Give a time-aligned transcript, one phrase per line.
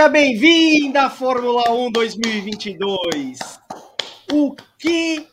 [0.00, 3.38] Seja bem-vinda à Fórmula 1 2022.
[4.32, 5.28] O que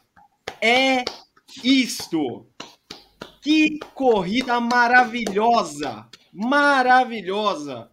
[0.61, 1.05] é
[1.63, 2.45] isto?
[3.41, 6.05] Que corrida maravilhosa!
[6.33, 7.89] Maravilhosa!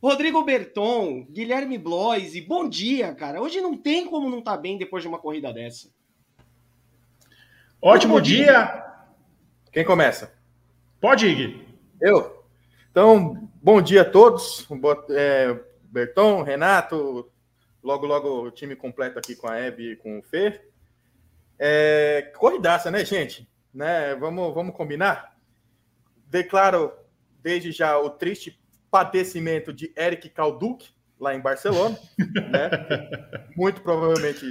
[0.00, 3.42] Rodrigo Berton, Guilherme Bloise, bom dia, cara.
[3.42, 5.88] Hoje não tem como não estar tá bem depois de uma corrida dessa.
[7.82, 8.44] Ótimo dia.
[8.44, 8.84] dia.
[9.72, 10.32] Quem começa?
[11.00, 11.66] Pode ir.
[12.00, 12.44] Eu.
[12.92, 14.68] Então, bom dia a todos.
[15.10, 17.32] É, Berton, Renato,
[17.82, 20.68] logo, logo o time completo aqui com a Hebe e com o Fer.
[21.58, 23.48] É, corridaça, né, gente?
[23.72, 24.14] Né?
[24.16, 25.34] Vamos, vamos combinar?
[26.26, 26.92] Declaro
[27.42, 30.86] desde já o triste padecimento de Eric Calduc,
[31.18, 31.98] lá em Barcelona.
[32.52, 32.70] né?
[33.56, 34.44] Muito provavelmente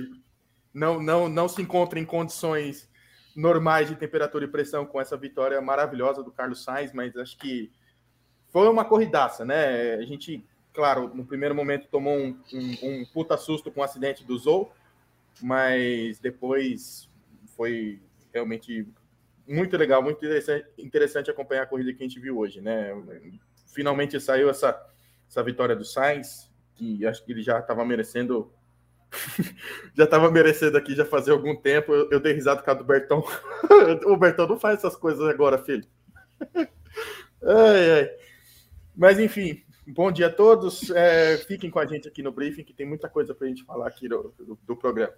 [0.74, 2.90] não, não, não se encontra em condições
[3.36, 7.72] normais de temperatura e pressão com essa vitória maravilhosa do Carlos Sainz, mas acho que
[8.48, 9.94] foi uma corridaça, né?
[9.94, 10.44] A gente,
[10.76, 14.72] claro, no primeiro momento tomou um, um, um puta susto com o acidente do Zou,
[15.42, 17.10] mas depois
[17.56, 18.02] foi
[18.34, 18.88] realmente
[19.48, 22.92] muito legal, muito interessante, interessante acompanhar a corrida que a gente viu hoje, né?
[23.68, 24.80] Finalmente saiu essa,
[25.30, 28.52] essa vitória do Sainz, que acho que ele já estava merecendo
[29.96, 31.94] já estava merecendo aqui já fazer algum tempo.
[31.94, 33.24] Eu, eu dei risada com a do Bertão.
[34.06, 35.86] o Bertão não faz essas coisas agora, filho.
[36.56, 38.10] ai, ai.
[38.96, 40.90] Mas enfim, bom dia a todos.
[40.92, 43.64] É, fiquem com a gente aqui no briefing, que tem muita coisa para a gente
[43.64, 45.14] falar aqui do, do, do, programa.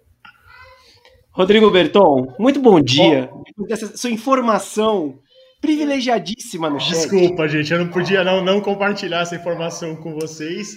[1.30, 3.30] Rodrigo Berton, muito bom dia.
[3.32, 3.66] Bom.
[3.68, 5.20] Essa sua informação
[5.60, 7.08] privilegiadíssima no chat.
[7.08, 10.76] Desculpa, gente, eu não podia não, não compartilhar essa informação com vocês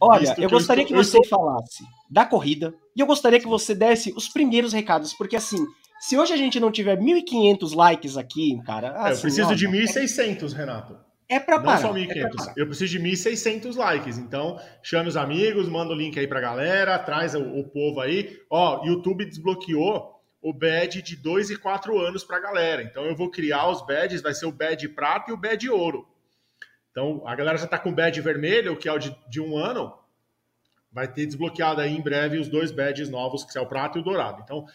[0.00, 3.48] Olha, eu gostaria que, eu estou, que você falasse da corrida e eu gostaria que
[3.48, 5.58] você desse os primeiros recados, porque assim,
[5.98, 8.92] se hoje a gente não tiver 1.500 likes aqui, cara.
[8.92, 10.96] Assim, é, eu preciso de 1.600, Renato.
[11.28, 11.82] É para parar.
[11.82, 12.48] Não só 1.500.
[12.48, 14.16] É eu preciso de 1.600 likes.
[14.16, 18.40] Então, chame os amigos, manda o link aí pra galera, traz o, o povo aí.
[18.48, 22.82] Ó, YouTube desbloqueou o badge de 2 e 4 anos pra galera.
[22.82, 26.08] Então, eu vou criar os badges, vai ser o badge prata e o badge ouro.
[26.90, 29.56] Então, a galera já está com o badge vermelho, que é o de, de, um
[29.58, 29.92] ano.
[30.90, 34.00] Vai ter desbloqueado aí em breve os dois badges novos, que é o prata e
[34.00, 34.40] o dourado.
[34.42, 34.66] Então,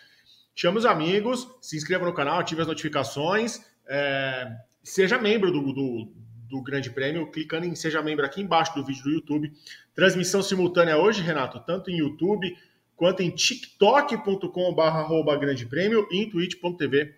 [0.56, 6.14] chame os amigos, se inscreva no canal, ative as notificações, é, seja membro do, do,
[6.54, 9.52] do, Grande Prêmio, clicando em Seja Membro aqui embaixo do vídeo do YouTube.
[9.96, 12.56] Transmissão simultânea hoje, Renato, tanto em YouTube
[12.96, 17.16] quanto em tiktok.com.br Grande Prêmio e em twitch.tv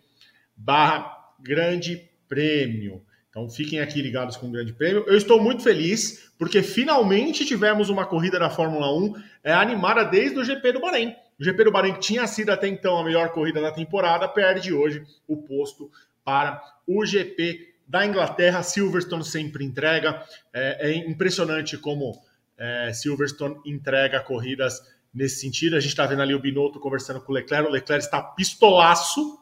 [0.55, 3.03] barra Grande Prêmio.
[3.29, 5.03] Então fiquem aqui ligados com o Grande Prêmio.
[5.07, 9.13] Eu estou muito feliz porque finalmente tivemos uma corrida da Fórmula 1
[9.43, 11.13] é, animada desde o GP do Bahrein.
[11.37, 14.71] O GP do Bahrein, que tinha sido até então a melhor corrida da temporada, perde
[14.71, 15.91] hoje o posto
[16.23, 18.63] para o GP da Inglaterra.
[18.63, 20.23] Silverstone sempre entrega.
[20.53, 22.19] É, é impressionante como
[22.57, 24.81] é, Silverstone entrega corridas
[25.13, 25.75] nesse sentido.
[25.75, 27.67] A gente está vendo ali o Binotto conversando com o Leclerc.
[27.67, 29.39] O Leclerc está pistolaço,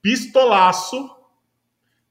[0.00, 1.16] pistolaço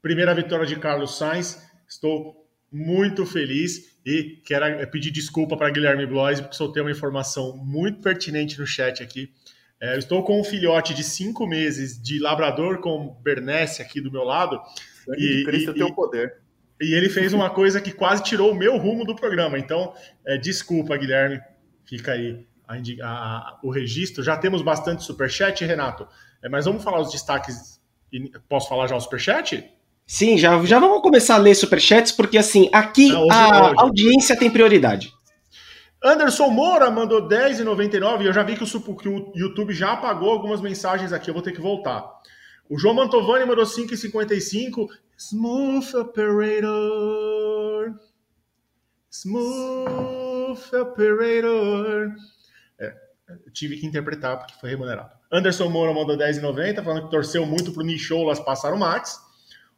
[0.06, 1.60] Primeira vitória de Carlos Sainz.
[1.90, 8.02] Estou muito feliz e quero pedir desculpa para Guilherme Blois, porque soltei uma informação muito
[8.02, 9.34] pertinente no chat aqui.
[9.82, 14.24] É, estou com um filhote de cinco meses de labrador com Bernese aqui do meu
[14.24, 14.62] lado.
[15.18, 16.38] E, Cristo tem o poder.
[16.82, 19.58] E ele fez uma coisa que quase tirou o meu rumo do programa.
[19.58, 19.94] Então,
[20.26, 21.40] é, desculpa, Guilherme.
[21.86, 24.24] Fica aí a, a, o registro.
[24.24, 26.08] Já temos bastante superchat, Renato.
[26.44, 27.80] É, mas vamos falar os destaques.
[28.50, 29.72] Posso falar já o superchat?
[30.08, 33.76] Sim, já, já vamos começar a ler superchats, porque assim, aqui Não, a hoje.
[33.78, 35.12] audiência tem prioridade.
[36.04, 40.30] Anderson Moura mandou 10,99 e eu já vi que o, que o YouTube já apagou
[40.30, 42.08] algumas mensagens aqui, eu vou ter que voltar.
[42.70, 44.90] O João Mantovani mandou 5,55.
[45.18, 47.96] Smooth Operator.
[49.10, 52.14] Smooth Operator.
[52.80, 52.96] É,
[53.54, 55.12] tive que interpretar porque foi remunerado.
[55.32, 59.24] Anderson Moura mandou 10,90, falando que torceu muito pro Nicholas passar o Max.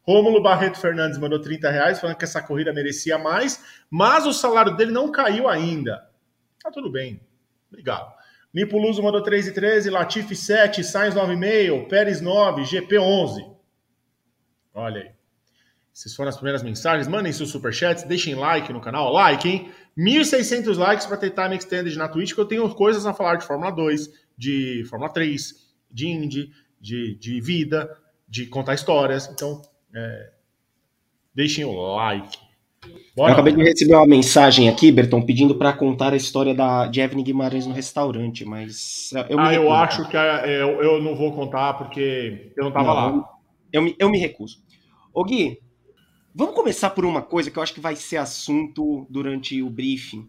[0.01, 4.77] Rômulo Barreto Fernandes mandou 30 reais, falando que essa corrida merecia mais, mas o salário
[4.77, 6.09] dele não caiu ainda.
[6.63, 7.19] Tá tudo bem.
[7.69, 8.16] Obrigado.
[8.57, 13.45] Nipo Luso mandou 3,13, Latifi 7, Sainz 9,5, Pérez 9, GP 11.
[14.73, 15.11] Olha aí.
[15.93, 17.07] Essas foram as primeiras mensagens.
[17.07, 19.13] Mandem seus superchats, deixem like no canal.
[19.13, 19.71] Like, hein?
[19.95, 23.45] 1.600 likes para ter time extended na Twitch, que eu tenho coisas a falar de
[23.45, 25.53] Fórmula 2, de Fórmula 3,
[25.91, 26.51] de Indy,
[26.81, 27.95] de, de vida,
[28.27, 29.29] de contar histórias.
[29.31, 29.61] Então,
[29.93, 30.31] é,
[31.31, 32.39] deixem o like.
[33.15, 33.31] Bora.
[33.31, 37.01] Eu acabei de receber uma mensagem aqui, Berton, pedindo para contar a história da, de
[37.01, 41.33] Evelyn Guimarães no restaurante, mas eu Ah, eu acho que é, eu, eu não vou
[41.33, 43.29] contar porque eu não estava lá.
[43.73, 44.59] Eu me, eu me recuso.
[45.13, 45.59] Ô Gui,
[46.33, 50.27] vamos começar por uma coisa que eu acho que vai ser assunto durante o briefing,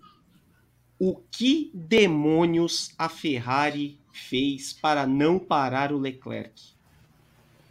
[0.99, 6.54] O que demônios a Ferrari fez para não parar o Leclerc?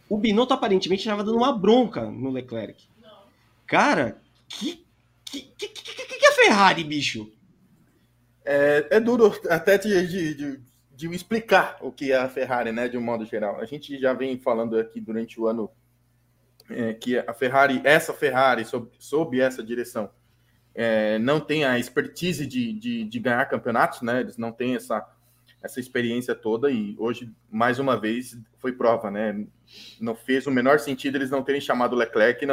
[0.08, 2.88] O Binotto aparentemente estava dando uma bronca no Leclerc.
[3.66, 4.88] Cara, que
[5.30, 7.30] que, que, que, que é Ferrari, bicho?
[8.44, 10.60] É, é duro até de, de, de,
[10.94, 13.60] de, explicar o que é a Ferrari, né, de um modo geral.
[13.60, 15.70] A gente já vem falando aqui durante o ano
[16.70, 20.10] é, que a Ferrari, essa Ferrari, sob, sob essa direção,
[20.74, 24.20] é, não tem a expertise de, de, de, ganhar campeonatos, né?
[24.20, 25.06] Eles não têm essa,
[25.62, 29.44] essa experiência toda e hoje, mais uma vez, foi prova, né?
[30.00, 32.46] Não fez o menor sentido eles não terem chamado o Leclerc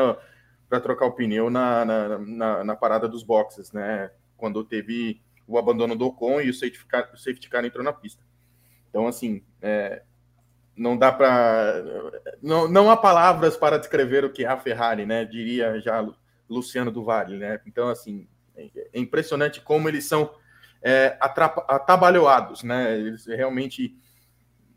[0.75, 4.11] para trocar o pneu na, na, na, na, parada dos boxes, né?
[4.35, 7.93] Quando teve o abandono do Ocon e o safety car, o safety car entrou na
[7.93, 8.21] pista.
[8.89, 10.03] Então, assim, é,
[10.75, 11.81] não dá para.
[12.41, 15.23] Não, não há palavras para descrever o que é a Ferrari, né?
[15.23, 16.05] Diria já
[16.49, 17.61] Luciano do né?
[17.65, 20.35] Então, assim, é impressionante como eles são
[20.81, 22.97] é, atabalhoados, né?
[22.97, 23.95] Eles realmente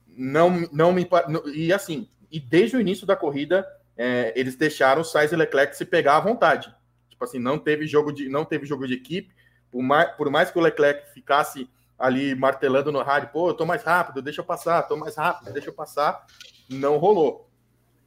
[0.06, 1.08] não, não me.
[1.54, 3.66] E assim, e desde o início da corrida,
[3.98, 6.72] é, eles deixaram o Sainz e Leclerc se pegar à vontade.
[7.10, 9.34] Tipo assim, não teve jogo de, não teve jogo de equipe.
[9.72, 11.68] Por mais, por mais que o Leclerc ficasse
[11.98, 15.52] ali martelando no rádio, pô, eu tô mais rápido, deixa eu passar, tô mais rápido,
[15.52, 16.24] deixa eu passar,
[16.70, 17.50] não rolou.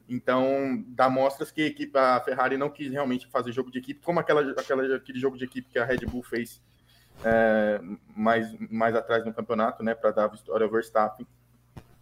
[0.08, 4.02] Então, dá mostras que a, equipe, a Ferrari não quis realmente fazer jogo de equipe,
[4.02, 6.62] como aquela, aquela, aquele jogo de equipe que a Red Bull fez
[7.24, 7.82] é,
[8.16, 11.28] mais, mais atrás no campeonato, né, para dar vitória ao Verstappen.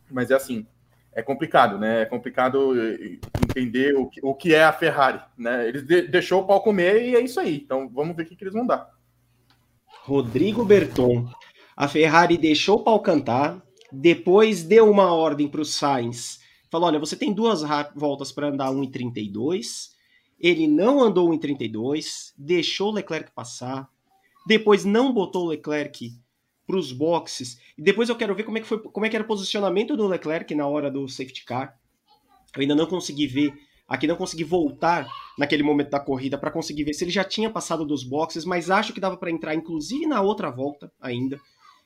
[0.09, 0.67] Mas é assim,
[1.13, 2.03] é complicado, né?
[2.03, 5.67] É complicado eh, entender o que, o que é a Ferrari, né?
[5.67, 7.55] Eles de, deixou o pau comer e é isso aí.
[7.55, 8.89] Então, vamos ver o que, que eles vão dar.
[10.03, 11.29] Rodrigo Berton.
[11.75, 13.61] A Ferrari deixou o pau cantar,
[13.91, 16.39] depois deu uma ordem para o Sainz.
[16.69, 17.61] Falou: olha, você tem duas
[17.95, 19.89] voltas para andar 1,32.
[20.39, 23.89] Ele não andou 1,32, deixou o Leclerc passar.
[24.47, 26.13] Depois não botou o Leclerc
[26.69, 27.59] para os boxes.
[27.75, 29.97] E depois eu quero ver como é que foi, como é que era o posicionamento
[29.97, 31.75] do Leclerc na hora do safety car.
[32.55, 33.51] Eu ainda não consegui ver,
[33.87, 37.49] aqui não consegui voltar naquele momento da corrida para conseguir ver se ele já tinha
[37.49, 41.39] passado dos boxes, mas acho que dava para entrar inclusive na outra volta ainda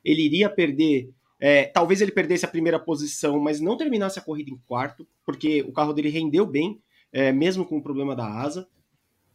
[0.03, 1.09] ele iria perder.
[1.39, 5.62] É, talvez ele perdesse a primeira posição, mas não terminasse a corrida em quarto, porque
[5.63, 6.81] o carro dele rendeu bem,
[7.12, 8.68] é, mesmo com o problema da asa.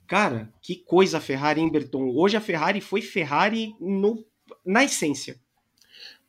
[0.06, 2.10] Cara, que coisa a Ferrari, hein, Berton?
[2.14, 4.24] Hoje a Ferrari foi Ferrari no,
[4.68, 5.36] na essência.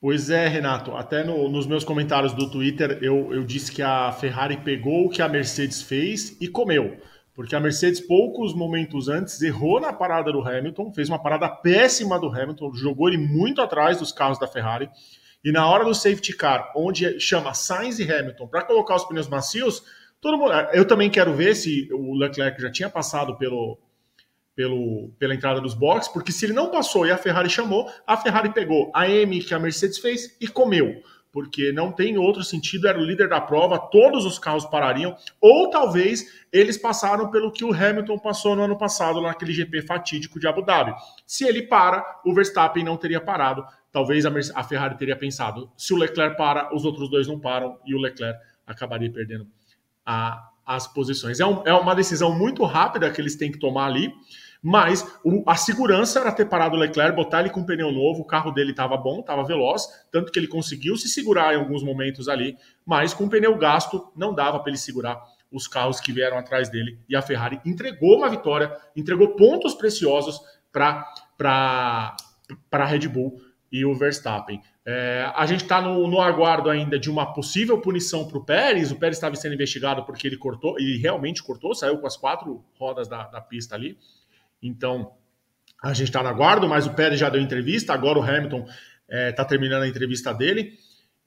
[0.01, 0.95] Pois é, Renato.
[0.95, 5.09] Até no, nos meus comentários do Twitter eu, eu disse que a Ferrari pegou o
[5.09, 6.97] que a Mercedes fez e comeu
[7.39, 12.19] porque a Mercedes, poucos momentos antes, errou na parada do Hamilton, fez uma parada péssima
[12.19, 14.89] do Hamilton, jogou ele muito atrás dos carros da Ferrari.
[15.42, 19.30] E na hora do safety car, onde chama Sainz e Hamilton para colocar os pneus
[19.30, 19.81] macios,
[20.19, 20.51] todo mundo.
[20.74, 23.80] Eu também quero ver se o Leclerc já tinha passado pelo,
[24.59, 28.17] pelo, pela entrada dos boxes, porque se ele não passou e a Ferrari chamou, a
[28.17, 31.01] Ferrari pegou a M que a Mercedes fez e comeu
[31.31, 35.69] porque não tem outro sentido, era o líder da prova, todos os carros parariam, ou
[35.69, 40.47] talvez eles passaram pelo que o Hamilton passou no ano passado, naquele GP fatídico de
[40.47, 40.91] Abu Dhabi.
[41.27, 45.97] Se ele para, o Verstappen não teria parado, talvez a, Ferrari teria pensado, se o
[45.97, 49.45] Leclerc para, os outros dois não param, e o Leclerc acabaria perdendo
[50.04, 51.39] a, as posições.
[51.39, 54.13] É, um, é uma decisão muito rápida que eles têm que tomar ali,
[54.61, 58.25] mas o, a segurança era ter parado o Leclerc, botar ele com pneu novo, o
[58.25, 62.28] carro dele estava bom, estava veloz, tanto que ele conseguiu se segurar em alguns momentos
[62.28, 66.69] ali, mas com pneu gasto não dava para ele segurar os carros que vieram atrás
[66.69, 66.99] dele.
[67.07, 70.39] E a Ferrari entregou uma vitória, entregou pontos preciosos
[70.71, 72.16] para
[72.71, 74.61] a Red Bull e o Verstappen.
[74.85, 78.92] É, a gente está no, no, aguardo ainda de uma possível punição para o Pérez.
[78.92, 82.63] O Pérez estava sendo investigado porque ele cortou, ele realmente cortou, saiu com as quatro
[82.78, 83.97] rodas da, da pista ali.
[84.61, 85.13] Então,
[85.81, 88.75] a gente está na guarda, mas o Pérez já deu entrevista, agora o Hamilton está
[89.07, 90.78] é, tá terminando a entrevista dele.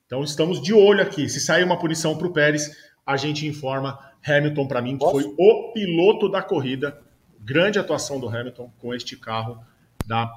[0.06, 1.28] Então, estamos de olho aqui.
[1.28, 2.70] Se sair uma punição para o Pérez,
[3.06, 3.98] a gente informa.
[4.24, 7.00] Hamilton, para mim, foi o piloto da corrida.
[7.40, 9.64] Grande atuação do Hamilton com este carro
[10.06, 10.30] da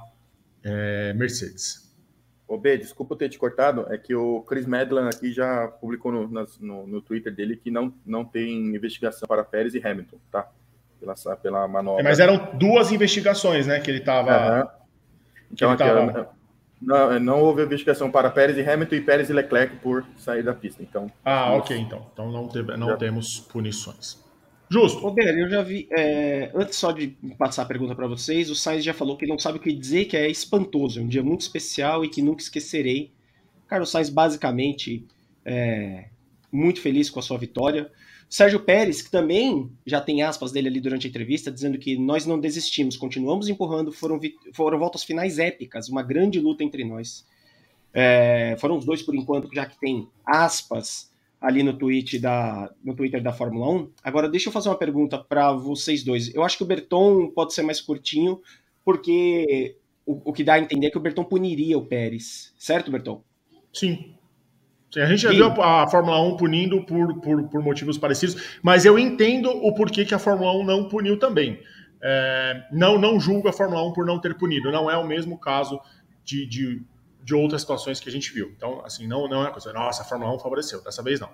[0.64, 1.86] é, Mercedes.
[2.48, 6.46] Ô B, desculpa ter te cortado, é que o Chris Medland aqui já publicou no,
[6.60, 10.48] no, no Twitter dele que não, não tem investigação para Pérez e Hamilton, tá?
[11.00, 12.02] Pela, pela manobra.
[12.02, 13.80] É, mas eram duas investigações, né?
[13.80, 14.60] Que ele estava.
[14.60, 14.68] Uhum.
[15.52, 16.30] Então, tava...
[16.80, 20.54] não, não houve investigação para Pérez e Hamilton e Pérez e Leclerc por sair da
[20.54, 20.82] pista.
[20.82, 21.10] Então.
[21.24, 22.06] Ah, ok, então.
[22.12, 24.24] Então não, teve, não temos punições.
[24.68, 25.06] Justo.
[25.06, 25.88] Ô, Beren, eu já vi.
[25.96, 29.38] É, antes só de passar a pergunta para vocês, o Sainz já falou que não
[29.38, 32.42] sabe o que dizer, que é espantoso, é um dia muito especial e que nunca
[32.42, 33.12] esquecerei.
[33.68, 35.06] Carlos Sainz, basicamente,
[35.44, 36.06] é,
[36.50, 37.90] muito feliz com a sua vitória.
[38.28, 42.26] Sérgio Pérez, que também já tem aspas dele ali durante a entrevista, dizendo que nós
[42.26, 44.18] não desistimos, continuamos empurrando, foram,
[44.52, 47.24] foram voltas finais épicas, uma grande luta entre nós.
[47.94, 52.94] É, foram os dois por enquanto, já que tem aspas ali no, tweet da, no
[52.94, 53.90] Twitter da Fórmula 1.
[54.02, 56.34] Agora, deixa eu fazer uma pergunta para vocês dois.
[56.34, 58.40] Eu acho que o Berton pode ser mais curtinho,
[58.84, 62.52] porque o, o que dá a entender é que o Berton puniria o Pérez.
[62.58, 63.22] Certo, Berton?
[63.72, 64.15] Sim.
[64.96, 68.58] Sim a gente já viu a, a, Fórmula 1 punindo por, por, por, motivos parecidos,
[68.62, 71.60] mas eu entendo o porquê que a Fórmula 1 não puniu também.
[72.02, 74.72] É, não, não julgo a Fórmula 1 por não ter punido.
[74.72, 75.78] Não é o mesmo caso
[76.24, 76.82] de, de
[77.26, 78.52] de outras situações que a gente viu.
[78.56, 81.28] Então, assim, não, não é uma coisa, nossa, a Fórmula 1 favoreceu, dessa vez não.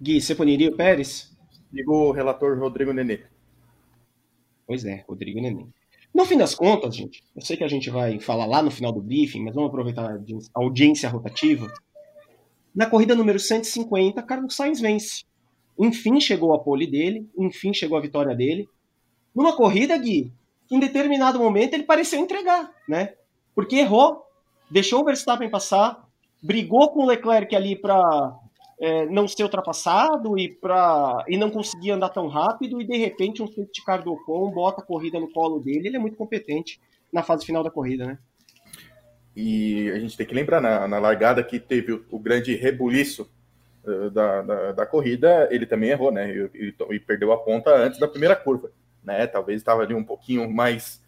[0.00, 1.34] Gui, você puniria o Pérez?
[1.72, 3.20] Digo o relator Rodrigo Nenê.
[4.66, 5.64] Pois é, Rodrigo Nenê.
[6.12, 8.92] No fim das contas, gente, eu sei que a gente vai falar lá no final
[8.92, 11.66] do briefing, mas vamos aproveitar a audiência rotativa.
[12.74, 15.24] Na corrida número 150, Carlos Sainz vence.
[15.78, 18.68] Enfim chegou a pole dele, enfim chegou a vitória dele.
[19.34, 20.32] Numa corrida, Gui,
[20.66, 23.14] que em determinado momento ele pareceu entregar, né?
[23.54, 24.24] Porque errou
[24.70, 26.04] deixou o Verstappen passar,
[26.42, 28.36] brigou com o Leclerc ali para
[28.80, 33.42] é, não ser ultrapassado e, pra, e não conseguir andar tão rápido, e de repente
[33.42, 36.80] um safety car do Ocon bota a corrida no colo dele, ele é muito competente
[37.12, 38.18] na fase final da corrida, né?
[39.36, 43.28] E a gente tem que lembrar, na, na largada que teve o, o grande rebuliço
[43.84, 46.30] uh, da, da, da, corrida, ele também errou, né?
[46.30, 48.70] E, e, e, perdeu a ponta antes da primeira curva,
[49.02, 49.26] né?
[49.26, 51.02] Talvez estava ali um pouquinho mais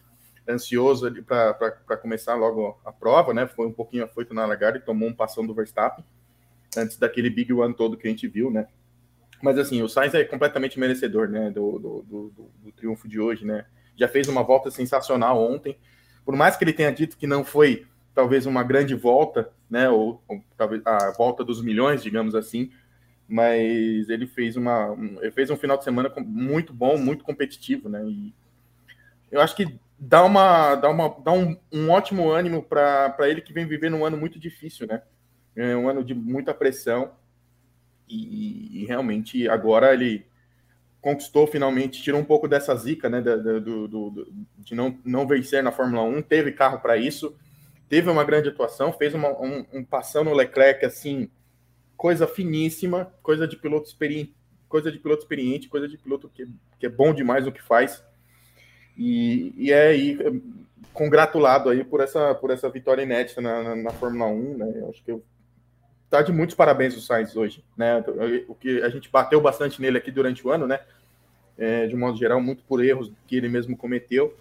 [0.47, 3.47] ansioso para começar logo a prova, né?
[3.47, 6.03] Foi um pouquinho afoito na largada e tomou um passão do Verstappen
[6.75, 8.67] antes daquele big one todo que a gente viu, né?
[9.41, 11.49] Mas assim, o Sainz é completamente merecedor, né?
[11.49, 13.65] Do, do, do, do triunfo de hoje, né?
[13.95, 15.77] Já fez uma volta sensacional ontem.
[16.25, 17.85] Por mais que ele tenha dito que não foi
[18.17, 19.87] talvez uma grande volta, né?
[19.87, 22.71] Ou, ou talvez a volta dos milhões, digamos assim,
[23.29, 28.03] mas ele fez uma ele fez um final de semana muito bom, muito competitivo, né?
[28.07, 28.33] E
[29.31, 33.53] eu acho que dá, uma, dá, uma, dá um, um ótimo ânimo para ele que
[33.53, 35.03] vem vivendo um ano muito difícil, né?
[35.55, 37.11] É um ano de muita pressão
[38.09, 40.25] e, e, realmente agora ele
[41.01, 43.21] conquistou finalmente, tirou um pouco dessa zica, né?
[43.21, 47.37] Do, do, do de não, não vencer na Fórmula 1, teve carro para isso,
[47.89, 51.29] teve uma grande atuação, fez uma, um, um passão Leclerc assim,
[51.95, 54.35] coisa finíssima, coisa de piloto experiente,
[54.67, 56.47] coisa de piloto experiente, coisa de piloto que,
[56.79, 58.03] que é bom demais no que faz.
[58.97, 60.17] E, e é aí
[60.93, 64.73] congratulado aí por essa, por essa vitória inédita na, na, na Fórmula 1, né?
[64.77, 65.15] Eu acho que
[66.09, 68.03] tá de muitos parabéns o Sainz hoje, né?
[68.47, 70.79] O que a gente bateu bastante nele aqui durante o ano, né?
[71.57, 74.35] É, de um modo geral, muito por erros que ele mesmo cometeu.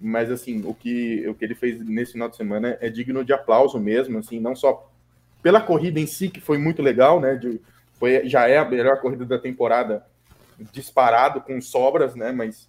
[0.00, 3.32] Mas assim, o que, o que ele fez nesse final de semana é digno de
[3.32, 4.90] aplauso mesmo, assim, não só
[5.42, 7.34] pela corrida em si, que foi muito legal, né?
[7.34, 7.60] De,
[7.94, 10.04] foi, já é a melhor corrida da temporada
[10.72, 12.32] disparado com sobras, né?
[12.32, 12.68] Mas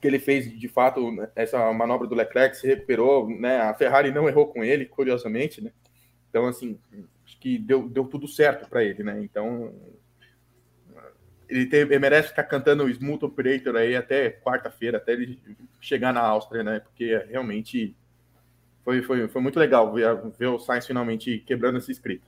[0.00, 3.60] que ele fez de fato essa manobra do Leclerc, se recuperou, né?
[3.60, 5.72] A Ferrari não errou com ele, curiosamente, né?
[6.28, 6.78] Então, assim,
[7.24, 9.18] acho que deu, deu tudo certo para ele, né?
[9.22, 9.74] Então,
[11.48, 15.38] ele, tem, ele, merece ficar cantando o Smooth Operator aí até quarta-feira, até ele
[15.80, 16.80] chegar na Áustria, né?
[16.80, 17.96] Porque realmente
[18.84, 22.24] foi, foi, foi muito legal ver, ver o Sainz finalmente quebrando esse escrito.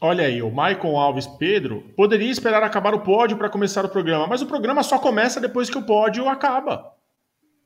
[0.00, 4.26] Olha aí, o Maicon Alves Pedro poderia esperar acabar o pódio para começar o programa,
[4.26, 6.92] mas o programa só começa depois que o pódio acaba.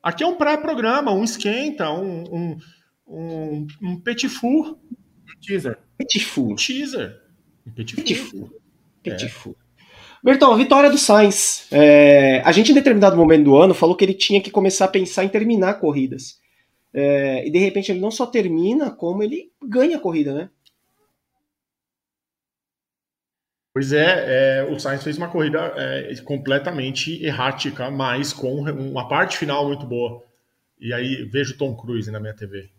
[0.02, 2.59] Aqui é um pré-programa, um esquenta, um, um,
[3.07, 4.78] um, um petit four.
[4.90, 5.78] Um teaser.
[5.97, 6.52] Petit four.
[6.52, 7.21] Um teaser.
[7.66, 8.50] Um petit, petit four.
[9.02, 9.28] Petit é.
[10.22, 11.66] Bertão, vitória do Sainz.
[11.70, 14.88] É, a gente, em determinado momento do ano, falou que ele tinha que começar a
[14.88, 16.38] pensar em terminar corridas.
[16.92, 20.50] É, e de repente ele não só termina, como ele ganha a corrida, né?
[23.72, 24.25] Pois é,
[24.58, 29.87] é, o Sainz fez uma corrida é, completamente errática, mas com uma parte final muito
[29.87, 30.22] boa.
[30.80, 32.70] E aí vejo Tom Cruise na minha TV.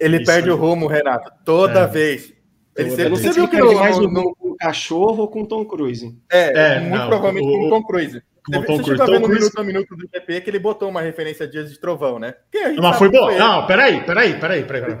[0.00, 0.54] Ele Isso perde aí.
[0.54, 1.86] o rumo, Renato, toda é.
[1.86, 2.32] vez.
[2.76, 6.18] Ele sempre, você viu que no, mais no, no, o cachorro ou com Tom Cruise?
[6.30, 8.22] É, é muito não, provavelmente o, com Tom Cruise.
[8.44, 9.40] Com você, Tom você chegou a ver no Cruise...
[9.40, 12.34] minuto a minuto do GP que ele botou uma referência a Dias de Trovão, né?
[12.80, 13.30] Mas foi bom.
[13.36, 14.64] Não, peraí, peraí, peraí.
[14.64, 14.96] peraí.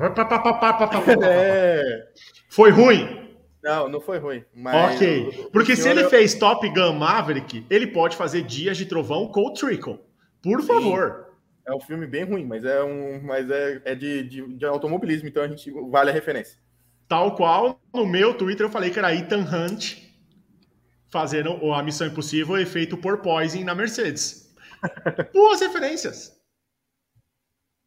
[1.22, 2.06] É.
[2.48, 3.26] Foi ruim.
[3.62, 4.44] Não, não foi ruim.
[4.64, 5.48] ok.
[5.52, 6.10] Porque se ele eu...
[6.10, 9.98] fez Top Gun Maverick, ele pode fazer Dias de Trovão com o Trickle.
[10.40, 10.66] Por Sim.
[10.68, 11.26] favor.
[11.66, 15.26] É um filme bem ruim, mas é um, mas é, é de, de, de, automobilismo,
[15.28, 16.56] então a gente vale a referência.
[17.08, 20.06] Tal qual no meu Twitter eu falei que era Ethan Hunt
[21.08, 24.54] fazendo a Missão Impossível efeito por Poison na Mercedes.
[25.32, 26.36] Boas referências.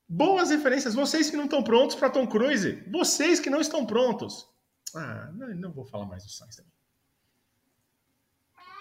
[0.07, 0.95] Boas referências.
[0.95, 2.83] Vocês que não estão prontos para Tom Cruise.
[2.91, 4.47] Vocês que não estão prontos.
[4.95, 6.71] Ah, não, não vou falar mais do Sainz também.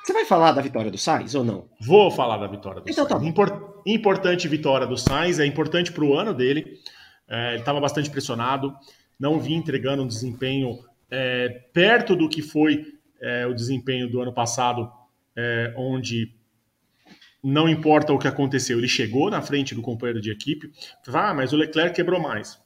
[0.04, 1.68] Você vai falar da vitória do Sainz ou não?
[1.82, 3.20] Vou falar da vitória do então, Sainz.
[3.20, 6.80] Tá Impor importante vitória do Sainz, é importante para o ano dele.
[7.28, 8.74] É, ele estava bastante pressionado,
[9.18, 10.78] não vinha entregando um desempenho
[11.10, 14.90] é, perto do que foi é, o desempenho do ano passado,
[15.36, 16.34] é, onde
[17.42, 20.72] não importa o que aconteceu, ele chegou na frente do companheiro de equipe.
[21.08, 22.60] Ah, mas o Leclerc quebrou mais.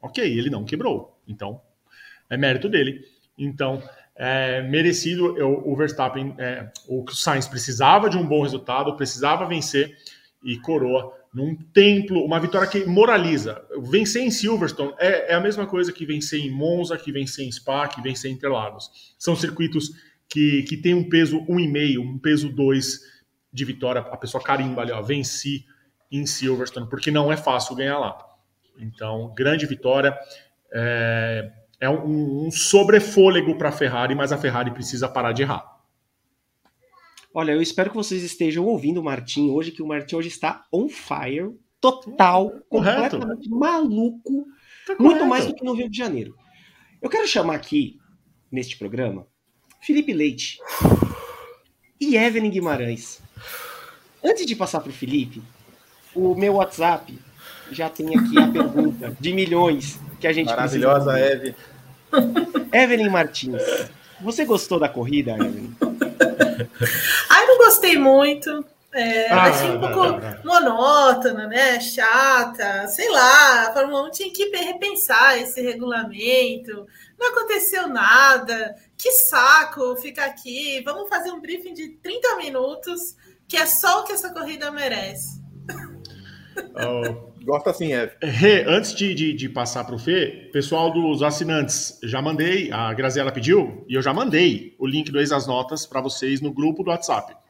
[0.00, 1.18] Ok, ele não quebrou.
[1.26, 1.60] Então,
[2.28, 3.04] é mérito dele.
[3.36, 3.82] Então,
[4.14, 5.36] é, merecido.
[5.36, 9.96] Eu, o Verstappen, é, o Sainz precisava de um bom resultado, precisava vencer
[10.42, 13.60] e coroa num templo, uma vitória que moraliza.
[13.82, 17.50] Vencer em Silverstone é, é, a mesma coisa que vencer em Monza, que vencer em
[17.50, 19.14] Spa, que vencer em Interlagos.
[19.18, 19.90] São circuitos
[20.28, 23.00] que, que tem um peso 1,5, um peso 2
[23.52, 24.00] de vitória.
[24.02, 25.66] A pessoa carimba ali, ó, venci
[26.10, 28.16] em Silverstone, porque não é fácil ganhar lá.
[28.78, 30.16] Então, grande vitória.
[30.72, 31.50] É,
[31.80, 35.73] é um, um sobrefôlego para a Ferrari, mas a Ferrari precisa parar de errar.
[37.36, 40.64] Olha, eu espero que vocês estejam ouvindo o Martin hoje, que o Martin hoje está
[40.72, 41.50] on fire,
[41.80, 43.18] total, correto.
[43.18, 44.46] completamente maluco,
[44.86, 46.36] tá muito mais do que no Rio de Janeiro.
[47.02, 47.98] Eu quero chamar aqui,
[48.52, 49.26] neste programa,
[49.80, 50.58] Felipe Leite
[52.00, 53.20] e Evelyn Guimarães.
[54.22, 55.42] Antes de passar para o Felipe,
[56.14, 57.18] o meu WhatsApp
[57.72, 61.18] já tem aqui a pergunta de milhões que a gente Maravilhosa.
[61.18, 61.54] Evelyn.
[62.72, 63.60] Evelyn Martins,
[64.20, 65.74] você gostou da corrida, Evelyn?
[67.84, 68.64] Gostei muito.
[68.94, 71.78] É, ah, achei um pouco monótona, né?
[71.80, 73.68] Chata, sei lá.
[73.68, 76.86] A Fórmula 1 tinha que repensar esse regulamento.
[77.18, 78.74] Não aconteceu nada.
[78.96, 80.80] Que saco ficar aqui.
[80.82, 85.42] Vamos fazer um briefing de 30 minutos, que é só o que essa corrida merece.
[86.56, 88.16] Oh, Gosta assim, é.
[88.22, 92.94] Rê, antes de, de, de passar para o Fê, pessoal dos assinantes, já mandei, a
[92.94, 96.50] Graziela pediu, e eu já mandei o link do Ex as Notas para vocês no
[96.50, 97.43] grupo do WhatsApp.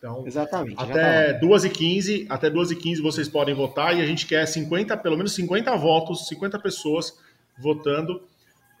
[0.00, 0.80] Então, Exatamente.
[0.80, 5.34] Até tá 2h15, até 2h15 vocês podem votar e a gente quer 50, pelo menos
[5.34, 7.18] 50 votos, 50 pessoas
[7.58, 8.22] votando.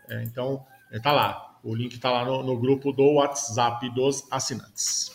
[0.08, 1.58] É, então, é, tá lá.
[1.62, 5.12] O link tá lá no, no grupo do WhatsApp dos assinantes.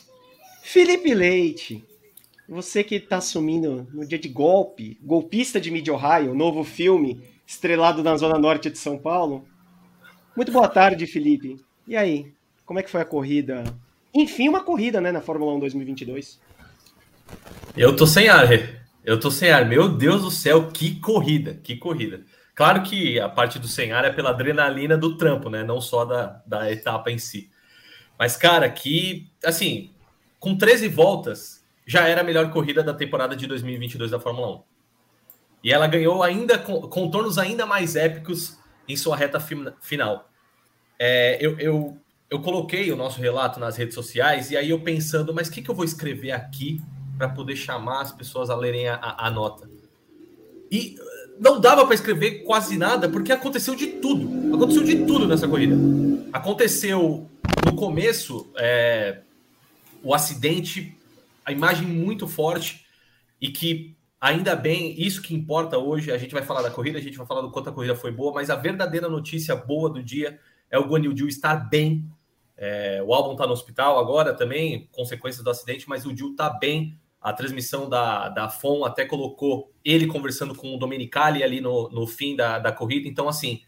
[0.62, 1.84] Felipe Leite,
[2.48, 8.04] você que está assumindo no dia de golpe, golpista de Mid Ohio, novo filme estrelado
[8.04, 9.44] na zona norte de São Paulo.
[10.36, 11.60] Muito boa tarde, Felipe.
[11.88, 12.32] E aí,
[12.63, 13.63] como é que foi a corrida?
[14.15, 16.39] Enfim, uma corrida, né, na Fórmula 1 2022.
[17.75, 18.47] Eu tô sem ar,
[19.04, 19.65] eu tô sem ar.
[19.65, 22.23] Meu Deus do céu, que corrida, que corrida.
[22.56, 25.63] Claro que a parte do sem ar é pela adrenalina do trampo, né?
[25.63, 27.49] Não só da, da etapa em si.
[28.17, 29.91] Mas, cara, que, assim,
[30.39, 34.63] com 13 voltas, já era a melhor corrida da temporada de 2022 da Fórmula 1.
[35.65, 39.39] E ela ganhou ainda contornos ainda mais épicos em sua reta
[39.82, 40.30] final.
[40.97, 41.97] É, eu, eu,
[42.30, 45.62] eu coloquei o nosso relato nas redes sociais e aí eu pensando, mas o que,
[45.62, 46.82] que eu vou escrever aqui
[47.18, 49.70] para poder chamar as pessoas a lerem a, a, a nota?
[50.72, 50.98] E
[51.40, 54.56] não dava para escrever quase nada porque aconteceu de tudo.
[54.56, 55.76] Aconteceu de tudo nessa corrida.
[56.34, 57.30] Aconteceu
[57.66, 59.22] no começo é,
[60.04, 60.98] o acidente
[61.46, 62.86] a imagem muito forte
[63.40, 67.02] e que ainda bem, isso que importa hoje, a gente vai falar da corrida, a
[67.02, 70.02] gente vai falar do quanto a corrida foi boa, mas a verdadeira notícia boa do
[70.02, 70.40] dia
[70.76, 72.06] é o Guanil Gil estar bem.
[72.58, 76.50] É, o álbum está no hospital agora também, consequência do acidente, mas o Gil está
[76.50, 77.00] bem.
[77.22, 82.06] A transmissão da, da FON até colocou ele conversando com o Domenicali ali no, no
[82.06, 83.08] fim da, da corrida.
[83.08, 83.62] Então, assim,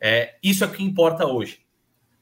[0.00, 1.60] é, isso é o que importa hoje.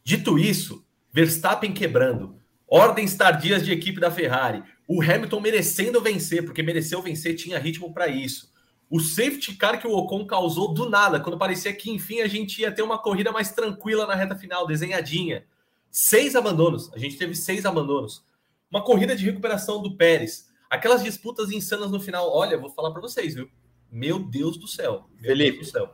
[0.05, 6.62] Dito isso, Verstappen quebrando, ordens tardias de equipe da Ferrari, o Hamilton merecendo vencer, porque
[6.62, 8.53] mereceu vencer, tinha ritmo para isso.
[8.90, 12.62] O safety car que o Ocon causou do nada, quando parecia que enfim a gente
[12.62, 15.44] ia ter uma corrida mais tranquila na reta final, desenhadinha.
[15.90, 18.24] Seis abandonos, a gente teve seis abandonos.
[18.70, 20.48] Uma corrida de recuperação do Pérez.
[20.70, 22.31] Aquelas disputas insanas no final.
[22.31, 23.48] Olha, vou falar para vocês, viu?
[23.90, 25.09] Meu Deus do céu.
[25.20, 25.61] Felipe.
[25.61, 25.90] Do céu.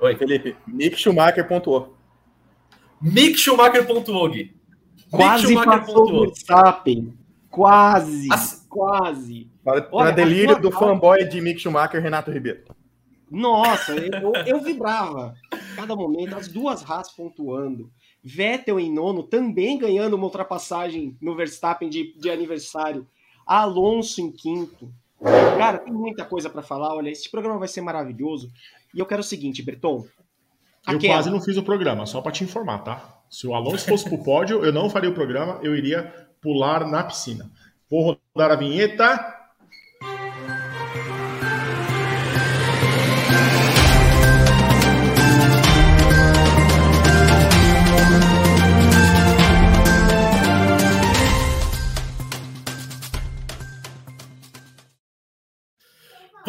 [0.00, 0.16] Oi.
[0.16, 1.96] Felipe, Mick Schumacher pontuou.
[3.00, 4.56] Mick Schumacher pontuou, Gui.
[5.10, 6.24] Quase Mick Schumacher passou pontuou.
[6.26, 7.18] Verstappen.
[7.50, 8.66] Quase, As...
[8.68, 9.50] quase.
[9.64, 12.64] Para, para delírio do fanboy de Mick Schumacher, Renato Ribeiro.
[13.30, 15.34] Nossa, eu, eu vibrava.
[15.74, 17.90] Cada momento, as duas Haas pontuando.
[18.22, 23.06] Vettel em nono, também ganhando uma ultrapassagem no Verstappen de, de aniversário.
[23.46, 24.92] Alonso em quinto.
[25.58, 26.94] Cara, tem muita coisa para falar.
[26.94, 28.50] Olha, esse programa vai ser maravilhoso.
[28.94, 30.06] E eu quero o seguinte, Berton.
[30.86, 31.14] Eu aquela...
[31.14, 33.18] quase não fiz o programa, só para te informar, tá?
[33.30, 37.02] Se o Alonso fosse pro pódio, eu não faria o programa, eu iria pular na
[37.02, 37.50] piscina.
[37.90, 39.33] Vou rodar a vinheta.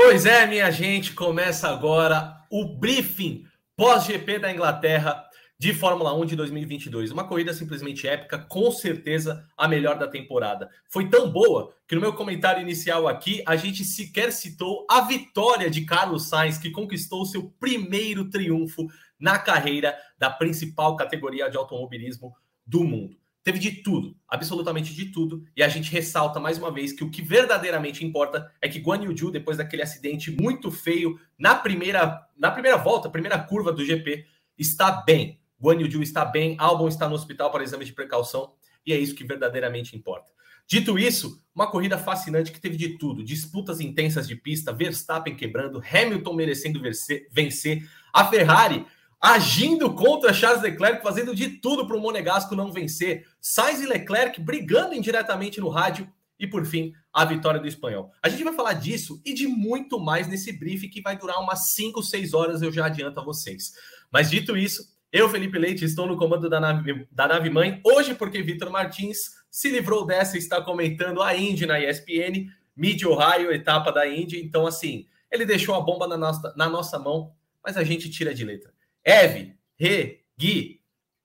[0.07, 3.43] Pois é, minha gente, começa agora o briefing
[3.75, 7.09] pós-GP da Inglaterra de Fórmula 1 de 2022.
[7.09, 10.69] Uma corrida simplesmente épica, com certeza a melhor da temporada.
[10.91, 15.71] Foi tão boa que no meu comentário inicial aqui a gente sequer citou a vitória
[15.71, 18.85] de Carlos Sainz, que conquistou seu primeiro triunfo
[19.19, 22.31] na carreira da principal categoria de automobilismo
[22.63, 23.17] do mundo.
[23.45, 27.11] Teve de tudo, absolutamente de tudo, e a gente ressalta mais uma vez que o
[27.11, 32.27] que verdadeiramente importa é que Guan Yu Zhu, depois daquele acidente muito feio na primeira,
[32.35, 34.25] na primeira volta, primeira curva do GP,
[34.57, 35.39] está bem.
[35.61, 38.97] Guan Yu Zhu está bem, Albon está no hospital para exame de precaução, e é
[38.97, 40.33] isso que verdadeiramente importa.
[40.67, 45.83] Dito isso, uma corrida fascinante que teve de tudo: disputas intensas de pista, Verstappen quebrando,
[45.87, 48.87] Hamilton merecendo vencer, a Ferrari
[49.21, 53.25] agindo contra Charles Leclerc, fazendo de tudo para o Monegasco não vencer.
[53.39, 56.07] Sainz e Leclerc brigando indiretamente no rádio.
[56.39, 58.11] E por fim, a vitória do espanhol.
[58.21, 61.69] A gente vai falar disso e de muito mais nesse briefing que vai durar umas
[61.69, 63.73] 5, 6 horas, eu já adianto a vocês.
[64.11, 68.13] Mas dito isso, eu, Felipe Leite, estou no comando da nave, da nave mãe, hoje
[68.13, 73.49] porque Vitor Martins se livrou dessa e está comentando a Indy na ESPN, Mid Ohio,
[73.49, 74.43] etapa da Indy.
[74.43, 78.33] Então, assim, ele deixou a bomba na nossa, na nossa mão, mas a gente tira
[78.33, 78.74] de letra.
[79.05, 80.81] Eve, Rê, Gui,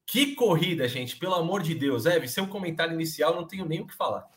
[0.07, 2.05] que corrida, gente, pelo amor de Deus.
[2.05, 4.29] Eve, seu comentário inicial, não tenho nem o que falar.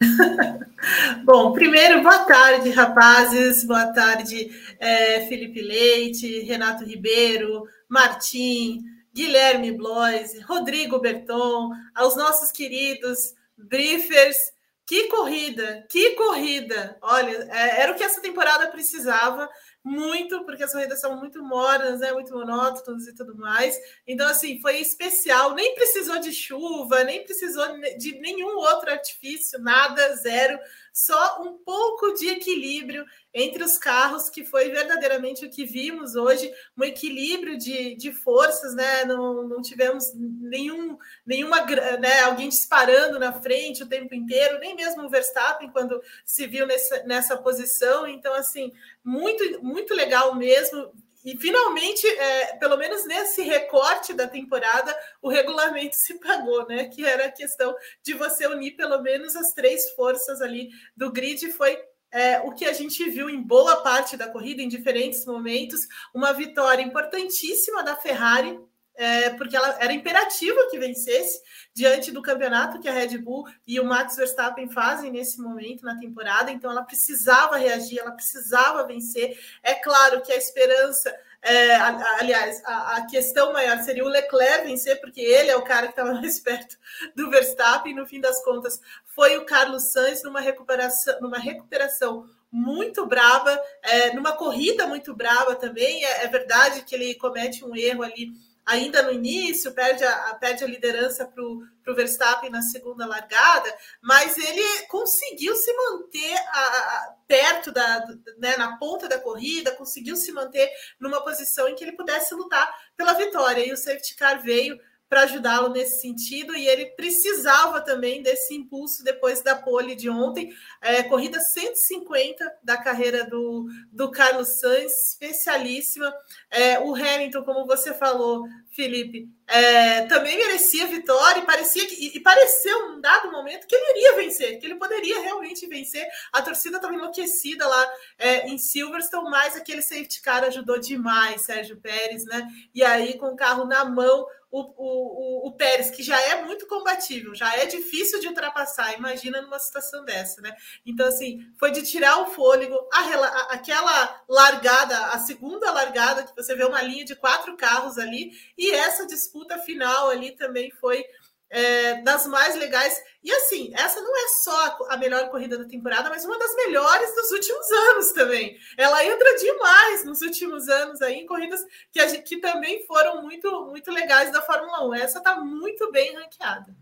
[1.24, 10.40] Bom, primeiro, boa tarde, rapazes, boa tarde, é, Felipe Leite, Renato Ribeiro, Martim, Guilherme Blois,
[10.42, 14.52] Rodrigo Berton, aos nossos queridos briefers.
[14.88, 16.96] Que corrida, que corrida!
[17.02, 19.46] Olha, é, era o que essa temporada precisava
[19.84, 23.78] muito, porque as corridas são muito mornas, né, muito monótonas e tudo mais.
[24.06, 25.54] Então, assim, foi especial.
[25.54, 27.66] Nem precisou de chuva, nem precisou
[27.98, 30.58] de nenhum outro artifício, nada, zero.
[30.98, 36.52] Só um pouco de equilíbrio entre os carros, que foi verdadeiramente o que vimos hoje,
[36.76, 39.04] um equilíbrio de, de forças, né?
[39.04, 41.64] Não, não tivemos nenhum, nenhuma,
[42.00, 46.66] né, alguém disparando na frente o tempo inteiro, nem mesmo o Verstappen, quando se viu
[46.66, 48.08] nessa, nessa posição.
[48.08, 48.72] Então, assim,
[49.04, 50.92] muito, muito legal mesmo.
[51.28, 56.88] E finalmente, é, pelo menos nesse recorte da temporada, o regulamento se pagou, né?
[56.88, 61.52] Que era a questão de você unir pelo menos as três forças ali do grid.
[61.52, 61.78] Foi
[62.10, 66.32] é, o que a gente viu em boa parte da corrida, em diferentes momentos, uma
[66.32, 68.58] vitória importantíssima da Ferrari,
[68.98, 71.40] é, porque ela era imperativa que vencesse
[71.72, 75.96] diante do campeonato que a Red Bull e o Max Verstappen fazem nesse momento na
[75.96, 79.38] temporada, então ela precisava reagir, ela precisava vencer.
[79.62, 81.14] É claro que a esperança.
[81.40, 85.86] É, aliás, a, a, questão maior seria o Leclerc vencer, porque ele é o cara
[85.86, 86.76] que estava mais perto
[87.14, 87.94] do Verstappen.
[87.94, 94.12] No fim das contas, foi o Carlos Sainz numa recuperação, numa recuperação muito braba, é,
[94.12, 96.04] numa corrida muito braba também.
[96.04, 98.32] É, é verdade que ele comete um erro ali
[98.68, 104.36] ainda no início, perde a, perde a liderança para o Verstappen na segunda largada, mas
[104.36, 110.30] ele conseguiu se manter a, a, perto da, né, na ponta da corrida, conseguiu se
[110.32, 113.66] manter numa posição em que ele pudesse lutar pela vitória.
[113.66, 119.02] E o safety car veio para ajudá-lo nesse sentido, e ele precisava também desse impulso
[119.02, 120.52] depois da pole de ontem.
[120.82, 126.12] É, corrida 150 da carreira do, do Carlos Sainz, especialíssima.
[126.50, 132.20] É, o Hamilton, como você falou, Felipe, é, também merecia vitória e parecia que, e
[132.20, 136.06] pareceu um dado momento que ele iria vencer, que ele poderia realmente vencer.
[136.30, 141.80] A torcida estava enlouquecida lá é, em Silverstone, mas aquele safety car ajudou demais, Sérgio
[141.80, 142.46] Pérez, né?
[142.74, 146.66] E aí, com o carro na mão, o, o, o, Pérez, que já é muito
[146.66, 150.54] combatível, já é difícil de ultrapassar, imagina numa situação dessa, né?
[150.86, 156.34] Então, assim, foi de tirar o fôlego, a, a, aquela largada, a segunda largada, que
[156.34, 161.04] você vê uma linha de quatro carros ali, e essa disputa final ali também foi
[161.50, 163.00] é, das mais legais.
[163.22, 167.14] E assim, essa não é só a melhor corrida da temporada, mas uma das melhores
[167.14, 168.56] dos últimos anos também.
[168.76, 171.60] Ela entra demais nos últimos anos aí em corridas
[171.92, 174.94] que, gente, que também foram muito, muito legais da Fórmula 1.
[174.94, 176.76] Essa está muito bem ranqueada.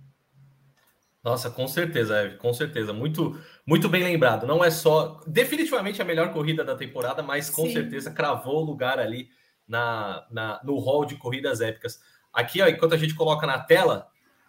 [1.22, 2.92] Nossa, com certeza, Eve, com certeza.
[2.92, 4.46] Muito, muito bem lembrado.
[4.46, 7.72] Não é só definitivamente a melhor corrida da temporada, mas com Sim.
[7.72, 9.28] certeza cravou o lugar ali
[9.66, 11.98] na, na, no hall de corridas épicas.
[12.32, 14.06] Aqui, ó, enquanto a gente coloca na tela,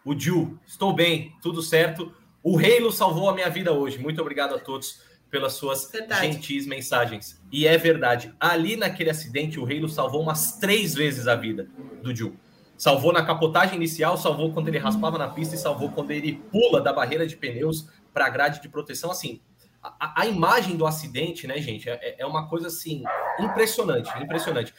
[0.08, 2.15] o Ju, estou bem, tudo certo.
[2.41, 4.00] O Halo salvou a minha vida hoje.
[4.00, 6.32] Muito obrigado a todos pelas suas verdade.
[6.32, 7.43] gentis mensagens.
[7.52, 11.67] E é verdade, ali naquele acidente, o Halo salvou umas três vezes a vida
[12.02, 12.38] do Ju.
[12.78, 16.80] Salvou na capotagem inicial, salvou quando ele raspava na pista e salvou quando ele pula
[16.80, 19.12] da barreira de pneus para a grade de proteção.
[19.12, 19.41] Assim,
[19.84, 23.04] a, a, imagem do acidente, né, gente, é, é uma coisa assim
[23.41, 24.74] impressionante, impressionante.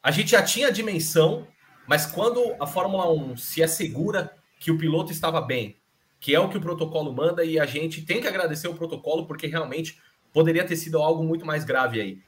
[0.00, 1.48] A gente já tinha a dimensão,
[1.84, 5.76] mas quando a Fórmula 1 se assegura que o piloto estava bem,
[6.20, 9.26] que é o que o protocolo manda, e a gente tem que agradecer o protocolo,
[9.26, 10.00] porque realmente
[10.32, 12.22] poderia ter sido algo muito mais grave aí.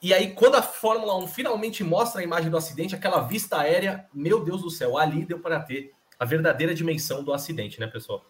[0.00, 4.06] E aí, quando a Fórmula 1 finalmente mostra a imagem do acidente, aquela vista aérea,
[4.12, 8.24] meu Deus do céu, ali deu para ter a verdadeira dimensão do acidente, né, pessoal?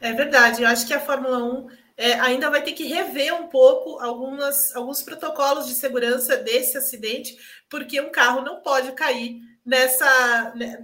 [0.00, 3.48] É verdade, eu acho que a Fórmula 1 é, ainda vai ter que rever um
[3.48, 7.36] pouco algumas, alguns protocolos de segurança desse acidente,
[7.68, 10.78] porque um carro não pode cair nessa, né,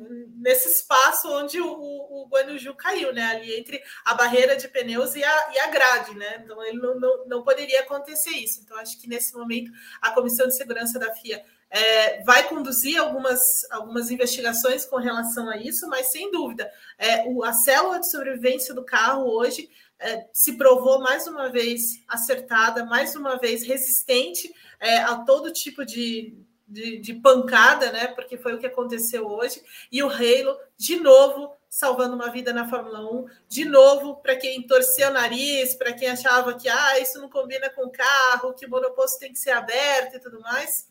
[0.44, 3.22] nesse espaço onde o, o Guanaju caiu, né?
[3.22, 6.42] Ali entre a barreira de pneus e a, e a grade, né?
[6.44, 8.61] Então ele não, não, não poderia acontecer isso.
[8.62, 13.64] Então, acho que nesse momento a Comissão de Segurança da FIA é, vai conduzir algumas,
[13.70, 18.74] algumas investigações com relação a isso, mas sem dúvida, é, o, a célula de sobrevivência
[18.74, 24.98] do carro hoje é, se provou mais uma vez acertada, mais uma vez resistente é,
[24.98, 28.09] a todo tipo de de, de, pancada, né?
[28.09, 29.62] Porque foi o que aconteceu hoje.
[29.90, 34.66] E o Halo, de novo, salvando uma vida na Fórmula 1, de novo, para quem
[34.66, 38.66] torceu o nariz, para quem achava que ah, isso não combina com o carro, que
[38.66, 40.88] o monoposto tem que ser aberto e tudo mais.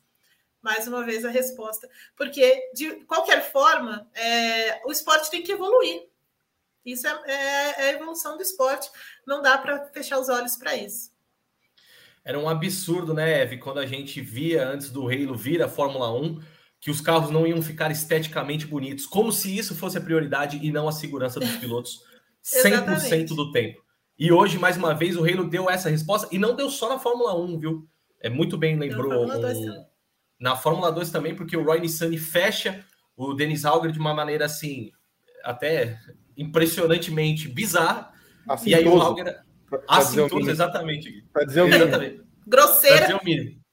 [0.61, 1.89] Mais uma vez a resposta.
[2.15, 6.07] Porque, de qualquer forma, é, o esporte tem que evoluir.
[6.85, 8.89] Isso é, é, é a evolução do esporte.
[9.25, 11.12] Não dá para fechar os olhos para isso.
[12.25, 16.13] Era um absurdo, né, Eve, quando a gente via antes do Halo vir a Fórmula
[16.13, 16.39] 1,
[16.79, 20.71] que os carros não iam ficar esteticamente bonitos, como se isso fosse a prioridade e
[20.71, 22.01] não a segurança dos pilotos
[22.43, 23.81] 100% do tempo.
[24.17, 26.99] E hoje, mais uma vez, o Halo deu essa resposta e não deu só na
[26.99, 27.87] Fórmula 1, viu?
[28.21, 29.09] É muito bem, lembrou.
[29.09, 29.85] Na Fórmula 2 também,
[30.39, 32.83] na Fórmula 2 também porque o Roy Nissany fecha
[33.15, 34.91] o Dennis Auger de uma maneira assim,
[35.43, 35.97] até
[36.35, 38.11] impressionantemente bizarra.
[38.47, 39.41] Assim, e aí o Auger
[39.87, 41.25] Assintoso, exatamente.
[41.31, 42.23] Para dizer o mínimo.
[42.45, 42.97] Grosseira.
[42.97, 43.63] Pra dizer o mínimo.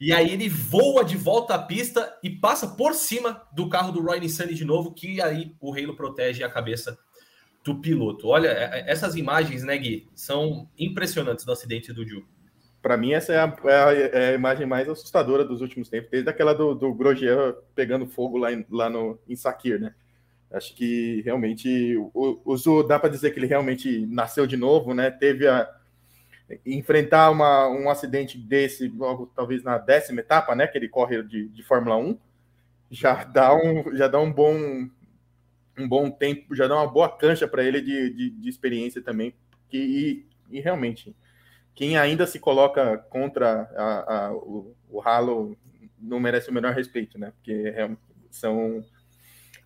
[0.00, 4.00] E aí ele voa de volta à pista e passa por cima do carro do
[4.00, 6.96] Roy Nissany de novo, que aí o Halo protege a cabeça
[7.64, 8.28] do piloto.
[8.28, 12.24] Olha, é, é, essas imagens, né, Gui, são impressionantes do acidente do Ju.
[12.80, 16.10] Para mim, essa é a, é, a, é a, imagem mais assustadora dos últimos tempos,
[16.10, 19.94] desde aquela do, do Grosjean pegando fogo lá, em, lá no, em Sakir, né?
[20.50, 24.94] Acho que realmente o, o Zu dá para dizer que ele realmente nasceu de novo,
[24.94, 25.10] né?
[25.10, 25.68] Teve a
[26.64, 30.66] enfrentar uma, um acidente desse logo talvez na décima etapa, né?
[30.66, 32.18] Que ele corre de, de Fórmula 1,
[32.90, 34.88] já dá um já dá um bom
[35.78, 39.32] um bom tempo, já dá uma boa cancha para ele de, de, de, experiência também.
[39.68, 41.14] Que, e, e, realmente,
[41.74, 45.56] quem ainda se coloca contra a, a, o, o Halo
[45.96, 47.32] não merece o menor respeito, né?
[47.36, 47.88] Porque é,
[48.30, 48.84] são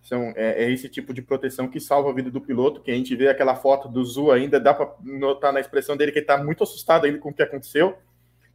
[0.03, 2.93] são, é, é, esse tipo de proteção que salva a vida do piloto, que a
[2.93, 6.25] gente vê aquela foto do Zu ainda, dá para notar na expressão dele que ele
[6.25, 7.97] está muito assustado ainda com o que aconteceu,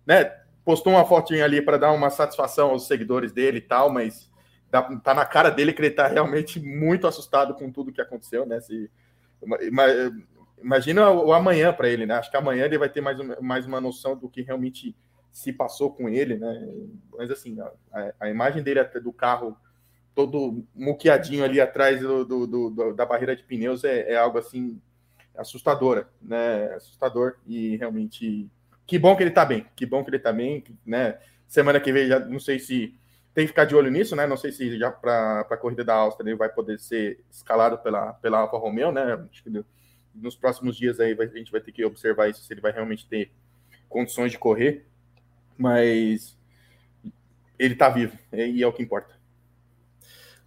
[0.07, 0.25] né?
[0.63, 4.31] Postou uma fotinha ali para dar uma satisfação aos seguidores dele e tal, mas
[4.71, 8.45] dá, tá na cara dele que ele está realmente muito assustado com tudo que aconteceu,
[8.45, 8.61] né?
[8.61, 8.91] Se,
[10.61, 12.17] imagina o amanhã para ele, né?
[12.17, 14.95] Acho que amanhã ele vai ter mais, mais uma noção do que realmente
[15.33, 16.69] se passou com ele, né?
[17.17, 17.57] Mas assim,
[17.91, 19.57] a, a imagem dele do carro
[20.18, 24.83] todo muqueadinho ali atrás do, do, do, da barreira de pneus é, é, algo assim
[25.37, 26.74] assustadora, né?
[26.74, 28.50] Assustador e realmente
[28.85, 31.20] que bom que ele tá bem, que bom que ele tá bem, né?
[31.46, 32.98] Semana que vem já não sei se
[33.33, 34.26] tem que ficar de olho nisso, né?
[34.26, 38.12] Não sei se já para a corrida da Áustria ele vai poder ser escalado pela
[38.14, 39.24] pela Alfa Romeo, né?
[39.31, 39.64] Acho que
[40.12, 43.07] nos próximos dias aí a gente vai ter que observar isso se ele vai realmente
[43.07, 43.31] ter
[43.88, 44.85] condições de correr,
[45.57, 46.37] mas
[47.57, 49.17] ele tá vivo e é o que importa.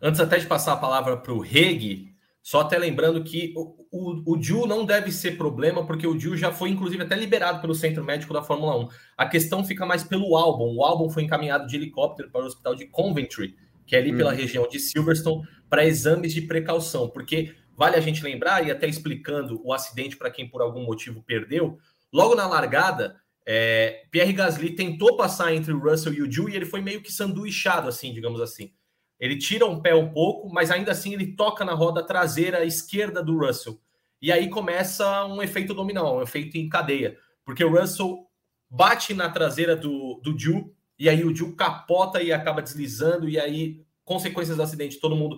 [0.02, 2.12] Antes até de passar a palavra para o Reg,
[2.42, 6.36] só até lembrando que o, o, o Ju não deve ser problema, porque o Ju
[6.36, 8.90] já foi, inclusive, até liberado pelo Centro Médico da Fórmula 1.
[9.16, 10.76] A questão fica mais pelo álbum.
[10.76, 14.18] O álbum foi encaminhado de helicóptero para o hospital de Coventry, que é ali hum.
[14.18, 18.88] pela região de Silverstone, para exames de precaução, porque vale a gente lembrar, e até
[18.88, 21.78] explicando o acidente para quem por algum motivo perdeu,
[22.12, 26.56] logo na largada, é, Pierre Gasly tentou passar entre o Russell e o Ju e
[26.56, 28.72] ele foi meio que sanduichado, assim, digamos assim.
[29.22, 33.24] Ele tira um pé um pouco, mas ainda assim ele toca na roda traseira esquerda
[33.24, 33.80] do Russell.
[34.20, 37.16] E aí começa um efeito dominó, um efeito em cadeia.
[37.46, 38.28] Porque o Russell
[38.68, 43.40] bate na traseira do, do Ju, e aí o Ju capota e acaba deslizando, e
[43.40, 45.38] aí, consequências do acidente, todo mundo.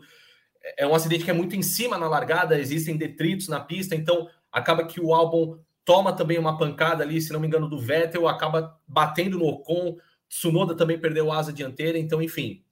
[0.78, 4.30] É um acidente que é muito em cima na largada, existem detritos na pista, então
[4.50, 8.30] acaba que o álbum toma também uma pancada ali, se não me engano, do Vettel,
[8.30, 9.98] acaba batendo no Ocon.
[10.30, 12.64] Tsunoda também perdeu asa dianteira, então, enfim,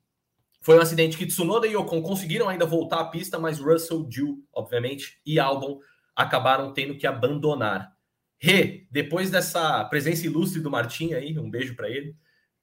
[0.62, 4.44] foi um acidente que Tsunoda e Ocon conseguiram ainda voltar à pista, mas Russell, Ju,
[4.54, 5.80] obviamente, e Albon
[6.16, 7.96] acabaram tendo que abandonar.
[8.38, 12.16] Rê, depois dessa presença ilustre do Martim aí, um beijo para ele.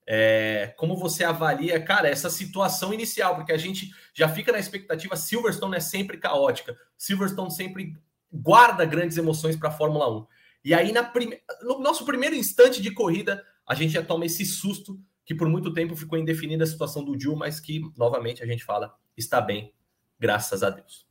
[0.07, 3.35] É, como você avalia, cara, essa situação inicial?
[3.35, 5.17] Porque a gente já fica na expectativa.
[5.17, 7.97] Silverstone é sempre caótica, Silverstone sempre
[8.33, 10.27] guarda grandes emoções para a Fórmula 1.
[10.65, 11.41] E aí, na prime...
[11.63, 15.75] no nosso primeiro instante de corrida, a gente já toma esse susto que por muito
[15.75, 19.75] tempo ficou indefinida a situação do Gil, mas que, novamente, a gente fala, está bem,
[20.19, 21.07] graças a Deus.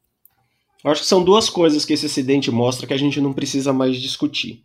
[0.84, 3.72] Eu acho que são duas coisas que esse acidente mostra que a gente não precisa
[3.72, 4.64] mais discutir.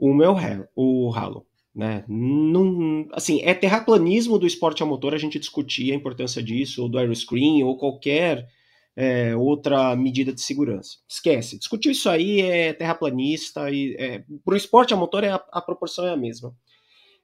[0.00, 1.46] É o ralo.
[1.74, 2.06] Né?
[3.12, 6.98] Assim, é terraplanismo do esporte a motor a gente discutir a importância disso, ou do
[6.98, 8.48] aeroscreen, ou qualquer
[8.96, 10.96] é, outra medida de segurança.
[11.06, 11.58] Esquece.
[11.58, 15.60] Discutir isso aí é terraplanista e é, para o esporte a motor é a, a
[15.60, 16.56] proporção é a mesma.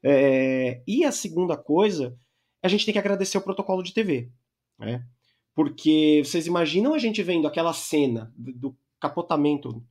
[0.02, 2.16] É, e a segunda coisa,
[2.62, 4.30] a gente tem que agradecer o protocolo de TV,
[4.78, 5.06] né?
[5.54, 9.84] Porque vocês imaginam a gente vendo aquela cena do, capotamento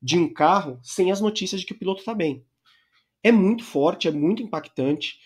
[0.00, 2.44] de um carro sem as notícias de que o piloto está bem.
[3.22, 5.18] É muito forte, é muito impactante.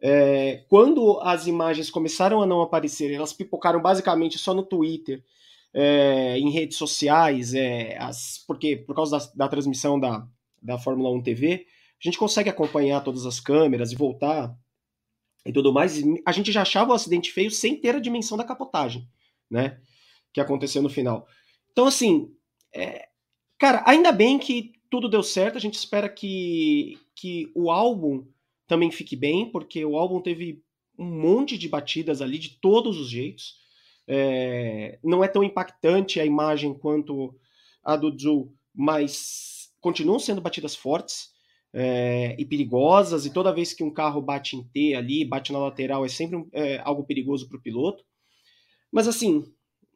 [0.00, 5.24] É, quando as imagens começaram a não aparecer, elas pipocaram basicamente só no Twitter
[5.72, 10.26] é, em redes sociais, é, as, porque por causa da, da, transmissão da,
[10.62, 11.66] da Fórmula 1 TV,
[12.00, 14.56] a gente consegue acompanhar todas as câmeras e voltar
[15.46, 16.02] e tudo mais.
[16.24, 19.08] A gente já achava o acidente feio sem ter a dimensão da capotagem,
[19.50, 19.80] né?
[20.32, 21.26] Que aconteceu no final.
[21.72, 22.32] Então, assim,
[22.74, 23.08] é,
[23.58, 25.56] cara, ainda bem que tudo deu certo.
[25.56, 28.26] A gente espera que, que o álbum
[28.66, 30.62] também fique bem, porque o álbum teve
[30.98, 33.58] um monte de batidas ali de todos os jeitos.
[34.06, 37.34] É, não é tão impactante a imagem quanto
[37.82, 41.33] a do Zul, mas continuam sendo batidas fortes
[41.74, 45.58] é, e perigosas, e toda vez que um carro bate em T ali, bate na
[45.58, 48.04] lateral, é sempre é, algo perigoso para o piloto.
[48.92, 49.44] Mas assim,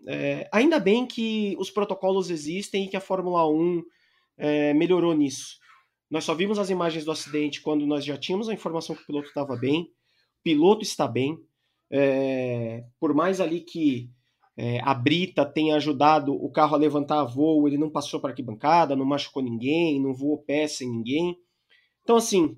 [0.09, 3.83] é, ainda bem que os protocolos existem e que a Fórmula 1
[4.37, 5.59] é, melhorou nisso.
[6.11, 9.07] Nós só vimos as imagens do acidente quando nós já tínhamos a informação que o
[9.07, 11.38] piloto estava bem, o piloto está bem,
[12.99, 14.11] por mais ali que
[14.57, 18.31] é, a Brita tenha ajudado o carro a levantar a voo, ele não passou para
[18.31, 21.38] arquibancada, não machucou ninguém, não voou peça em ninguém.
[22.09, 22.57] Então, assim,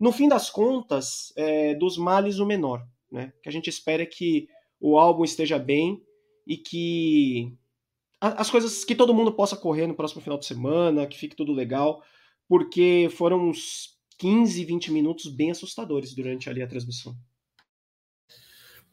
[0.00, 2.82] no fim das contas, é, dos males o menor.
[3.12, 3.30] Né?
[3.42, 4.48] Que a gente espera é que
[4.80, 6.02] o álbum esteja bem
[6.46, 7.54] e que
[8.18, 11.52] as coisas que todo mundo possa correr no próximo final de semana, que fique tudo
[11.52, 12.02] legal,
[12.48, 17.14] porque foram uns 15, 20 minutos bem assustadores durante ali a transmissão.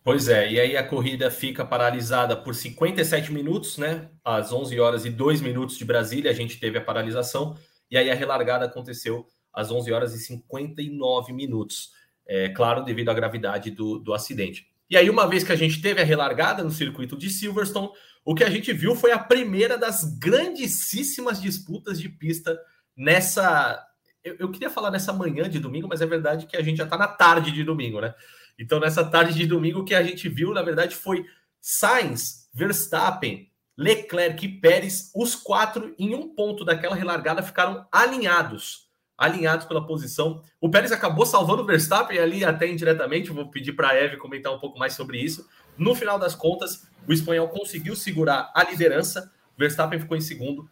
[0.03, 4.11] Pois é, e aí a corrida fica paralisada por 57 minutos, né?
[4.21, 7.57] Às 11 horas e 2 minutos de Brasília, a gente teve a paralisação,
[7.89, 11.91] e aí a relargada aconteceu às 11 horas e 59 minutos.
[12.25, 14.67] É claro, devido à gravidade do, do acidente.
[14.89, 17.89] E aí, uma vez que a gente teve a relargada no circuito de Silverstone,
[18.25, 22.57] o que a gente viu foi a primeira das grandíssimas disputas de pista
[22.95, 23.85] nessa.
[24.23, 26.85] Eu, eu queria falar nessa manhã de domingo, mas é verdade que a gente já
[26.85, 28.13] está na tarde de domingo, né?
[28.57, 31.25] Então, nessa tarde de domingo, o que a gente viu, na verdade, foi
[31.59, 38.87] Sainz, Verstappen, Leclerc e Pérez, os quatro em um ponto daquela relargada ficaram alinhados,
[39.17, 40.41] alinhados pela posição.
[40.60, 44.54] O Pérez acabou salvando o Verstappen ali até indiretamente, vou pedir para a Eve comentar
[44.54, 45.47] um pouco mais sobre isso.
[45.78, 50.69] No final das contas, o espanhol conseguiu segurar a liderança, Verstappen ficou em segundo,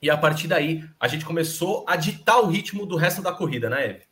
[0.00, 3.68] e a partir daí a gente começou a ditar o ritmo do resto da corrida,
[3.70, 4.02] né, Eve?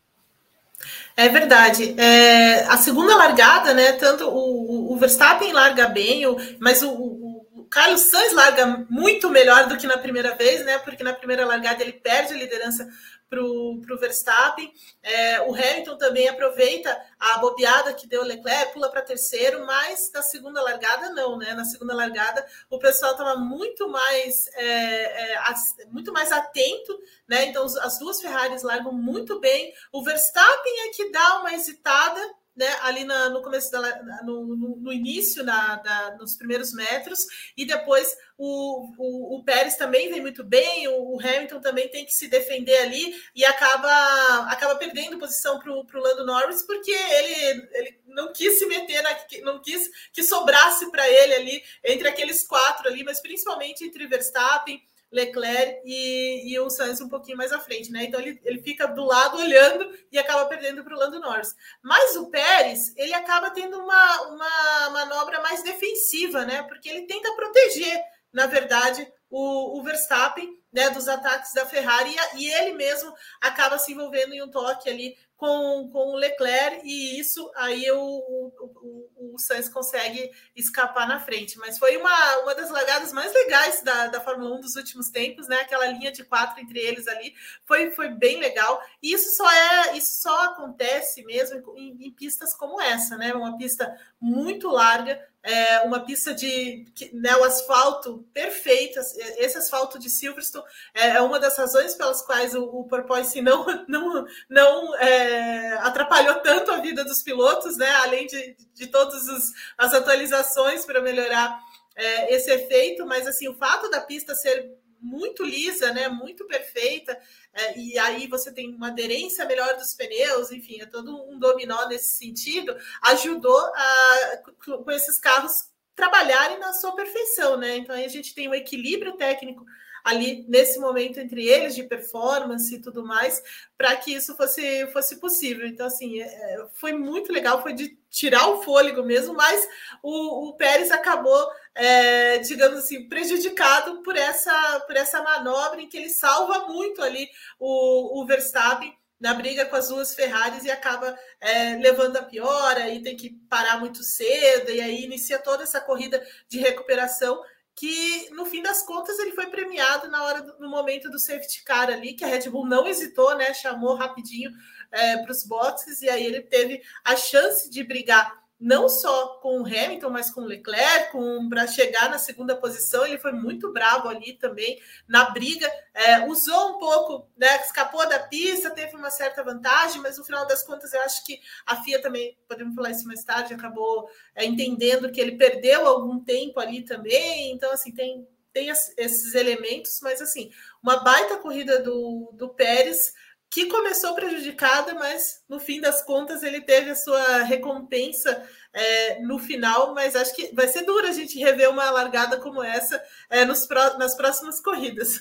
[1.16, 1.94] É verdade.
[1.98, 3.92] É, a segunda largada, né?
[3.92, 9.66] Tanto o, o Verstappen larga bem, o, mas o, o, Carlos Sainz larga muito melhor
[9.66, 10.78] do que na primeira vez, né?
[10.78, 12.88] Porque na primeira largada ele perde a liderança
[13.28, 14.72] para o Verstappen.
[15.02, 20.10] É, o Hamilton também aproveita a bobeada que deu o Leclerc, pula para terceiro, mas
[20.12, 21.54] na segunda largada não, né?
[21.54, 25.42] Na segunda largada o pessoal estava muito mais é, é,
[25.90, 26.98] muito mais atento,
[27.28, 27.46] né?
[27.46, 29.72] Então as duas Ferraris largam muito bem.
[29.92, 32.20] O Verstappen é que dá uma hesitada
[32.56, 33.80] né, ali na, no começo da,
[34.22, 37.18] no, no, no, início, na, da, nos primeiros metros,
[37.56, 42.04] e depois o, o, o, Pérez também vem muito bem, o, o, Hamilton também tem
[42.04, 47.68] que se defender ali e acaba, acaba perdendo posição para o Lando Norris, porque ele,
[47.72, 49.10] ele não quis se meter, na,
[49.42, 54.80] não quis que sobrasse para ele ali, entre aqueles quatro ali, mas principalmente entre Verstappen,
[55.14, 58.04] Leclerc e, e o Sainz um pouquinho mais à frente, né?
[58.04, 61.54] Então ele, ele fica do lado olhando e acaba perdendo para o Lando Norris.
[61.82, 66.64] Mas o Pérez, ele acaba tendo uma, uma manobra mais defensiva, né?
[66.64, 68.02] Porque ele tenta proteger,
[68.32, 73.78] na verdade, o, o Verstappen né, dos ataques da Ferrari e, e ele mesmo acaba
[73.78, 78.52] se envolvendo em um toque ali com, com o Leclerc, e isso aí o, o,
[78.58, 81.58] o, o Sainz consegue escapar na frente.
[81.58, 85.46] Mas foi uma, uma das largadas mais legais da, da Fórmula 1 dos últimos tempos,
[85.46, 85.56] né?
[85.60, 87.34] Aquela linha de quatro entre eles ali
[87.66, 88.80] foi, foi bem legal.
[89.02, 93.34] E isso só é, isso só acontece mesmo em, em pistas como essa, né?
[93.34, 98.98] Uma pista muito larga, é uma pista de né, o asfalto perfeito.
[99.38, 100.64] Esse asfalto de Silverstone
[100.94, 106.36] é, é uma das razões pelas quais o, o Porpoise não, não, não é, atrapalhou
[106.36, 107.90] tanto a vida dos pilotos, né?
[107.96, 111.60] Além de, de todas as atualizações para melhorar
[111.94, 114.72] é, esse efeito, mas assim, o fato da pista ser
[115.04, 116.08] muito lisa, né?
[116.08, 117.18] Muito perfeita.
[117.52, 121.86] É, e aí você tem uma aderência melhor dos pneus, enfim, é todo um dominó
[121.86, 127.76] nesse sentido, ajudou a, com esses carros trabalharem na sua perfeição, né?
[127.76, 129.64] Então aí a gente tem um equilíbrio técnico
[130.04, 133.42] ali nesse momento entre eles de performance e tudo mais,
[133.76, 135.66] para que isso fosse, fosse possível.
[135.66, 139.66] Então, assim, é, foi muito legal, foi de tirar o fôlego mesmo, mas
[140.02, 145.96] o, o Pérez acabou, é, digamos assim, prejudicado por essa, por essa manobra em que
[145.96, 151.18] ele salva muito ali o, o Verstappen na briga com as duas Ferraris e acaba
[151.40, 155.80] é, levando a piora e tem que parar muito cedo e aí inicia toda essa
[155.80, 157.42] corrida de recuperação
[157.76, 161.64] que no fim das contas ele foi premiado na hora do, no momento do safety
[161.64, 163.52] car ali, que a Red Bull não hesitou, né?
[163.52, 164.52] Chamou rapidinho
[164.92, 169.60] é, para os boxes e aí ele teve a chance de brigar não só com
[169.60, 171.12] o Hamilton, mas com o Leclerc,
[171.48, 173.04] para chegar na segunda posição.
[173.04, 178.20] Ele foi muito bravo ali também na briga, é, usou um pouco, né, escapou da
[178.20, 182.00] pista, teve uma certa vantagem, mas no final das contas eu acho que a FIA
[182.00, 186.82] também, podemos falar isso mais tarde, acabou é, entendendo que ele perdeu algum tempo ali
[186.82, 187.52] também.
[187.52, 190.50] Então, assim, tem, tem esses elementos, mas assim,
[190.82, 193.12] uma baita corrida do, do Pérez
[193.54, 198.42] que começou prejudicada, mas no fim das contas ele teve a sua recompensa
[198.72, 199.94] é, no final.
[199.94, 203.00] Mas acho que vai ser duro a gente rever uma largada como essa
[203.30, 205.20] é, nos, nas próximas corridas.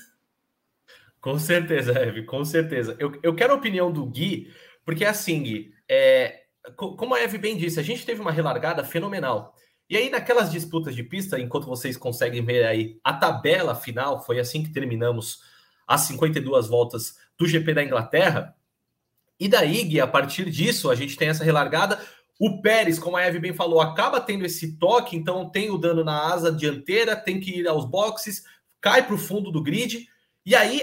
[1.21, 2.95] Com certeza, Eve, com certeza.
[2.97, 4.51] Eu, eu quero a opinião do Gui,
[4.83, 6.41] porque assim, Gui, é,
[6.75, 9.53] como a Eve bem disse, a gente teve uma relargada fenomenal.
[9.87, 14.39] E aí, naquelas disputas de pista, enquanto vocês conseguem ver aí a tabela final, foi
[14.39, 15.37] assim que terminamos
[15.87, 18.55] as 52 voltas do GP da Inglaterra.
[19.39, 21.99] E daí, Gui, a partir disso, a gente tem essa relargada.
[22.39, 26.03] O Pérez, como a Eve bem falou, acaba tendo esse toque, então tem o dano
[26.03, 28.43] na asa dianteira, tem que ir aos boxes,
[28.81, 30.07] cai para o fundo do grid.
[30.45, 30.81] E aí,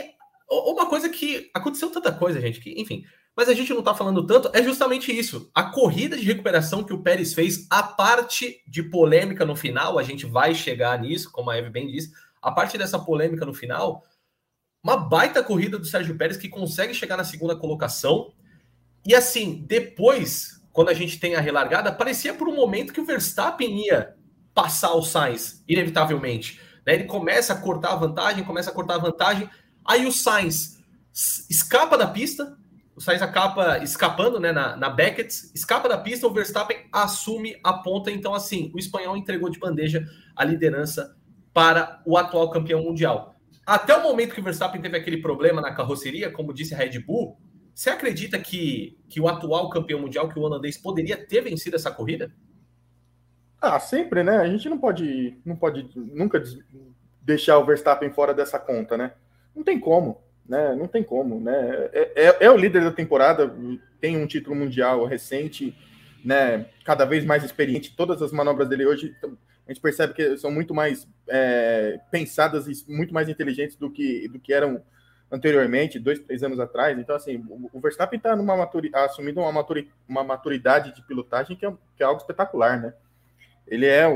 [0.51, 3.05] uma coisa que aconteceu tanta coisa, gente, que, enfim,
[3.37, 5.51] mas a gente não está falando tanto, é justamente isso.
[5.55, 10.03] A corrida de recuperação que o Pérez fez, a parte de polêmica no final, a
[10.03, 14.05] gente vai chegar nisso, como a Eve bem disse, a parte dessa polêmica no final
[14.83, 18.33] uma baita corrida do Sérgio Pérez que consegue chegar na segunda colocação.
[19.07, 23.05] E assim, depois, quando a gente tem a relargada, parecia por um momento que o
[23.05, 24.14] Verstappen ia
[24.55, 26.61] passar o Sainz, inevitavelmente.
[26.87, 26.95] Né?
[26.95, 29.49] Ele começa a cortar a vantagem, começa a cortar a vantagem.
[29.85, 30.78] Aí o Sainz
[31.49, 32.57] escapa da pista,
[32.95, 37.72] o Sainz acaba escapando né, na, na Beckett, escapa da pista, o Verstappen assume a
[37.72, 38.11] ponta.
[38.11, 40.07] Então, assim, o espanhol entregou de bandeja
[40.37, 41.16] a liderança
[41.53, 43.39] para o atual campeão mundial.
[43.67, 46.99] Até o momento que o Verstappen teve aquele problema na carroceria, como disse a Red
[46.99, 47.39] Bull,
[47.75, 51.91] você acredita que, que o atual campeão mundial, que o holandês, poderia ter vencido essa
[51.91, 52.33] corrida?
[53.61, 54.39] Ah, sempre, né?
[54.39, 56.43] A gente não pode, não pode nunca
[57.23, 59.13] deixar o Verstappen fora dessa conta, né?
[59.55, 60.75] Não tem como, né?
[60.75, 61.91] Não tem como, né?
[61.93, 63.55] É, é, é o líder da temporada,
[64.01, 65.77] tem um título mundial recente,
[66.25, 66.67] né?
[66.85, 67.95] Cada vez mais experiente.
[67.95, 69.15] Todas as manobras dele hoje
[69.71, 74.27] a gente percebe que são muito mais é, pensadas e muito mais inteligentes do que,
[74.27, 74.83] do que eram
[75.31, 76.99] anteriormente, dois, três anos atrás.
[76.99, 77.41] Então, assim,
[77.73, 78.33] o, Verstappen está
[79.05, 82.93] assumindo uma, maturi, uma maturidade de pilotagem que é, que é algo espetacular, né?
[83.64, 84.09] Ele é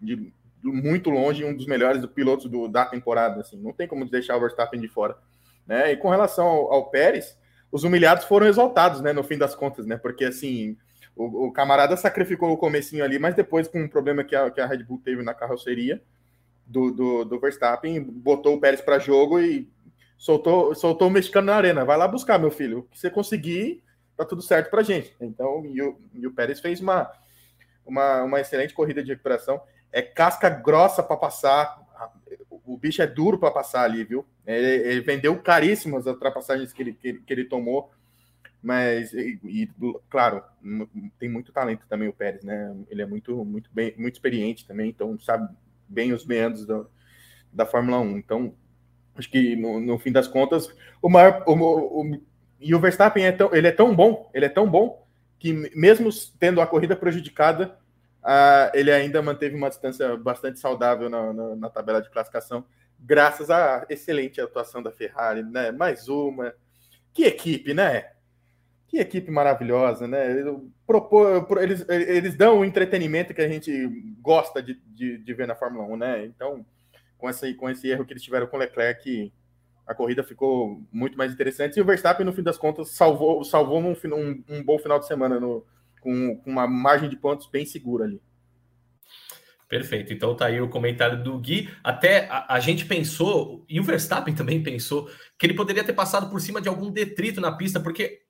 [0.00, 0.32] de,
[0.62, 4.40] muito longe um dos melhores pilotos do, da temporada, assim, não tem como deixar o
[4.40, 5.18] Verstappen de fora.
[5.66, 5.90] Né?
[5.90, 7.36] E com relação ao, ao Pérez,
[7.72, 9.96] os humilhados foram exaltados, né, no fim das contas, né?
[9.96, 10.76] Porque assim,
[11.18, 14.60] o, o, camarada sacrificou o comecinho ali, mas depois, com um problema que a, que
[14.60, 16.00] a Red Bull teve na carroceria
[16.64, 19.68] do, do, do Verstappen, botou o Pérez para jogo e
[20.16, 21.84] soltou, soltou o mexicano na arena.
[21.84, 22.78] Vai lá buscar, meu filho.
[22.78, 23.82] O que você conseguir,
[24.16, 25.12] tá tudo certo pra gente.
[25.20, 27.10] Então, e o, e o Pérez fez uma,
[27.84, 29.60] uma, uma excelente corrida de recuperação.
[29.90, 31.82] É casca grossa para passar.
[32.64, 34.24] O bicho é duro para passar ali, viu?
[34.46, 37.90] Ele, ele, vendeu caríssimas as ultrapassagens que ele, que, que ele tomou.
[38.62, 39.70] Mas, e, e,
[40.10, 40.42] claro,
[41.18, 42.76] tem muito talento também o Pérez, né?
[42.90, 45.48] Ele é muito, muito bem, muito experiente também, então sabe
[45.88, 46.84] bem os meandros da,
[47.52, 48.18] da Fórmula 1.
[48.18, 48.54] Então,
[49.16, 50.68] acho que no, no fim das contas,
[51.00, 52.20] o maior, o, o,
[52.60, 55.06] e o Verstappen é tão, ele é tão bom, ele é tão bom
[55.38, 57.78] que mesmo tendo a corrida prejudicada,
[58.24, 62.64] uh, ele ainda manteve uma distância bastante saudável na, na, na, tabela de classificação,
[62.98, 65.70] graças à excelente atuação da Ferrari, né?
[65.70, 66.52] Mais uma.
[67.14, 68.10] Que equipe, né?
[68.88, 70.26] Que equipe maravilhosa, né?
[71.60, 73.70] Eles, eles dão o entretenimento que a gente
[74.20, 76.24] gosta de, de, de ver na Fórmula 1, né?
[76.24, 76.64] Então,
[77.18, 79.30] com esse, com esse erro que eles tiveram com o Leclerc,
[79.86, 81.76] a corrida ficou muito mais interessante.
[81.76, 85.06] E o Verstappen, no fim das contas, salvou, salvou um, um, um bom final de
[85.06, 85.66] semana no,
[86.00, 88.20] com, com, uma margem de pontos bem segura ali.
[89.68, 90.14] Perfeito.
[90.14, 91.68] Então tá aí o comentário do Gui.
[91.84, 96.30] Até a, a, gente pensou, e o Verstappen também pensou, que ele poderia ter passado
[96.30, 98.22] por cima de algum detrito na pista, porque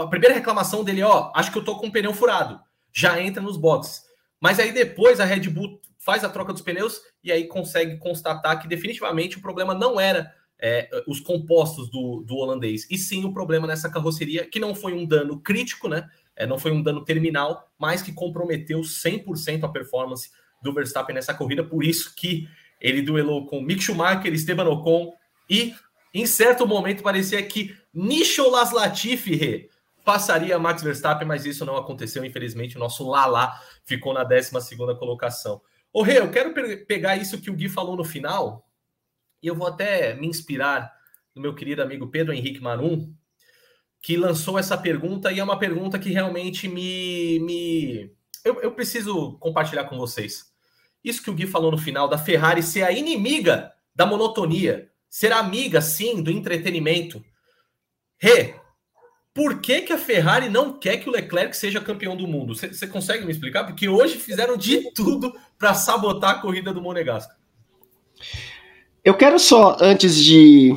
[0.00, 2.60] a primeira reclamação dele é: ó, acho que eu tô com o pneu furado.
[2.92, 4.02] Já entra nos boxes.
[4.40, 8.60] Mas aí depois a Red Bull faz a troca dos pneus e aí consegue constatar
[8.60, 13.32] que definitivamente o problema não era é, os compostos do, do holandês, e sim o
[13.32, 16.08] problema nessa carroceria, que não foi um dano crítico, né?
[16.34, 20.30] É, não foi um dano terminal, mas que comprometeu 100% a performance
[20.62, 22.48] do Verstappen nessa corrida, por isso que
[22.80, 25.12] ele duelou com Mick Schumacher, Esteban Ocon
[25.48, 25.74] e
[26.12, 29.68] em certo momento parecia que Nicholas Latifi
[30.06, 33.52] passaria Max Verstappen, mas isso não aconteceu, infelizmente o nosso Lala
[33.84, 34.52] ficou na 12
[35.00, 35.60] colocação.
[35.92, 36.54] Ô Rê, eu quero
[36.86, 38.70] pegar isso que o Gui falou no final,
[39.42, 40.92] e eu vou até me inspirar
[41.34, 43.12] no meu querido amigo Pedro Henrique Marum,
[44.00, 47.40] que lançou essa pergunta, e é uma pergunta que realmente me.
[47.40, 48.12] me...
[48.44, 50.52] Eu, eu preciso compartilhar com vocês.
[51.02, 55.32] Isso que o Gui falou no final, da Ferrari ser a inimiga da monotonia, ser
[55.32, 57.24] amiga, sim, do entretenimento.
[58.18, 58.54] Rê,
[59.36, 62.54] por que, que a Ferrari não quer que o Leclerc seja campeão do mundo?
[62.54, 63.64] Você consegue me explicar?
[63.64, 67.34] Porque hoje fizeram de tudo para sabotar a corrida do Monegasco.
[69.04, 70.74] Eu quero só, antes de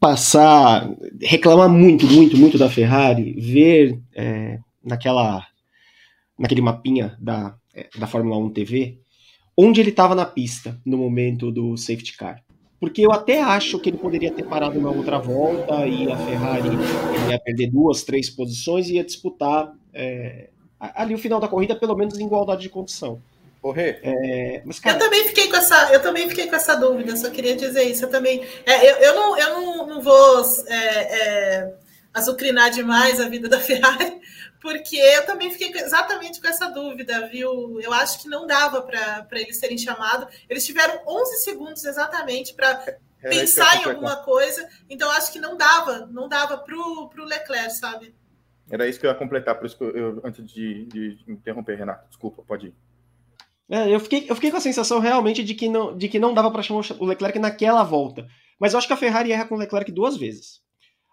[0.00, 0.90] passar,
[1.22, 5.46] reclamar muito, muito, muito da Ferrari, ver é, naquela,
[6.36, 8.98] naquele mapinha da, é, da Fórmula 1 TV,
[9.56, 12.42] onde ele estava na pista no momento do safety car.
[12.80, 16.70] Porque eu até acho que ele poderia ter parado uma outra volta e a Ferrari
[17.28, 20.48] ia perder duas, três posições e ia disputar é,
[20.80, 23.20] ali o final da corrida, pelo menos em igualdade de condição.
[23.60, 24.00] Correr?
[24.02, 24.96] É, mas, cara...
[24.96, 28.06] Eu também fiquei com essa, eu também fiquei com essa dúvida, só queria dizer isso.
[28.06, 28.42] Eu também.
[28.64, 31.74] É, eu, eu, não, eu não, não vou é, é,
[32.14, 34.18] azucrinar demais a vida da Ferrari,
[34.60, 37.80] porque eu também fiquei exatamente com essa dúvida, viu?
[37.80, 40.34] Eu acho que não dava para eles serem chamados.
[40.48, 46.06] Eles tiveram 11 segundos exatamente para pensar em alguma coisa, então acho que não dava,
[46.06, 48.14] não dava para o Leclerc, sabe?
[48.70, 51.76] Era isso que eu ia completar, por isso que eu, eu antes de, de interromper,
[51.76, 52.74] Renato, desculpa, pode ir.
[53.68, 56.34] É, eu, fiquei, eu fiquei com a sensação realmente de que não, de que não
[56.34, 58.26] dava para chamar o Leclerc naquela volta.
[58.58, 60.60] Mas eu acho que a Ferrari erra com o Leclerc duas vezes.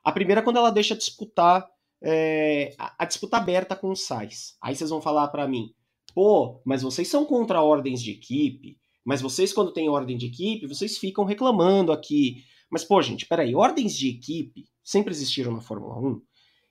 [0.04, 1.68] A primeira, quando ela deixa disputar
[2.02, 4.56] é, a, a, disputa aberta com o Sainz.
[4.62, 5.74] Aí vocês vão falar para mim,
[6.14, 10.68] pô, mas vocês são contra ordens de equipe, mas vocês, quando tem ordem de equipe,
[10.68, 12.44] vocês ficam reclamando aqui.
[12.70, 16.22] Mas, pô, gente, peraí, ordens de equipe sempre existiram na Fórmula 1.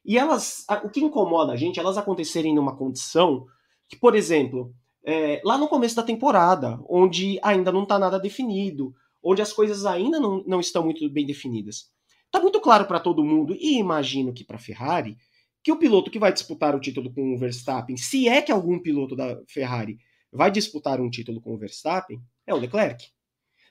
[0.04, 3.46] E elas, o que incomoda a gente, elas acontecerem numa condição
[3.88, 4.74] que, por exemplo,
[5.04, 9.86] é, lá no começo da temporada, onde ainda não está nada definido, onde as coisas
[9.86, 11.90] ainda não, não estão muito bem definidas.
[12.36, 15.16] Está muito claro para todo mundo, e imagino que para Ferrari,
[15.62, 18.78] que o piloto que vai disputar o título com o Verstappen, se é que algum
[18.78, 19.98] piloto da Ferrari
[20.30, 23.06] vai disputar um título com o Verstappen, é o Leclerc.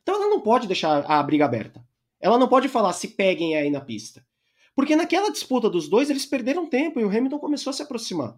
[0.02, 1.86] Então ela não pode deixar a briga aberta.
[2.20, 4.26] Ela não pode falar se peguem aí na pista.
[4.74, 8.36] Porque naquela disputa dos dois, eles perderam tempo e o Hamilton começou a se aproximar.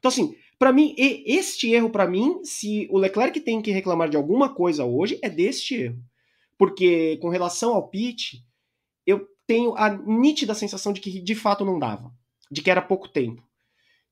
[0.00, 4.16] Então, assim, para mim, este erro, para mim, se o Leclerc tem que reclamar de
[4.16, 6.02] alguma coisa hoje, é deste erro.
[6.58, 8.51] Porque com relação ao eu
[9.52, 12.10] tenho a nítida sensação de que de fato não dava.
[12.50, 13.42] De que era pouco tempo.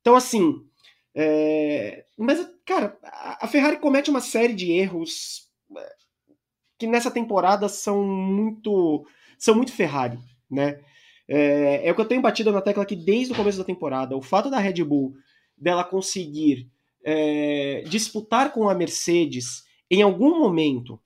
[0.02, 0.62] Então, assim.
[1.14, 2.04] É...
[2.18, 5.92] Mas, cara, a Ferrari comete uma série de erros é,
[6.78, 9.06] que nessa temporada são muito.
[9.38, 10.18] são muito Ferrari,
[10.50, 10.78] né?
[11.26, 14.16] É, é o que eu tenho batido na tecla aqui desde o começo da temporada.
[14.16, 15.14] O fato da Red Bull
[15.56, 16.68] dela conseguir
[17.02, 21.00] é, disputar com a Mercedes em algum momento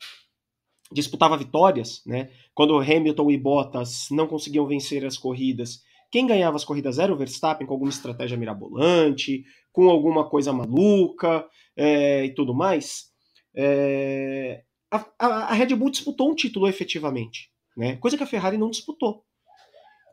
[0.92, 2.30] disputava vitórias, né?
[2.54, 7.16] Quando Hamilton e Bottas não conseguiam vencer as corridas, quem ganhava as corridas era o
[7.16, 11.44] Verstappen com alguma estratégia mirabolante, com alguma coisa maluca
[11.76, 13.10] é, e tudo mais.
[13.54, 17.96] É, a, a, Red Bull disputou um título efetivamente, né?
[17.96, 19.24] Coisa que a Ferrari não disputou.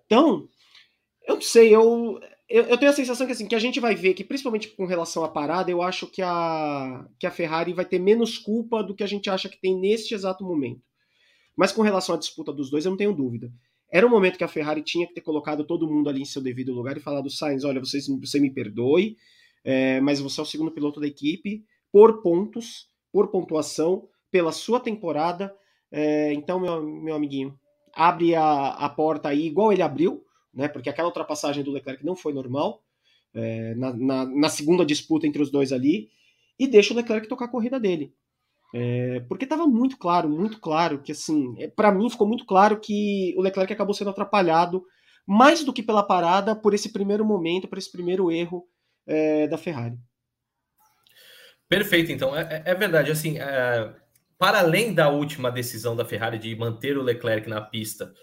[0.06, 0.48] Então,
[1.28, 2.20] eu não sei, eu
[2.52, 4.86] eu, eu, tenho a sensação que assim, que a gente vai ver que, principalmente com
[4.86, 8.94] relação à parada, eu acho que a, que a Ferrari vai ter menos culpa do
[8.94, 10.82] que a gente acha que tem neste exato momento.
[11.56, 13.52] Mas com relação à disputa dos dois, eu não tenho dúvida.
[13.90, 16.42] Era um momento que a Ferrari tinha que ter colocado todo mundo ali em seu
[16.42, 19.18] devido lugar e falado, Sainz, olha, vocês, você me perdoe,
[19.64, 24.80] é, mas você é o segundo piloto da equipe, por pontos, por pontuação, pela sua
[24.80, 25.54] temporada.
[25.92, 27.58] É, então, meu, meu amiguinho,
[27.94, 30.24] abre a, a porta aí, igual ele abriu,
[30.54, 30.68] né?
[30.68, 32.84] Porque aquela ultrapassagem do Leclerc não foi normal.
[33.34, 36.10] É, na, na, na, segunda disputa entre os dois ali,
[36.60, 38.14] e deixa o Leclerc tocar a corrida dele.
[38.74, 42.80] É, porque estava muito claro, muito claro que assim, é, para mim ficou muito claro
[42.80, 44.84] que o Leclerc acabou sendo atrapalhado
[45.28, 48.66] mais do que pela parada por esse primeiro momento, por esse primeiro erro
[49.06, 49.98] é, da Ferrari.
[51.68, 53.12] Perfeito, então é, é, é verdade.
[53.12, 53.94] Assim, é,
[54.38, 58.14] para além da última decisão da Ferrari de manter o Leclerc na pista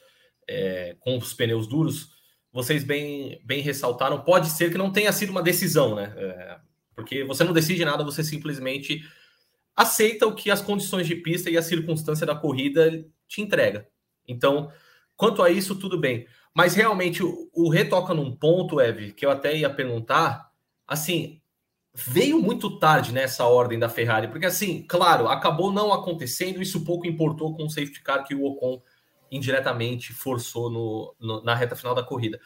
[1.00, 2.08] com os pneus duros,
[2.52, 4.20] vocês bem, bem ressaltaram.
[4.22, 6.14] Pode ser que não tenha sido uma decisão, né?
[6.98, 9.04] porque você não decide nada, você simplesmente
[9.76, 13.86] aceita o que as condições de pista e a circunstância da corrida te entrega.
[14.26, 14.72] Então,
[15.16, 16.26] quanto a isso, tudo bem.
[16.52, 20.50] Mas realmente o, o retoca num ponto, Eve, que eu até ia perguntar,
[20.88, 21.40] assim,
[21.94, 27.06] veio muito tarde nessa ordem da Ferrari, porque assim, claro, acabou não acontecendo, isso pouco
[27.06, 28.82] importou com o safety car que o Ocon
[29.30, 32.40] indiretamente forçou no, no, na reta final da corrida.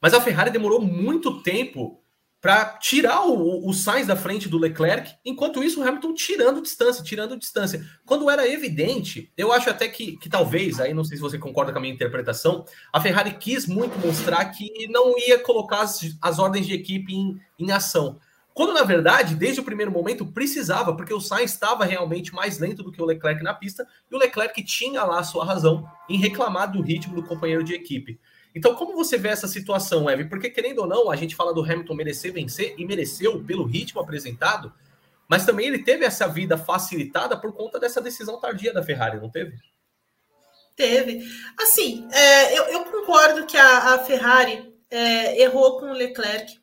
[0.00, 2.02] Mas a Ferrari demorou muito tempo
[2.40, 7.02] para tirar o, o Sainz da frente do Leclerc, enquanto isso o Hamilton tirando distância,
[7.02, 7.84] tirando distância.
[8.06, 11.72] Quando era evidente, eu acho até que, que talvez, aí não sei se você concorda
[11.72, 16.38] com a minha interpretação, a Ferrari quis muito mostrar que não ia colocar as, as
[16.38, 18.20] ordens de equipe em, em ação.
[18.58, 22.82] Quando, na verdade, desde o primeiro momento, precisava, porque o Sainz estava realmente mais lento
[22.82, 26.18] do que o Leclerc na pista, e o Leclerc tinha lá a sua razão em
[26.18, 28.18] reclamar do ritmo do companheiro de equipe.
[28.52, 30.24] Então, como você vê essa situação, Eve?
[30.24, 34.00] Porque, querendo ou não, a gente fala do Hamilton merecer vencer e mereceu pelo ritmo
[34.00, 34.72] apresentado,
[35.28, 39.30] mas também ele teve essa vida facilitada por conta dessa decisão tardia da Ferrari, não
[39.30, 39.56] teve?
[40.74, 41.24] Teve.
[41.56, 46.58] Assim, é, eu, eu, concordo que a, a Ferrari é, errou com o Leclerc,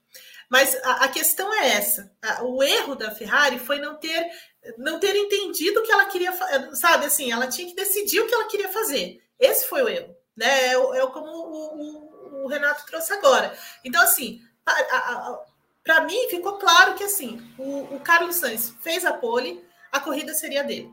[0.50, 4.30] mas a, a questão é essa: a, o erro da Ferrari foi não ter
[4.78, 6.34] não ter entendido o que ela queria,
[6.74, 7.06] sabe?
[7.06, 9.22] Assim, ela tinha que decidir o que ela queria fazer.
[9.40, 10.68] Esse foi o erro né?
[10.68, 13.58] É, é como o, o, o, Renato trouxe agora.
[13.84, 14.42] Então, assim,
[15.84, 20.34] para mim ficou claro que assim o, o, Carlos Sainz fez a pole, a corrida
[20.34, 20.92] seria dele.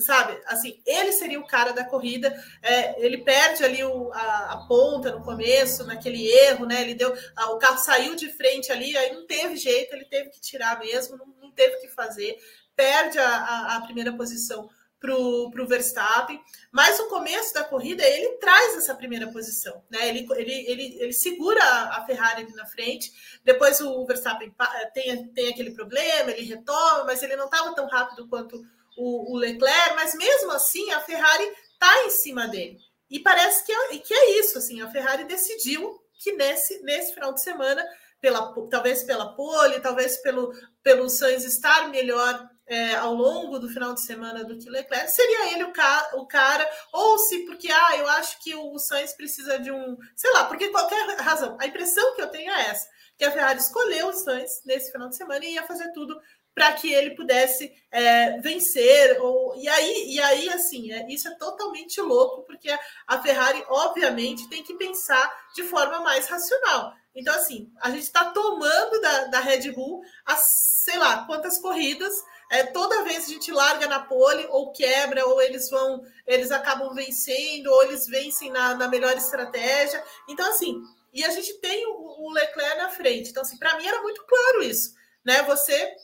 [0.00, 2.34] Sabe, assim, ele seria o cara da corrida.
[2.62, 6.82] É, ele perde ali o, a, a, ponta no começo, naquele erro, né?
[6.82, 10.30] Ele deu, a, o carro saiu de frente ali, aí não teve jeito, ele teve
[10.30, 12.36] que tirar mesmo, não, não teve que fazer.
[12.76, 14.68] Perde a, a primeira posição
[15.00, 20.08] para o Verstappen, mas no começo da corrida ele traz essa primeira posição, né?
[20.08, 23.12] Ele, ele, ele, ele segura a Ferrari ali na frente,
[23.44, 24.52] depois o Verstappen
[24.92, 28.66] tem, tem aquele problema, ele retoma, mas ele não estava tão rápido quanto
[28.98, 32.78] o, o, Leclerc, mas mesmo assim a Ferrari está em cima dele.
[33.10, 37.32] E parece que é, que é isso, assim, a Ferrari decidiu que nesse, nesse final
[37.32, 37.84] de semana,
[38.20, 43.94] pela, talvez pela pole, talvez pelo, pelo Sainz estar melhor é, ao longo do final
[43.94, 47.96] de semana do que Leclerc, seria ele o, ca o cara, ou se porque ah,
[47.96, 51.56] eu acho que o Sainz precisa de um, sei lá, porque qualquer razão.
[51.58, 52.86] A impressão que eu tenho é essa,
[53.16, 56.20] que a Ferrari escolheu o Sainz nesse final de semana e ia fazer tudo
[56.58, 59.16] para que ele pudesse é, vencer.
[59.20, 62.68] Ou, e, aí, e aí, assim, é, isso é totalmente louco, porque
[63.06, 66.92] a Ferrari, obviamente, tem que pensar de forma mais racional.
[67.14, 72.12] Então, assim, a gente está tomando da, da Red Bull as sei lá quantas corridas
[72.50, 76.92] é, toda vez a gente larga na pole, ou quebra, ou eles vão, eles acabam
[76.94, 80.02] vencendo, ou eles vencem na, na melhor estratégia.
[80.26, 80.82] Então, assim,
[81.12, 83.30] e a gente tem o, o Leclerc na frente.
[83.30, 84.94] Então, assim, para mim era muito claro isso.
[85.24, 85.42] Né?
[85.42, 85.94] Você,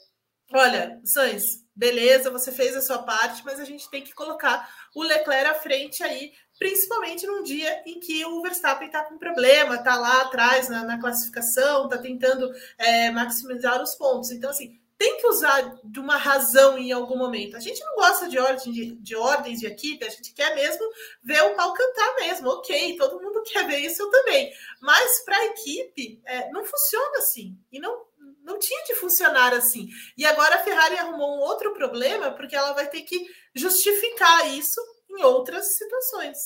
[0.53, 5.03] olha, Sainz, beleza, você fez a sua parte, mas a gente tem que colocar o
[5.03, 9.95] Leclerc à frente aí, principalmente num dia em que o Verstappen está com problema, está
[9.97, 14.31] lá atrás na, na classificação, está tentando é, maximizar os pontos.
[14.31, 17.57] Então, assim, tem que usar de uma razão em algum momento.
[17.57, 20.85] A gente não gosta de, ordem, de, de ordens de equipe, a gente quer mesmo
[21.21, 22.47] ver o pau cantar mesmo.
[22.49, 24.51] Ok, todo mundo quer ver isso, eu também.
[24.79, 27.57] Mas para a equipe, é, não funciona assim.
[27.71, 28.05] E não,
[28.45, 29.89] não tinha de funcionar assim.
[30.15, 34.79] E agora a Ferrari arrumou um outro problema, porque ela vai ter que justificar isso
[35.09, 36.37] em outras situações.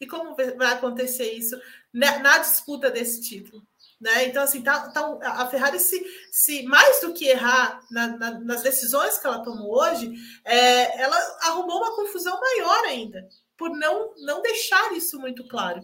[0.00, 1.60] E como vai acontecer isso
[1.92, 3.62] na, na disputa desse título?
[4.00, 4.24] Né?
[4.24, 8.62] Então, assim, tá, tá, a Ferrari, se, se mais do que errar na, na, nas
[8.62, 10.10] decisões que ela tomou hoje,
[10.42, 13.28] é, ela arrumou uma confusão maior ainda,
[13.58, 15.82] por não, não deixar isso muito claro.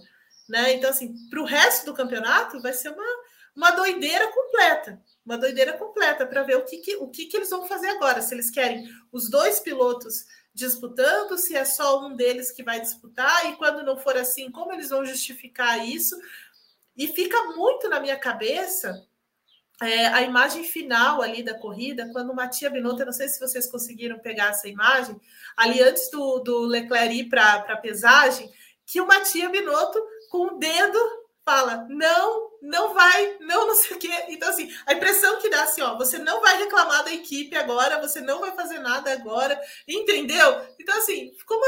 [0.48, 0.74] Né?
[0.74, 3.04] Então, assim, para o resto do campeonato, vai ser uma,
[3.54, 4.98] uma doideira completa.
[5.26, 8.22] Uma doideira completa para ver o, que, que, o que, que eles vão fazer agora.
[8.22, 10.24] Se eles querem os dois pilotos
[10.54, 14.72] disputando, se é só um deles que vai disputar, e quando não for assim, como
[14.72, 16.16] eles vão justificar isso?
[16.96, 19.06] E fica muito na minha cabeça
[19.82, 23.66] é, a imagem final ali da corrida, quando o Matia Binotto, não sei se vocês
[23.70, 25.20] conseguiram pegar essa imagem,
[25.56, 28.50] ali antes do, do Leclerc ir para a pesagem,
[28.86, 30.98] que o Matia Binotto, com o dedo,
[31.44, 34.10] fala: não, não vai, não, não sei o quê.
[34.28, 38.00] Então, assim, a impressão que dá assim, ó, você não vai reclamar da equipe agora,
[38.00, 40.66] você não vai fazer nada agora, entendeu?
[40.78, 41.60] Então, assim, ficou.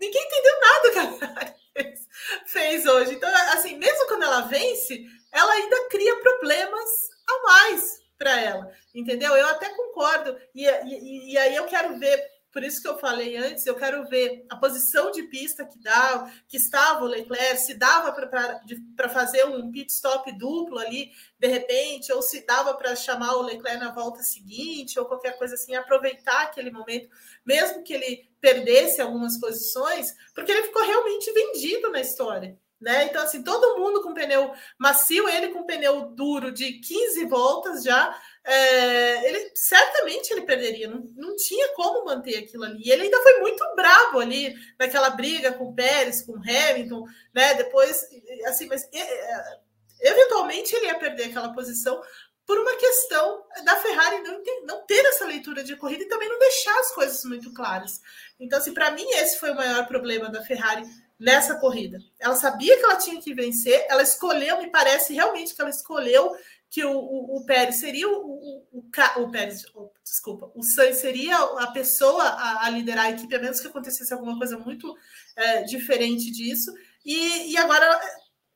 [0.00, 2.08] Ninguém entendeu nada que a fez,
[2.46, 3.14] fez hoje.
[3.14, 6.90] Então, assim, mesmo quando ela vence, ela ainda cria problemas
[7.28, 9.36] a mais para ela, entendeu?
[9.36, 12.24] Eu até concordo, e, e, e, aí eu quero ver,
[12.54, 16.32] por isso que eu falei antes, eu quero ver a posição de pista que dá,
[16.46, 22.12] que estava o Leclerc, se dava para fazer um pit stop duplo ali, de repente,
[22.12, 26.42] ou se dava para chamar o Leclerc na volta seguinte, ou qualquer coisa assim, aproveitar
[26.42, 27.08] aquele momento,
[27.44, 32.56] mesmo que ele perdesse algumas posições, porque ele ficou realmente vendido na história.
[32.80, 33.06] Né?
[33.06, 38.14] Então, assim, todo mundo com pneu macio, ele com pneu duro de 15 voltas já,
[38.46, 42.82] é, ele certamente ele perderia, não, não tinha como manter aquilo ali.
[42.84, 47.06] E ele ainda foi muito bravo ali naquela briga com o Pérez, com o Hamilton,
[47.34, 47.54] né?
[47.54, 48.06] Depois,
[48.46, 49.58] assim, mas é,
[50.02, 52.02] eventualmente ele ia perder aquela posição
[52.46, 56.38] por uma questão da Ferrari não, não ter essa leitura de corrida e também não
[56.38, 58.00] deixar as coisas muito claras.
[58.38, 60.84] Então, assim, para mim, esse foi o maior problema da Ferrari
[61.18, 61.98] nessa corrida.
[62.20, 66.36] Ela sabia que ela tinha que vencer, ela escolheu, me parece realmente que ela escolheu
[66.70, 69.64] que o, o, o Pérez seria o, o, o, o Pérez,
[70.02, 74.12] desculpa, o Sainz seria a pessoa a, a, liderar a equipe, a menos que acontecesse
[74.12, 74.96] alguma coisa muito
[75.36, 76.74] é, diferente disso.
[77.04, 78.00] E, e agora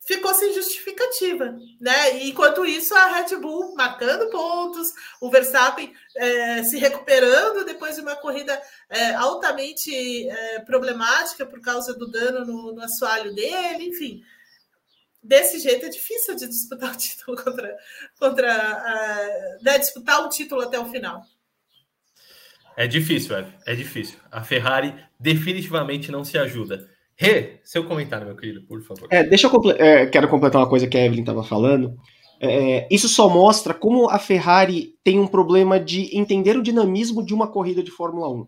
[0.08, 2.16] ficou sem justificativa, né?
[2.16, 4.90] E enquanto isso, a Red Bull marcando pontos,
[5.20, 11.92] o Verstappen é, se recuperando depois de uma corrida é, altamente é, problemática por causa
[11.92, 14.22] do dano no, no assoalho dele, enfim.
[15.28, 17.76] Desse jeito é difícil de disputar o título contra,
[18.18, 21.20] contra uh, né, disputar o título até o final.
[22.74, 24.18] É difícil, Eve, é difícil.
[24.32, 26.88] A Ferrari definitivamente não se ajuda.
[27.14, 29.06] Rê, seu comentário, meu querido, por favor.
[29.10, 31.94] É, deixa eu comple é, quero completar uma coisa que a Evelyn estava falando.
[32.40, 37.34] É, isso só mostra como a Ferrari tem um problema de entender o dinamismo de
[37.34, 38.46] uma corrida de Fórmula 1.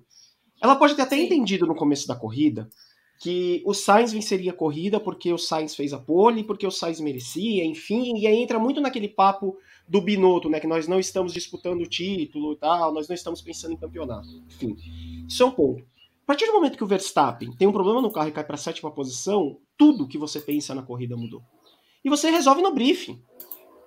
[0.63, 1.25] Ela pode ter até Sim.
[1.25, 2.71] entendido no começo da corrida
[3.21, 6.99] que o Sainz venceria a corrida porque o Sainz fez a pole, porque o Sainz
[6.99, 9.57] merecia, enfim, e aí entra muito naquele papo
[9.87, 13.43] do Binotto, né, que nós não estamos disputando o título e tal, nós não estamos
[13.43, 14.27] pensando em campeonato.
[14.49, 14.75] Enfim,
[15.29, 15.85] isso é um ponto
[16.31, 18.59] partir do momento que o Verstappen tem um problema no carro e cai para a
[18.59, 21.43] sétima posição, tudo que você pensa na corrida mudou.
[22.05, 23.21] E você resolve no briefing.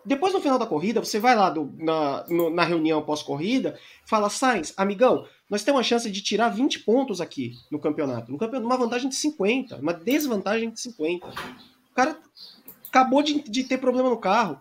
[0.05, 4.29] Depois, no final da corrida, você vai lá do, na, no, na reunião pós-corrida, fala,
[4.29, 8.31] Sainz, amigão, nós temos uma chance de tirar 20 pontos aqui no campeonato.
[8.31, 11.27] No campeonato, uma vantagem de 50, uma desvantagem de 50.
[11.27, 12.17] O cara
[12.87, 14.59] acabou de, de ter problema no carro.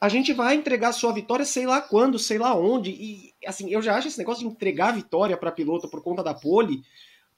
[0.00, 2.92] A gente vai entregar a sua vitória sei lá quando, sei lá onde.
[2.92, 6.22] E, assim, eu já acho esse negócio de entregar a vitória para piloto por conta
[6.22, 6.82] da pole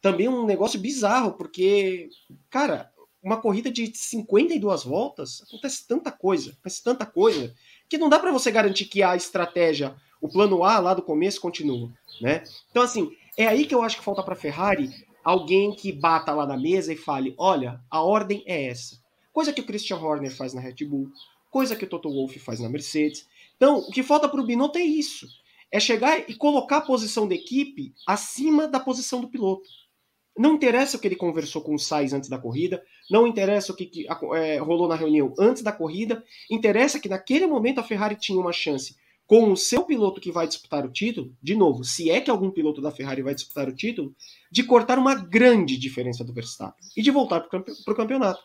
[0.01, 2.11] também um negócio bizarro, porque,
[2.49, 7.53] cara, uma corrida de 52 voltas, acontece tanta coisa, acontece tanta coisa,
[7.88, 11.39] que não dá para você garantir que a estratégia, o plano A lá do começo
[11.39, 12.43] continua, né?
[12.70, 14.89] Então, assim, é aí que eu acho que falta para Ferrari
[15.22, 18.99] alguém que bata lá na mesa e fale: olha, a ordem é essa.
[19.35, 21.11] Coisa que o Christian Horner faz na Red Bull,
[21.51, 23.29] coisa que o Toto Wolff faz na Mercedes.
[23.55, 25.29] Então, o que falta para o Binotto é isso:
[25.70, 29.68] é chegar e colocar a posição da equipe acima da posição do piloto.
[30.39, 33.77] Não interessa o que ele conversou com o Sainz antes da corrida, não interessa o
[33.77, 38.16] que, que é, rolou na reunião antes da corrida, interessa que naquele momento a Ferrari
[38.16, 38.97] tinha uma chance
[39.27, 42.51] com o seu piloto que vai disputar o título, de novo, se é que algum
[42.51, 44.14] piloto da Ferrari vai disputar o título,
[44.51, 48.43] de cortar uma grande diferença do Verstappen e de voltar para o campeonato.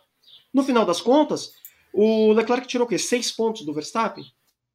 [0.53, 1.51] No final das contas,
[1.93, 2.97] o Leclerc tirou o quê?
[2.97, 4.23] Seis pontos do Verstappen?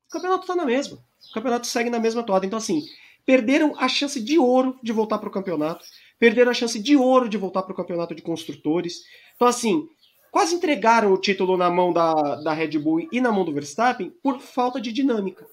[0.09, 0.99] O campeonato está na mesma.
[1.31, 2.45] O campeonato segue na mesma toada.
[2.47, 2.83] Então, assim,
[3.25, 5.85] perderam a chance de ouro de voltar para o campeonato
[6.19, 9.03] perderam a chance de ouro de voltar para o campeonato de construtores.
[9.35, 9.87] Então, assim,
[10.31, 14.13] quase entregaram o título na mão da, da Red Bull e na mão do Verstappen
[14.23, 15.47] por falta de dinâmica.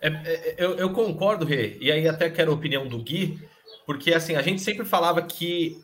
[0.00, 3.38] É, é, eu, eu, concordo, Rê, e aí até quero a opinião do Gui,
[3.86, 5.78] porque assim, a gente sempre falava que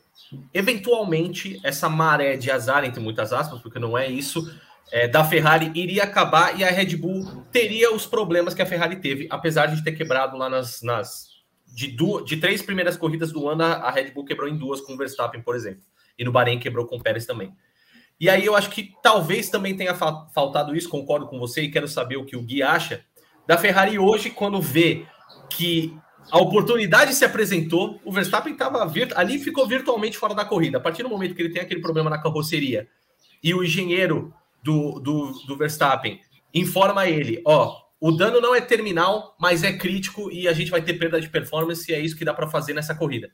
[0.54, 4.50] eventualmente essa maré de azar, entre muitas aspas, porque não é isso,
[4.90, 8.96] é, da Ferrari iria acabar e a Red Bull teria os problemas que a Ferrari
[8.96, 11.28] teve, apesar de ter quebrado lá nas, nas
[11.66, 14.94] de, duas, de três primeiras corridas do ano, a Red Bull quebrou em duas com
[14.94, 15.82] o Verstappen, por exemplo.
[16.18, 17.52] E no Bahrein quebrou com o Pérez também.
[18.18, 21.86] E aí eu acho que talvez também tenha faltado isso, concordo com você e quero
[21.86, 23.04] saber o que o Gui acha
[23.46, 25.06] da Ferrari hoje, quando vê
[25.48, 25.96] que
[26.30, 30.78] a oportunidade se apresentou, o Verstappen estava ali ficou virtualmente fora da corrida.
[30.78, 32.88] A partir do momento que ele tem aquele problema na carroceria
[33.42, 36.20] e o engenheiro do, do, do Verstappen
[36.52, 40.82] informa ele: ó, o dano não é terminal, mas é crítico e a gente vai
[40.82, 43.30] ter perda de performance e é isso que dá para fazer nessa corrida.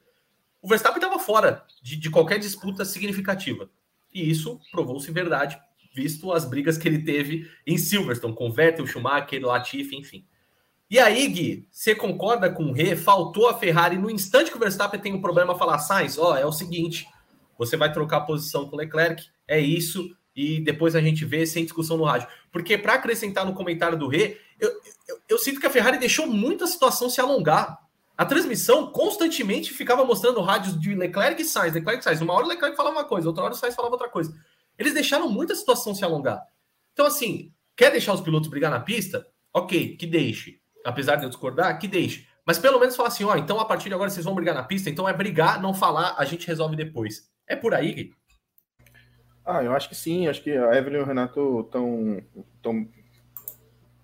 [0.61, 3.69] O Verstappen estava fora de, de qualquer disputa significativa.
[4.15, 5.59] E isso provou-se verdade,
[5.95, 10.27] visto as brigas que ele teve em Silverstone, com Vettel, Schumacher, Latifi, enfim.
[10.91, 12.95] E aí, Gui, você concorda com o Rê?
[12.95, 16.45] Faltou a Ferrari no instante que o Verstappen tem um problema falar, Sainz, ó, é
[16.45, 17.07] o seguinte,
[17.57, 21.47] você vai trocar a posição com o Leclerc, é isso, e depois a gente vê
[21.47, 22.29] sem discussão no rádio.
[22.51, 24.71] Porque para acrescentar no comentário do Rê, eu,
[25.09, 27.79] eu, eu, sinto que a Ferrari deixou muito a situação se alongar.
[28.17, 32.21] A transmissão constantemente ficava mostrando rádios de Leclerc e Sainz, Leclerc e Sainz.
[32.21, 34.35] Uma hora o Leclerc falava uma coisa, outra hora o Sainz falava outra coisa.
[34.79, 36.43] Eles deixaram muito a situação se alongar.
[36.93, 39.27] Então, assim, quer deixar os pilotos brigar na pista?
[39.53, 42.27] Ok, que deixe apesar de eu discordar, que deixe.
[42.45, 44.65] Mas pelo menos falar assim, ó, então a partir de agora vocês vão brigar na
[44.65, 47.31] pista, então é brigar, não falar, a gente resolve depois.
[47.47, 48.15] É por aí, Gui?
[49.45, 52.23] Ah, eu acho que sim, acho que a Evelyn e o Renato estão
[52.61, 52.89] tão,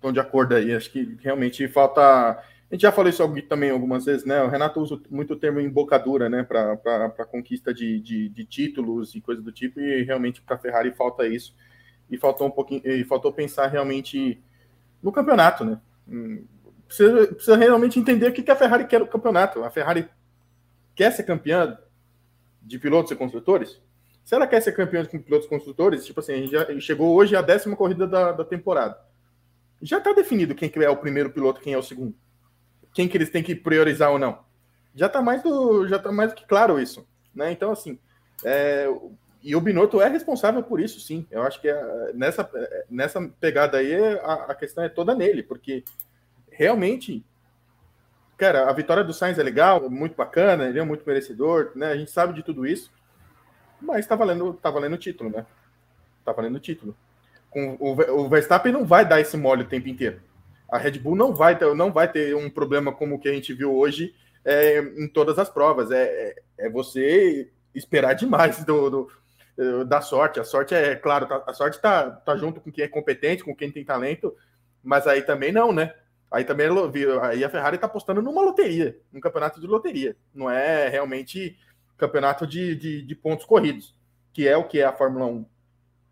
[0.01, 0.73] tão de acordo aí.
[0.73, 2.43] Acho que realmente falta.
[2.69, 4.43] A gente já falou isso também algumas vezes, né?
[4.43, 9.21] O Renato usa muito o termo embocadura, né, para conquista de, de, de, títulos e
[9.21, 11.55] coisas do tipo, e realmente para a Ferrari falta isso.
[12.11, 14.39] E faltou um pouquinho, e faltou pensar realmente
[15.01, 15.79] no campeonato, né?
[16.07, 16.45] Hum,
[16.85, 19.63] precisa, precisa realmente entender o que, que a Ferrari quer no campeonato.
[19.63, 20.07] A Ferrari
[20.93, 21.75] quer ser campeã
[22.61, 23.81] de pilotos e construtores?
[24.23, 27.15] Se ela quer ser campeã de pilotos e construtores, tipo assim, a gente já chegou
[27.15, 28.95] hoje à décima corrida da, da temporada.
[29.81, 32.13] Já está definido quem que é o primeiro piloto, quem é o segundo.
[32.93, 34.39] Quem que eles têm que priorizar ou não.
[34.95, 37.51] Já está mais do, já tá mais do que claro isso, né?
[37.51, 37.99] Então assim,
[38.43, 38.87] é,
[39.41, 41.25] e o Binotto é responsável por isso, sim.
[41.31, 42.49] Eu acho que é, nessa,
[42.89, 45.83] nessa pegada aí a, a questão é toda nele, porque
[46.51, 47.25] realmente,
[48.37, 51.87] cara, a vitória do Sainz é legal, muito bacana, ele é muito merecedor, né?
[51.87, 52.91] A gente sabe de tudo isso,
[53.81, 55.45] mas tá valendo, tá valendo o título, né?
[56.25, 56.95] Tá valendo o título.
[57.49, 60.21] Com, o, o Verstappen não vai dar esse mole o tempo inteiro.
[60.71, 63.33] A Red Bull não vai ter, não vai ter um problema como o que a
[63.33, 64.13] gente viu hoje
[64.45, 65.91] é, em todas as provas.
[65.91, 70.39] É, é, é você esperar demais do, do, da sorte.
[70.39, 73.55] A sorte é, claro, tá, a sorte tá, tá junto com quem é competente, com
[73.55, 74.35] quem tem talento,
[74.83, 75.93] mas aí também não, né?
[76.31, 76.67] Aí também
[77.23, 80.15] aí a Ferrari está apostando numa loteria, num campeonato de loteria.
[80.33, 81.57] Não é realmente
[81.97, 83.95] campeonato de, de, de, pontos corridos,
[84.31, 85.45] que é o que é a Fórmula 1.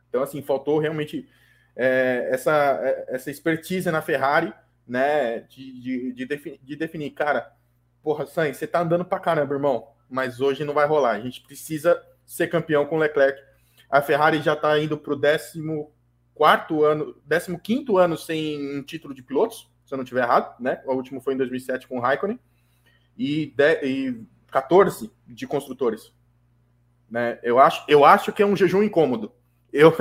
[0.10, 1.30] Então, assim, faltou realmente
[1.78, 4.54] é, essa, é, essa expertise na Ferrari,
[4.86, 5.40] né?
[5.42, 7.54] De, de, de, de definir, cara,
[8.04, 11.12] porra, Sainz, você tá andando pra caramba, irmão, mas hoje não vai rolar.
[11.12, 13.42] A gente precisa ser campeão com Leclerc.
[13.90, 15.62] A Ferrari já tá indo pro 14
[16.84, 17.16] ano,
[17.64, 20.82] 15 ano sem um título de pilotos se eu não estiver errado, né?
[20.86, 22.38] O último foi em 2007 com o Raikkonen,
[23.18, 26.14] e, de, e 14 de construtores.
[27.10, 27.40] Né?
[27.42, 29.32] Eu, acho, eu acho que é um jejum incômodo.
[29.72, 29.94] Eu,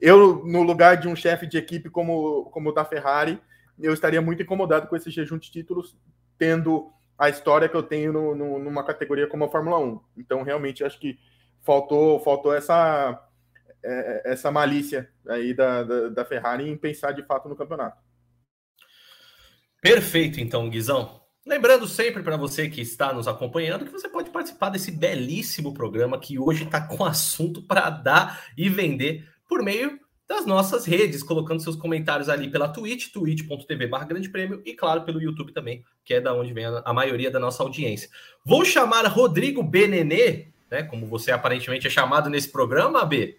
[0.00, 3.40] eu no lugar de um chefe de equipe como, como o da Ferrari,
[3.80, 5.96] eu estaria muito incomodado com esse jejum de títulos,
[6.38, 10.00] tendo a história que eu tenho no, no, numa categoria como a Fórmula 1.
[10.16, 11.18] Então, realmente, acho que
[11.62, 13.28] faltou, faltou essa,
[13.82, 18.02] é, essa malícia aí da, da, da Ferrari em pensar de fato no campeonato.
[19.80, 21.23] Perfeito, então, Guizão.
[21.46, 26.18] Lembrando sempre para você que está nos acompanhando que você pode participar desse belíssimo programa
[26.18, 31.62] que hoje está com assunto para dar e vender por meio das nossas redes, colocando
[31.62, 36.14] seus comentários ali pela Twitch, twitch.tv barra grande prêmio, e claro, pelo YouTube também, que
[36.14, 38.08] é da onde vem a, maioria da nossa audiência.
[38.42, 43.38] Vou chamar Rodrigo Benenê, né, como você aparentemente é chamado nesse programa, B,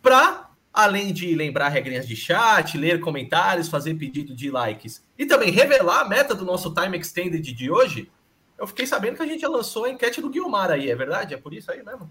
[0.00, 0.45] para
[0.76, 6.02] além de lembrar regrinhas de chat, ler comentários, fazer pedido de likes e também revelar
[6.02, 8.10] a meta do nosso Time Extended de hoje,
[8.58, 11.32] eu fiquei sabendo que a gente já lançou a enquete do Guilmar aí, é verdade?
[11.32, 12.10] É por isso aí mesmo?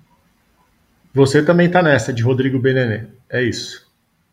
[1.13, 3.05] Você também tá nessa, de Rodrigo Benenê.
[3.29, 3.85] É isso.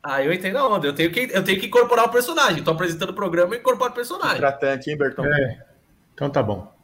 [0.03, 0.87] Ah, eu entendo a onda.
[0.87, 2.65] Eu tenho que, eu tenho que incorporar o personagem.
[2.65, 4.39] Tô apresentando o programa e incorporo o personagem.
[4.39, 5.27] Tratante, hein, Bertão?
[5.27, 5.65] É.
[6.15, 6.75] Então tá bom.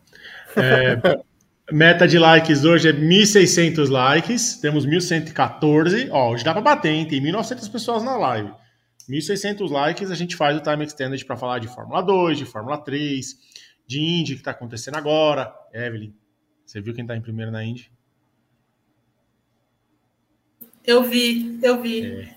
[0.55, 0.97] É,
[1.71, 4.57] Meta de likes hoje é 1.600 likes.
[4.59, 6.09] Temos 1.114.
[6.11, 7.07] Ó, hoje dá para bater, hein?
[7.07, 8.51] Tem 1.900 pessoas na live.
[9.09, 12.79] 1.600 likes, a gente faz o Time Extended para falar de Fórmula 2, de Fórmula
[12.79, 13.37] 3,
[13.87, 15.53] de Indy, que está acontecendo agora.
[15.73, 16.15] Evelyn,
[16.65, 17.91] você viu quem está em primeiro na Indy?
[20.87, 22.05] Eu vi, eu vi.
[22.05, 22.35] É.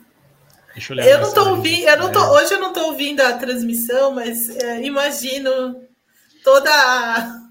[0.74, 2.42] Deixa eu, eu não tô ouvindo, eu não tô, é.
[2.42, 5.86] hoje eu não estou ouvindo a transmissão, mas é, imagino
[6.44, 7.42] toda a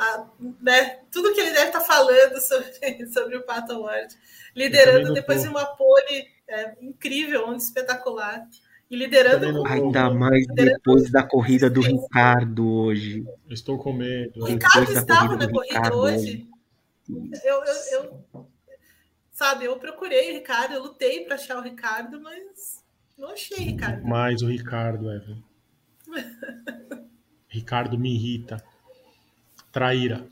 [0.00, 0.26] a,
[0.62, 4.16] né, tudo que ele deve estar tá falando sobre, sobre o Pato Ward,
[4.56, 8.48] liderando depois de uma pole é, incrível, um espetacular.
[8.90, 9.64] E liderando.
[9.68, 13.24] Ainda mais depois da corrida do Ricardo hoje.
[13.48, 14.42] Estou com medo.
[14.42, 16.48] O Ricardo estava na corrida Ricardo, hoje.
[17.08, 18.46] Eu, eu, eu,
[19.30, 22.82] sabe, eu procurei o Ricardo, eu lutei para achar o Ricardo, mas
[23.16, 24.04] não achei Ricardo.
[24.04, 25.42] Mais o Ricardo, Evelyn.
[27.46, 28.64] Ricardo me irrita.
[29.72, 30.26] Traíra.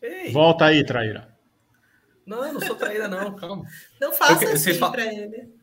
[0.00, 0.32] Ei.
[0.32, 1.28] Volta aí, traíra.
[2.26, 3.64] Não, eu não sou traíra, não, calma.
[4.00, 4.92] Não faça eu, assim fal...
[4.92, 5.58] para ele.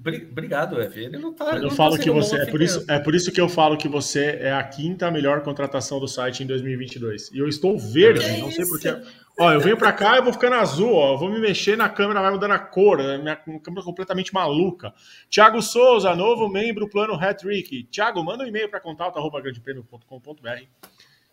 [0.00, 0.98] Obrigado, F.
[0.98, 1.56] Ele não tá.
[1.56, 2.36] Eu não falo tá que você.
[2.36, 5.42] É por, isso, é por isso que eu falo que você é a quinta melhor
[5.42, 7.30] contratação do site em 2022.
[7.32, 8.56] E eu estou verde, que não isso?
[8.56, 9.10] sei porquê.
[9.38, 11.12] Ó, eu venho para cá e vou ficando azul, ó.
[11.12, 12.96] Eu vou me mexer na câmera, vai mudando a cor.
[12.98, 13.18] Né?
[13.18, 14.94] Minha câmera completamente maluca.
[15.28, 17.84] Tiago Souza, novo membro plano Hat-Trick.
[17.84, 20.64] Tiago, manda um e-mail para contato.grandepremio.com.br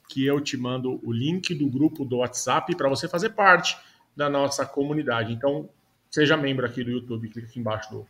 [0.08, 3.78] que eu te mando o link do grupo do WhatsApp para você fazer parte
[4.16, 5.34] da nossa comunidade.
[5.34, 5.70] Então,
[6.10, 8.08] seja membro aqui do YouTube, clica aqui embaixo do,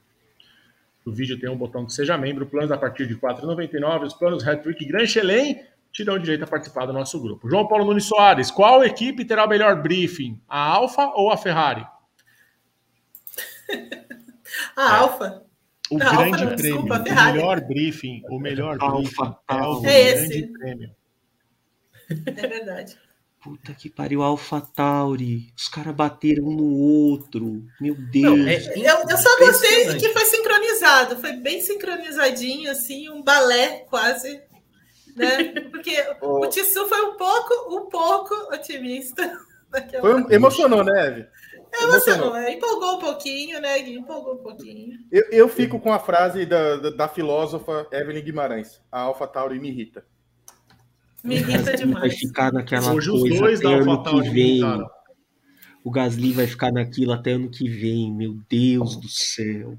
[1.03, 4.13] do vídeo, tem um botão que seja membro, planos a partir de R$ 4,99, os
[4.13, 7.49] planos Hat-Trick Grand Chelem te dão direito a participar do nosso grupo.
[7.49, 10.39] João Paulo Nunes Soares, qual equipe terá o melhor briefing?
[10.47, 11.85] A Alfa ou a Ferrari?
[14.75, 14.99] a é.
[14.99, 15.43] Alfa.
[15.89, 20.13] O a grande Alfa, prêmio, desculpa, o melhor briefing, o melhor briefing é o é
[20.13, 20.47] grande esse.
[20.47, 20.96] prêmio.
[22.09, 22.97] É verdade.
[23.41, 25.53] Puta que pariu, Alpha Tauri.
[25.55, 27.63] Os caras bateram um no outro.
[27.79, 28.37] Meu Deus.
[28.37, 31.17] Não, é, é, eu, eu, só gostei que foi sincronizado.
[31.17, 34.41] Foi bem sincronizadinho, assim, um balé quase.
[35.15, 35.61] Né?
[35.71, 36.45] Porque oh.
[36.45, 39.39] o Tissu foi um pouco, um pouco otimista.
[39.99, 41.27] Foi, emocionou, né, Eve?
[41.81, 43.97] Emocionou, é, empolgou um pouquinho, né, Gui?
[43.97, 44.97] Empolgou um pouquinho.
[45.11, 49.59] Eu, eu fico com a frase da, da, da filósofa Evelyn Guimarães: a Alpha Tauri
[49.59, 50.05] me irrita.
[51.27, 51.99] Me irrita demais.
[51.99, 54.61] Vai ficar naquela Hoje coisa até ano que vem.
[55.83, 58.13] O Gasly vai ficar naquilo até ano que vem.
[58.13, 59.77] Meu Deus do céu.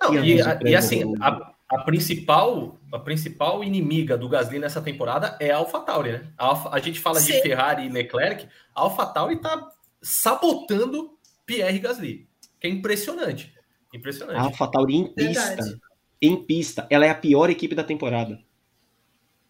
[0.00, 0.36] Não, e,
[0.66, 6.12] e, assim, a, a, principal, a principal inimiga do Gasly nessa temporada é a AlphaTauri,
[6.12, 6.32] né?
[6.36, 7.32] A, Alpha, a gente fala Sim.
[7.32, 9.70] de Ferrari e Leclerc, a AlphaTauri tá
[10.02, 12.26] sabotando Pierre Gasly,
[12.58, 13.54] que é impressionante.
[13.92, 14.38] Impressionante.
[14.38, 15.80] A AlphaTauri em pista, Verdade.
[16.22, 18.38] em pista, ela é a pior equipe da temporada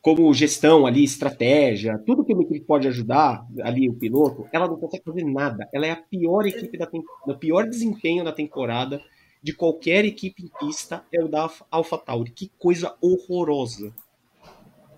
[0.02, 4.76] como gestão ali, estratégia, tudo que uma equipe pode ajudar ali o piloto, ela não
[4.76, 5.68] consegue fazer nada.
[5.72, 6.88] Ela é a pior equipe da
[7.26, 9.00] o pior desempenho da temporada
[9.42, 12.30] de qualquer equipe em pista é o da AlphaTauri.
[12.30, 13.92] Que coisa horrorosa.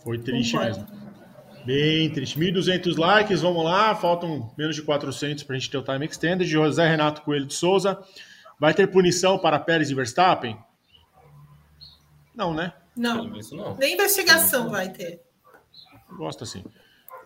[0.03, 0.87] Foi triste mesmo.
[1.65, 2.39] Bem triste.
[2.39, 3.95] 1.200 likes, vamos lá.
[3.95, 6.49] Faltam menos de 400 para a gente ter o time extended.
[6.49, 8.01] José Renato Coelho de Souza.
[8.59, 10.57] Vai ter punição para Pérez e Verstappen?
[12.35, 12.73] Não, né?
[12.97, 13.25] Não.
[13.53, 13.77] não.
[13.77, 15.21] Nem investigação vai ter.
[16.17, 16.63] Gosto assim.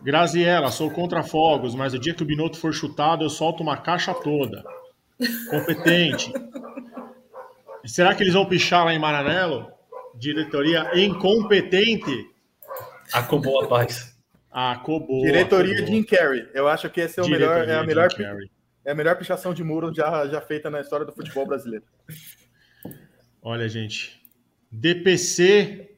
[0.01, 3.77] Graziella, sou contra fogos, mas o dia que o Binotto for chutado, eu solto uma
[3.77, 4.65] caixa toda.
[5.51, 6.33] Competente.
[7.85, 9.71] Será que eles vão pichar lá em Maranello?
[10.15, 12.31] Diretoria incompetente?
[13.13, 14.17] Acabou a paz.
[14.51, 15.23] Acabou.
[15.23, 16.49] Diretoria Jim Carrey.
[16.55, 18.09] Eu acho que esse é o melhor, é a melhor,
[18.85, 21.85] é a melhor pichação de muro já, já feita na história do futebol brasileiro.
[23.43, 24.21] Olha, gente,
[24.79, 25.89] DPC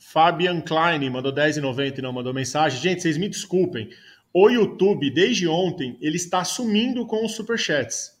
[0.00, 2.80] Fabian Klein mandou 10,90 e não mandou mensagem.
[2.80, 3.90] Gente, vocês me desculpem.
[4.32, 8.18] O YouTube, desde ontem, ele está sumindo com os superchats.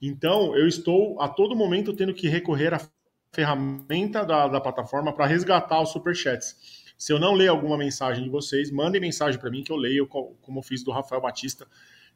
[0.00, 2.80] Então, eu estou a todo momento tendo que recorrer à
[3.32, 6.82] ferramenta da, da plataforma para resgatar os superchats.
[6.98, 10.08] Se eu não ler alguma mensagem de vocês, mandem mensagem para mim que eu leio,
[10.08, 11.68] como eu fiz do Rafael Batista.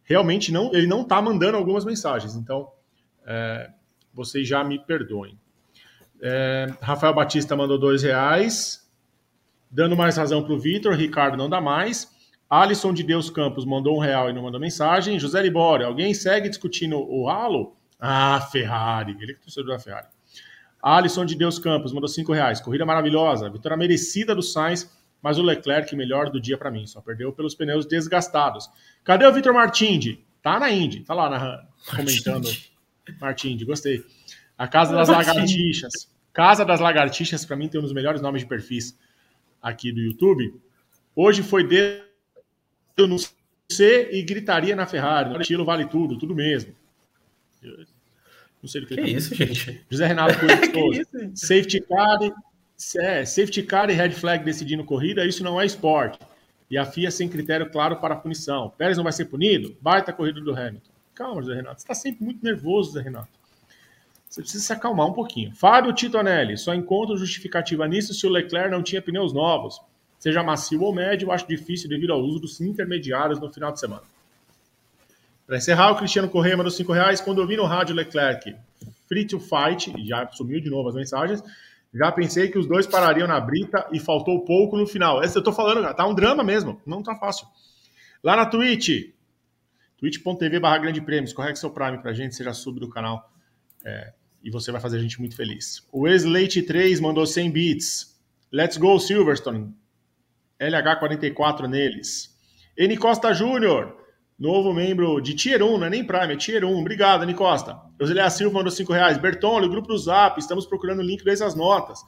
[0.02, 2.34] Realmente, não, ele não está mandando algumas mensagens.
[2.34, 2.72] Então,
[3.24, 3.70] é,
[4.12, 5.38] vocês já me perdoem.
[6.22, 8.88] É, Rafael Batista mandou dois reais,
[9.70, 10.94] dando mais razão para o Vitor.
[10.94, 12.14] Ricardo não dá mais.
[12.48, 15.18] Alisson de Deus Campos mandou um real e não mandou mensagem.
[15.18, 17.76] José Libório, alguém segue discutindo o halo?
[17.98, 19.16] Ah, Ferrari.
[19.20, 20.06] Ele que torcedor da Ferrari.
[20.82, 22.60] Alisson de Deus Campos mandou cinco reais.
[22.60, 24.88] Corrida maravilhosa, vitória merecida do Sainz,
[25.20, 26.86] mas o Leclerc melhor do dia para mim.
[26.86, 28.70] Só perdeu pelos pneus desgastados.
[29.02, 30.24] Cadê o Vitor Martindi?
[30.40, 32.48] Tá na Indy, tá lá na, comentando.
[33.20, 34.04] Martindi, gostei.
[34.56, 36.10] A Casa das Lagartixas.
[36.32, 38.96] Casa das Lagartixas, para mim, tem um dos melhores nomes de perfis
[39.62, 40.54] aqui do YouTube.
[41.14, 42.04] Hoje foi dedo
[42.98, 43.16] no
[43.70, 45.30] C e gritaria na Ferrari.
[45.30, 46.74] No estilo vale tudo, tudo mesmo.
[47.62, 48.96] não sei do que.
[48.96, 49.80] Que tá isso, gente?
[49.90, 50.34] José Renato
[50.72, 52.18] Coelho Safety car,
[52.98, 56.18] é, safety car e red flag decidindo corrida, isso não é esporte.
[56.70, 58.70] E a FIA sem critério claro para a punição.
[58.76, 59.76] Pérez não vai ser punido?
[59.80, 60.90] Baita corrida do Hamilton.
[61.14, 61.80] Calma, José Renato.
[61.80, 63.28] Você está sempre muito nervoso, José Renato.
[64.36, 65.50] Você precisa se acalmar um pouquinho.
[65.56, 69.80] Fábio Titonelli, só encontro justificativa nisso se o Leclerc não tinha pneus novos.
[70.18, 74.02] Seja macio ou médio, acho difícil devido ao uso dos intermediários no final de semana.
[75.46, 77.18] Para encerrar, o Cristiano Correia mandou 5 reais.
[77.18, 78.54] Quando eu vi no rádio Leclerc
[79.08, 81.42] free to fight, já sumiu de novo as mensagens,
[81.94, 85.22] Já pensei que os dois parariam na brita e faltou pouco no final.
[85.22, 86.78] Essa eu tô falando, tá um drama mesmo.
[86.84, 87.46] Não tá fácil.
[88.22, 89.14] Lá na Twitch,
[89.96, 91.24] twitch.tv barra grande prêmio.
[91.24, 93.32] Escorregue seu Prime pra gente, seja sub do canal.
[93.82, 94.12] É,
[94.42, 95.86] e você vai fazer a gente muito feliz.
[95.92, 98.16] O Slate 3 mandou 100 bits.
[98.52, 99.74] Let's go, Silverstone.
[100.60, 102.34] LH44 neles.
[102.76, 103.96] N Costa Júnior.
[104.38, 106.78] Novo membro de Tier 1, não é nem Prime, é Tier 1.
[106.78, 107.80] Obrigado, Ani Costa.
[107.98, 109.16] Eusilia Silva mandou 5 reais.
[109.16, 112.00] Bertone, grupo do Zap, estamos procurando o link dessas notas.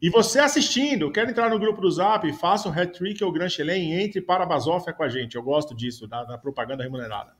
[0.00, 4.00] E você assistindo, quer entrar no grupo do Zap, faça o hat-trick ou Grand Chelem
[4.00, 5.34] entre para a Basófia com a gente.
[5.34, 7.32] Eu gosto disso, da, da propaganda remunerada.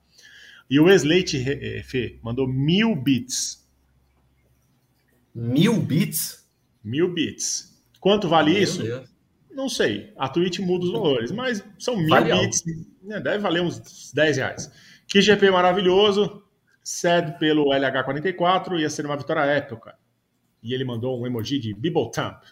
[0.69, 3.68] E o Slate eh, Fê mandou mil bits.
[5.39, 6.45] Mil bits?
[6.83, 7.81] Mil bits.
[8.01, 8.83] Quanto vale Meu isso?
[8.83, 9.09] Deus.
[9.51, 10.13] Não sei.
[10.17, 12.65] A Twitch muda os valores, mas são mil vale bits.
[13.03, 14.71] Né, deve valer uns 10 reais.
[15.07, 16.43] Que GP maravilhoso.
[16.83, 18.81] Ced pelo LH44.
[18.81, 19.97] Ia ser uma vitória épica.
[20.63, 22.43] E ele mandou um emoji de Thump.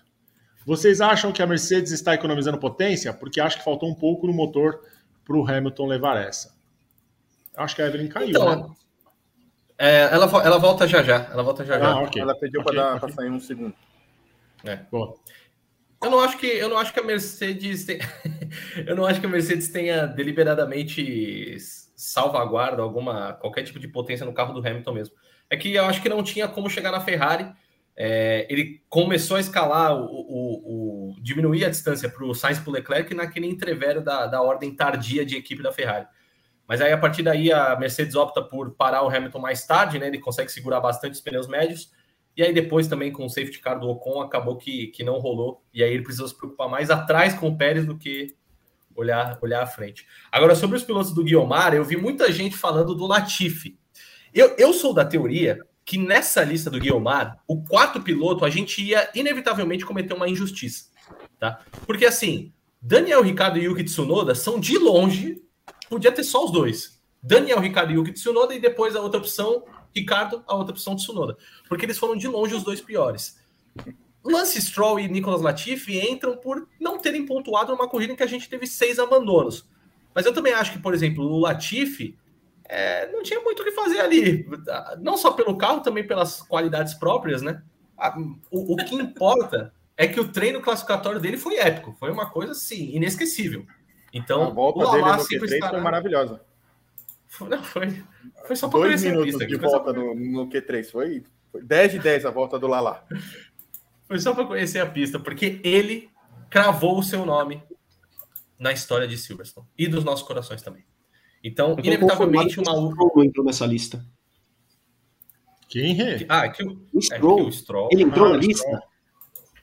[0.64, 3.12] Vocês acham que a Mercedes está economizando potência?
[3.12, 4.80] Porque acho que faltou um pouco no motor
[5.24, 6.56] para o Hamilton levar essa.
[7.56, 8.74] Acho que a Evelyn caiu, então, né?
[9.78, 11.28] É, ela, ela volta já já.
[11.30, 11.86] Ela volta já já.
[11.86, 12.22] Ah, okay.
[12.22, 13.12] Ela pediu okay, para okay.
[13.12, 13.74] sair um segundo.
[14.64, 14.76] É.
[14.90, 15.14] Boa.
[16.02, 17.98] Eu não acho que eu não acho que a Mercedes tem...
[18.86, 21.56] eu não acho que a Mercedes tenha deliberadamente
[21.96, 25.14] salvaguarda alguma qualquer tipo de potência no carro do Hamilton mesmo.
[25.48, 27.50] É que eu acho que não tinha como chegar na Ferrari.
[27.98, 32.70] É, ele começou a escalar o, o, o diminuir a distância para o Sainz para
[32.70, 36.06] o Leclerc naquele entrevero da, da ordem tardia de equipe da Ferrari.
[36.68, 40.08] Mas aí a partir daí a Mercedes opta por parar o Hamilton mais tarde, né?
[40.08, 41.90] Ele consegue segurar bastante os pneus médios
[42.36, 45.64] e aí depois também com o safety car do Ocon acabou que, que não rolou.
[45.72, 48.36] E aí ele precisou se preocupar mais atrás com o Pérez do que
[48.94, 50.06] olhar, olhar à frente.
[50.30, 53.78] Agora, sobre os pilotos do Guiomar, eu vi muita gente falando do Latifi.
[54.34, 58.82] Eu, eu sou da teoria que nessa lista do Guiomar, o quarto piloto, a gente
[58.82, 60.90] ia inevitavelmente cometer uma injustiça.
[61.38, 61.60] Tá?
[61.86, 62.52] Porque assim,
[62.82, 65.40] Daniel Ricardo e Yuki Tsunoda são de longe,
[65.88, 67.00] podia ter só os dois.
[67.22, 69.64] Daniel Ricardo e Yuki Tsunoda e depois a outra opção,
[69.94, 71.36] Ricardo, a outra opção Tsunoda.
[71.68, 73.40] Porque eles foram de longe os dois piores.
[74.24, 78.28] Lance Stroll e Nicolas Latifi entram por não terem pontuado numa corrida em que a
[78.28, 79.68] gente teve seis abandonos.
[80.14, 82.18] Mas eu também acho que, por exemplo, o Latifi
[82.64, 84.48] é, não tinha muito o que fazer ali.
[85.00, 87.62] Não só pelo carro, também pelas qualidades próprias, né?
[88.50, 91.94] O, o que importa é que o treino classificatório dele foi épico.
[91.98, 93.64] Foi uma coisa, assim, inesquecível.
[94.12, 95.70] Então, a volta o dele no Q3 estará...
[95.70, 96.40] foi maravilhosa.
[97.40, 98.02] Não, foi,
[98.46, 100.90] foi só para Dois minutos pista, de volta no, no, Q3.
[100.90, 103.06] Foi, foi 10 de 10 a volta do Lala.
[104.06, 106.08] Foi só para conhecer a pista, porque ele
[106.48, 107.62] cravou o seu nome
[108.58, 110.84] na história de Silverstone e dos nossos corações também.
[111.42, 114.04] Então, inevitavelmente, uma Stroll entrou nessa lista.
[115.68, 115.98] Quem?
[116.28, 117.40] Ah, que o, o Stroll.
[117.40, 117.88] É que o Stroll.
[117.92, 118.82] Ele entrou ah, na lista?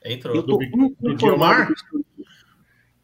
[0.04, 0.36] Entrou.
[0.36, 1.70] Eu tô do, do Guilmar?
[1.70, 1.74] É.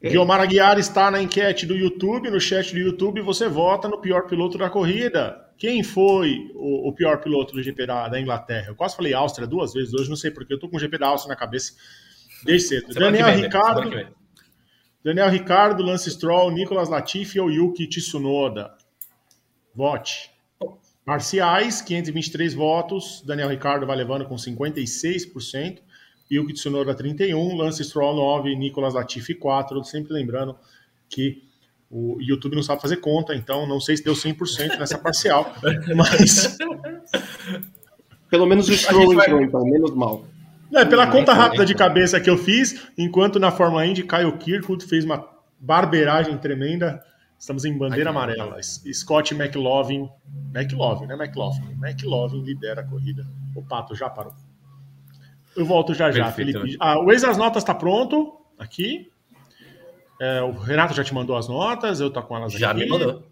[0.02, 4.26] Guilmar Aguiar está na enquete do YouTube, no chat do YouTube, você vota no pior
[4.26, 5.46] piloto da corrida.
[5.58, 8.68] Quem foi o, o pior piloto do GP da, da, Inglaterra?
[8.68, 10.96] Eu quase falei Áustria duas vezes hoje, não sei porque, eu tô com o GP
[10.96, 11.74] da Áustria na cabeça
[12.46, 12.94] desde cedo.
[12.94, 13.90] Daniel vem, Ricardo,
[15.04, 18.72] Daniel Ricardo, Lance Stroll, Nicolas Latifi ou Yuki Tsunoda?
[19.74, 20.30] Vote.
[21.04, 23.22] Parciais, 523 votos.
[23.26, 25.80] Daniel Ricardo vai levando com 56%.
[26.30, 29.82] Yuki Tsunoda 31, Lance Stroll 9, Nicolas Latifi 4.
[29.84, 30.56] Sempre lembrando
[31.08, 31.42] que
[31.90, 35.52] o YouTube não sabe fazer conta, então não sei se deu 100% nessa parcial,
[35.96, 36.56] mas.
[38.30, 39.44] Pelo menos o Stroll entrou, vai...
[39.44, 40.24] então, menos mal.
[40.72, 44.30] É, pela hum, conta rápida de cabeça que eu fiz, enquanto na Fórmula Indy, Kyle
[44.38, 45.28] Kirkwood fez uma
[45.58, 47.02] barbeiragem tremenda.
[47.36, 48.62] Estamos em bandeira Ai, amarela.
[48.62, 50.08] Scott McLaughlin,
[50.54, 51.14] McLaughlin, né?
[51.14, 51.72] McLaughlin.
[51.72, 53.26] McLaughlin lidera a corrida.
[53.56, 54.32] O Pato já parou.
[55.56, 56.76] Eu volto já já, Perfeito, Felipe.
[56.80, 59.10] Ah, o ex das notas está pronto aqui.
[60.20, 62.80] É, o Renato já te mandou as notas, eu tô com elas já aqui.
[62.80, 63.30] Já me mandou.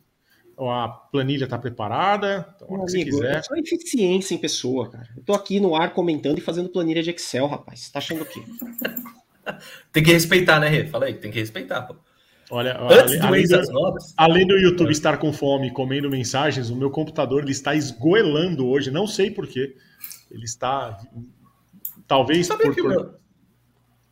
[0.59, 2.53] A planilha está preparada.
[2.57, 3.37] Então, Meu se quiser.
[3.37, 5.09] É só eficiência em pessoa, cara.
[5.17, 7.91] Eu tô aqui no ar comentando e fazendo planilha de Excel, rapaz.
[7.91, 8.43] Tá achando o quê?
[9.93, 10.87] tem que respeitar, né, Rê?
[10.87, 11.95] Fala aí, tem que respeitar, pô.
[12.51, 16.77] Olha, Antes além, do, notas, além do YouTube estar com fome e comendo mensagens, o
[16.77, 19.77] meu computador ele está esgoelando hoje, não sei porquê.
[20.31, 20.99] Ele está
[22.09, 22.89] Talvez Sabe por, que por...
[22.89, 23.15] Meu...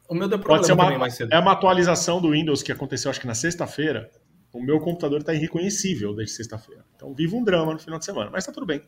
[0.08, 1.32] O meu deu Pode ser uma, mais cedo.
[1.32, 4.10] É uma atualização do Windows que aconteceu, acho que na sexta-feira.
[4.52, 6.84] O meu computador está irreconhecível desde sexta-feira.
[6.94, 8.30] Então vivo um drama no final de semana.
[8.30, 8.82] Mas tá tudo bem.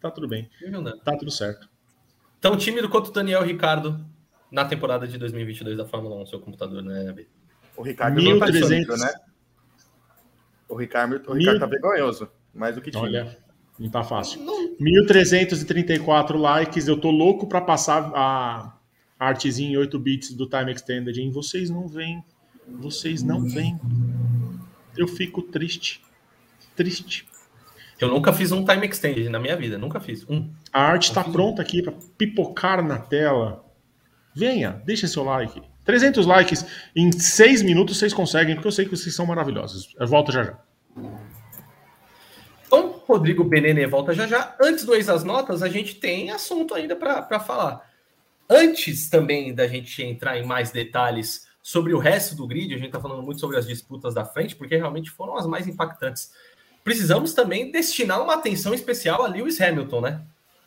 [0.00, 0.50] Tá tudo bem.
[1.04, 1.68] Tá tudo certo.
[2.40, 4.04] Tão tímido quanto o Daniel Ricardo
[4.50, 7.26] na temporada de 2022 da Fórmula 1, seu computador, né, B?
[7.76, 8.86] O Ricardo 1300...
[8.86, 9.20] não tá né?
[10.68, 12.28] O Ricardo, o Ricardo tá vergonhoso.
[12.52, 13.02] Mais do que tinha.
[13.02, 13.38] Olha,
[13.78, 14.40] não tá fácil.
[14.42, 14.76] Não.
[14.76, 16.86] 1.334 likes.
[16.86, 18.76] Eu tô louco para passar a,
[19.18, 21.30] artezinha em 8 bits do Time Extended, hein?
[21.30, 22.22] Vocês não vêm.
[22.68, 23.78] Vocês não vêm.
[24.96, 26.02] Eu fico triste.
[26.76, 27.26] Triste.
[28.00, 30.28] Eu nunca fiz um Time Extended na minha vida, nunca fiz.
[30.28, 30.50] Um.
[30.72, 33.64] A arte está pronta aqui para pipocar na tela.
[34.34, 35.62] Venha, deixa seu like.
[35.84, 39.94] 300 likes em 6 minutos vocês conseguem, porque eu sei que vocês são maravilhosos.
[39.98, 40.58] Eu volto já já.
[42.66, 44.56] Então, Rodrigo Benene volta já já.
[44.60, 47.88] Antes do Ex as Notas, a gente tem assunto ainda para falar.
[48.48, 52.88] Antes também da gente entrar em mais detalhes sobre o resto do grid, a gente
[52.88, 56.32] está falando muito sobre as disputas da frente, porque realmente foram as mais impactantes.
[56.82, 60.22] Precisamos também destinar uma atenção especial a Lewis Hamilton, né?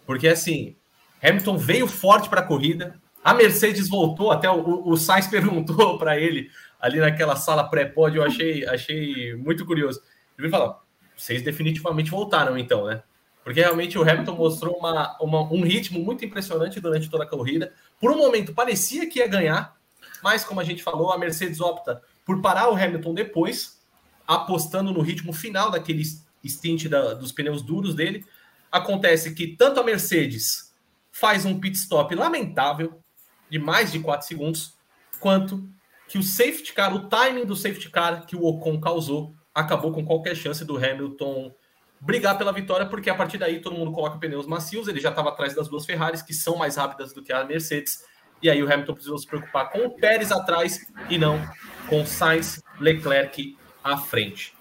[0.05, 0.75] Porque assim,
[1.21, 6.19] Hamilton veio forte para a corrida, a Mercedes voltou, até o, o Sainz perguntou para
[6.19, 6.49] ele
[6.79, 10.01] ali naquela sala pré-pódio, eu achei, achei muito curioso.
[10.37, 10.77] Ele falou:
[11.17, 13.01] vocês definitivamente voltaram então, né?
[13.43, 17.73] Porque realmente o Hamilton mostrou uma, uma, um ritmo muito impressionante durante toda a corrida.
[17.99, 19.75] Por um momento parecia que ia ganhar,
[20.21, 23.81] mas como a gente falou, a Mercedes opta por parar o Hamilton depois,
[24.27, 26.03] apostando no ritmo final daquele
[26.45, 28.25] stint da, dos pneus duros dele.
[28.69, 30.73] Acontece que tanto a Mercedes
[31.09, 33.01] faz um pit stop lamentável,
[33.49, 34.73] de mais de 4 segundos,
[35.21, 35.67] quanto
[36.09, 40.05] que o safety car, o timing do safety car que o Ocon causou, acabou com
[40.05, 41.51] qualquer chance do Hamilton
[41.99, 45.29] brigar pela vitória, porque a partir daí todo mundo coloca pneus macios, ele já estava
[45.29, 48.03] atrás das duas Ferraris, que são mais rápidas do que a Mercedes,
[48.39, 51.41] e aí o Hamilton precisou se preocupar com o Pérez atrás e não
[51.89, 54.53] com Sainz, Leclerc à frente.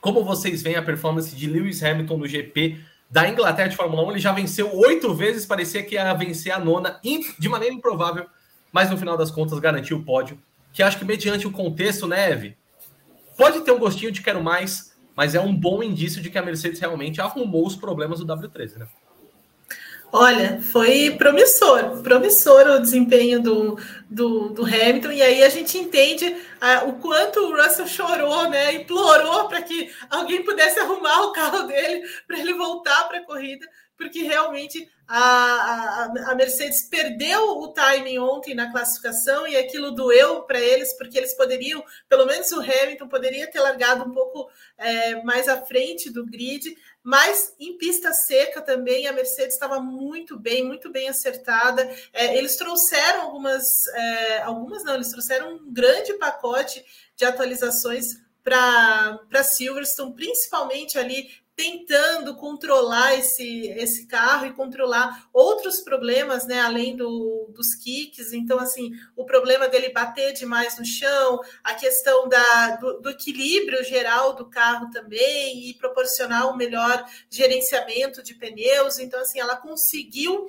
[0.00, 4.10] Como vocês veem a performance de Lewis Hamilton no GP da Inglaterra de Fórmula 1,
[4.10, 7.00] ele já venceu oito vezes, parecia que ia vencer a nona,
[7.38, 8.26] de maneira improvável,
[8.72, 10.42] mas no final das contas garantiu o pódio,
[10.72, 12.58] que acho que mediante o contexto, né, Eve,
[13.38, 16.42] pode ter um gostinho de quero mais, mas é um bom indício de que a
[16.42, 18.88] Mercedes realmente arrumou os problemas do W13, né?
[20.10, 23.78] Olha, foi promissor, promissor o desempenho do,
[24.08, 28.72] do, do Hamilton, e aí a gente entende ah, o quanto o Russell chorou, né?
[28.72, 33.68] Implorou para que alguém pudesse arrumar o carro dele para ele voltar para a corrida,
[33.98, 40.42] porque realmente a, a, a, Mercedes perdeu o timing ontem na classificação e aquilo doeu
[40.42, 45.22] para eles, porque eles poderiam, pelo menos o Hamilton poderia ter largado um pouco é,
[45.22, 46.76] mais à frente do grid,
[47.08, 51.90] mas em pista seca também a Mercedes estava muito bem, muito bem acertada.
[52.12, 56.84] É, eles trouxeram algumas, é, algumas não, eles trouxeram um grande pacote
[57.16, 66.46] de atualizações para Silverstone, principalmente ali tentando controlar esse, esse carro e controlar outros problemas,
[66.46, 68.32] né, além do, dos kicks.
[68.32, 73.82] Então, assim, o problema dele bater demais no chão, a questão da, do, do equilíbrio
[73.82, 79.00] geral do carro também e proporcionar um melhor gerenciamento de pneus.
[79.00, 80.46] Então, assim, ela conseguiu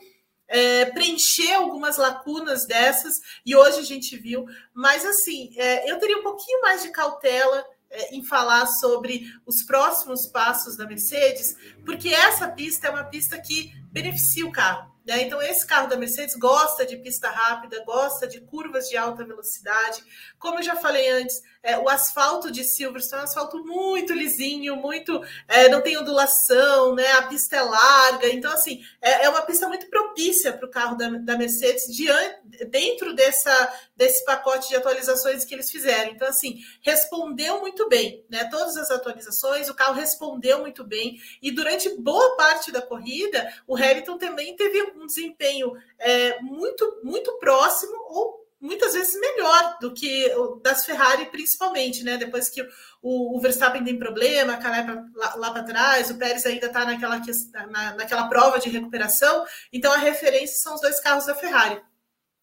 [0.48, 4.46] é, preencher algumas lacunas dessas e hoje a gente viu.
[4.72, 7.66] Mas, assim, é, eu teria um pouquinho mais de cautela
[8.12, 11.56] em falar sobre os próximos passos da Mercedes,
[11.86, 14.90] porque essa pista é uma pista que beneficia o carro.
[15.06, 15.24] Né?
[15.24, 20.04] Então, esse carro da Mercedes gosta de pista rápida, gosta de curvas de alta velocidade.
[20.40, 24.78] Como eu já falei antes, é, o asfalto de Silverstone é um asfalto muito lisinho,
[24.78, 25.22] muito.
[25.48, 27.12] É, não tem ondulação, né?
[27.14, 28.30] a pista é larga.
[28.30, 32.40] Então, assim, é, é uma pista muito propícia para o carro da, da Mercedes diante,
[32.70, 36.12] dentro dessa, desse pacote de atualizações que eles fizeram.
[36.12, 38.46] Então, assim, respondeu muito bem, né?
[38.46, 41.20] Todas as atualizações, o carro respondeu muito bem.
[41.42, 47.38] E durante boa parte da corrida, o Hamilton também teve um desempenho é, muito, muito
[47.38, 50.32] próximo ou muitas vezes melhor do que
[50.62, 52.18] das Ferrari, principalmente, né?
[52.18, 52.62] Depois que
[53.02, 57.22] o, o Verstappen tem problema, cai lá, lá para trás, o Pérez ainda está naquela,
[57.70, 61.82] na, naquela prova de recuperação, então a referência são os dois carros da Ferrari.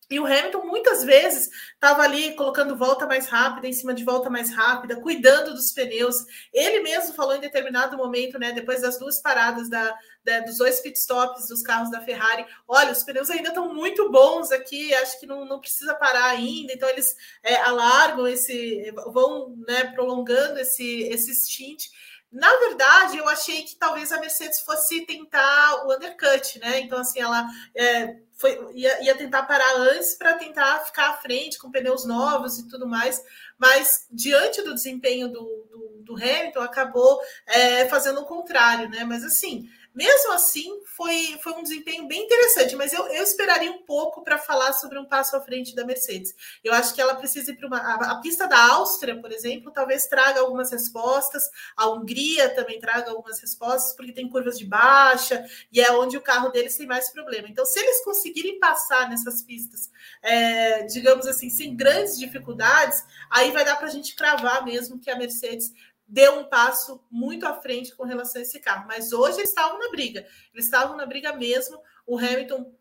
[0.08, 4.30] E o Hamilton muitas vezes estava ali colocando volta mais rápida, em cima de volta
[4.30, 6.14] mais rápida, cuidando dos pneus.
[6.52, 9.92] Ele mesmo falou em determinado momento, né, depois das duas paradas da,
[10.26, 14.50] da, dos dois pitstops dos carros da Ferrari, olha, os pneus ainda estão muito bons
[14.50, 16.72] aqui, acho que não, não precisa parar ainda.
[16.72, 21.86] Então eles é, alargam esse, vão né, prolongando esse, esse stint.
[22.30, 26.80] Na verdade, eu achei que talvez a Mercedes fosse tentar o undercut, né?
[26.80, 31.56] Então, assim, ela é, foi, ia, ia, tentar parar antes para tentar ficar à frente
[31.56, 33.22] com pneus novos e tudo mais,
[33.56, 35.40] mas diante do desempenho do,
[35.70, 39.04] do, do Hamilton, acabou é, fazendo o contrário, né?
[39.04, 43.82] Mas assim, Mesmo assim, foi, foi um desempenho bem interessante, mas eu, eu esperaria um
[43.82, 46.34] pouco para falar sobre um passo à frente da Mercedes.
[46.62, 47.78] Eu acho que ela precisa ir para uma.
[47.78, 51.44] A, a, pista da Áustria, por exemplo, talvez traga algumas respostas,
[51.74, 55.42] a Hungria também traga algumas respostas, porque tem curvas de baixa
[55.72, 57.48] e é onde o carro deles tem mais problema.
[57.48, 59.90] Então, se eles conseguirem passar nessas pistas,
[60.20, 65.10] é, digamos assim, sem grandes dificuldades, aí vai dar para a gente cravar mesmo que
[65.10, 65.72] a Mercedes
[66.06, 68.86] deu um passo muito à frente com relação a esse carro.
[68.86, 70.26] Mas hoje eles estavam na briga.
[70.52, 71.80] Eles estavam na briga mesmo.
[72.06, 72.72] O Hamilton,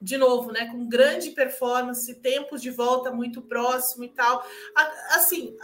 [0.00, 4.44] de novo, né, com grande performance, tempos de volta muito próximo e tal.
[5.10, 5.56] Assim,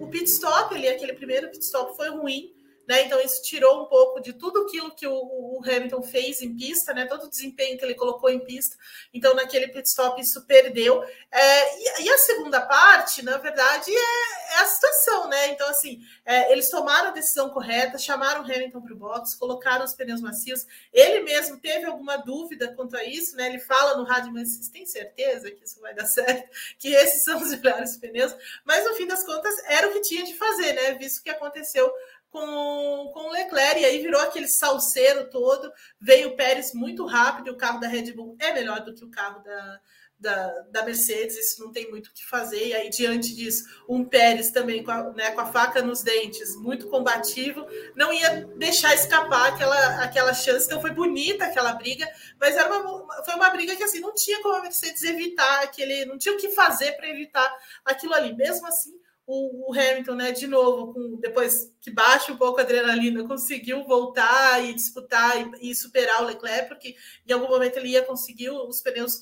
[0.00, 2.52] o pit stop ali, aquele primeiro pit stop foi ruim,
[2.88, 3.02] né?
[3.02, 6.94] Então, isso tirou um pouco de tudo aquilo que o, o, Hamilton fez em pista,
[6.94, 7.04] né?
[7.04, 8.74] todo o desempenho que ele colocou em pista.
[9.12, 11.04] Então, naquele pit stop, isso perdeu.
[11.30, 15.28] É, e, e, a segunda parte, na verdade, é, é a situação.
[15.28, 15.48] Né?
[15.48, 19.84] Então, assim, é, eles tomaram a decisão correta, chamaram o Hamilton para o box, colocaram
[19.84, 20.64] os pneus macios.
[20.90, 23.48] Ele mesmo teve alguma dúvida quanto a isso, né?
[23.48, 26.48] ele fala no rádio, mas vocês têm certeza que isso vai dar certo?
[26.78, 28.34] Que esses são os melhores pneus?
[28.64, 30.94] Mas, no fim das contas, era o que tinha de fazer, né?
[30.94, 31.92] visto que aconteceu
[32.30, 35.70] com, com o Leclerc, e aí virou aquele salseiro todo.
[36.00, 39.10] Veio o Pérez muito rápido, o carro da Red Bull é melhor do que o
[39.10, 39.80] carro da,
[40.18, 42.66] da, da Mercedes, isso não tem muito o que fazer.
[42.66, 46.56] E aí, diante disso, um Pérez também com a, né, com a faca nos dentes,
[46.56, 47.64] muito combativo,
[47.94, 50.66] não ia deixar escapar aquela, aquela chance.
[50.66, 52.06] Então, foi bonita aquela briga,
[52.40, 56.04] mas era uma, foi uma briga que assim não tinha como a Mercedes evitar aquele,
[56.04, 57.48] não tinha o que fazer para evitar
[57.84, 58.34] aquilo ali.
[58.34, 58.97] Mesmo assim,
[59.28, 63.84] o, o, Hamilton, né, de novo, com, depois que baixa um pouco a adrenalina, conseguiu
[63.84, 66.96] voltar e disputar e, e, superar o Leclerc, porque
[67.26, 69.20] em algum momento ele ia conseguir os pneus.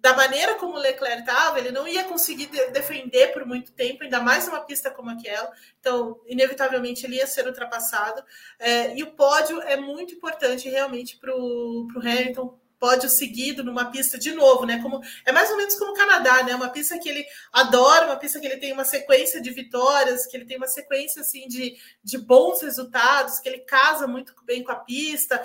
[0.00, 4.02] Da maneira como o Leclerc estava, ele não ia conseguir de, defender por muito tempo,
[4.02, 5.50] ainda mais numa pista como aquela.
[5.80, 8.22] Então, inevitavelmente, ele ia ser ultrapassado.
[8.58, 14.18] É, e o pódio é muito importante realmente para o Hamilton pódio seguido numa pista
[14.18, 14.80] de novo, né?
[14.82, 16.54] Como é mais ou menos como o Canadá, né?
[16.54, 20.36] Uma pista que ele adora, uma pista que ele tem uma sequência de vitórias, que
[20.36, 24.72] ele tem uma sequência assim de, de bons resultados, que ele casa muito bem com
[24.72, 25.44] a pista,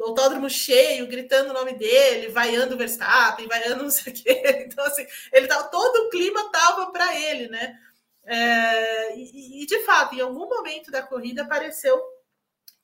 [0.00, 4.42] autódromo cheio, gritando o nome dele, vaiando o Verstappen, vaiando não sei o quê.
[4.66, 7.78] Então, assim, ele tava, todo o clima tava para ele, né?
[8.26, 12.00] É, e, e, de fato, em algum momento da corrida apareceu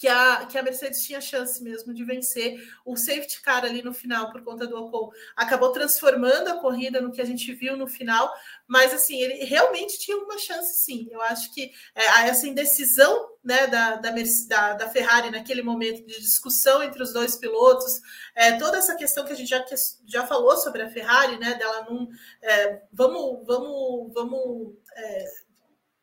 [0.00, 2.58] que a, que a Mercedes tinha chance mesmo de vencer.
[2.86, 7.12] O safety car ali no final, por conta do Ocon, acabou transformando a corrida no
[7.12, 8.32] que a gente viu no final,
[8.66, 11.06] mas assim, ele realmente tinha uma chance sim.
[11.10, 14.14] Eu acho que é, essa indecisão né, da, da,
[14.48, 18.00] da, da, Ferrari naquele momento de discussão entre os dois pilotos,
[18.34, 19.62] é, toda essa questão que a gente já,
[20.06, 22.08] já falou sobre a Ferrari, né, dela não.
[22.40, 25.24] É, vamos vamos, vamos é,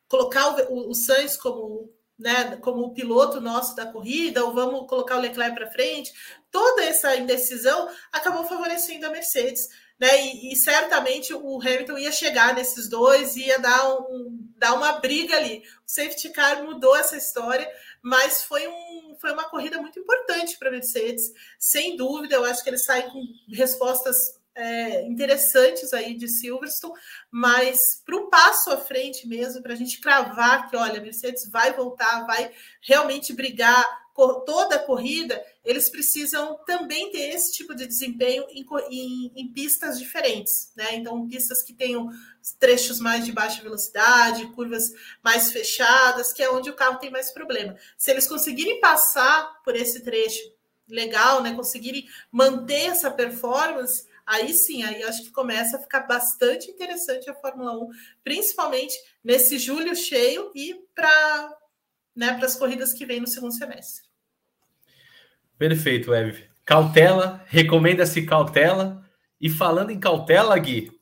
[0.08, 5.16] colocar o, o, Sainz como né, como o piloto nosso da corrida, ou vamos colocar
[5.16, 6.12] o Leclerc para frente,
[6.50, 9.68] toda essa indecisão acabou favorecendo a Mercedes.
[10.00, 14.92] Né, e, e, certamente o Hamilton ia chegar nesses dois, ia dar, um, dar uma
[14.92, 15.58] briga ali.
[15.58, 17.68] O safety car mudou essa história,
[18.00, 22.36] mas foi, um, foi uma corrida muito importante para a Mercedes, sem dúvida.
[22.36, 23.20] Eu acho que eles saem com
[23.52, 26.92] respostas é, interessantes aí de Silverstone,
[27.30, 31.48] mas para o passo à frente mesmo, para a gente cravar que, olha, a Mercedes
[31.48, 32.50] vai voltar, vai
[32.82, 33.86] realmente brigar
[34.44, 39.96] toda a corrida, eles precisam também ter esse tipo de desempenho em, em, em, pistas
[39.96, 40.96] diferentes, né?
[40.96, 42.08] Então, pistas que tenham
[42.58, 44.90] trechos mais de baixa velocidade, curvas
[45.22, 47.76] mais fechadas, que é onde o carro tem mais problema.
[47.96, 50.42] Se eles conseguirem passar por esse trecho
[50.88, 51.54] legal, né?
[51.54, 57.34] Conseguirem manter essa performance, aí sim, aí acho que começa a ficar bastante interessante a
[57.34, 57.88] Fórmula 1,
[58.22, 58.94] principalmente
[59.24, 61.56] nesse julho cheio e para
[62.14, 64.06] né, as corridas que vem no segundo semestre.
[65.56, 66.44] Perfeito, Ev.
[66.64, 69.04] Cautela, recomenda-se cautela.
[69.40, 70.92] E falando em cautela, Gui,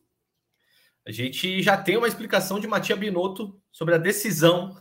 [1.07, 4.77] a gente já tem uma explicação de Matia Binotto sobre a decisão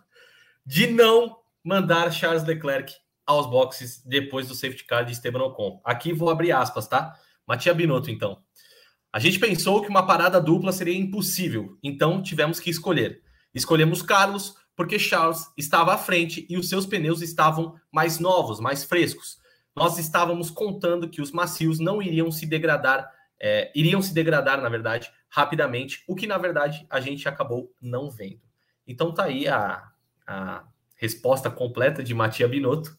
[0.65, 2.93] de não mandar Charles Leclerc
[3.25, 5.81] aos boxes depois do safety car de Esteban Ocon.
[5.83, 7.17] Aqui vou abrir aspas, tá?
[7.47, 8.41] Matia Binotto, então.
[9.11, 13.21] A gente pensou que uma parada dupla seria impossível, então tivemos que escolher.
[13.53, 18.83] Escolhemos Carlos porque Charles estava à frente e os seus pneus estavam mais novos, mais
[18.83, 19.37] frescos.
[19.73, 23.09] Nós estávamos contando que os macios não iriam se degradar,
[23.39, 28.09] é, iriam se degradar, na verdade, rapidamente, o que na verdade a gente acabou não
[28.09, 28.41] vendo.
[28.87, 29.91] Então tá aí a,
[30.27, 30.65] a
[30.95, 32.97] resposta completa de Matia Binotto.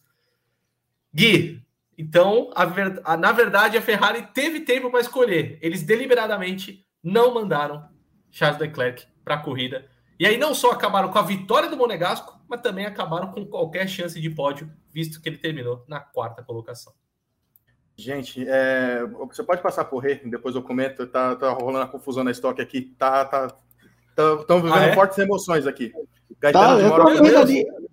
[1.13, 1.63] Gui,
[1.97, 3.01] então, a ver...
[3.03, 5.57] a, na verdade, a Ferrari teve tempo para escolher.
[5.61, 7.87] Eles deliberadamente não mandaram
[8.29, 9.89] Charles Leclerc para a corrida.
[10.19, 13.87] E aí não só acabaram com a vitória do Monegasco, mas também acabaram com qualquer
[13.87, 16.93] chance de pódio visto que ele terminou na quarta colocação.
[17.95, 21.07] Gente, é, você pode passar por rei, depois eu comento.
[21.07, 22.95] Tá, tá rolando a confusão na estoque aqui.
[22.97, 23.47] Tá, tá,
[24.39, 24.93] estão vivendo ah, é?
[24.93, 25.91] fortes emoções aqui.
[26.39, 27.87] Gaetano tá, demora eu tô.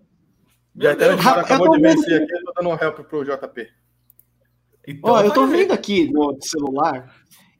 [0.76, 3.68] Gaetano demora, acabou de vencer aqui, eu tô dando um help pro JP.
[4.86, 7.14] Então, Ó, eu tô vendo aqui no celular,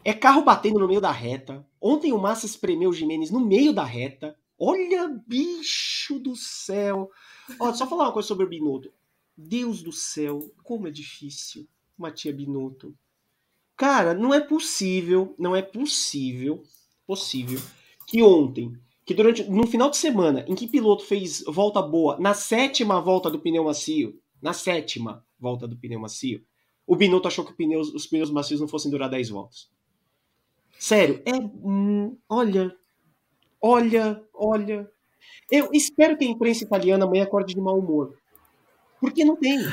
[0.04, 1.66] é carro batendo no meio da reta.
[1.80, 4.36] Ontem o Massa espremeu o Jimenez no meio da reta.
[4.58, 7.10] Olha, bicho do céu.
[7.58, 8.92] Ó, só falar uma coisa sobre o Binotto.
[9.36, 12.94] Deus do céu, como é difícil, Matia Binotto.
[13.76, 16.62] Cara, não é possível, não é possível,
[17.04, 17.60] possível,
[18.06, 18.72] que ontem,
[19.04, 23.28] que durante, no final de semana, em que piloto fez volta boa, na sétima volta
[23.28, 26.44] do pneu macio, na sétima volta do pneu macio,
[26.86, 29.68] o Binotto achou que pneus, os pneus macios não fossem durar 10 voltas.
[30.78, 31.32] Sério, é.
[31.32, 32.74] Hum, olha.
[33.60, 34.90] Olha, olha.
[35.50, 38.16] Eu espero que a imprensa italiana amanhã acorde de mau humor.
[39.00, 39.58] Porque não tem.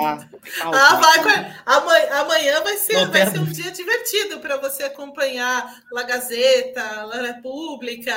[0.00, 0.28] Ah,
[0.64, 6.02] ah vai, amanhã, amanhã vai ser, vai ser um dia divertido para você acompanhar La
[6.02, 8.14] Gazeta, La Repubblica,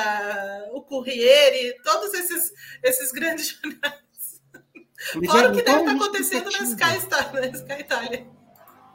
[0.74, 2.52] o Corriere, todos esses,
[2.84, 4.01] esses grandes jornais.
[5.26, 8.28] Fora o que deve estar acontecendo na Sky, na Sky Itália.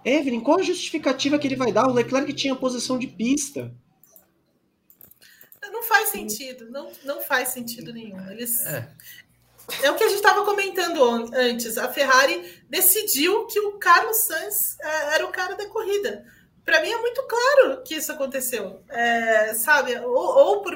[0.05, 1.89] Evelyn, qual a justificativa que ele vai dar?
[1.89, 3.75] O Leclerc tinha posição de pista.
[5.73, 8.31] Não faz sentido, não, não faz sentido nenhum.
[8.31, 8.65] Eles...
[8.65, 8.89] É.
[9.83, 11.03] é o que a gente estava comentando
[11.35, 11.77] antes.
[11.77, 16.25] A Ferrari decidiu que o Carlos Sainz é, era o cara da corrida.
[16.65, 19.97] Para mim é muito claro que isso aconteceu, é, sabe?
[19.99, 20.75] Ou, ou, por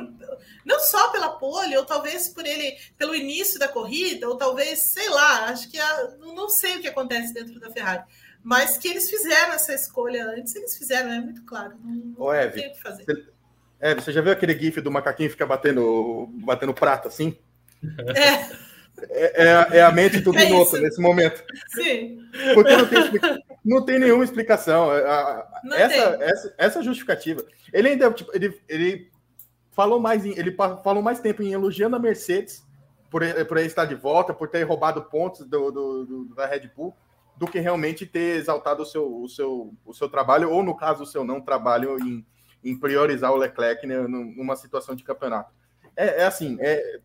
[0.65, 5.09] não só pela pole, ou talvez por ele pelo início da corrida, ou talvez sei
[5.09, 5.47] lá.
[5.47, 8.03] Acho que a, não sei o que acontece dentro da Ferrari
[8.43, 11.75] mas que eles fizeram essa escolha antes, eles fizeram, é muito claro.
[11.83, 13.05] Não, Ô, Eve, tem o que fazer.
[13.05, 13.25] Você,
[13.81, 17.37] Eve, você já viu aquele gif do macaquinho ficar batendo, batendo prato assim?
[18.17, 18.71] É.
[19.09, 21.43] É, é, é a mente do Binotto é nesse momento.
[21.69, 22.19] Sim.
[22.53, 24.89] Porque não tem, não tem nenhuma explicação.
[25.65, 26.29] Não essa, tem.
[26.29, 27.43] essa, essa justificativa.
[27.73, 29.11] Ele ainda tipo, ele, ele
[29.71, 32.67] falou mais em, ele falou mais tempo em elogiando a Mercedes
[33.11, 36.71] por, por ele estar de volta, por ter roubado pontos do, do, do da Red
[36.75, 36.95] Bull
[37.41, 41.05] do que realmente ter exaltado o seu, o seu, o seu trabalho, ou no caso,
[41.05, 42.23] o seu não trabalho em,
[42.63, 45.51] em priorizar o Leclerc né, numa situação de campeonato.
[45.97, 47.01] É, é assim, é,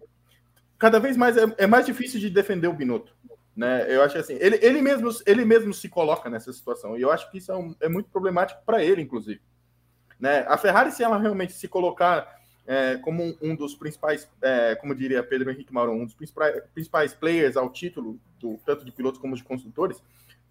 [0.77, 3.15] cada vez mais é, é, mais difícil de defender o Binotto.
[3.55, 3.85] Né?
[3.87, 7.31] Eu acho assim, ele, ele, mesmo, ele mesmo se coloca nessa situação, e eu acho
[7.31, 9.39] que isso é, um, é muito problemático para ele, inclusive.
[10.19, 10.45] Né?
[10.49, 12.34] A Ferrari, se ela realmente se colocar
[12.67, 17.13] é, como um, dos principais, é, como diria Pedro Henrique Mauro, um dos principais, principais
[17.13, 20.01] players ao título, do, tanto de pilotos como de construtores,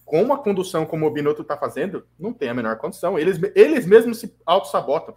[0.05, 3.19] com uma condução como o Binotto está fazendo, não tem a menor condição.
[3.19, 5.15] Eles, eles mesmos se auto-sabotam.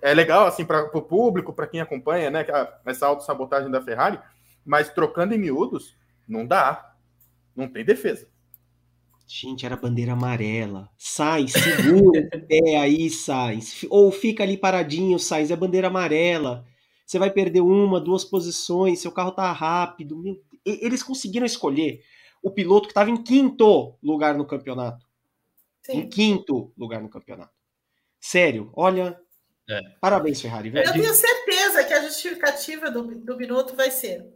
[0.00, 2.46] É legal, assim, para o público, para quem acompanha, né,
[2.86, 4.18] essa auto-sabotagem da Ferrari,
[4.64, 5.94] mas trocando em miúdos,
[6.26, 6.94] não dá.
[7.54, 8.26] Não tem defesa.
[9.34, 10.90] Gente, era bandeira amarela.
[10.98, 13.60] Sai, segura o pé aí, sai.
[13.88, 15.50] Ou fica ali paradinho, sai.
[15.50, 16.66] É bandeira amarela.
[17.06, 20.18] Você vai perder uma, duas posições, seu carro tá rápido.
[20.18, 20.38] Meu...
[20.66, 22.02] Eles conseguiram escolher
[22.42, 25.06] o piloto que estava em quinto lugar no campeonato.
[25.80, 26.00] Sim.
[26.00, 27.54] Em quinto lugar no campeonato.
[28.20, 29.18] Sério, olha.
[29.66, 29.80] É.
[29.98, 30.68] Parabéns, Ferrari.
[30.68, 30.86] Velho.
[30.86, 34.26] Eu tenho certeza que a justificativa do, do Binotto vai ser: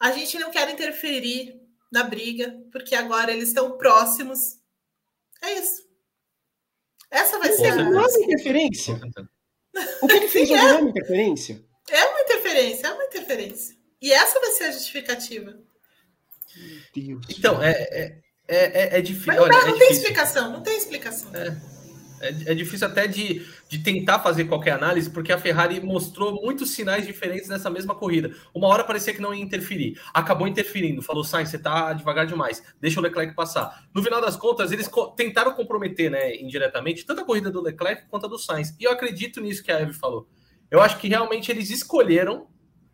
[0.00, 1.59] a gente não quer interferir
[1.90, 4.58] na briga, porque agora eles estão próximos.
[5.42, 5.88] É isso.
[7.10, 7.76] Essa vai ser a.
[7.76, 9.00] Não é uma interferência.
[10.02, 10.62] O que ele fez Sim, é.
[10.62, 11.64] não é uma interferência?
[11.90, 13.76] É uma interferência, é uma interferência.
[14.02, 15.56] E essa vai ser a justificativa.
[16.92, 17.24] Deus.
[17.28, 19.28] Então, é, é, é, é difícil.
[19.28, 19.96] Mas não, Olha, não é tem difícil.
[19.96, 21.30] explicação, não tem explicação.
[21.36, 21.56] É,
[22.20, 26.70] é, é, difícil até de, de tentar fazer qualquer análise, porque a Ferrari mostrou muitos
[26.70, 28.34] sinais diferentes nessa mesma corrida.
[28.54, 32.62] Uma hora parecia que não ia interferir, acabou interferindo, falou: Sainz, você tá devagar demais,
[32.80, 33.88] deixa o Leclerc passar.
[33.94, 38.06] No final das contas, eles co tentaram comprometer, né, indiretamente, tanto a corrida do Leclerc
[38.08, 38.74] quanto a do Sainz.
[38.78, 40.28] E eu acredito nisso que a Eve falou.
[40.70, 42.46] Eu acho que realmente eles escolheram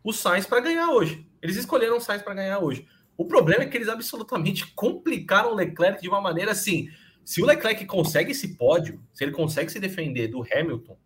[0.03, 1.27] o Sainz para ganhar hoje.
[1.41, 2.87] Eles escolheram o Sainz para ganhar hoje.
[3.17, 6.87] O problema é que eles absolutamente complicaram o Leclerc de uma maneira assim.
[7.27, 10.97] Se o Leclerc consegue esse pódio, se ele consegue se defender do Hamilton,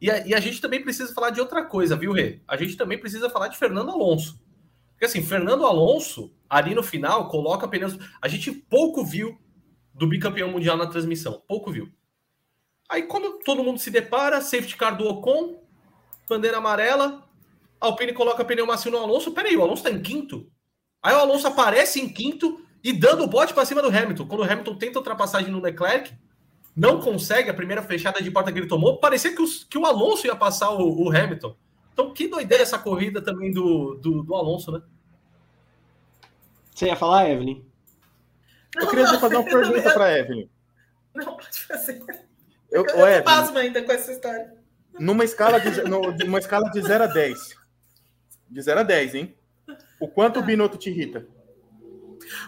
[0.00, 2.40] e a, e a gente também precisa falar de outra coisa, viu, Rê?
[2.48, 4.42] A gente também precisa falar de Fernando Alonso.
[4.90, 7.96] Porque assim, Fernando Alonso, ali no final, coloca pneus.
[8.20, 9.40] A gente pouco viu
[9.94, 11.40] do bicampeão mundial na transmissão.
[11.46, 11.88] Pouco viu.
[12.88, 15.62] Aí, quando todo mundo se depara, safety car do Ocon,
[16.28, 17.22] bandeira amarela,
[17.80, 19.30] Alpine coloca pneu macio no Alonso.
[19.30, 20.50] Peraí, o Alonso tá em quinto?
[21.00, 24.26] Aí o Alonso aparece em quinto e dando o bote para cima do Hamilton.
[24.26, 26.12] Quando o Hamilton tenta ultrapassagem no Leclerc,
[26.74, 28.98] não consegue a primeira fechada de porta que ele tomou.
[28.98, 31.54] Parecia que, os, que o Alonso ia passar o, o, Hamilton.
[31.92, 34.82] Então, que doideira essa corrida também do, do, do Alonso, né?
[36.74, 37.62] Você ia falar, Evelyn?
[38.74, 40.48] Eu queria fazer uma pergunta para Evelyn.
[41.14, 42.02] Não, pode fazer.
[42.70, 44.54] Eu, eu Evelyn, pasmo ainda com essa história.
[44.98, 45.82] Numa escala de,
[46.24, 47.38] numa escala de 0 a 10.
[48.50, 49.36] De 0 a 10, hein?
[50.00, 51.26] O quanto o Binotto te irrita?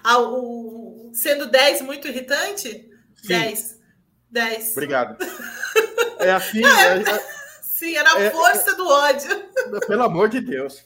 [0.03, 2.91] Ah, o, sendo 10 muito irritante?
[3.17, 3.29] Sim.
[3.29, 3.81] 10.
[4.31, 4.73] 10.
[4.73, 5.17] Obrigado.
[6.19, 6.65] É assim.
[6.65, 7.29] É, é,
[7.63, 9.51] sim, era a é, força é, do ódio.
[9.87, 10.85] Pelo amor de Deus.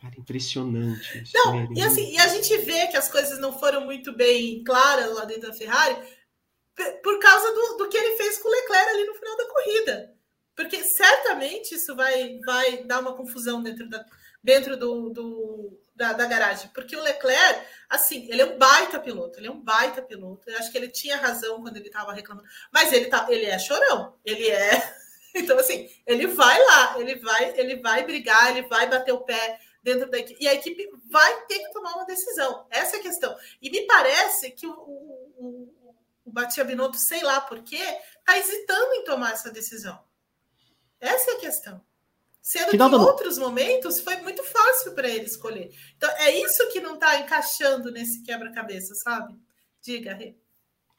[0.00, 1.24] Cara, impressionante.
[1.34, 5.14] Não, e assim, e a gente vê que as coisas não foram muito bem claras
[5.14, 5.96] lá dentro da Ferrari
[7.02, 10.14] por causa do, do que ele fez com o Leclerc ali no final da corrida.
[10.56, 14.04] Porque certamente isso vai, vai dar uma confusão dentro da,
[14.42, 16.70] dentro do, do da, da, garagem.
[16.74, 20.48] Porque o Leclerc, assim, ele é um baita piloto, ele é um baita piloto.
[20.48, 22.48] Eu acho que ele tinha razão quando ele estava reclamando.
[22.72, 25.02] Mas ele, tá, ele é chorão, ele é.
[25.34, 29.58] Então, assim, ele vai lá, ele vai, ele vai brigar, ele vai bater o pé
[29.82, 30.44] dentro da equipe.
[30.44, 32.66] E a equipe vai ter que tomar uma decisão.
[32.70, 33.34] Essa é a questão.
[33.62, 35.96] E me parece que o, o, o,
[36.26, 40.02] o Batia Binotto, sei lá por está hesitando em tomar essa decisão.
[41.00, 41.82] Essa é a questão.
[42.42, 45.70] Sendo que, em outros momentos foi muito fácil para ele escolher.
[45.96, 49.34] Então, é isso que não está encaixando nesse quebra-cabeça, sabe?
[49.80, 50.34] Diga, Rê.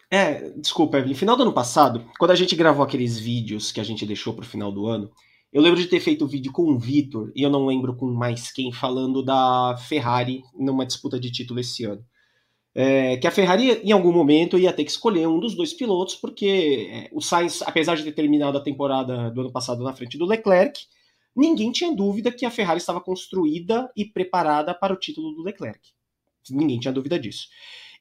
[0.10, 1.16] É, desculpa, Evelyn.
[1.16, 4.44] Final do ano passado, quando a gente gravou aqueles vídeos que a gente deixou para
[4.44, 5.12] o final do ano,
[5.52, 8.06] eu lembro de ter feito o vídeo com o Vitor, e eu não lembro com
[8.06, 12.04] mais quem, falando da Ferrari numa disputa de título esse ano.
[12.74, 16.16] É, que a Ferrari, em algum momento, ia ter que escolher um dos dois pilotos,
[16.16, 20.18] porque é, o Sainz, apesar de ter terminado a temporada do ano passado na frente
[20.18, 20.80] do Leclerc,
[21.36, 25.80] ninguém tinha dúvida que a Ferrari estava construída e preparada para o título do Leclerc.
[26.50, 27.48] Ninguém tinha dúvida disso.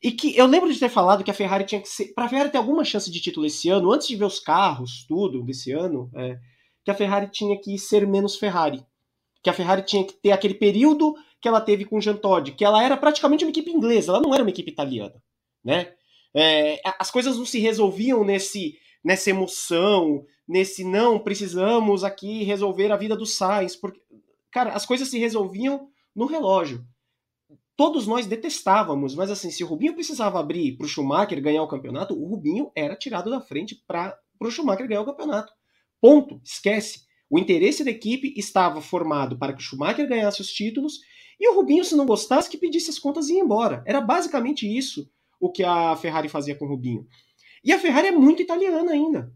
[0.02, 2.12] E que eu lembro de ter falado que a Ferrari tinha que ser.
[2.12, 5.04] Para a Ferrari ter alguma chance de título esse ano, antes de ver os carros,
[5.06, 6.38] tudo desse ano, é,
[6.84, 8.84] que a Ferrari tinha que ser menos Ferrari.
[9.42, 12.52] Que a Ferrari tinha que ter aquele período que ela teve com o Jean Todt,
[12.52, 15.14] que ela era praticamente uma equipe inglesa, ela não era uma equipe italiana.
[15.64, 15.92] Né?
[16.34, 22.96] É, as coisas não se resolviam nesse nessa emoção, nesse não, precisamos aqui resolver a
[22.96, 24.00] vida do Sainz, porque,
[24.50, 26.84] cara, as coisas se resolviam no relógio.
[27.76, 31.68] Todos nós detestávamos, mas assim, se o Rubinho precisava abrir para o Schumacher ganhar o
[31.68, 35.52] campeonato, o Rubinho era tirado da frente para o Schumacher ganhar o campeonato.
[36.00, 36.40] Ponto.
[36.44, 37.02] Esquece.
[37.30, 41.00] O interesse da equipe estava formado para que o Schumacher ganhasse os títulos
[41.40, 43.82] e o Rubinho, se não gostasse, que pedisse as contas e ia embora.
[43.86, 45.10] Era basicamente isso
[45.40, 47.06] o que a Ferrari fazia com o Rubinho.
[47.64, 49.32] E a Ferrari é muito italiana ainda.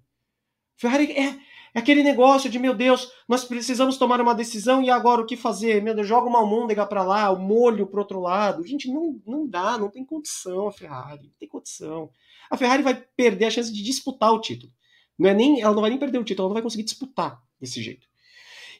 [0.77, 1.39] Ferrari é, é,
[1.75, 5.83] aquele negócio de, meu Deus, nós precisamos tomar uma decisão e agora o que fazer?
[5.83, 8.67] Meu Deus, joga uma almôndega para lá, o molho para outro lado.
[8.67, 12.11] Gente, não, não dá, não tem condição a Ferrari, não tem condição.
[12.51, 14.73] A Ferrari vai perder a chance de disputar o título.
[15.19, 17.41] Não é nem, ela não vai nem perder o título, ela não vai conseguir disputar
[17.61, 18.07] desse jeito.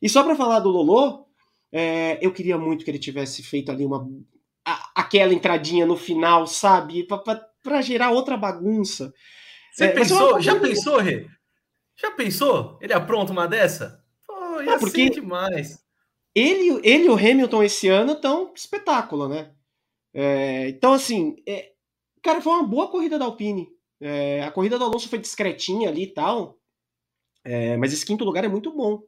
[0.03, 1.27] E só para falar do Lolo,
[1.73, 4.07] é, eu queria muito que ele tivesse feito ali uma
[4.67, 7.05] a, aquela entradinha no final, sabe,
[7.67, 9.13] para gerar outra bagunça.
[9.73, 10.41] Você é, pensou?
[10.41, 11.27] Já pensou, Rê?
[11.97, 12.79] Já pensou?
[12.81, 14.01] Ele apronta uma dessa?
[14.25, 15.85] Pô, ia ah, porque demais.
[16.33, 19.51] Ele, ele e o Hamilton esse ano estão espetáculo, né?
[20.15, 21.73] É, então, assim, é,
[22.23, 23.69] cara, foi uma boa corrida da Alpine.
[24.01, 26.59] É, a corrida do Alonso foi discretinha ali e tal,
[27.45, 29.03] é, mas esse quinto lugar é muito bom.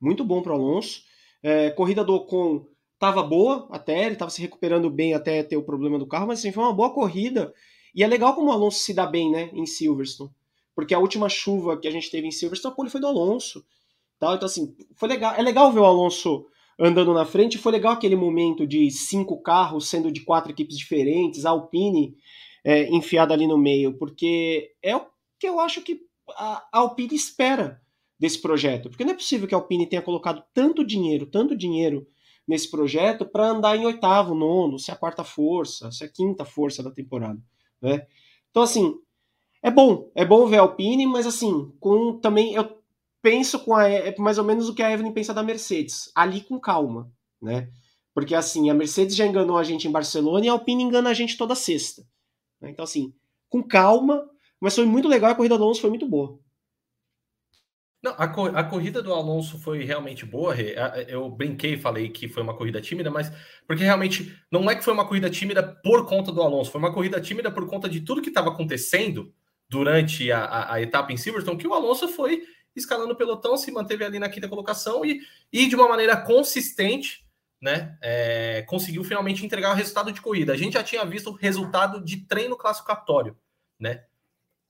[0.00, 1.02] Muito bom para o Alonso.
[1.42, 5.62] É, corrida do Ocon estava boa até, ele estava se recuperando bem até ter o
[5.62, 7.54] problema do carro, mas assim, foi uma boa corrida.
[7.94, 10.30] E é legal como o Alonso se dá bem né, em Silverstone.
[10.74, 13.64] Porque a última chuva que a gente teve em Silverstone, a pole foi do Alonso.
[14.18, 14.34] Tal.
[14.34, 15.34] Então, assim, foi legal.
[15.36, 16.46] É legal ver o Alonso
[16.78, 17.58] andando na frente.
[17.58, 22.16] Foi legal aquele momento de cinco carros sendo de quatro equipes diferentes, a Alpine
[22.64, 25.06] é, enfiada ali no meio, porque é o
[25.38, 26.00] que eu acho que
[26.30, 27.80] a, Alpine espera
[28.18, 28.88] desse projeto.
[28.88, 32.06] Porque não é possível que a Alpine tenha colocado tanto dinheiro, tanto dinheiro
[32.46, 36.10] nesse projeto para andar em oitavo, nono, se é a quarta força, se é a
[36.10, 37.40] quinta força da temporada.
[37.84, 38.06] Né?
[38.50, 38.94] Então, assim,
[39.62, 42.82] é bom, é bom ver a Alpine, mas assim, com também eu
[43.20, 46.40] penso com a, é mais ou menos o que a Evelyn pensa da Mercedes, ali
[46.40, 47.70] com calma, né?
[48.14, 51.14] Porque assim, a Mercedes já enganou a gente em Barcelona e a Alpine engana a
[51.14, 52.06] gente toda sexta.
[52.58, 52.70] Né?
[52.70, 53.12] Então, assim,
[53.50, 54.28] com calma,
[54.58, 56.38] mas foi muito legal, a corrida do Alonso foi muito boa.
[58.04, 60.54] Não, a, a, corrida do Alonso foi realmente boa.
[61.08, 63.32] Eu brinquei e falei que foi uma corrida tímida, mas
[63.66, 66.92] porque realmente não é que foi uma corrida tímida por conta do Alonso, foi uma
[66.92, 69.32] corrida tímida por conta de tudo que estava acontecendo
[69.70, 72.42] durante a, a, a, etapa em Silverstone, que o Alonso foi
[72.76, 77.24] escalando o pelotão, se manteve ali na quinta colocação e, e de uma maneira consistente
[77.58, 80.52] né, é, conseguiu finalmente entregar o resultado de corrida.
[80.52, 83.34] A gente já tinha visto o resultado de treino classificatório,
[83.80, 84.04] né?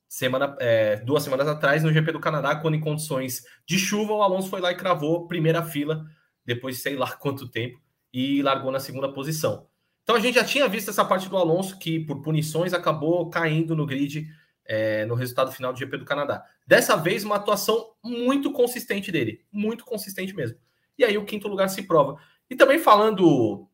[0.08, 4.22] Semana, é, duas semanas atrás, no GP do Canadá, quando em condições de chuva, o
[4.22, 6.04] Alonso foi lá e cravou primeira fila,
[6.44, 7.80] depois de sei lá quanto tempo,
[8.12, 9.66] e largou na segunda posição.
[10.02, 13.74] Então a gente já tinha visto essa parte do Alonso que, por punições, acabou caindo
[13.74, 14.28] no grid
[14.66, 16.44] é, no resultado final do GP do Canadá.
[16.66, 20.58] Dessa vez, uma atuação muito consistente dele, muito consistente mesmo.
[20.96, 22.16] E aí o quinto lugar se prova.
[22.48, 23.68] E também falando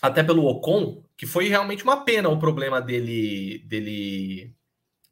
[0.00, 4.55] até pelo Ocon, que foi realmente uma pena o problema dele dele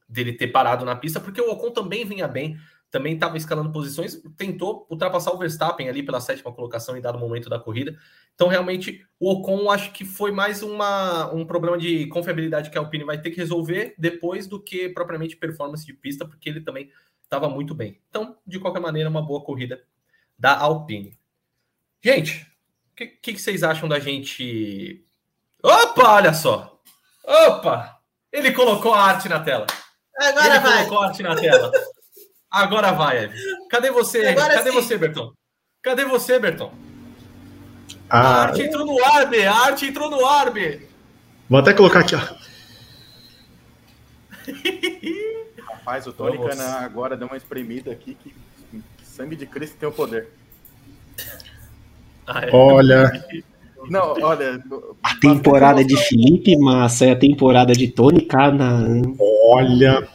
[0.08, 2.58] dele ter parado na pista, porque o Ocon também vinha bem,
[2.90, 7.50] também estava escalando posições, tentou ultrapassar o Verstappen ali pela sétima colocação em dado momento
[7.50, 7.98] da corrida.
[8.34, 12.80] Então, realmente, o Ocon acho que foi mais uma, um problema de confiabilidade que a
[12.80, 16.88] Alpine vai ter que resolver depois do que propriamente performance de pista, porque ele também
[17.24, 18.00] estava muito bem.
[18.08, 19.82] Então, de qualquer maneira, uma boa corrida
[20.38, 21.18] da Alpine.
[22.00, 22.46] Gente,
[22.92, 25.04] o que, que, vocês acham da gente?
[25.60, 26.80] Opa, olha só!
[27.24, 27.98] Opa!
[28.30, 29.66] Ele colocou a arte na tela.
[30.18, 30.86] Agora Ele vai.
[30.88, 31.72] a arte na tela.
[32.50, 33.38] Agora vai, Eve.
[33.68, 34.26] Cadê você?
[34.28, 34.76] Agora Cadê sim.
[34.80, 35.32] você, Berton?
[35.82, 36.72] Cadê você, Berton?
[38.08, 39.44] A Ah, arte entrou no ar, B.
[39.46, 40.86] A arte entrou no ar, B.
[41.50, 42.20] vou até colocar aqui, ó.
[45.68, 46.56] Rapaz, o Tony Vamos.
[46.56, 48.30] Canan agora deu uma espremida aqui que,
[48.70, 50.28] que sangue de Cristo tem o poder.
[52.26, 52.50] Ah, é.
[52.52, 53.10] Olha,
[53.90, 54.62] Não, olha.
[55.02, 59.02] A temporada de Felipe Massa e a temporada de Tony Canaan.
[59.50, 60.06] olha.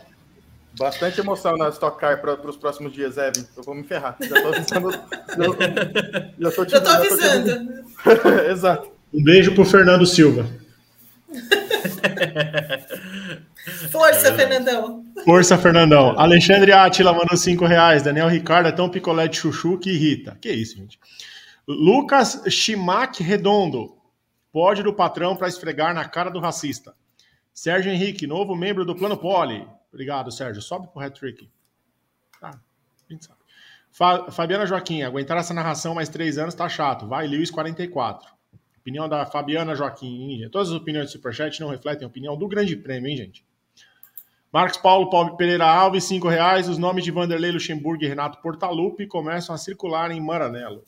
[0.78, 3.46] Bastante emoção na Stock Car para os próximos dias, Evan.
[3.58, 4.16] Eu vou me ferrar.
[4.22, 4.92] Já tô avisando.
[6.40, 7.70] já, já tô, te- Já tô te- avisando.
[8.50, 8.88] Exato.
[9.14, 10.46] Um beijo pro Fernando Silva.
[13.92, 15.04] Força, Fernandão.
[15.26, 16.18] Força, Fernandão.
[16.18, 18.04] Alexandre Atila mandou 5 reais.
[18.04, 20.38] Daniel Ricardo é tão picolé de chuchu que irrita.
[20.42, 20.98] Que isso, gente.
[21.72, 23.96] Lucas Chimac Redondo.
[24.52, 26.96] Pódio do patrão para esfregar na cara do racista.
[27.54, 29.68] Sérgio Henrique, novo membro do Plano Poli.
[29.94, 30.64] Obrigado, Sérgio.
[30.64, 31.48] Sobe pro hat-trick.
[32.42, 32.60] Tá,
[33.08, 33.38] a gente sabe.
[33.92, 37.08] Fa- Fabiana Joaquim, aguentar essa narração mais três anos tá chato.
[37.08, 38.28] Vai, Lewis 44.
[38.80, 40.50] Opinião da Fabiana Joaquim.
[40.52, 43.46] Todas as opiniões do Superchat não refletem a opinião do Grande Prêmio, hein, gente?
[44.52, 46.68] Marcos Paulo Paulo Pereira Alves, 5 reais.
[46.68, 50.84] Os nomes de Vanderlei Luxemburgo e Renato Portaluppi começam a circular em Maranello.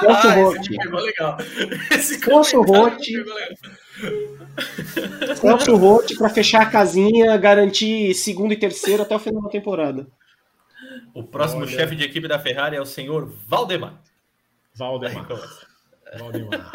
[0.00, 0.76] Celso Ah, Rotti.
[1.02, 1.36] legal.
[2.00, 3.24] Celso Rotti.
[5.36, 10.06] Celso Rotti para fechar a casinha, garantir segundo e terceiro até o final da temporada.
[11.14, 11.70] O próximo Olha.
[11.70, 14.00] chefe de equipe da Ferrari é o senhor Valdemar.
[14.74, 15.26] Valdemar.
[16.18, 16.72] Valdemar.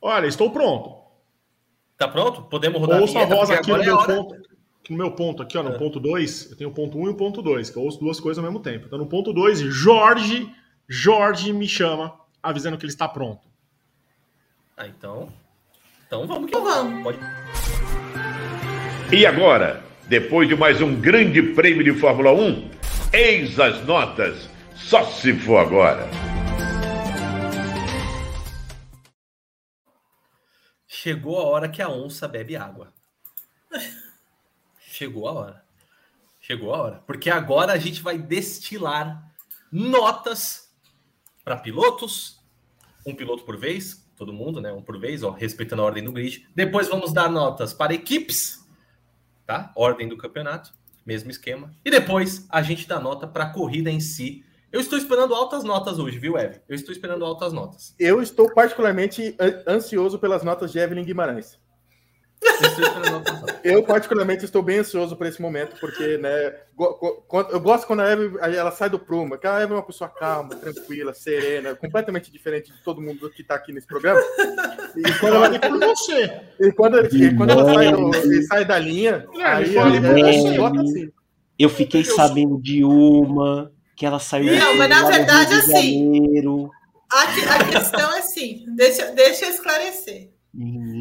[0.00, 0.96] Olha, estou pronto.
[1.96, 2.42] Tá pronto?
[2.42, 4.36] Podemos rodar Ouço a vinheta, voz porque aqui no é meu a ponto.
[4.88, 5.78] No meu ponto, aqui, ó, no É.
[5.78, 8.00] ponto 2, eu tenho o ponto 1 um e o ponto 2, que eu ouço
[8.00, 8.86] duas coisas ao mesmo tempo.
[8.86, 10.50] Então, no ponto 2, Jorge,
[10.88, 13.46] Jorge me chama, avisando que ele está pronto.
[14.76, 15.28] Ah, então.
[16.06, 17.02] Então vamos que Então vamos.
[17.02, 17.18] Pode...
[19.12, 22.70] E agora, depois de mais um grande prêmio de Fórmula 1,
[23.12, 24.48] eis as notas.
[24.74, 26.08] Só se for agora.
[30.86, 32.92] Chegou a hora que a onça bebe água.
[34.98, 35.64] Chegou a hora.
[36.40, 37.02] Chegou a hora.
[37.06, 39.32] Porque agora a gente vai destilar
[39.70, 40.74] notas
[41.44, 42.40] para pilotos,
[43.06, 44.72] um piloto por vez, todo mundo, né?
[44.72, 46.48] Um por vez, ó, respeitando a ordem do grid.
[46.52, 48.66] Depois vamos dar notas para equipes,
[49.46, 49.72] tá?
[49.76, 50.72] Ordem do campeonato,
[51.06, 51.72] mesmo esquema.
[51.84, 54.44] E depois a gente dá nota para a corrida em si.
[54.72, 56.56] Eu estou esperando altas notas hoje, viu, Ev?
[56.68, 57.94] Eu estou esperando altas notas.
[58.00, 61.56] Eu estou particularmente an- ansioso pelas notas de Evelyn Guimarães.
[63.64, 66.54] Eu particularmente, estou bem ansioso por esse momento, porque, né,
[67.26, 69.82] quando- eu gosto quando a Eve ela sai do prumo, porque a Eve é uma
[69.82, 74.20] pessoa calma, tranquila, serena, completamente diferente de todo mundo que está aqui nesse programa.
[74.96, 76.40] E quando ela, por você.
[76.60, 80.80] e quando, e quando ela sai, do- e sai da linha, aí fale ela bota
[80.82, 81.10] assim.
[81.58, 84.56] Eu fiquei sabendo de uma que ela saiu.
[84.56, 86.70] Não, mas na verdade, assim, Janeiro.
[87.10, 90.30] A, que- a questão é assim, deixa, deixa eu esclarecer.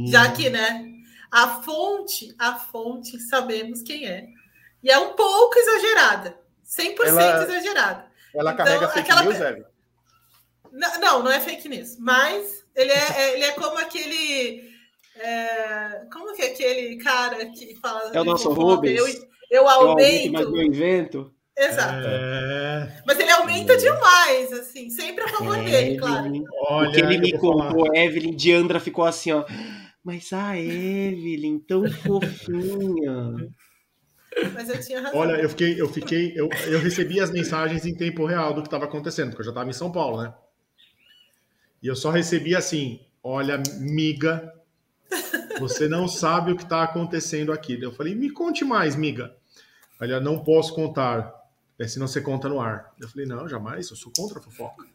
[0.08, 0.86] Já que, né,
[1.32, 4.28] a fonte, a fonte, sabemos quem é.
[4.84, 6.38] E é um pouco exagerada.
[6.66, 8.06] 100% Ela- exagerada.
[8.36, 9.66] Ela Então, carrega fake aquela- news, Eve.
[10.72, 11.98] Não, não, não é fake news.
[11.98, 14.70] Mas ele é, é- ele é como aquele...
[15.20, 18.12] é, como que é aquele cara que fala...
[18.14, 18.50] É o nosso?
[18.52, 19.00] Rubens.
[19.00, 20.32] Eu, eu Eu aumento, aumento...
[20.34, 21.34] mas meu invento.
[21.58, 22.06] Exato.
[22.08, 24.92] É, Mas ele aumenta demais, assim.
[24.92, 26.32] Sempre a favor dele, claro.
[26.70, 29.44] Olha, o que ele me eu contou, Evelyn Diandra ficou assim, ó.
[30.08, 33.52] Mas a Evelyn, tão fofinha.
[34.54, 35.20] Mas eu tinha razão.
[35.20, 38.68] Olha, eu fiquei, eu fiquei, eu, eu recebi as mensagens em tempo real do que
[38.68, 40.34] estava acontecendo, porque eu já estava em São Paulo, né?
[41.84, 44.54] E eu só recebi assim: olha, miga,
[45.60, 47.78] você não sabe o que está acontecendo aqui.
[47.82, 49.36] Eu falei, me conte mais, miga.
[50.00, 51.34] Olha, não posso contar,
[51.78, 52.94] é, senão você conta no ar.
[52.98, 54.86] Eu falei, não, jamais, eu sou contra a fofoca.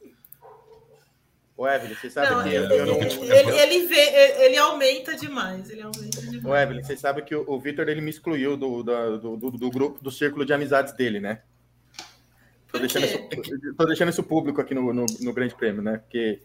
[1.63, 3.01] O Evelyn, você sabe Não, que ele, eu não.
[3.01, 4.01] ele, ele, vê,
[4.47, 5.71] ele aumenta demais.
[5.71, 6.45] Ele aumenta demais.
[6.45, 9.71] O Evelyn, você sabe que o, o Vitor ele me excluiu do, do, do, do,
[9.71, 11.43] grupo, do círculo de amizades dele, né?
[12.73, 13.19] Tô deixando, isso,
[13.79, 15.99] tô deixando isso público aqui no, no, no Grande Prêmio, né?
[15.99, 16.41] Porque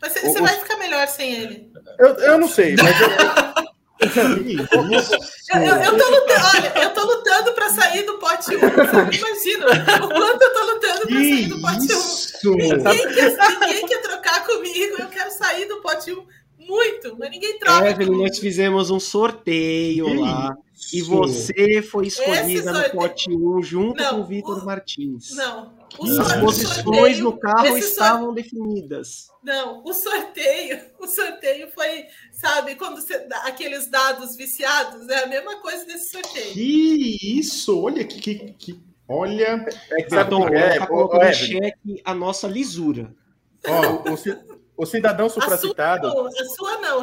[0.00, 1.72] Mas você, O- você o- vai ficar melhor sem ele.
[1.98, 3.08] eu, eu não sei, mas eu,
[3.98, 8.60] Eu, eu, eu tô lutando, olha, eu tô lutando pra sair do pote 1.
[8.60, 9.16] Sabe?
[9.16, 9.66] Imagina
[10.04, 11.84] o quanto eu tô lutando pra sair do pote 1.
[11.84, 12.38] isso!
[12.44, 14.96] Ninguém quer, ninguém quer trocar comigo.
[14.98, 16.26] Eu quero sair do pote 1
[16.66, 17.88] muito, mas ninguém troca.
[17.90, 20.56] Evelyn, nós fizemos um sorteio Que lá.
[20.92, 25.30] E você foi escolhida no sorteio- pote 1 junto Não, com o Vitor o- Martins.
[25.34, 25.74] Não.
[25.98, 29.28] O As posições sorteio- no carro estavam definidas.
[29.42, 35.56] Não, o sorteio, o sorteio foi, sabe, quando você, aqueles dados viciados, é a mesma
[35.60, 36.52] coisa desse sorteio.
[36.52, 37.80] Que isso!
[37.80, 38.20] Olha que.
[38.20, 39.64] que, que- olha.
[39.92, 40.78] é que sabe que é?
[40.78, 43.14] tá colocando ô, em xeque a nossa lisura.
[43.66, 46.08] Ó, o, o ci- o cidadão A sua, supracitado.
[46.08, 47.00] não, a sua não.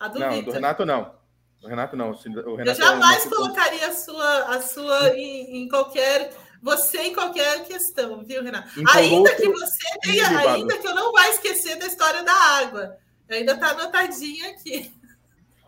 [0.00, 0.54] A do Não, do Vitor.
[0.54, 1.14] Renato não.
[1.60, 2.10] Do Renato não.
[2.10, 6.32] O o Eu Renato é jamais uma- colocaria a sua, a sua em, em qualquer.
[6.62, 8.68] Você em qualquer questão, viu, Renato?
[8.94, 12.96] Ainda que o- você tenha, ainda que eu não vai esquecer da história da água.
[13.30, 14.92] Ainda tá anotadinha aqui.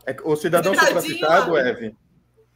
[0.07, 1.57] É o cidadão supracitado.
[1.59, 1.93] Evan,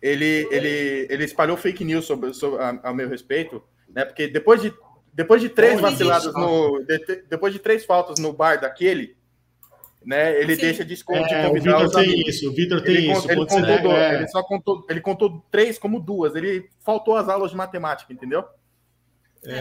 [0.01, 4.05] ele, ele, ele espalhou fake news sobre, sobre a, a meu respeito, né?
[4.05, 4.73] Porque depois de,
[5.13, 6.85] depois de três Olha vaciladas no.
[6.85, 9.17] de- depois de três faltas no bar daquele,
[10.05, 10.41] né?
[10.41, 10.61] Ele Sim.
[10.63, 12.29] deixa de, escon- de é, o Vitor tem amigos.
[12.35, 13.31] isso, o Vitor tem Ele, isso.
[13.31, 16.35] ele contou do- é, ele só contou, ele contou três como duas.
[16.35, 18.45] Ele faltou as aulas de matemática, entendeu?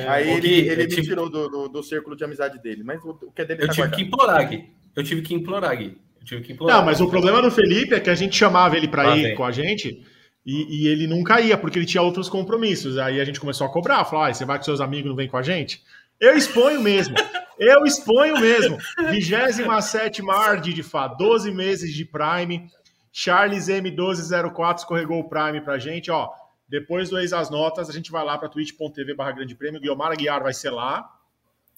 [0.07, 2.83] Aí o ele, Gui, ele me tive- tirou do, do, do círculo de amizade dele.
[2.83, 3.97] Mas o, o que é dele Eu tá tive guardado.
[3.97, 4.69] que implorar, Gui.
[4.95, 5.97] Eu tive que implorar, Gui.
[6.19, 6.77] Eu tive que implorar.
[6.77, 9.23] Não, mas o problema do Felipe é que a gente chamava ele para Lá ir
[9.23, 9.35] vem.
[9.35, 10.05] com a gente
[10.45, 12.97] e, e ele nunca ia, porque ele tinha outros compromissos.
[12.97, 15.27] Aí a gente começou a cobrar, falar, ah, você vai com seus amigos não vem
[15.27, 15.83] com a gente?
[16.19, 17.15] Eu exponho mesmo.
[17.57, 18.77] Eu exponho mesmo.
[19.09, 22.69] 27 Ard de Fá, 12 meses de Prime.
[23.11, 26.09] Charles M1204 escorregou o Prime pra gente.
[26.11, 26.29] Ó,
[26.67, 29.81] depois do Ex as Notas, a gente vai lá para twitch.tv barra grande prêmio.
[29.81, 31.15] Guilmar Aguiar vai ser lá.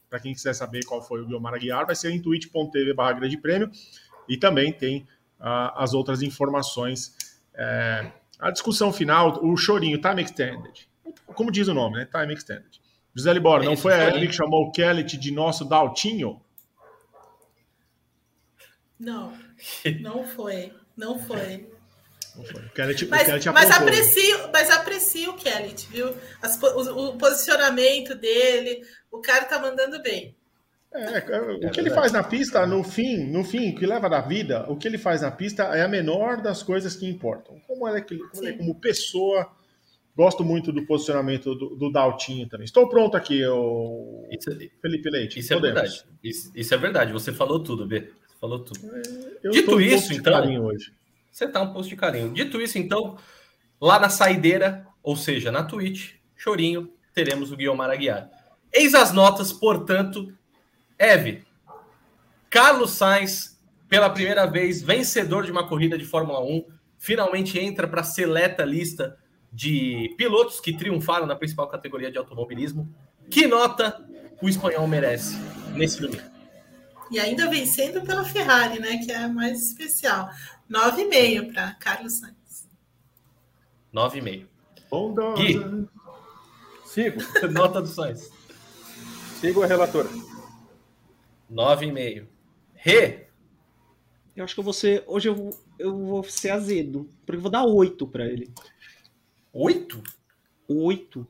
[0.10, 3.38] Para quem quiser saber qual foi o Guilmar Aguiar, vai ser em twitch.tv barra grande
[3.38, 3.72] prêmio.
[4.28, 5.08] E também tem
[5.40, 7.16] ah, as outras informações.
[7.56, 8.12] É,
[8.42, 10.90] a discussão final, o chorinho, time extended.
[11.28, 12.06] Como diz o nome, né?
[12.12, 12.82] Time extended.
[13.16, 14.10] José Libora, não Isso, foi a.
[14.10, 16.42] Evelyn que chamou o Kellet de nosso Daltinho?
[19.00, 19.34] Não,
[20.02, 20.74] não foi.
[20.96, 21.70] Não foi.
[22.36, 22.66] Não foi.
[22.66, 26.16] O Kellet, o Mas, Kellet mas, aprecio, mas aprecio o Kelly, viu?
[26.42, 28.82] As o, o posicionamento dele,
[29.12, 30.36] o cara tá mandando bem.
[30.94, 34.20] É, o que ele faz na pista, no fim, no fim, o que leva da
[34.20, 37.56] vida, o que ele faz na pista é a menor das coisas que importam.
[37.66, 39.50] Como ele, é que- como, ele é como pessoa,
[40.16, 42.66] gosto muito do posicionamento do, do Daltinho também.
[42.66, 44.52] Estou pronto aqui, o Isso,
[44.82, 45.40] Felipe Leite.
[45.40, 45.82] isso é podemos.
[45.82, 46.06] verdade.
[46.22, 47.14] Isso, isso é verdade.
[47.14, 48.02] Você falou tudo, B.
[48.28, 48.80] Você falou tudo.
[49.42, 50.92] Eu Dito tô um isso, então- carinho hoje.
[51.32, 52.34] Você tá um posto de carinho.
[52.34, 53.18] Dito isso, então,
[53.80, 58.30] lá na saideira, ou seja, na Twitch, Chorinho, teremos o Guilherme Aguiar.
[58.74, 60.34] Eis as notas, portanto,
[61.02, 61.44] Eve,
[62.48, 63.60] Carlos Sainz,
[63.90, 66.64] pela primeira vez, vencedor de uma corrida de Fórmula 1,
[67.00, 69.18] finalmente entra para a seleta lista
[69.52, 72.88] de pilotos que triunfaram na principal categoria de automobilismo.
[73.32, 74.06] Que nota
[74.40, 75.36] o espanhol merece
[75.74, 76.22] nesse domingo?
[77.10, 78.98] E ainda vencendo pela Ferrari, né?
[78.98, 80.30] Que é a mais especial.
[80.70, 82.70] 9,5 para Carlos Sainz.
[83.92, 84.46] 9,5.
[84.90, 85.42] Bondosa.
[85.42, 85.88] Gui.
[86.86, 87.22] Sigo,
[87.52, 88.30] Nota do Sainz.
[89.40, 90.08] sigo a relatora.
[91.52, 92.28] 9,5.
[92.74, 93.28] Rê,
[94.36, 95.04] Eu acho que eu vou ser.
[95.06, 97.10] Hoje eu vou, eu vou ser azedo.
[97.26, 98.52] Porque eu vou dar 8 pra ele.
[99.54, 100.02] 8?
[100.68, 101.28] 8.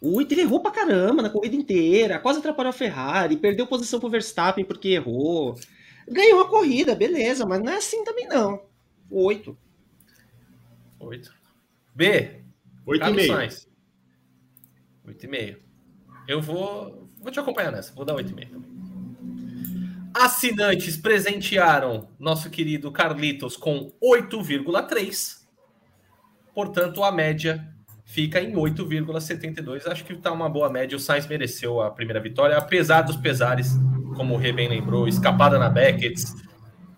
[0.00, 2.18] 8, ele errou pra caramba na corrida inteira.
[2.18, 3.36] Quase atrapalhou a Ferrari.
[3.36, 5.54] Perdeu posição pro Verstappen porque errou.
[6.06, 8.62] Ganhou a corrida, beleza, mas não é assim também não.
[9.10, 9.56] 8.
[10.98, 11.34] 8.
[11.94, 12.42] B,
[12.86, 13.32] Oito e Carlos meio.
[13.32, 13.68] Sainz.
[15.06, 15.58] 8,5.
[16.28, 17.94] Eu vou, vou te acompanhar nessa.
[17.94, 18.73] Vou dar 8,5 também.
[20.14, 25.42] Assinantes presentearam nosso querido Carlitos com 8,3.
[26.54, 27.66] Portanto, a média
[28.04, 29.86] fica em 8,72.
[29.88, 30.96] Acho que tá uma boa média.
[30.96, 33.72] O Sainz mereceu a primeira vitória, apesar dos pesares,
[34.14, 36.22] como o Rê bem lembrou, escapada na Beckett,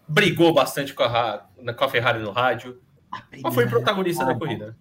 [0.07, 2.79] brigou bastante com a, com a Ferrari no rádio,
[3.43, 4.77] mas foi protagonista da corrida.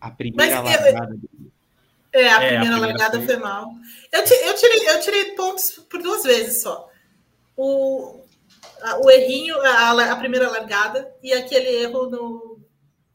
[0.00, 1.52] A primeira Mas eu- largada dele.
[2.10, 3.66] É, a É, a primeira primeira largada foi- foi mal.
[4.10, 6.88] Eu, eu tirei, eu tirei pontos por duas vezes só.
[7.58, 8.22] O,
[8.82, 12.58] a- o errinho, a, a primeira largada, e aquele erro no.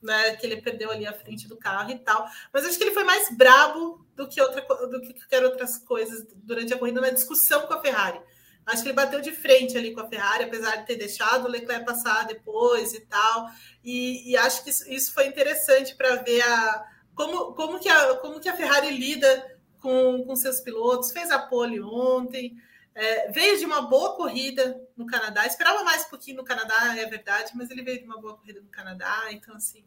[0.01, 2.27] Né, que ele perdeu ali a frente do carro e tal.
[2.51, 6.27] Mas acho que ele foi mais brabo do que, outra, do que qualquer outras coisas
[6.43, 8.19] durante a corrida na discussão com a Ferrari.
[8.65, 11.49] Acho que ele bateu de frente ali com a Ferrari, apesar de ter deixado o
[11.49, 13.47] Leclerc passar depois e tal.
[13.81, 18.15] E, e acho que isso, isso foi interessante para ver a, como, como, que a,
[18.15, 21.11] como que a Ferrari lida com, com seus pilotos.
[21.13, 22.57] Fez a pole ontem,
[22.95, 25.45] é, veio de uma boa corrida no Canadá.
[25.45, 28.61] Esperava mais um pouquinho no Canadá, é verdade, mas ele veio de uma boa corrida
[28.61, 29.25] no Canadá.
[29.31, 29.83] Então, assim,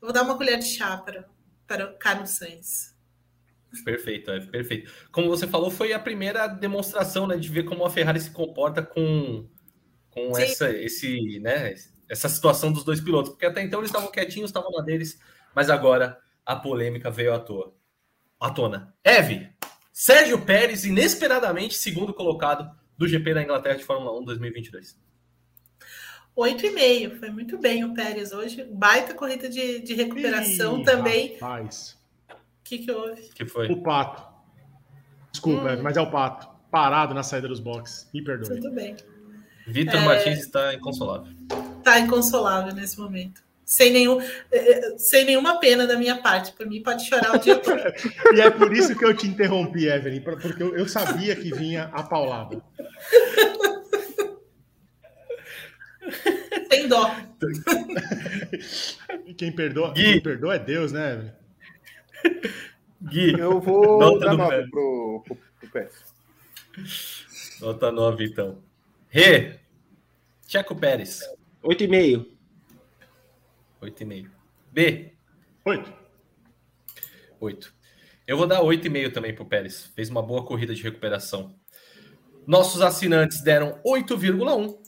[0.00, 1.28] eu vou dar uma colher de chá para,
[1.66, 2.94] para o Carlos Sainz.
[3.84, 4.92] Perfeito, é perfeito.
[5.12, 8.82] Como você falou, foi a primeira demonstração né, de ver como a Ferrari se comporta
[8.82, 9.48] com,
[10.10, 11.74] com essa, esse, né,
[12.08, 13.30] essa situação dos dois pilotos.
[13.30, 15.20] Porque até então eles estavam quietinhos, estavam na deles,
[15.54, 17.72] mas agora a polêmica veio à toa.
[18.40, 18.94] À tona.
[19.04, 19.50] Eve,
[19.92, 24.98] Sérgio Pérez, inesperadamente segundo colocado do GP da Inglaterra de Fórmula 1 2022.
[26.36, 27.18] 8,5.
[27.18, 28.64] Foi muito bem o Pérez hoje.
[28.64, 31.32] Baita corrida de, de recuperação Ih, também.
[31.34, 32.00] Rapaz
[32.70, 33.22] que, que houve?
[33.34, 33.70] que foi?
[33.70, 34.22] O Pato.
[35.32, 35.82] Desculpa, hum.
[35.82, 36.48] mas é o Pato.
[36.70, 38.08] Parado na saída dos boxes.
[38.14, 38.60] Me perdoe.
[38.60, 38.96] Tudo bem.
[39.66, 40.04] Vitor é...
[40.04, 41.32] Martins está inconsolável.
[41.78, 43.42] Está inconsolável nesse momento.
[43.70, 46.52] Sem, nenhum, eh, eh, sem nenhuma pena da minha parte.
[46.54, 47.78] Por mim, pode chorar o dia todo.
[48.34, 52.02] e é por isso que eu te interrompi, Evelyn, porque eu, sabia que vinha a
[52.02, 52.60] paulada.
[56.68, 57.14] Sem dó.
[59.38, 61.30] Quem perdoa, quem perdoa é Deus, né, Evelyn?
[63.02, 65.94] Gui, eu vou nota dar 9 pro, pro, pro Pérez.
[67.60, 68.58] Nota 9, então.
[69.08, 69.60] Rê,
[70.48, 71.20] Checo Pérez.
[71.62, 72.39] 8,5.
[73.82, 74.30] 8,5.
[74.72, 75.12] B.
[75.64, 75.92] 8.
[77.40, 77.74] 8.
[78.26, 79.90] Eu vou dar 8,5 também pro Pérez.
[79.94, 81.54] Fez uma boa corrida de recuperação.
[82.46, 84.78] Nossos assinantes deram 8,1.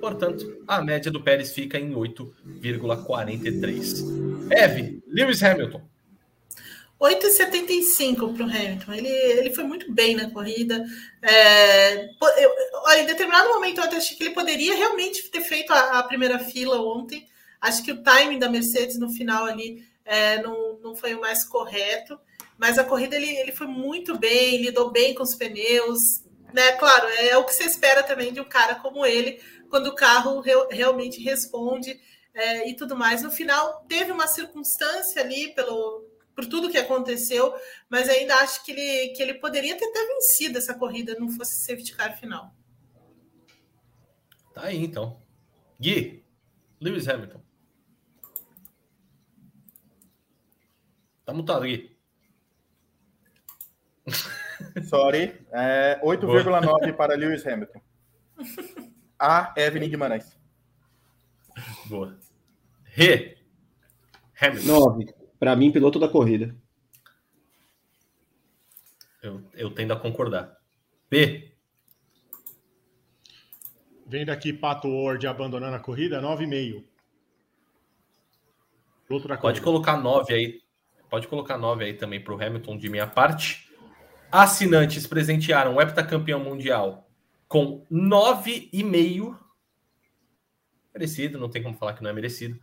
[0.00, 4.50] Portanto, a média do Pérez fica em 8,43.
[4.50, 5.90] Eve, Lewis Hamilton.
[7.00, 8.92] 8,75 para o Hamilton.
[8.92, 10.84] Ele, ele foi muito bem na corrida.
[11.22, 12.52] É, eu,
[12.98, 16.80] em determinado momento, eu achei que ele poderia realmente ter feito a, a, primeira fila
[16.80, 17.26] ontem.
[17.60, 21.44] Acho que o timing da Mercedes no final ali é, não, não foi o mais
[21.44, 22.18] correto.
[22.56, 26.24] Mas a corrida ele, ele foi muito bem, lidou bem com os pneus.
[26.52, 26.72] Né?
[26.72, 30.40] Claro, é o que você espera também de um cara como ele, quando o carro
[30.40, 31.98] re, realmente responde
[32.34, 33.22] é, e tudo mais.
[33.22, 37.54] No final, teve uma circunstância ali pelo por tudo que aconteceu,
[37.88, 41.66] mas ainda acho que ele, que ele poderia ter até vencido essa corrida, não fosse
[41.66, 42.54] safety car final.
[44.54, 45.20] Tá aí, então.
[45.78, 46.24] Gui,
[46.80, 47.42] Lewis Hamilton.
[51.30, 51.96] Tá mutado, Gui.
[54.82, 55.40] Sorry.
[55.52, 57.80] É 8,9 para Lewis Hamilton.
[59.16, 60.36] A Evelyn Guimarães.
[61.86, 62.18] Boa.
[62.82, 63.38] Re.
[64.40, 64.66] Hamilton.
[64.66, 65.14] 9.
[65.38, 66.52] Para mim, piloto da corrida.
[69.22, 70.58] Eu, eu tendo a concordar.
[71.08, 71.54] P.
[74.04, 76.84] Vem daqui Pato Ward abandonando a corrida, 9,5.
[79.06, 79.60] Pode corrida.
[79.60, 80.69] colocar 9 aí.
[81.10, 83.68] Pode colocar 9 aí também para o Hamilton de minha parte.
[84.30, 87.10] Assinantes presentearam o heptacampeão mundial
[87.48, 89.36] com 9,5.
[90.94, 92.58] Merecido, não tem como falar que não é merecido.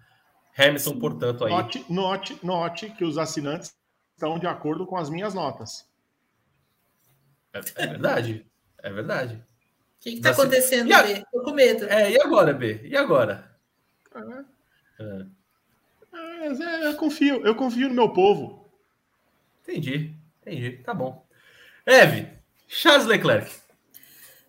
[0.58, 1.52] Hamilton, portanto, aí.
[1.52, 3.76] Note, note, note que os assinantes
[4.16, 5.86] estão de acordo com as minhas notas.
[7.54, 8.46] É, é verdade.
[8.82, 9.36] É verdade.
[9.36, 11.04] O que está acontecendo, a...
[11.04, 11.24] B?
[11.32, 11.86] Tô com medo.
[11.86, 12.82] É, e agora, B?
[12.84, 13.58] E agora?
[14.16, 15.04] É.
[15.04, 15.26] É.
[16.40, 18.70] É, eu confio, eu confio no meu povo.
[19.64, 20.78] Entendi, entendi.
[20.84, 21.26] Tá bom.
[21.86, 22.28] Eve,
[22.68, 23.52] Charles Leclerc.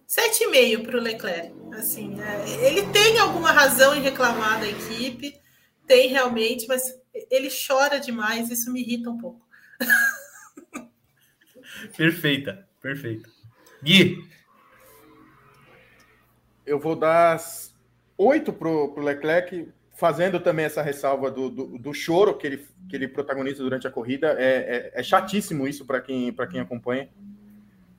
[0.09, 1.53] 7,5 para o Leclerc.
[1.73, 5.39] Assim, é, ele tem alguma razão em reclamar da equipe
[5.89, 6.83] tem realmente, mas
[7.31, 9.45] ele chora demais, isso me irrita um pouco.
[11.97, 13.29] Perfeita, perfeita.
[13.83, 14.29] Gui.
[16.67, 17.41] Eu vou dar
[18.17, 19.69] oito pro, pro Leclerc,
[19.99, 23.91] fazendo também essa ressalva do, do, do, choro que ele, que ele protagoniza durante a
[23.91, 24.37] corrida.
[24.39, 27.09] É, é, é chatíssimo isso para quem, quem acompanha.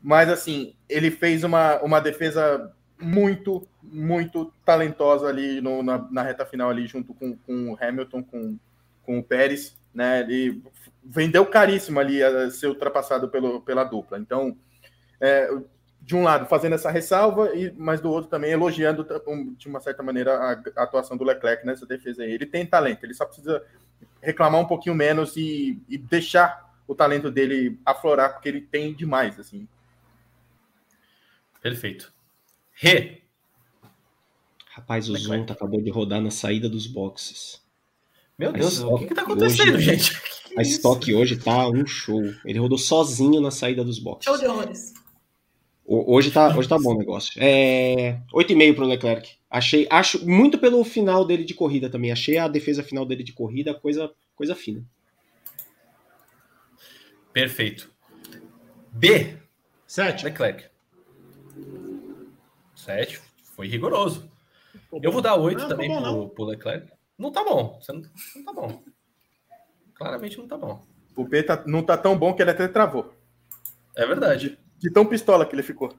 [0.01, 6.45] Mas, assim, ele fez uma, uma defesa muito, muito talentosa ali no, na, na, reta
[6.45, 8.57] final ali, junto com, com o Hamilton, com,
[9.03, 10.21] com o Pérez, né?
[10.21, 10.63] Ele
[11.03, 14.17] vendeu caríssimo ali a ser ultrapassado pelo, pela dupla.
[14.17, 14.55] Então,
[15.19, 15.49] é,
[16.01, 19.05] de um lado, fazendo essa ressalva, e, mas do outro também elogiando,
[19.57, 20.33] de uma certa maneira,
[20.75, 22.31] a, atuação do Leclerc nessa defesa aí.
[22.31, 23.63] Ele tem talento, ele só precisa
[24.21, 29.39] reclamar um pouquinho menos e, e deixar o talento dele aflorar, porque ele tem demais,
[29.39, 29.67] assim.
[31.61, 32.11] Perfeito.
[32.73, 33.21] Re.
[34.71, 37.61] Rapaz, o Zonta acabou de rodar na saída dos boxes.
[38.37, 40.19] Meu Deus, o que, que tá acontecendo, hoje, gente?
[40.49, 42.23] Que a estoque hoje tá um show.
[42.43, 44.25] Ele rodou sozinho na saída dos boxes.
[44.25, 44.95] Show de horrores.
[45.91, 47.33] Hoje tá, hoje tá bom o negócio.
[47.41, 49.27] É, 8,5 pro Leclerc.
[49.49, 52.11] Achei, acho muito pelo final dele de corrida também.
[52.11, 54.85] Achei a defesa final dele de corrida coisa, coisa fina.
[57.33, 57.91] Perfeito.
[58.91, 59.35] B.
[59.87, 60.25] Sete.
[60.25, 60.65] Leclerc.
[62.75, 63.19] Sete.
[63.55, 64.29] Foi rigoroso.
[65.01, 66.29] Eu vou dar oito Não, tá também bom, pro, não.
[66.29, 66.91] pro Leclerc.
[67.17, 67.79] Não tá bom.
[67.81, 68.03] Você não,
[68.35, 68.83] não tá bom.
[69.95, 70.85] Claramente não tá bom.
[71.15, 73.11] O P tá- não tá tão bom que ele até travou.
[73.97, 74.57] É verdade.
[74.79, 75.93] De tão pistola que ele ficou.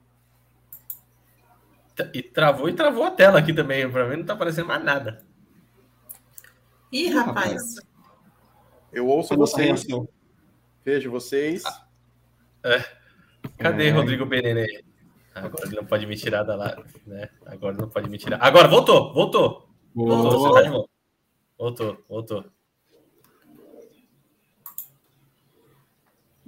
[2.14, 3.88] E travou e travou a tela aqui também.
[3.90, 5.24] Pra mim não tá aparecendo mais nada.
[6.90, 7.76] Ih, rapaz.
[8.92, 9.86] Eu ouço vocês,
[10.84, 11.62] vejo vocês.
[13.58, 13.90] Cadê É.
[13.90, 14.66] Rodrigo Benene?
[15.34, 17.28] Agora ele não pode me tirar da live, né?
[17.46, 18.38] Agora não pode me tirar.
[18.42, 19.68] Agora voltou, voltou.
[19.94, 20.90] Voltou, você tá de volta.
[21.56, 22.44] Voltou, voltou.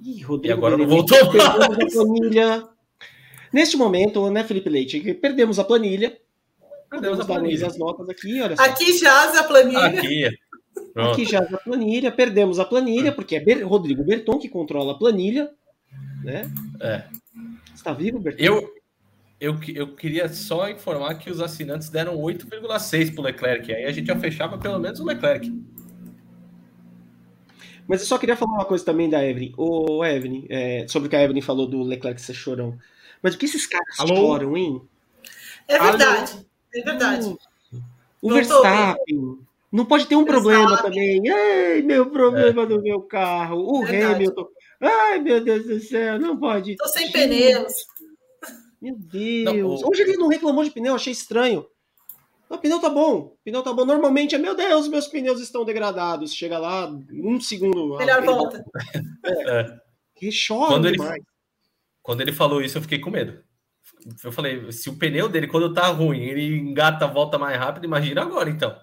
[0.05, 1.70] Ih, Rodrigo E agora não voltou perdemos mais.
[1.70, 2.69] a planilha.
[3.53, 5.01] Neste momento, né, Felipe Leite?
[5.01, 6.16] que Perdemos a planilha.
[6.91, 7.66] Perdemos a planilha.
[7.66, 8.62] as notas aqui, olha só.
[8.65, 9.87] Aqui jaz a planilha.
[9.87, 10.29] Aqui.
[10.93, 11.12] Pronto.
[11.12, 14.99] Aqui já a planilha, perdemos a planilha, porque é Ber- Rodrigo Berton que controla a
[14.99, 15.51] planilha.
[16.24, 16.51] Né?
[16.81, 17.05] É.
[17.74, 18.43] Está vivo, Berton?
[18.43, 18.70] Eu,
[19.41, 23.73] eu, que- eu queria só informar que os assinantes deram 8,6 pro Leclerc.
[23.73, 25.51] Aí a gente já fechava pelo menos o Leclerc.
[27.89, 29.53] Mas eu só queria falar uma coisa também da Evelyn.
[29.57, 32.79] Ô, Evelyn, é, sobre o que a Evelyn falou do Leclerc ser chorão.
[33.23, 34.17] Mas o que esses caras Alô?
[34.17, 34.83] choram, hein?
[35.69, 36.47] É verdade.
[36.75, 37.27] É verdade.
[38.21, 39.39] O Não tô Verstappen.
[39.71, 41.23] Não pode ter um problema também.
[41.31, 43.59] Ai, meu problema do meu carro.
[43.59, 44.15] O Verdade.
[44.15, 44.47] Hamilton.
[44.81, 46.77] Ai, meu Deus do céu, não pode.
[46.77, 47.73] Tô sem Gente, pneus.
[48.81, 49.45] Meu Deus.
[49.45, 51.67] Não, o- Hoje ele não reclamou de pneu, achei estranho.
[52.55, 53.19] O pneu tá bom.
[53.19, 53.85] O pneu tá bom.
[53.85, 56.35] Normalmente é, meu Deus, meus pneus estão degradados.
[56.35, 57.97] Chega lá, um segundo.
[57.97, 58.65] Melhor ele- volta.
[59.24, 59.81] É.
[60.20, 61.23] Ele chora Quando ele- demais.
[62.03, 63.43] Quando ele falou isso, eu fiquei com medo.
[64.24, 68.23] Eu falei, se o pneu dele, quando tá ruim, ele engata, volta mais rápido, imagina
[68.23, 68.77] agora, então.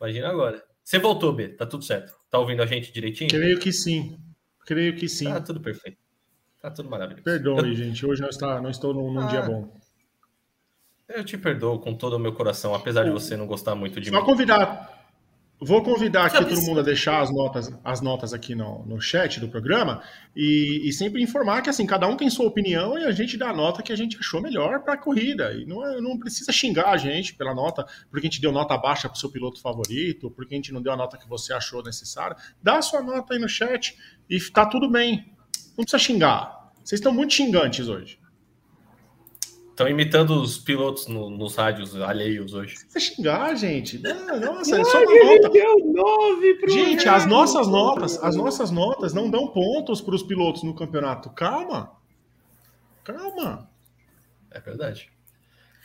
[0.00, 0.62] Imagina agora.
[0.82, 2.14] Você voltou, B, tá tudo certo.
[2.30, 3.30] Tá ouvindo a gente direitinho?
[3.30, 4.18] Creio que sim.
[4.66, 5.26] Creio que sim.
[5.26, 5.98] Tá tudo perfeito.
[6.60, 7.22] Tá tudo maravilhoso.
[7.24, 8.04] Perdoe, gente.
[8.04, 9.26] Hoje não, está, não estou num, num Ah.
[9.26, 9.72] dia bom.
[11.08, 14.10] Eu te perdoo com todo o meu coração, apesar de você não gostar muito de
[14.10, 14.26] Só mim.
[14.26, 14.96] convidar.
[15.60, 19.40] Vou convidar aqui todo mundo a deixar as notas, as notas aqui no, no chat
[19.40, 20.00] do programa
[20.36, 23.48] e, e sempre informar que assim cada um tem sua opinião e a gente dá
[23.50, 25.52] a nota que a gente achou melhor para a corrida.
[25.54, 28.76] E não, é- não precisa xingar a gente pela nota, porque a gente deu nota
[28.78, 31.52] baixa para o seu piloto favorito, porque a gente não deu a nota que você
[31.52, 32.36] achou necessária.
[32.62, 33.96] Dá a sua nota aí no chat
[34.30, 35.32] e tá tudo bem.
[35.76, 36.70] Não precisa xingar.
[36.84, 38.20] Vocês estão muito xingantes hoje.
[39.78, 42.74] Estão imitando os pilotos no- nos rádios alheios hoje.
[42.74, 43.96] Não precisa xingar, gente.
[44.00, 45.50] Não, nossa, é só uma ele nota.
[45.50, 47.28] deu nove pro Gente, as Hamilton.
[47.28, 51.30] nossas notas, as nossas notas não dão pontos para os pilotos no campeonato.
[51.30, 51.92] Calma.
[53.04, 53.70] Calma.
[54.50, 55.12] É verdade.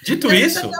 [0.03, 0.71] Dito vezes isso,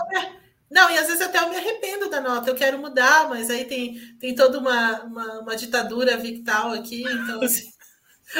[0.71, 2.49] Não, e às vezes até eu me arrependo da nota.
[2.49, 7.43] Eu quero mudar, mas aí tem, tem toda uma, uma, uma ditadura victal aqui, então
[7.43, 7.69] assim.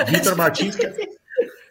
[0.08, 0.95] Vitor Martins quer...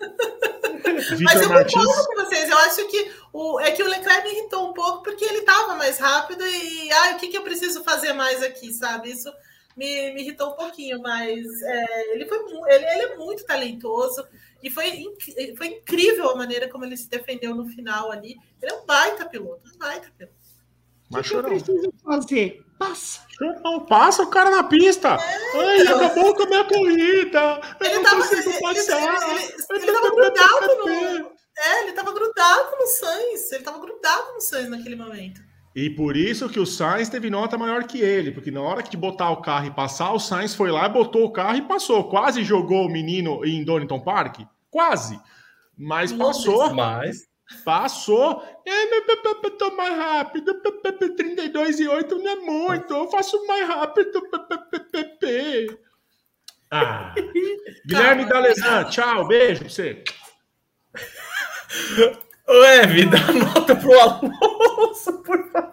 [1.23, 2.49] Mas eu concordo com vocês.
[2.49, 5.75] Eu acho que o, é que o Leclerc me irritou um pouco porque ele estava
[5.75, 9.11] mais rápido e ai, o que, que eu preciso fazer mais aqui, sabe?
[9.11, 9.33] Isso
[9.77, 14.25] me, me irritou um pouquinho, mas é, ele, foi, ele, ele é muito talentoso
[14.63, 18.37] e foi, inc- foi incrível a maneira como ele se defendeu no final ali.
[18.61, 20.37] Ele é um baita piloto, um baita piloto.
[21.11, 22.65] O Mas que eu preciso fazer?
[22.89, 23.21] Passa.
[23.37, 25.17] Chorão, passa o cara na pista.
[25.17, 27.61] Ai, acabou com a minha corrida.
[27.81, 29.31] Eu Ele não tava, consigo ele, passar.
[29.31, 31.33] ele- ele- ele tava grudado no.
[31.59, 33.53] É, ele tava grudado no Sainz.
[33.53, 35.41] Ele tava grudado no Sainz naquele momento.
[35.75, 38.97] E por isso que o Sainz teve nota maior que ele, porque na hora de
[38.97, 42.09] botar o carro e passar, o Sainz foi lá, botou o carro e passou.
[42.11, 44.41] Quase jogou o menino em Donington Park.
[44.71, 45.19] Quase.
[45.77, 46.75] Mas passou.
[46.75, 47.27] mas
[47.65, 48.43] Passou.
[48.67, 50.55] É, p- tô mais rápido.
[50.57, 52.93] p- p- p- 32 e 8 não é muito.
[52.95, 54.23] Eu faço mais rápido.
[56.71, 57.15] Ah.
[57.87, 59.27] Guilherme D'Alezan, tchau.
[59.27, 60.03] Beijo pra você.
[62.49, 65.73] Ô, Eve, dá nota pro Alonso, por favor.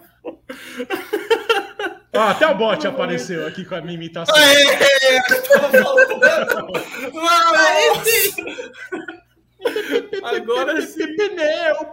[2.13, 4.35] Ó, até o bot apareceu aqui com a minha imitação.
[4.35, 4.65] Aí
[8.03, 8.45] sim.
[10.23, 11.15] Agora sim.
[11.15, 11.85] Pneu,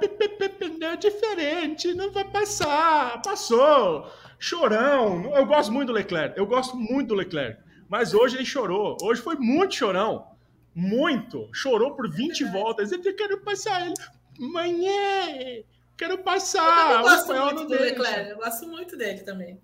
[0.59, 3.20] pneu é diferente, não vai passar.
[3.22, 4.10] Passou.
[4.38, 5.32] Chorão.
[5.34, 6.38] Eu gosto muito do Leclerc.
[6.38, 7.60] Eu gosto muito do Leclerc.
[7.88, 8.97] Mas hoje ele chorou.
[9.02, 10.26] Hoje foi muito chorão.
[10.74, 11.48] Muito.
[11.55, 12.93] Chorou por 20 voltas.
[12.93, 13.94] Eu quero passar ele.
[14.38, 15.62] Manhã.
[15.97, 16.93] Quero passar.
[16.97, 17.84] eu gosto muito não do deixa.
[17.84, 18.30] Leclerc.
[18.30, 19.59] Eu gosto muito dele também.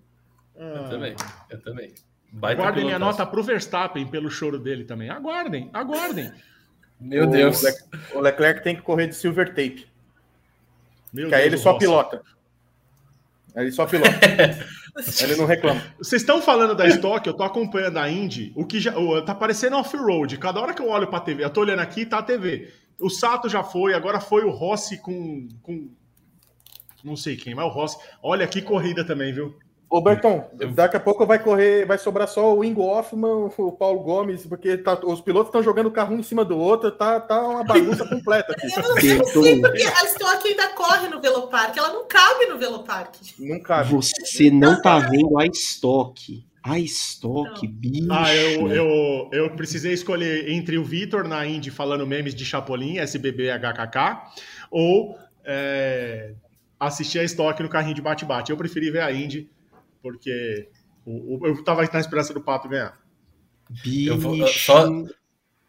[0.55, 0.89] Eu Ah.
[0.89, 1.15] também,
[1.49, 1.93] eu também.
[2.31, 5.09] Baita Aguardem minha nota pro Verstappen pelo choro dele também.
[5.09, 6.31] Aguardem, aguardem.
[7.03, 7.61] Meu Deus.
[7.61, 7.73] O, Le
[8.15, 9.87] o Leclerc tem que correr de silver tape.
[11.11, 11.85] Meu que aí ele Deus, só Rossi.
[11.85, 12.21] pilota.
[13.55, 14.09] Aí Ele só pilota.
[15.21, 15.81] ele não reclama.
[15.97, 19.35] Vocês estão falando da Stock, eu tô acompanhando a Indy, o que já o- tá
[19.35, 20.37] parecendo off-road.
[20.37, 22.71] Cada hora que eu olho pra TV, eu tô olhando aqui, tá a TV.
[22.99, 25.89] O Sato já foi, agora foi o Rossi com, com
[27.03, 27.97] não sei quem, mas o Rossi.
[28.21, 29.55] Olha que corrida também, viu?
[29.93, 33.99] Ô, Berton, daqui a pouco vai correr, vai sobrar só o Ingo Hoffman, o Paulo
[33.99, 37.39] Gomes, porque tá- os pilotos estão jogando carro um em cima do outro, tá, tá
[37.47, 38.73] uma bagunça completa aqui.
[38.75, 38.97] Eu não,
[39.27, 41.77] sei porque a Stock ainda corre no Velopark.
[41.77, 43.17] Ela não cabe no Velopark.
[43.37, 43.91] Não cabe.
[43.91, 46.43] Você não tá vendo a estoque.
[46.63, 48.07] A estoque, bicho.
[48.09, 52.97] Ah, eu, eu, eu precisei escolher entre o Vitor na Indy falando memes de Chapolin,
[52.97, 54.23] SBB HKK,
[54.71, 55.15] ou
[55.45, 56.33] é,
[56.79, 58.49] assistir a Stock no carrinho de bate-bate.
[58.49, 59.51] Eu preferi ver a Indy,
[60.03, 60.69] porque
[61.05, 62.99] o- o- eu tava na esperança do Pato ganhar.
[63.83, 64.09] bicho.
[64.11, 64.87] Eu vou- só-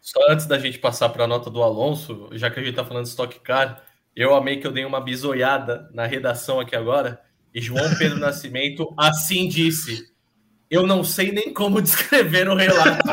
[0.01, 2.85] Só antes da gente passar para a nota do Alonso, já que a gente tá
[2.85, 3.81] falando de Stock Car,
[4.15, 7.19] eu amei que eu dei uma bisoiada na redação aqui agora,
[7.51, 10.13] e João Pedro Nascimento assim disse.
[10.69, 13.07] Eu não sei nem como descrever o relato.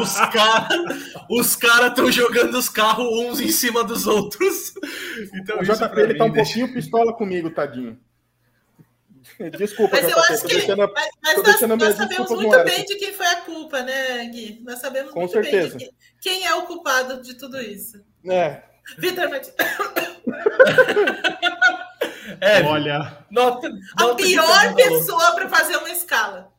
[0.00, 0.68] Os caras
[1.30, 4.74] os cara estão jogando os carros uns em cima dos outros.
[5.34, 7.98] Então, O JP ele tá um deixa- pouquinho pistola comigo, tadinho.
[9.58, 10.66] Desculpa, Mas eu acho tô que.
[10.74, 10.90] Mas,
[11.22, 14.60] mas nós, nós sabemos muito bem de quem foi a culpa, né, Gui?
[14.64, 15.76] Nós sabemos Com muito certeza.
[15.76, 18.02] bem de quem, quem é o culpado de tudo isso.
[18.26, 18.62] É,
[18.98, 19.28] Vitor.
[22.40, 23.24] É, Olha.
[23.30, 23.68] nota,
[23.98, 26.52] A nota de pior pessoa para fazer uma escala.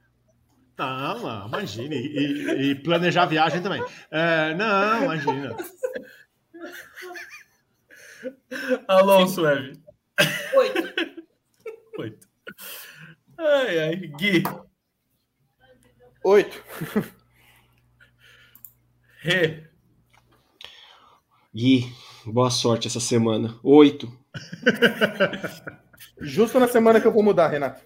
[0.78, 1.96] Não, não, imagine.
[1.96, 3.84] E, e- e planejar a viagem também.
[4.10, 5.56] É, não, imagina.
[8.88, 9.80] Alonso, Eve.
[10.56, 11.24] Oito.
[12.00, 12.28] Oito.
[13.40, 13.96] Ai, ai.
[13.96, 14.44] Gui.
[16.26, 16.62] oito.
[19.22, 19.64] Rê.
[21.56, 21.86] Gui,
[22.26, 23.58] boa sorte essa semana.
[23.64, 24.12] Oito.
[26.20, 27.82] Justo na semana que eu vou mudar, Renato.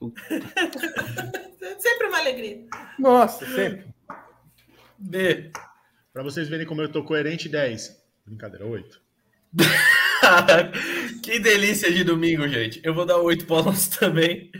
[1.78, 2.64] Sempre uma alegria.
[2.98, 3.92] Nossa, sempre.
[4.98, 5.50] B.
[6.12, 8.02] Pra vocês verem como eu tô coerente, 10.
[8.24, 9.00] Brincadeira, 8.
[11.22, 12.80] que delícia de domingo, gente.
[12.82, 14.50] Eu vou dar oito para Alonso também.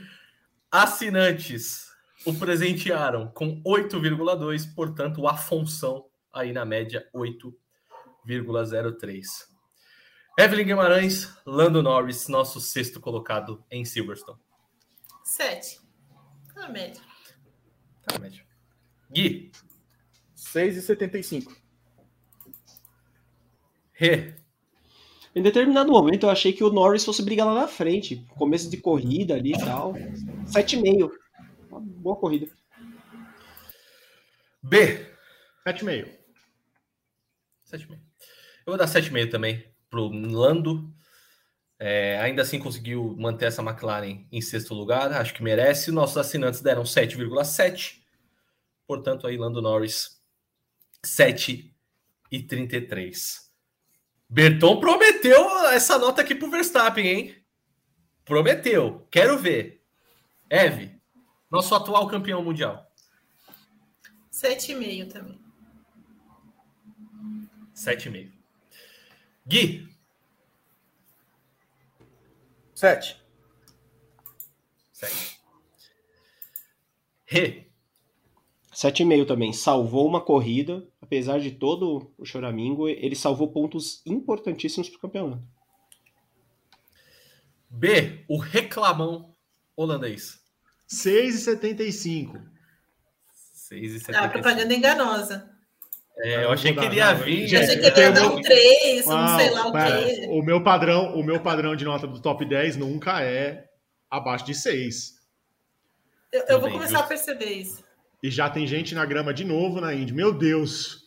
[0.71, 1.87] Assinantes
[2.25, 9.27] o presentearam com 8,2, portanto, o Afonso aí na média 8,03.
[10.39, 14.39] Evelyn Guimarães, Lando Norris, nosso sexto colocado em Silverstone.
[15.25, 15.81] Sete.
[16.55, 17.03] Na média.
[18.03, 18.47] Tá na média.
[19.11, 19.51] Gui,
[20.37, 21.57] 6,75.
[23.93, 24.37] Rê,
[25.37, 28.25] Em determinado momento eu achei que o Norris fosse brigar lá na frente.
[28.39, 29.93] Começo de corrida ali e tal.
[30.47, 31.11] 7,5.
[31.71, 32.51] Uma boa corrida.
[34.63, 35.07] B,
[35.69, 36.09] 7,5.
[37.71, 37.91] 7,5.
[37.91, 37.99] Eu
[38.69, 40.91] vou dar 7,5 também pro Lando.
[41.79, 45.13] É, ainda assim conseguiu manter essa McLaren em sexto lugar.
[45.13, 45.93] Acho que merece.
[45.93, 48.01] Nossos assinantes deram 7,7.
[48.87, 50.19] Portanto, aí Lando Norris
[51.05, 51.77] 7
[52.33, 53.45] e 33.
[54.28, 57.44] Berton prometeu essa nota aqui pro Verstappen, hein?
[58.24, 59.07] Prometeu.
[59.11, 59.85] Quero ver.
[60.51, 61.01] Eve,
[61.51, 62.90] nosso atual campeão mundial.
[64.31, 65.40] Sete e meio também.
[67.74, 68.32] 7,5.
[69.47, 69.89] Gui,
[72.74, 73.16] 7.
[74.93, 75.40] 7.
[77.24, 77.66] Rê,
[78.73, 79.53] 7,5 também.
[79.53, 80.86] Salvou uma corrida.
[81.07, 85.41] Apesar de todo o choramingo, ele salvou pontos importantíssimos pro campeonato.
[87.70, 89.35] B, o reclamão
[89.77, 90.41] holandês.
[90.89, 92.41] 6,75.
[93.70, 94.15] 6,75.
[94.16, 95.49] Ah, propaganda enganosa.
[96.19, 97.24] É, eu achei Não que ele ia não.
[97.24, 97.53] vir.
[97.53, 99.73] Eu achei que ele ia tem dar um- um 3, um Uau, sei lá o
[99.73, 100.05] pera.
[100.05, 100.27] quê.
[100.31, 103.69] O meu padrão, o meu padrão de nota do top 10 nunca é
[104.11, 105.20] abaixo de 6.
[106.33, 107.85] Eu, eu vou começar a perceber isso.
[108.23, 110.13] E já tem gente na grama de novo na Indy.
[110.13, 111.07] Meu Deus.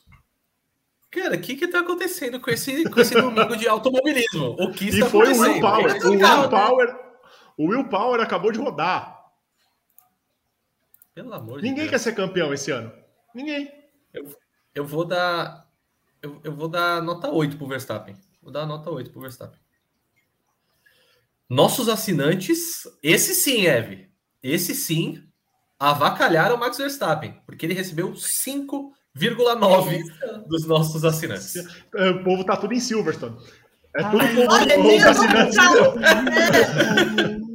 [1.12, 4.56] Cara, o que que tá acontecendo com esse, com esse domingo de automobilismo?
[4.60, 5.40] O que E está foi o?
[5.40, 6.06] Will Power.
[6.06, 6.50] O Will calma.
[6.50, 7.00] Power,
[7.58, 9.18] o Will Power acabou de rodar.
[11.16, 12.02] Pelo amor de Ninguém quer Deus.
[12.04, 12.94] ser campeão esse ano.
[13.34, 13.72] Ninguém.
[14.74, 15.68] Eu vou dar...
[16.22, 18.16] Eu, eu vou dar nota 8 pro Verstappen.
[18.42, 19.60] Vou dar nota 8 pro Verstappen.
[21.50, 24.12] Nossos assinantes, esse sim, Eve.
[24.44, 25.28] Esse sim,
[25.80, 30.12] avacalharam o Max Verstappen, porque ele recebeu 5,9 Isso.
[30.48, 31.56] dos nossos assinantes.
[31.96, 33.38] É, O povo tá tudo em Silverstone.
[33.96, 35.58] É tudo Ai, povo, Olha, os assinantes.
[35.58, 37.40] É,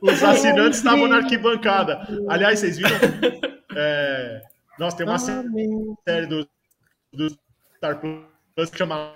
[0.00, 2.06] Os assinantes estavam na arquibancada.
[2.28, 2.96] Aliás, vocês viram?
[3.76, 4.40] É,
[4.78, 6.46] Nossa, tem uma série dos,
[7.12, 7.36] dos
[7.76, 9.14] Star Plus que chama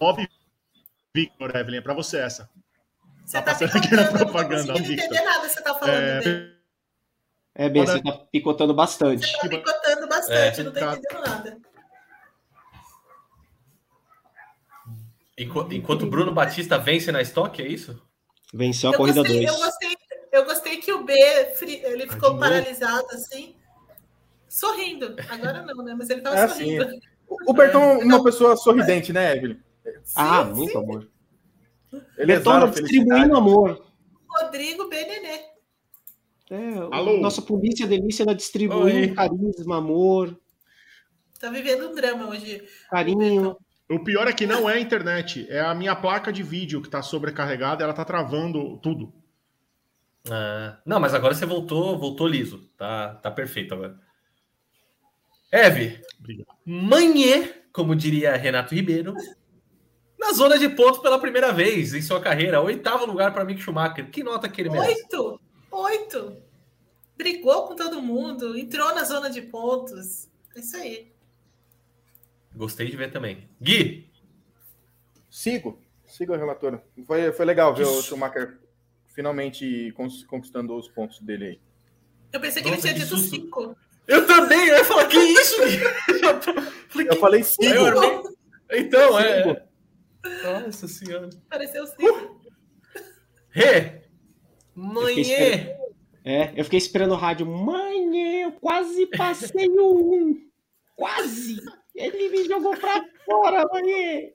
[0.00, 0.28] 9
[1.14, 1.78] Victor, Evelyn.
[1.78, 2.48] É pra você essa.
[3.24, 5.06] Você Tá tá, passando aqui na eu não propaganda, consigo Victor.
[5.06, 6.59] entender nada que você tá falando, É, Bê.
[7.54, 9.26] É, bem, Olha- você tá picotando bastante.
[9.26, 10.92] Você tá picotando bastante, É, não tô tá.
[10.94, 11.58] entendendo nada.
[15.38, 18.00] Enqu- Enquanto o Bruno Batista vence na estoque, é isso?
[18.52, 19.48] Venceu a Eu corrida gostei, 2.
[19.50, 19.96] eu, gostei,
[20.32, 21.12] eu gostei que o B
[21.84, 23.56] ele de ficou paralisado assim,
[24.48, 25.16] sorrindo.
[25.28, 25.94] Agora não, né?
[25.96, 26.86] Mas ele tava É sorrindo.
[27.46, 29.62] O Berton é uma pessoa sorridente, né, Evelyn?
[30.16, 30.78] Ah, Sim, muito sim.
[30.78, 31.08] amor.
[32.18, 33.86] Ele Berton exala tá distribuindo amor.
[34.28, 34.96] Rodrigo B.
[36.50, 37.18] É, o- Alô?
[37.20, 38.36] Nossa polícia delícia ela Oi.
[38.36, 40.36] distribuindo carisma, amor,
[41.38, 42.62] Tá vivendo um drama hoje.
[42.90, 43.56] carinho.
[43.88, 46.88] O pior é que não é a internet, é a minha placa de vídeo que
[46.90, 49.12] tá sobrecarregada, ela tá travando tudo.
[50.30, 52.68] Ah, não, mas agora você voltou, voltou liso.
[52.76, 53.98] Tá, tá perfeito agora.
[55.50, 56.00] Eve,
[56.64, 59.14] manhê, como diria Renato Ribeiro,
[60.18, 62.60] na zona de pontos pela primeira vez em sua carreira.
[62.60, 64.10] Oitavo lugar para Mick Schumacher.
[64.10, 65.02] Que nota que ele merece?
[65.02, 65.40] Oito!
[65.70, 66.36] Oito!
[67.16, 70.28] Brigou com todo mundo, entrou na zona de pontos.
[70.56, 71.12] É isso aí.
[72.54, 73.48] Gostei de ver também.
[73.60, 74.10] Gui,
[75.30, 76.82] Sigo, sigo a relatora.
[77.06, 78.58] Foi, foi legal ver o Schumacher
[79.14, 79.92] finalmente
[80.28, 81.60] conquistando os pontos dele aí.
[82.32, 83.30] Eu pensei que Nossa, ele tinha dito susto.
[83.36, 83.76] cinco.
[84.08, 85.56] eu também, eu ia falar, que isso,
[86.88, 87.64] Falei, Eu que- falei sigo.
[87.64, 88.22] Eu armei-
[88.72, 89.66] Então, é.
[90.64, 91.30] Nossa senhora.
[91.48, 92.40] Pareceu cinco.
[93.50, 94.02] Rê,
[94.74, 95.80] fiquei manhê.
[96.24, 97.46] É, eu fiquei esperando o rádio.
[97.46, 100.50] Mãe, eu quase passei o um.
[100.96, 101.56] Quase!
[101.94, 104.32] Ele me jogou pra fora, mãe.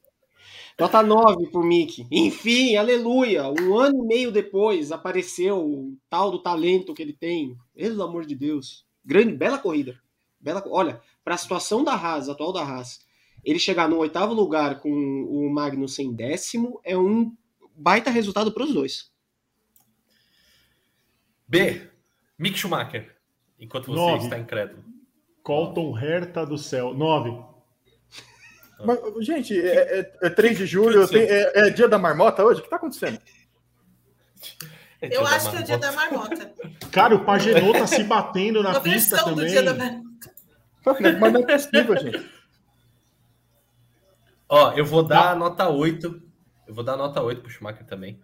[0.77, 2.05] Nota 9 pro Mickey.
[2.11, 3.43] Enfim, aleluia.
[3.47, 7.55] Um ano e meio depois apareceu o tal do talento que ele tem.
[7.73, 8.85] Pelo amor de Deus.
[9.03, 9.97] Grande, bela corrida.
[10.39, 12.99] Bela, olha, para a situação da Haas, atual da Haas,
[13.43, 17.31] ele chegar no oitavo lugar com o Magnussen décimo é um
[17.75, 19.11] baita resultado para os dois.
[21.47, 21.89] B,
[22.37, 23.15] Mick Schumacher.
[23.59, 24.23] Enquanto você Nove.
[24.25, 24.83] está incrédulo.
[25.43, 26.93] Colton Herta do céu.
[26.93, 27.39] 9.
[28.83, 32.59] Mas, gente, é, é, é 3 de julho, tem- é, é dia da marmota hoje?
[32.59, 33.19] O que tá acontecendo?
[35.01, 36.53] É Eu acho que é o dia da marmota.
[36.89, 39.51] Cara, o Pagenô tá se batendo na Uma pista versão do também.
[39.51, 40.31] dia da marmota.
[41.19, 42.31] Mas não é possível, gente.
[44.47, 46.21] Ó, eu vou dar a nota 8.
[46.67, 48.19] Eu vou dar a nota 8 pro Schumacher também.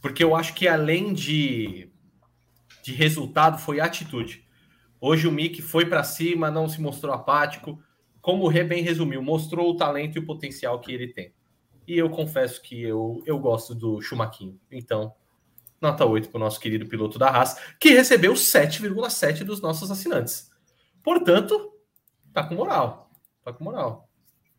[0.00, 1.92] Porque eu acho que além de,
[2.84, 4.44] de resultado, foi atitude.
[5.00, 7.82] Hoje o Mick foi para cima, não se mostrou apático.
[8.20, 11.32] Como o Rê bem resumiu, mostrou o talento e o potencial que ele tem.
[11.88, 14.60] E eu confesso que eu, eu gosto do Schumaquinho.
[14.70, 15.14] Então,
[15.80, 20.50] nota 8 para o nosso querido piloto da Haas, que recebeu 7,7 dos nossos assinantes.
[21.02, 21.72] Portanto,
[22.34, 23.10] tá com moral.
[23.42, 24.10] Tá com moral.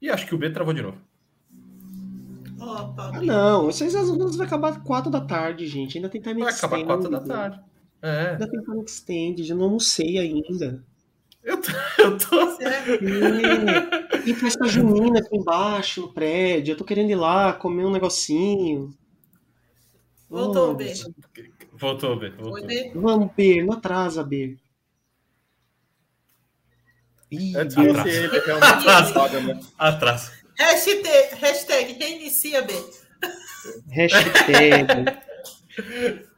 [0.01, 0.97] E acho que o B travou de novo.
[2.59, 5.99] Ah, não, vocês às vezes vai acabar 4 da tarde, gente.
[5.99, 7.09] Ainda tem time Vai acabar extended.
[7.09, 7.74] 4 da tarde.
[8.05, 10.83] É, Ainda tem time extended, eu não almocei ainda.
[11.43, 11.71] eu tô.
[11.97, 12.61] Eu tô...
[12.61, 16.73] É, tem festa junina aqui embaixo, no prédio.
[16.73, 18.95] Eu tô querendo ir lá comer um negocinho.
[20.29, 21.11] Voltou, Nossa.
[21.33, 21.51] B.
[21.73, 22.27] Voltou, B.
[22.27, 22.67] Oi, Voltou.
[22.67, 22.91] B.
[22.93, 24.55] Vamos, B, não atrasa, B.
[27.31, 29.13] Ih, Antes ele, realmente.
[29.13, 29.59] foda, né?
[29.79, 30.31] Atrás.
[30.59, 32.73] Hashtag, hashtag reinicia B.
[33.89, 34.85] Hashtag.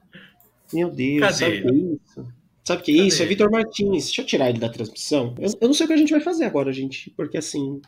[0.73, 1.33] Meu Deus, Cadê?
[1.35, 2.33] sabe o que é isso?
[2.63, 3.17] Sabe o que é isso?
[3.17, 3.23] Cadê?
[3.23, 4.05] É Vitor Martins.
[4.05, 5.35] Deixa eu tirar ele da transmissão.
[5.39, 7.09] Eu, eu não sei o que a gente vai fazer agora, gente.
[7.11, 7.81] Porque assim.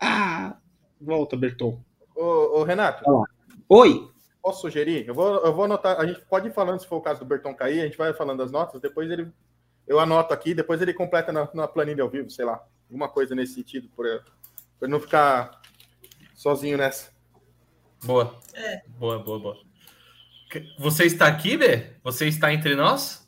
[0.00, 0.56] Ah!
[1.00, 1.80] Volta, Berton.
[2.14, 3.04] Ô, ô, Renato,
[3.68, 4.10] Oi!
[4.42, 5.06] posso sugerir?
[5.06, 6.00] Eu vou, eu vou anotar.
[6.00, 8.12] A gente pode ir falando se for o caso do Berton cair, a gente vai
[8.12, 9.30] falando das notas, depois ele.
[9.86, 12.62] Eu anoto aqui, depois ele completa na, na planilha ao vivo, sei lá.
[12.88, 14.06] Alguma coisa nesse sentido, por,
[14.78, 15.60] por não ficar
[16.34, 17.10] sozinho nessa.
[18.04, 18.38] Boa.
[18.54, 18.82] É.
[18.98, 19.67] Boa, boa, boa.
[20.78, 21.94] Você está aqui, B?
[22.02, 23.26] Você está entre nós?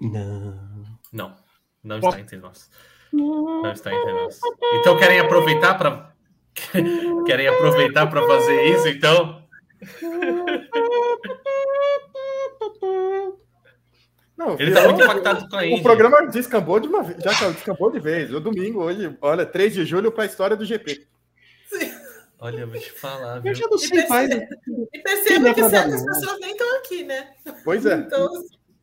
[0.00, 0.84] Não.
[1.12, 1.36] Não.
[1.82, 2.70] Não está entre nós.
[3.12, 4.38] Não está entre nós.
[4.80, 6.12] Então querem aproveitar para
[7.26, 9.42] querem aproveitar para fazer isso, então?
[14.36, 15.82] Não, Ele está muito impactado com a O Indy.
[15.82, 17.20] programa descambou de uma vez.
[17.22, 18.32] Já descambou de vez.
[18.32, 21.06] O domingo, hoje, olha, 3 de julho para a história do GP.
[22.40, 23.50] Olha, eu vou te falar, viu?
[23.50, 24.28] Eu já não E sei mais.
[24.28, 27.34] percebe- E perceba que cada certas pessoas nem estão aqui, né?
[27.64, 27.94] Pois é.
[27.96, 28.30] Então,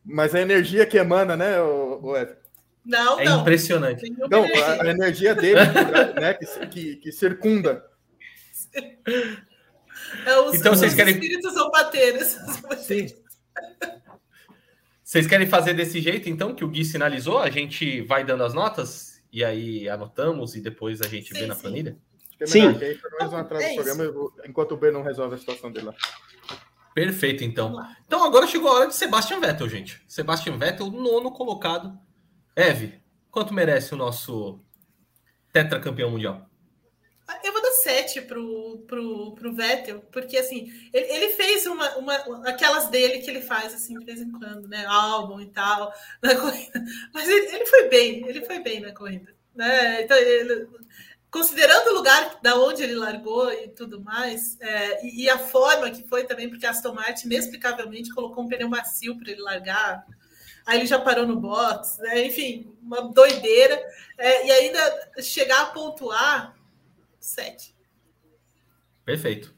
[0.04, 2.00] Mas a energia que emana, né, o,
[2.84, 3.40] não, É não.
[3.40, 4.08] impressionante.
[4.30, 5.58] Não, a, a energia dele,
[6.20, 7.84] né, que, que, que circunda.
[10.24, 12.20] É os, Então, vocês os querem- espíritos vão bater.
[12.78, 13.08] Sim.
[15.02, 17.38] Vocês querem fazer desse jeito, então, que o Gui sinalizou?
[17.38, 21.46] A gente vai dando as notas e aí anotamos e depois a gente Sim, vê
[21.46, 21.62] na sim.
[21.62, 21.96] planilha?
[22.36, 22.66] Acho que é Sim.
[22.66, 25.34] melhor, que aí pelo menos não atrasa É o programa, enquanto o B não resolve
[25.34, 25.94] a situação dele lá.
[26.94, 27.76] Perfeito, então.
[28.06, 30.02] Então agora chegou a hora de Sebastian Vettel, gente.
[30.08, 31.98] Sebastian Vettel, nono colocado.
[32.54, 33.00] Eve,
[33.30, 34.60] quanto merece o nosso
[35.52, 36.48] tetracampeão mundial?
[37.42, 42.14] Eu vou dar 7 pro, pro, pro Vettel, porque assim, ele, ele fez uma, uma,
[42.48, 44.86] aquelas dele que ele faz assim de vez em quando, né?
[44.86, 45.92] Álbum e tal,
[46.22, 46.84] na corrida.
[47.12, 49.34] Mas ele, ele foi bem, ele foi bem na corrida.
[49.54, 50.02] Né?
[50.02, 50.68] Então, ele-
[51.30, 55.90] considerando o lugar da onde ele largou e tudo mais, é, e, e a forma
[55.90, 60.06] que foi também, porque a Aston Martin inexplicavelmente colocou um pneu macio para ele largar.
[60.64, 62.26] Aí ele já parou no box, né?
[62.26, 63.80] enfim, uma doideira.
[64.18, 66.56] É, e ainda chegar a pontuar
[67.26, 67.74] Sete.
[69.04, 69.52] Perfeito.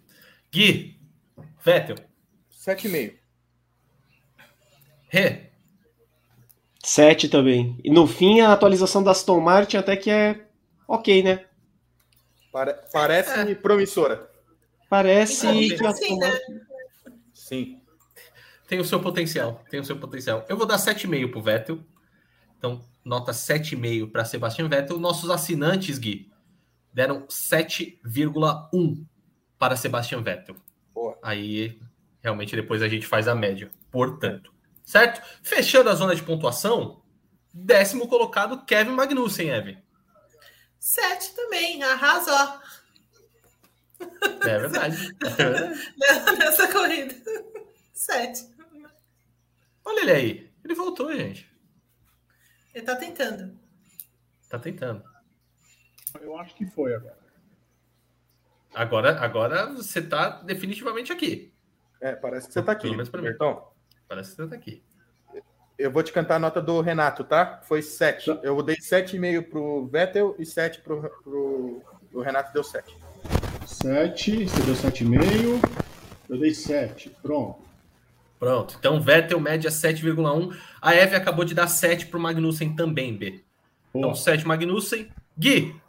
[0.50, 0.98] Gui,
[1.62, 1.96] Vettel,
[2.50, 3.18] 7,5.
[5.08, 5.50] Rê,
[6.82, 7.78] 7 também.
[7.84, 10.46] E no fim, a atualização da Aston Martin até que é
[10.86, 11.44] ok, né?
[12.52, 14.30] Pare- Parece promissora.
[14.88, 16.40] Parece Sim, que a sim, Aston né?
[17.34, 17.82] Sim.
[18.66, 19.62] tem o seu potencial.
[19.70, 20.44] Tem o seu potencial.
[20.48, 21.80] Eu vou dar 7,5 pro Vettel.
[22.56, 24.98] Então, nota 7,5 para Sebastian Vettel.
[24.98, 26.30] Nossos assinantes, Gui,
[26.92, 29.04] deram 7,1
[29.58, 30.56] para Sebastian Vettel.
[30.94, 31.18] Boa.
[31.22, 31.78] Aí,
[32.22, 33.70] realmente, depois a gente faz a média.
[33.90, 34.52] Portanto,
[34.84, 35.22] certo?
[35.42, 37.02] Fechando a zona de pontuação,
[37.52, 39.78] décimo colocado, Kevin Magnussen, Eve.
[40.78, 42.60] Sete também, arrasou
[44.00, 45.16] É verdade.
[45.22, 46.38] É verdade.
[46.38, 47.14] nessa corrida.
[47.92, 48.48] Sete.
[49.84, 50.52] Olha ele aí.
[50.64, 51.50] Ele voltou, gente.
[52.74, 53.58] Ele tá tentando.
[54.48, 55.02] Tá tentando.
[56.20, 57.18] Eu acho que foi agora.
[58.74, 61.52] Agora, agora você tá definitivamente aqui.
[62.00, 62.82] É, parece que você tá aqui.
[62.82, 63.28] Pelo menos pra mim.
[63.28, 63.72] Bertão,
[64.06, 64.84] Parece que você tá aqui.
[65.78, 67.60] Eu vou te cantar a nota do Renato, tá?
[67.62, 68.40] Foi 7.
[68.42, 72.96] Eu dei 7,5 pro Vettel e 7 pro, pro, pro Renato deu 7.
[73.64, 75.88] 7, você deu 7,5.
[76.28, 77.10] Eu dei 7.
[77.22, 77.62] Pronto.
[78.40, 78.76] Pronto.
[78.78, 80.56] Então, Vettel média 7,1.
[80.82, 83.44] A Eve acabou de dar 7 pro Magnussen também, B.
[83.90, 84.14] Então, Boa.
[84.16, 85.08] 7 Magnussen.
[85.38, 85.80] Gui,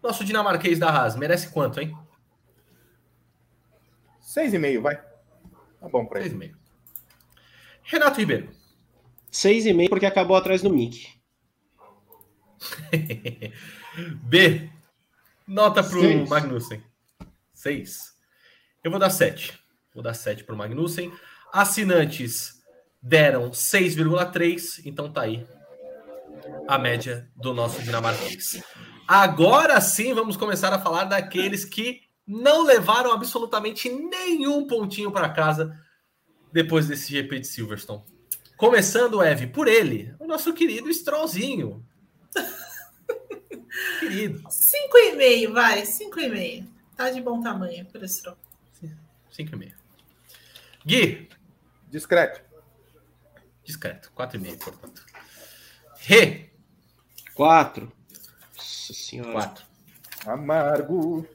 [0.00, 1.96] nosso dinamarquês da Haas, merece quanto, hein?
[4.22, 4.96] 6,5, vai.
[4.96, 6.30] Tá bom pra ele.
[6.30, 6.54] 3,5.
[7.82, 8.61] Renato Ribeiro.
[9.32, 11.08] 6,5 porque acabou atrás do Mick.
[14.24, 14.70] B.
[15.46, 16.28] Nota pro Seis.
[16.28, 16.82] Magnussen.
[17.54, 18.12] 6.
[18.84, 19.58] Eu vou dar 7.
[19.94, 21.12] Vou dar 7 pro Magnussen.
[21.52, 22.62] Assinantes
[23.02, 24.82] deram 6,3.
[24.84, 25.46] Então tá aí
[26.68, 28.62] a média do nosso dinamarquês.
[29.06, 35.76] Agora sim vamos começar a falar daqueles que não levaram absolutamente nenhum pontinho para casa
[36.52, 38.11] depois desse GP de Silverstone.
[38.62, 41.84] Começando, Eve, por ele, o nosso querido Strollzinho.
[43.98, 44.40] querido.
[44.48, 45.84] Cinco e meio, vai.
[45.84, 46.64] Cinco e meio.
[46.96, 48.38] Tá de bom tamanho por esse troco.
[49.36, 49.72] 5,5.
[50.86, 51.28] Gui,
[51.90, 52.40] Discreto.
[53.64, 54.12] discreto.
[54.16, 55.04] 4,5, portanto.
[55.98, 56.50] Rê,
[57.34, 57.90] 4.
[58.56, 59.32] Nossa senhora.
[59.32, 59.64] 4.
[60.24, 61.26] Amargo.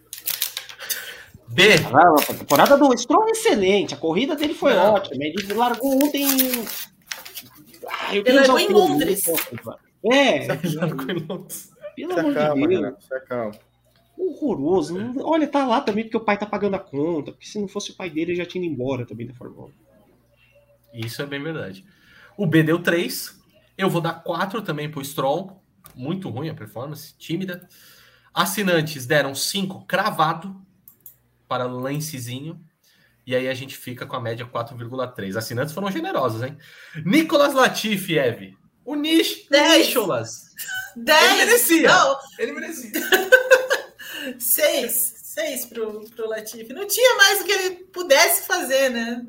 [1.49, 1.63] B,
[1.93, 3.93] Ah, a temporada do Stroll é excelente.
[3.93, 4.93] A corrida dele foi Não.
[4.93, 5.25] ótima.
[5.25, 6.25] Ele largou ontem.
[7.89, 9.25] Ah, eu Ele largou o em Londres.
[9.27, 9.77] não posso usar.
[10.13, 12.69] É, pelo Se amor de Deus.
[12.69, 13.03] Renato.
[13.03, 13.51] Se acalma.
[14.17, 14.97] Horroroso.
[14.97, 17.31] Não- Olha, tá lá também porque o pai tá pagando a conta.
[17.31, 19.67] Porque se não fosse o pai dele, ele já tinha ido embora também da Fórmula
[20.93, 21.05] 1.
[21.05, 21.85] Isso é bem verdade.
[22.37, 23.39] O B deu 3.
[23.77, 25.61] Eu vou dar 4 também pro Stroll.
[25.95, 27.67] Muito ruim a performance, tímida.
[28.33, 30.55] Assinantes deram 5 cravado
[31.47, 32.59] para Lancezinho.
[33.27, 35.35] E aí a gente fica com a média 4,3.
[35.35, 36.57] Assinantes foram generosos, hein?
[37.05, 38.57] Nicolas Latifi, Eve.
[38.85, 39.87] O Nish, Dez.
[39.87, 40.55] Nicholas.
[40.95, 41.23] Dez.
[41.23, 41.87] Ele merecia.
[41.89, 42.91] Não, Ele merecia.
[44.39, 45.13] seis.
[45.23, 46.71] Seis pro, pro Latifi.
[46.71, 49.21] Não tinha mais o que ele pudesse fazer, né?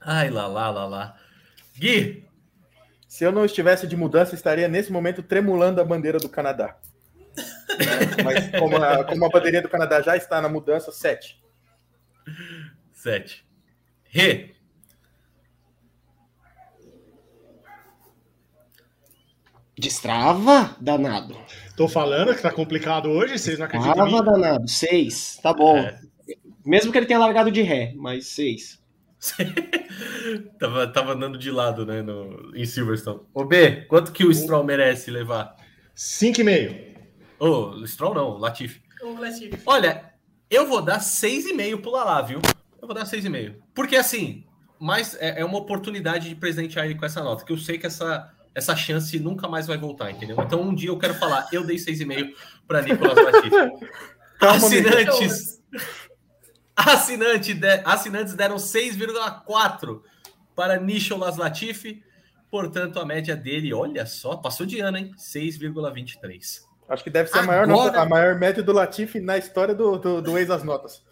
[0.00, 1.16] Ai, lá, lá, lá, lá.
[1.78, 2.28] Gui,
[3.06, 6.76] Se eu não estivesse de mudança, estaria nesse momento tremulando a bandeira do Canadá.
[7.36, 7.44] Né?
[8.24, 11.45] Mas como a, como a bandeirinha do Canadá já está na mudança, 7.
[12.92, 13.44] 7.
[14.04, 14.56] Rê,
[19.78, 21.36] Destrava, danado.
[21.76, 24.66] Tô falando que tá complicado hoje, vocês não acreditam Destrava, danado.
[24.66, 25.40] 6.
[25.42, 25.76] Tá bom.
[25.76, 26.00] É.
[26.64, 28.82] Mesmo que ele tenha largado de ré, mas 6.
[30.58, 33.20] tava, tava andando de lado, né, no, em Silverstone.
[33.34, 35.54] Ô, B, quanto que o Stroll merece levar?
[35.94, 36.96] 5,5.
[37.38, 37.46] Ô,
[37.76, 38.80] o Stroll não, Latifi.
[39.02, 39.60] O Latifi.
[39.66, 40.10] Olha,
[40.50, 42.40] eu vou dar 6,5 pro Lala, viu?
[42.80, 43.56] Eu vou dar 6,5.
[43.74, 44.44] Porque, assim,
[44.78, 47.86] mas é, é uma oportunidade de presentear ele com essa nota, que eu sei que
[47.86, 50.34] essa essa chance nunca mais vai voltar, entendeu?
[50.40, 52.32] Então um dia eu quero falar, eu dei 6,5
[52.66, 53.86] para Nicolas Latifi.
[54.40, 55.62] Assinantes.
[56.74, 60.00] Assinante de, assinantes deram 6,4
[60.54, 62.02] para Nicolas Latifi.
[62.50, 65.12] Portanto, a média dele, olha só, passou de ano, hein?
[65.18, 66.65] 6,23.
[66.88, 69.98] Acho que deve ser a, maior nota, a maior média do Latifi na história do,
[69.98, 71.02] do, do ex as notas.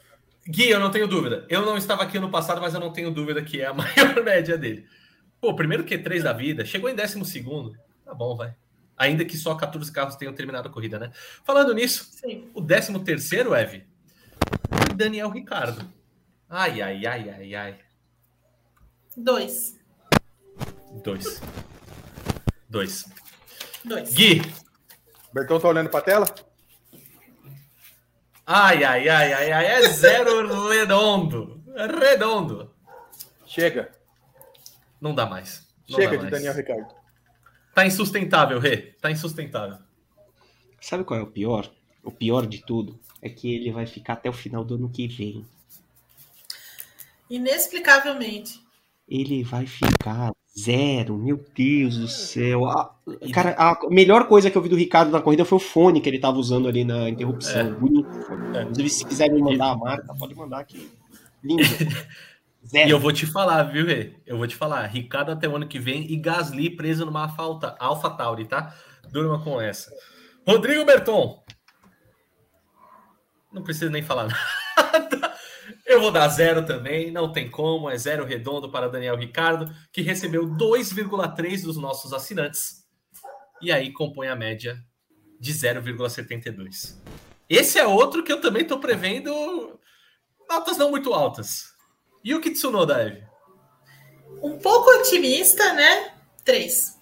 [0.46, 1.44] Gui, eu não tenho dúvida.
[1.48, 4.22] Eu não estava aqui no passado, mas eu não tenho dúvida que é a maior
[4.22, 4.86] média dele.
[5.40, 7.76] Pô, primeiro Q3 da vida, chegou em 12 segundo.
[8.04, 8.54] Tá bom, vai.
[8.96, 11.10] Ainda que só 14 carros tenham terminado a corrida, né?
[11.44, 12.48] Falando nisso, Sim.
[12.54, 13.84] o 13 terceiro, Eve,
[14.94, 15.84] Daniel Ricardo.
[16.48, 17.78] Ai, ai, ai, ai, ai.
[19.16, 19.76] Dois.
[21.02, 21.40] Dois.
[22.68, 23.06] Dois.
[23.84, 24.14] Dois.
[24.14, 24.42] Gui.
[25.34, 26.32] Bertão tá olhando pra tela?
[28.46, 31.60] Ai, ai, ai, ai, ai, é zero redondo.
[31.98, 32.72] Redondo.
[33.44, 33.90] Chega.
[35.00, 35.66] Não dá mais.
[35.88, 36.30] Não Chega dá de mais.
[36.30, 36.94] Daniel Ricardo.
[37.74, 38.76] Tá insustentável, Rê.
[39.00, 39.78] Tá insustentável.
[40.80, 41.68] Sabe qual é o pior?
[42.04, 45.08] O pior de tudo é que ele vai ficar até o final do ano que
[45.08, 45.44] vem.
[47.28, 48.62] Inexplicavelmente.
[49.08, 52.64] Ele vai ficar zero, meu Deus do céu.
[52.66, 52.94] A,
[53.32, 56.08] cara, a melhor coisa que eu vi do Ricardo na corrida foi o fone que
[56.08, 57.60] ele tava usando ali na interrupção.
[57.60, 57.70] É.
[57.70, 58.08] Bonito.
[58.60, 60.90] Inclusive, se quiserem mandar a marca, pode mandar aqui.
[61.42, 61.62] Lindo.
[62.66, 62.88] Zero.
[62.88, 64.14] E eu vou te falar, viu, Rê?
[64.26, 64.86] Eu vou te falar.
[64.86, 68.74] Ricardo até o ano que vem e Gasly preso numa falta Alpha Tauri, tá?
[69.10, 69.92] Durma com essa.
[70.46, 71.42] Rodrigo Berton.
[73.52, 74.28] Não precisa nem falar
[74.76, 75.33] nada.
[75.86, 80.00] Eu vou dar zero também, não tem como, é zero redondo para Daniel Ricardo, que
[80.00, 82.84] recebeu 2,3 dos nossos assinantes.
[83.60, 84.82] E aí compõe a média
[85.38, 86.96] de 0,72.
[87.48, 89.78] Esse é outro que eu também estou prevendo
[90.48, 91.74] notas não muito altas.
[92.22, 93.22] E o Kitsunoda, Eve?
[94.42, 96.14] Um pouco otimista, né?
[96.44, 96.93] Três.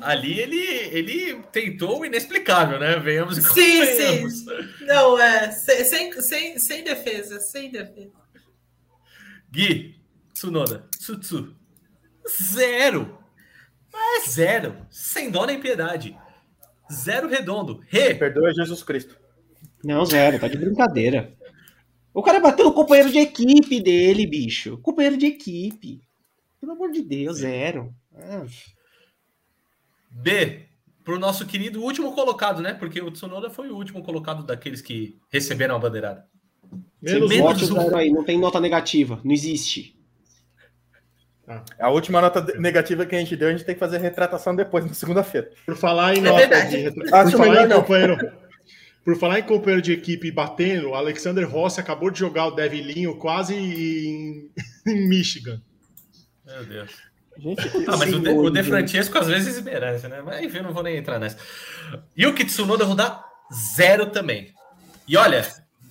[0.00, 2.98] Ali ele, ele tentou o inexplicável, né?
[2.98, 4.46] Venhamos e Sim, sim.
[4.86, 5.50] Não, é.
[5.52, 8.12] Sem, sem, sem defesa, sem defesa.
[9.50, 10.00] Gui,
[10.32, 11.54] Tsunoda, Tsutsu.
[12.52, 13.18] Zero.
[13.92, 14.86] Mas zero.
[14.90, 16.16] Sem dó nem piedade.
[16.90, 17.80] Zero redondo.
[17.88, 18.14] Re.
[18.14, 19.16] Perdoa Jesus Cristo.
[19.84, 20.38] Não, zero.
[20.38, 21.32] Tá de brincadeira.
[22.14, 24.78] O cara bateu o companheiro de equipe dele, bicho.
[24.78, 26.02] Companheiro de equipe.
[26.60, 27.94] Pelo amor de Deus, zero.
[28.14, 28.44] Ah.
[30.12, 30.66] B,
[31.04, 32.74] para o nosso querido último colocado, né?
[32.74, 36.26] Porque o Tsunoda foi o último colocado daqueles que receberam a bandeirada.
[37.00, 39.98] Menos, menos zero aí, não tem nota negativa, não existe.
[41.46, 41.64] Ah.
[41.78, 44.86] A última nota negativa que a gente deu, a gente tem que fazer retratação depois,
[44.86, 45.50] na segunda-feira.
[45.66, 47.30] Por falar em é nota de retratação.
[47.30, 48.42] Por falar em companheiro.
[49.04, 53.16] Por falar em companheiro de equipe batendo, o Alexander Rossi acabou de jogar o Devilinho
[53.16, 54.48] quase em,
[54.86, 55.60] em Michigan.
[56.46, 57.11] Meu Deus.
[57.42, 60.22] Gente, ah, mas o De, o De Francesco às vezes merece, né?
[60.22, 61.36] Mas enfim, eu não vou nem entrar nessa.
[62.16, 63.24] E o Kitsunoda eu vou dar
[63.74, 64.54] zero também.
[65.08, 65.44] E olha,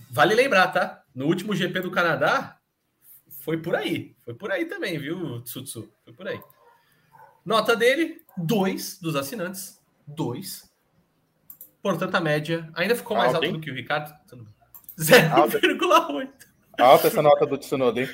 [0.09, 1.03] vale lembrar, tá?
[1.13, 2.57] No último GP do Canadá,
[3.41, 4.15] foi por aí.
[4.23, 5.91] Foi por aí também, viu, Tsutsu?
[6.05, 6.39] Foi por aí.
[7.45, 9.81] Nota dele, dois dos assinantes.
[10.07, 10.71] Dois.
[11.81, 14.13] Portanto, a média ainda ficou mais alta do que o Ricardo.
[14.97, 16.29] 0,8.
[16.79, 18.09] Alta essa nota do Tsunoda, hein?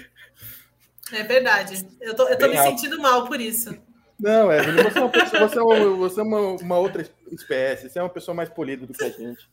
[1.11, 1.87] É verdade.
[2.01, 2.69] Eu tô, eu tô me alto.
[2.69, 3.75] sentindo mal por isso.
[4.19, 7.87] Não, é, você é, uma, pessoa, você é, uma, você é uma, uma, outra espécie,
[7.87, 9.47] você é uma pessoa mais polida do que a gente.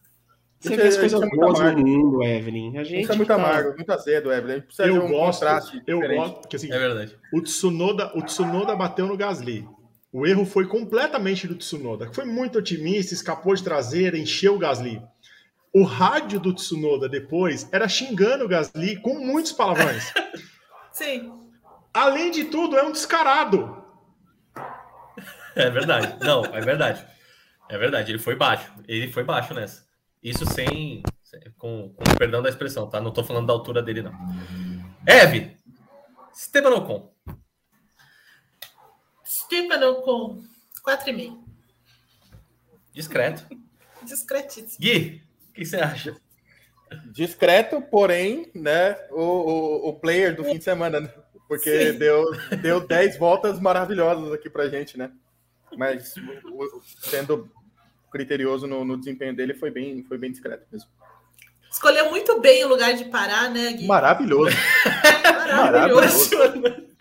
[0.59, 2.79] Você vê as coisas é boas no mundo, Evelyn.
[2.79, 3.35] A gente Isso é muito tá...
[3.35, 4.63] amargo, muito azedo, Evelyn.
[4.63, 6.19] precisa eu um gosto, contraste eu diferente.
[6.19, 7.19] gosto, porque assim, é verdade.
[7.31, 9.69] O Tsunoda, o Tsunoda bateu no Gasly.
[10.11, 14.59] O erro foi completamente do Tsunoda, que foi muito otimista, escapou de traseira, encheu o
[14.59, 15.03] Gasly.
[15.75, 20.11] O rádio do Tsunoda depois era xingando o Gasly com muitos palavrões.
[20.91, 21.44] Sim
[21.95, 23.83] além de tudo, é um descarado.
[25.55, 26.19] É verdade.
[26.21, 27.07] Não, é verdade.
[27.71, 28.11] É verdade.
[28.11, 28.73] Ele foi baixo.
[28.89, 29.87] Ele foi baixo nessa.
[30.23, 31.03] Isso sem.
[31.59, 33.01] Com, com perdão da expressão, tá?
[33.01, 34.13] Não tô falando da altura dele, não.
[35.07, 35.57] Eve,
[36.33, 37.13] Esteban Ocon.
[39.25, 40.43] Esteban Ocon,
[40.87, 41.43] 4,5.
[42.93, 43.47] Discreto.
[44.03, 44.79] Discretíssimo.
[44.79, 46.17] Gui, o que você acha?
[47.13, 48.95] Discreto, porém, né?
[49.11, 51.13] O, o, o player do fim de semana.
[51.49, 52.25] Porque deu,
[52.63, 55.11] deu 10 voltas maravilhosas aqui pra gente, né?
[55.77, 56.15] Mas
[57.01, 57.51] sendo
[58.11, 60.89] criterioso no, no, desempenho dele, foi bem, foi bem discreto mesmo.
[61.71, 63.87] Escolheu muito bem o lugar de parar, né, Gui?
[63.87, 64.57] Maravilhoso.
[65.25, 66.39] Maravilhoso.
[66.39, 66.85] Maravilhoso.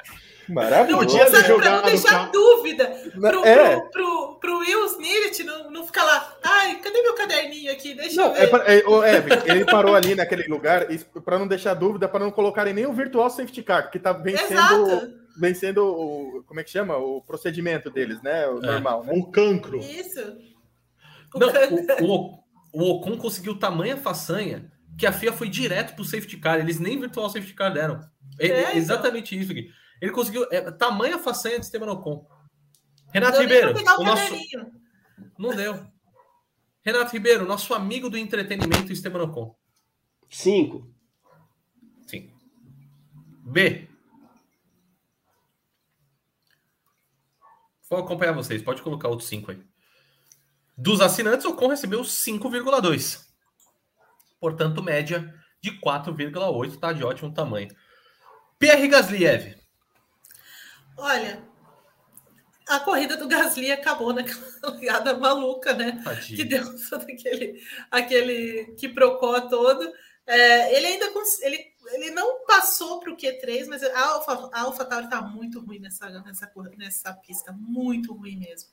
[0.49, 2.85] Não, sabe, pra não deixar dúvida
[3.19, 3.79] pro, é.
[3.79, 6.37] pro, pro, pro Will Snillet não, não ficar lá.
[6.43, 7.93] Ai, cadê meu caderninho aqui?
[7.93, 8.43] Deixa não, eu ver.
[8.43, 10.87] É, pra, é, o Evan, ele parou ali naquele lugar
[11.23, 15.13] para não deixar dúvida, para não colocarem nem o virtual safety car, que tá vencendo.
[15.37, 16.43] vencendo o.
[16.45, 16.97] Como é que chama?
[16.97, 18.47] O procedimento deles, né?
[18.47, 18.65] O é.
[18.65, 19.13] normal, né?
[19.15, 19.77] O cancro.
[19.79, 20.37] Isso.
[21.33, 22.05] O Não, cancro.
[22.05, 22.43] O, o,
[22.73, 26.59] o Ocon conseguiu tamanha façanha que a FIA foi direto pro safety car.
[26.59, 27.99] Eles nem virtual safety car deram.
[28.39, 28.77] É, é então.
[28.77, 29.69] exatamente isso aqui.
[30.03, 30.45] Ele conseguiu.
[30.51, 32.27] É, tamanha façanha de Esteban Ocon.
[33.13, 34.35] Renato Ribeiro, o nosso.
[35.39, 35.87] Não deu.
[36.83, 39.55] Renato Ribeiro, nosso amigo do entretenimento, Esteban Ocon.
[40.29, 40.93] Cinco.
[42.05, 42.29] Sim.
[43.45, 43.87] B.
[47.89, 48.61] Vou acompanhar vocês.
[48.61, 49.63] Pode colocar outros cinco aí.
[50.77, 53.25] Dos assinantes, Ocon recebeu 5,2.
[54.37, 56.77] Portanto, média de 4,8.
[56.77, 57.73] Tá de ótimo tamanho.
[58.59, 59.62] Pierre Gasliev.
[60.97, 61.43] Olha,
[62.67, 64.41] a corrida do Gasly acabou naquela
[64.79, 66.01] ligada maluca, né?
[66.03, 66.37] Tadinho.
[66.37, 67.61] Que deu todo aquele,
[67.91, 69.91] aquele que procó todo.
[70.25, 71.11] É, ele ainda
[71.41, 75.59] ele, ele não passou para o Q3, mas a Alpha, a Alpha Tauri está muito
[75.59, 78.69] ruim nessa, nessa, nessa pista, muito ruim mesmo.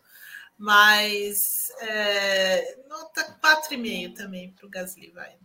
[0.57, 5.37] Mas é, nota 4,5 também para o Gasly, vai.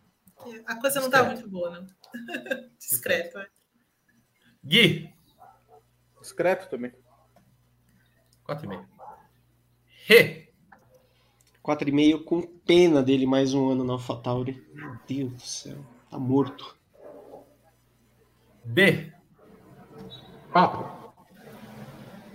[0.68, 1.88] A coisa não está muito boa, não.
[2.78, 3.48] Discreto, vai.
[4.64, 5.15] Gui.
[6.26, 6.92] Discreto também.
[8.48, 8.84] 4,5.
[10.08, 10.50] Re.
[11.64, 14.68] 4,5 com pena dele mais um ano na AlphaTauri.
[14.74, 15.78] Meu Deus do céu.
[16.10, 16.76] Tá morto.
[18.64, 19.14] B.
[20.52, 21.14] Papo.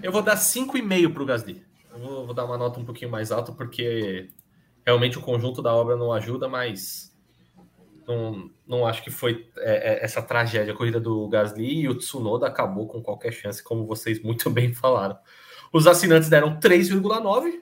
[0.00, 1.66] Eu vou dar 5,5 pro Gasly.
[1.90, 4.30] Eu vou, vou dar uma nota um pouquinho mais alta, porque
[4.86, 7.09] realmente o conjunto da obra não ajuda, mas
[8.06, 10.72] não, não acho que foi é, é, essa tragédia.
[10.72, 14.72] A corrida do Gasly e o Tsunoda acabou com qualquer chance, como vocês muito bem
[14.74, 15.18] falaram.
[15.72, 17.60] Os assinantes deram 3,9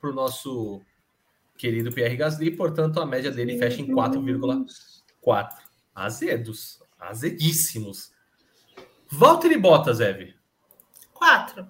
[0.00, 0.80] para o nosso
[1.56, 5.48] querido Pierre Gasly, portanto a média dele fecha em 4,4.
[5.94, 8.12] Azedos, azedíssimos.
[9.10, 10.34] Valtteri Bottas, Eve.
[11.12, 11.66] 4.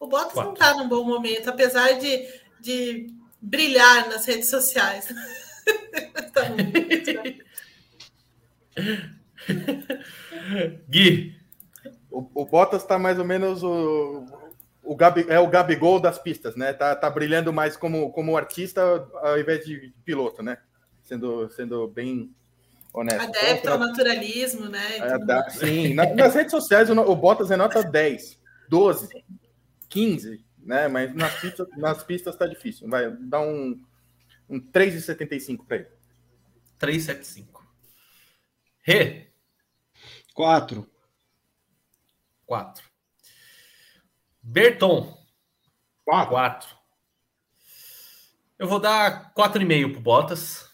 [0.00, 0.44] O Bottas Quatro.
[0.44, 2.26] não está num bom momento, apesar de,
[2.60, 3.06] de
[3.40, 5.08] brilhar nas redes sociais.
[6.32, 6.42] tá
[10.88, 11.36] Gui.
[12.10, 14.26] O, o Bottas está mais ou menos o,
[14.82, 16.72] o Gabi, é o Gabigol das pistas, né?
[16.72, 20.58] Tá, tá brilhando mais como, como artista ao invés de piloto, né?
[21.02, 22.30] Sendo, sendo bem
[22.92, 23.22] honesto.
[23.22, 24.98] Adepto ao naturalismo, né?
[24.98, 29.24] É, da, sim, na, nas redes sociais o, o Bottas é nota 10, 12,
[29.88, 30.88] 15, né?
[30.88, 32.88] Mas nas pistas, nas pistas tá difícil.
[32.88, 33.80] Vai dar um,
[34.48, 35.88] um 3,75 para ele.
[36.78, 37.62] 3,75.
[38.82, 39.32] Rê.
[40.34, 40.90] 4.
[42.46, 42.84] 4.
[44.42, 45.18] Berton.
[46.04, 46.76] 4.
[48.58, 50.70] Eu vou dar 4,5 para Bottas.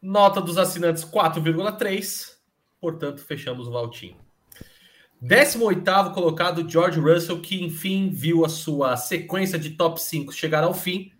[0.00, 2.36] Nota dos assinantes 4,3.
[2.80, 4.16] Portanto, fechamos o Valtinho.
[5.20, 10.72] 18 colocado, George Russell, que enfim viu a sua sequência de top 5 chegar ao
[10.72, 11.12] fim.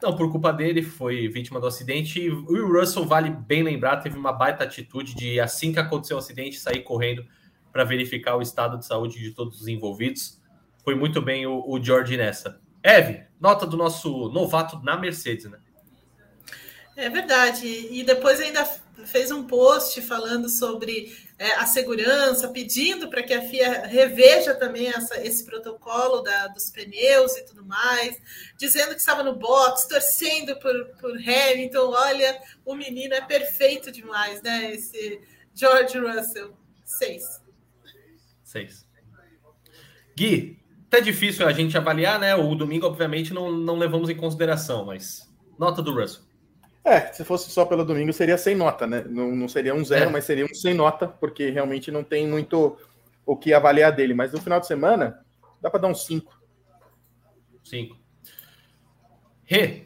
[0.00, 2.20] Não por culpa dele, foi vítima do acidente.
[2.20, 6.20] E o Russell, vale bem lembrar, teve uma baita atitude de, assim que aconteceu o
[6.20, 7.26] acidente, sair correndo
[7.72, 10.40] para verificar o estado de saúde de todos os envolvidos.
[10.84, 12.60] Foi muito bem o, o George nessa.
[12.82, 15.58] Eve, nota do nosso novato na Mercedes, né?
[16.96, 17.66] É verdade.
[17.66, 18.64] E depois ainda
[19.04, 24.88] fez um post falando sobre é, a segurança, pedindo para que a FIA reveja também
[24.88, 28.20] essa, esse protocolo da, dos pneus e tudo mais,
[28.56, 31.90] dizendo que estava no box, torcendo por, por Hamilton.
[31.90, 34.74] Olha, o menino é perfeito demais, né?
[34.74, 35.20] Esse
[35.54, 36.56] George Russell.
[36.84, 37.40] Seis.
[38.42, 38.84] Seis.
[40.16, 40.58] Gui,
[40.90, 42.34] tá difícil a gente avaliar, né?
[42.34, 46.27] O domingo, obviamente, não, não levamos em consideração, mas nota do Russell.
[46.88, 49.04] É, se fosse só pelo domingo, seria sem nota, né?
[49.08, 50.12] Não, não seria um zero, é.
[50.12, 52.78] mas seria um sem nota, porque realmente não tem muito
[53.26, 54.14] o que avaliar dele.
[54.14, 55.22] Mas no final de semana,
[55.60, 56.40] dá para dar um cinco.
[57.62, 57.98] Cinco.
[59.44, 59.84] Rê.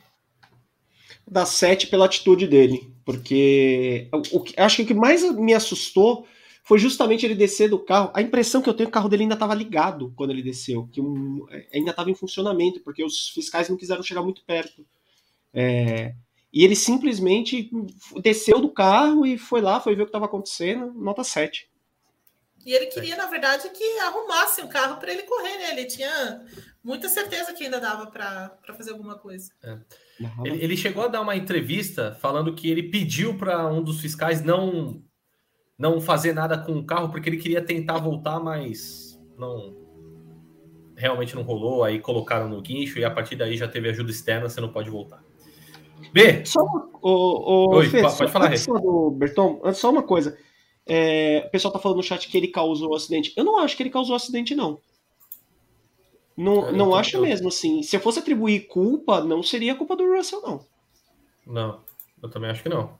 [1.28, 6.26] Dá sete pela atitude dele, porque o, o, acho que o que mais me assustou
[6.62, 8.12] foi justamente ele descer do carro.
[8.14, 10.42] A impressão que eu tenho é que o carro dele ainda estava ligado quando ele
[10.42, 14.86] desceu, que um, ainda estava em funcionamento, porque os fiscais não quiseram chegar muito perto.
[15.52, 16.14] É,
[16.52, 17.70] e ele simplesmente
[18.20, 21.70] desceu do carro e foi lá, foi ver o que estava acontecendo, nota 7.
[22.64, 25.72] E ele queria, na verdade, que arrumasse o carro para ele correr, né?
[25.72, 26.44] Ele tinha
[26.84, 29.50] muita certeza que ainda dava para fazer alguma coisa.
[29.64, 29.78] É.
[30.44, 34.44] Ele, ele, chegou a dar uma entrevista falando que ele pediu para um dos fiscais
[34.44, 35.02] não
[35.76, 39.76] não fazer nada com o carro porque ele queria tentar voltar, mas não
[40.96, 41.82] realmente não rolou.
[41.82, 44.88] Aí colocaram no guincho e a partir daí já teve ajuda externa, você não pode
[44.88, 45.24] voltar.
[46.12, 46.44] B.
[46.46, 48.48] Só o, o, Oi, Fê, pode, pode falar.
[48.50, 50.36] Antes do Berton, só uma coisa.
[50.86, 53.32] É, o pessoal tá falando no chat que ele causou o acidente.
[53.36, 54.80] Eu não acho que ele causou o acidente, não.
[56.36, 57.82] Não, É, não acho eu- mesmo, assim.
[57.82, 60.66] Se eu fosse atribuir culpa, não seria culpa do Russell, não.
[61.46, 61.80] Não,
[62.22, 62.98] eu também acho que não.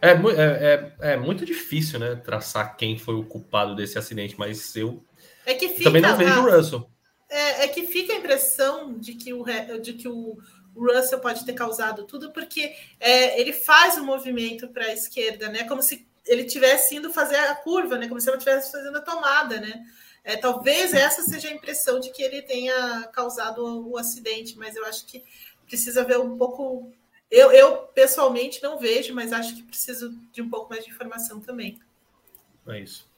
[0.00, 4.74] É, é, é, é muito difícil, né, traçar quem foi o culpado desse acidente, mas
[4.74, 5.00] eu
[5.46, 5.84] É que fica.
[5.84, 6.90] também não vejo o Russell.
[7.30, 9.44] É, é que fica a impressão de que o,
[9.80, 10.36] de que o
[10.74, 15.64] Russell pode ter causado tudo, porque é, ele faz o movimento para a esquerda, né?
[15.64, 18.08] Como se ele tivesse indo fazer a curva, né?
[18.08, 19.84] Como se ele estivesse fazendo a tomada, né?
[20.24, 24.76] É, talvez essa seja a impressão de que ele tenha causado o, o acidente, mas
[24.76, 25.24] eu acho que
[25.66, 26.92] precisa ver um pouco.
[27.30, 31.40] Eu, eu pessoalmente não vejo, mas acho que preciso de um pouco mais de informação
[31.40, 31.80] também.
[32.68, 33.10] É isso.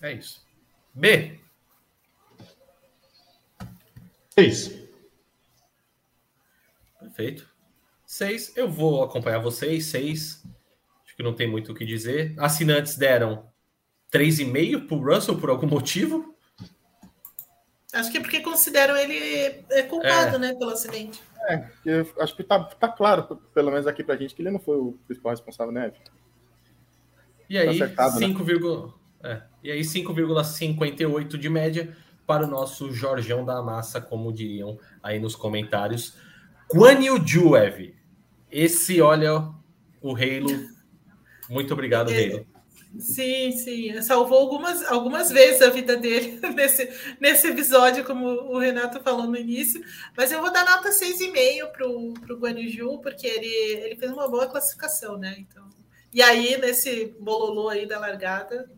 [0.00, 0.46] É isso.
[0.94, 1.38] B,
[4.38, 4.85] Seis.
[7.16, 7.48] Perfeito.
[8.04, 9.86] Seis, eu vou acompanhar vocês.
[9.86, 10.44] Seis,
[11.04, 12.34] acho que não tem muito o que dizer.
[12.38, 13.48] Assinantes deram
[14.12, 16.36] 3,5 para o Russell por algum motivo.
[17.92, 21.20] Acho que é porque consideram ele é, culpado, né, pelo acidente.
[21.84, 24.76] Eu acho que tá, tá claro, pelo menos aqui pra gente, que ele não foi
[24.76, 25.92] o principal responsável, né?
[27.48, 28.26] E aí, acertado, né?
[28.26, 34.78] 5, é, e aí 5,58 de média para o nosso Jorgão da Massa, como diriam
[35.02, 36.16] aí nos comentários.
[36.72, 37.94] Guan Yu Ju, Ev.
[38.50, 39.50] Esse, olha,
[40.00, 40.68] o Halo.
[41.48, 42.26] Muito obrigado, É.
[42.26, 42.46] Halo.
[42.98, 44.00] Sim, sim.
[44.00, 46.88] Salvou algumas, algumas vezes a vida dele nesse,
[47.20, 49.82] nesse episódio, como o Renato falou no início.
[50.16, 53.46] Mas eu vou dar nota 6,5 para o Guaniju, porque ele,
[53.84, 55.36] ele fez uma boa classificação, né?
[55.38, 55.68] Então,
[56.12, 58.70] e aí, nesse bololô aí da largada,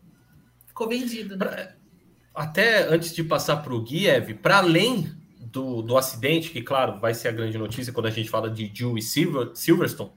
[0.67, 1.75] ficou vendido, né?
[2.35, 5.18] Até antes de passar para o Gui, Ev, para além
[5.51, 8.71] do, do acidente, que, claro, vai ser a grande notícia quando a gente fala de
[8.97, 10.11] e Silver, Silverstone,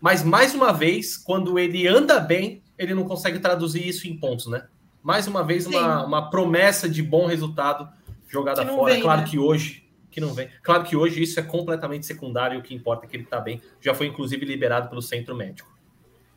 [0.00, 4.46] mas mais uma vez, quando ele anda bem, ele não consegue traduzir isso em pontos,
[4.46, 4.66] né?
[5.02, 7.88] Mais uma vez, uma, uma promessa de bom resultado
[8.28, 8.92] jogada fora.
[8.92, 9.26] vem, claro né?
[9.26, 10.48] que hoje, que não vem.
[10.62, 13.60] Claro que hoje isso é completamente secundário, o que importa é que ele tá bem.
[13.80, 15.70] Já foi, inclusive, liberado pelo centro médico.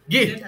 [0.07, 0.41] Gui,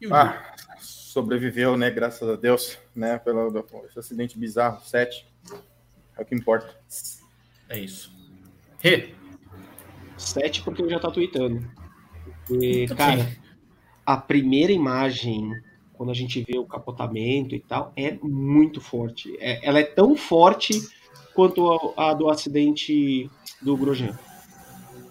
[0.00, 0.10] e?
[0.10, 1.90] Ah, sobreviveu, né?
[1.90, 3.18] Graças a Deus, né?
[3.18, 5.29] Pelo esse acidente bizarro, 7.
[6.20, 6.76] É o que importa.
[7.70, 8.12] É isso.
[8.78, 9.14] Rê,
[10.18, 11.64] Sete porque eu já tá tweetando.
[12.50, 13.26] E, cara,
[14.04, 15.50] a primeira imagem,
[15.94, 19.34] quando a gente vê o capotamento e tal, é muito forte.
[19.40, 20.74] É- ela é tão forte
[21.34, 23.30] quanto a, a do acidente
[23.62, 24.18] do Grosjean.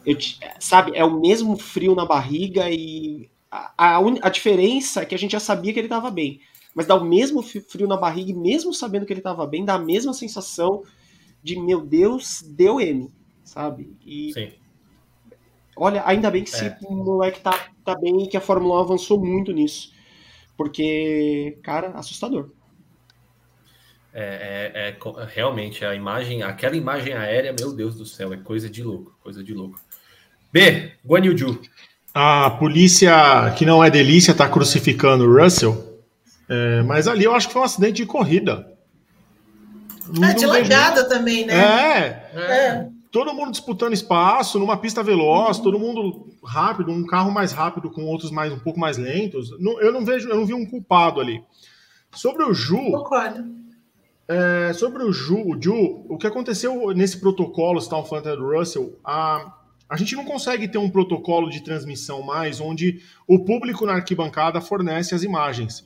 [0.05, 5.01] Eu te- sabe, é o mesmo frio na barriga e a, a, uni- a diferença
[5.01, 6.39] é que a gente já sabia que ele estava bem.
[6.75, 9.73] Mas dá o mesmo frio na barriga e mesmo sabendo que ele estava bem, dá
[9.73, 10.83] a mesma sensação
[11.43, 13.09] de, meu Deus, deu M,
[13.43, 13.95] sabe?
[14.05, 14.51] E sim.
[15.75, 16.77] Olha, ainda bem que esse É.
[16.81, 19.93] moleque tá, tá bem e que a Fórmula 1 avançou muito nisso.
[20.57, 22.49] Porque, cara, assustador.
[24.13, 28.69] É, é- é realmente a imagem, aquela imagem aérea, meu Deus do céu, é coisa
[28.69, 29.79] de louco, coisa de louco.
[30.51, 31.61] B, Guan Yu Ju.
[32.13, 36.01] A polícia, que não é delícia, tá crucificando o Russell.
[36.49, 38.75] É, mas ali eu acho que foi um acidente de corrida.
[40.23, 41.53] Ah, de largada também, né?
[41.53, 42.89] É, É.
[43.11, 48.03] todo mundo disputando espaço, numa pista veloz, todo mundo rápido, um carro mais rápido com
[48.05, 49.51] outros mais um pouco mais lentos.
[49.59, 51.43] Não- eu não vejo, eu não vi um culpado ali.
[52.11, 53.45] Sobre o Ju, Concordo.
[54.27, 58.97] é, sobre o Ju, o Ju, o que aconteceu nesse protocolo, estava falando do Russell,
[59.03, 59.53] a,
[59.89, 64.59] a gente não consegue ter um protocolo de transmissão mais onde o público na arquibancada
[64.61, 65.83] fornece as imagens.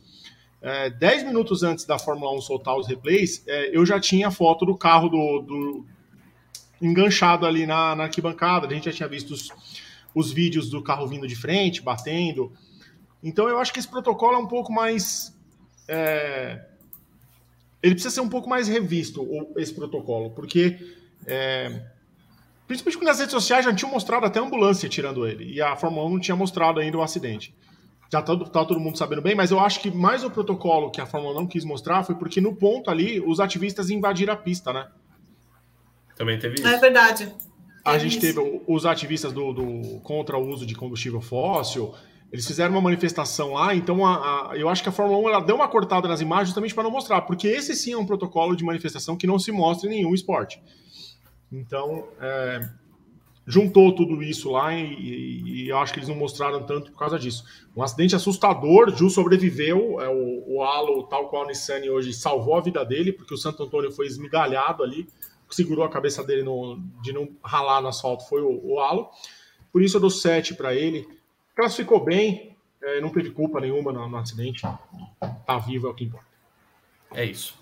[0.66, 4.66] É, dez minutos antes da Fórmula 1 soltar os replays, é, eu já tinha foto
[4.66, 5.86] do carro do, do-
[6.82, 9.50] enganchado ali na, na arquibancada, a gente já tinha visto os,
[10.16, 12.52] os vídeos do carro vindo de frente, batendo.
[13.22, 15.38] Então eu acho que esse protocolo é um pouco mais.
[15.88, 16.66] é,
[17.82, 19.28] ele precisa ser um pouco mais revisto,
[19.58, 20.78] esse protocolo, porque.
[21.26, 21.84] é,
[22.66, 25.76] principalmente porque nas redes sociais já tinham mostrado até a ambulância tirando ele, e a
[25.76, 27.54] Fórmula 1 não tinha mostrado ainda o acidente.
[28.14, 31.02] Já tá, tá todo mundo sabendo bem, mas eu acho que mais o protocolo que
[31.02, 34.38] a Fórmula 1 não quis mostrar foi porque no ponto ali os ativistas invadiram a
[34.38, 34.88] pista, né?
[36.16, 36.68] Também teve isso.
[36.68, 37.34] É verdade.
[37.84, 38.36] A Teve gente isso.
[38.40, 41.92] teve os ativistas do, do- contra o uso de combustível fóssil.
[42.32, 45.40] Eles fizeram uma manifestação lá, então a- a- eu acho que a Fórmula 1 ela
[45.42, 48.56] deu uma cortada nas imagens justamente para não mostrar, porque esse sim é um protocolo
[48.56, 50.62] de manifestação que não se mostra em nenhum esporte.
[51.52, 52.70] Então, é,
[53.46, 57.20] juntou tudo isso lá e, e- e acho que eles não mostraram tanto por causa
[57.20, 57.44] disso.
[57.76, 62.56] Um acidente assustador, Ju sobreviveu, é, o, o Halo, tal qual o Nissani hoje, salvou
[62.56, 65.08] a vida dele, porque o Santo Antônio foi esmigalhado ali,
[65.46, 68.80] o que segurou a cabeça dele no- de não ralar no asfalto foi o, o
[68.80, 69.10] Halo.
[69.72, 71.08] Por isso eu dou 7 para ele.
[71.56, 74.62] Classificou bem, é, não teve culpa nenhuma no, no acidente.
[75.46, 76.28] Tá vivo é o que importa.
[77.14, 77.56] É isso.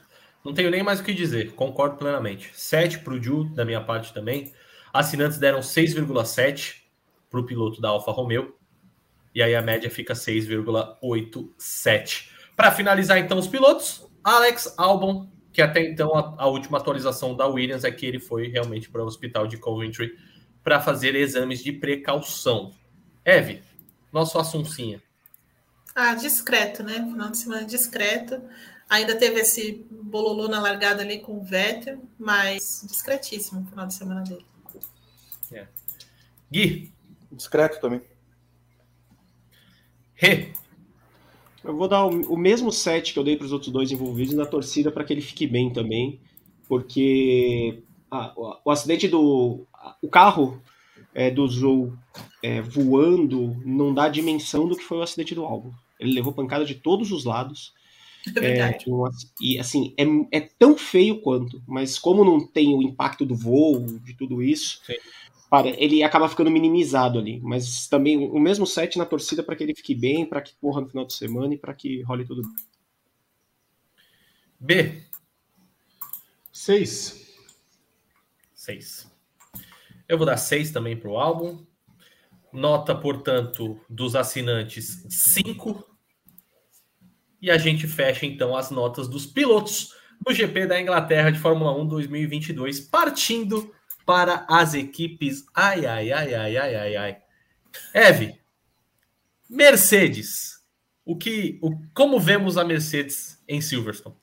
[0.44, 2.50] Não tenho nem mais o que dizer, concordo plenamente.
[2.54, 4.52] 7 para o Ju, da minha parte também.
[4.94, 6.82] Assinantes deram 6,7
[7.30, 8.56] para o piloto da Alfa Romeo.
[9.34, 12.30] E aí a média fica 6,87.
[12.56, 17.48] Para finalizar, então, os pilotos, Alex Albon, que até então a, a, última atualização da
[17.48, 20.18] Williams é que ele foi realmente para o hospital de Coventry
[20.64, 22.74] para fazer exames de precaução.
[23.24, 23.64] Eve,
[24.12, 25.02] nosso Assuncinha.
[25.96, 26.94] Ah, discreto, né?
[26.94, 28.42] Final de semana discreto.
[28.90, 33.94] Ainda teve esse bololô na largada ali com o Vettel, mas discretíssimo o final de
[33.94, 34.46] semana dele.
[35.52, 35.68] É.
[36.52, 36.92] Gui.
[37.32, 38.02] Discreto também.
[40.14, 40.50] Rê.
[41.64, 44.34] Eu vou dar o, o mesmo set que eu dei para os outros dois envolvidos
[44.34, 46.20] na torcida para que ele fique bem também,
[46.68, 49.66] porque ah, o, o, acidente do.
[50.02, 50.62] O carro
[51.14, 51.94] é, do Zou
[52.44, 55.72] é, voando não dá dimensão do que foi o acidente do álbum.
[56.00, 57.74] Ele levou pancada de todos os lados.
[58.38, 58.78] É, é
[59.42, 60.06] e assim, é,
[60.38, 64.80] é tão feio quanto, mas como não tem o impacto do voo, de tudo isso,
[64.86, 64.94] Sim
[65.52, 67.42] para, ele acaba ficando minimizado ali.
[67.42, 70.80] Mas também o mesmo set na torcida para que ele fique bem, para que corra
[70.80, 72.56] no final de semana e para que role tudo bem.
[74.58, 75.04] B.
[76.54, 77.36] Seis.
[78.54, 79.12] Seis.
[80.08, 81.66] Eu vou dar seis também para o álbum.
[82.54, 85.86] Nota, portanto, dos assinantes, cinco.
[87.42, 89.94] E a gente fecha então as notas dos pilotos
[90.26, 93.70] do GP da Inglaterra de Fórmula 1 2022, partindo
[94.06, 95.46] para as equipes.
[95.54, 97.18] Ai, ai, ai, ai, ai, ai, ai.
[97.94, 98.40] Eve,
[99.50, 100.62] Mercedes.
[101.04, 104.16] O que, o, como vemos a Mercedes em Silverstone?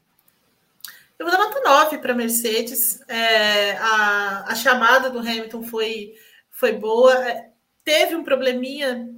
[1.18, 3.00] Eu vou dar nota 9 para a Mercedes.
[3.08, 6.15] É, a, a chamada do Hamilton foi,
[6.50, 7.12] foi boa.
[7.28, 7.50] É,
[7.84, 9.08] teve um probleminha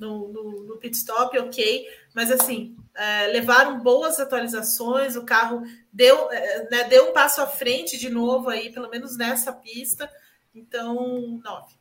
[0.00, 5.62] no, no, no pit stop, ok, mas assim, é, levaram boas atualizações, o carro
[5.92, 10.08] deu, é, né, deu um passo à frente de novo aí, pelo menos nessa pista.
[10.54, 11.74] Então, nove.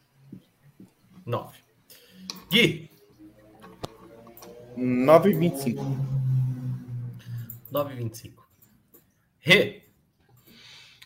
[1.23, 1.59] Nove.
[2.49, 2.89] Gui.
[4.75, 5.75] 9,25.
[7.71, 8.31] 9,25.
[9.39, 9.83] Rê.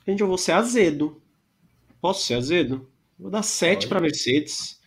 [0.08, 1.22] Gente, eu vou ser azedo.
[2.00, 2.90] Posso ser azedo?
[3.20, 4.80] Vou dar 7 para Mercedes.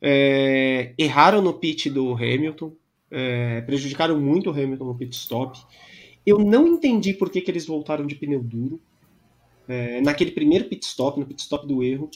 [0.00, 2.74] É, erraram no pit do Hamilton
[3.10, 5.58] é, prejudicaram muito o Hamilton no pit stop.
[6.26, 8.80] Eu não entendi por que, que eles voltaram de pneu duro.
[9.66, 12.10] É, naquele primeiro pit stop, no pit stop do erro.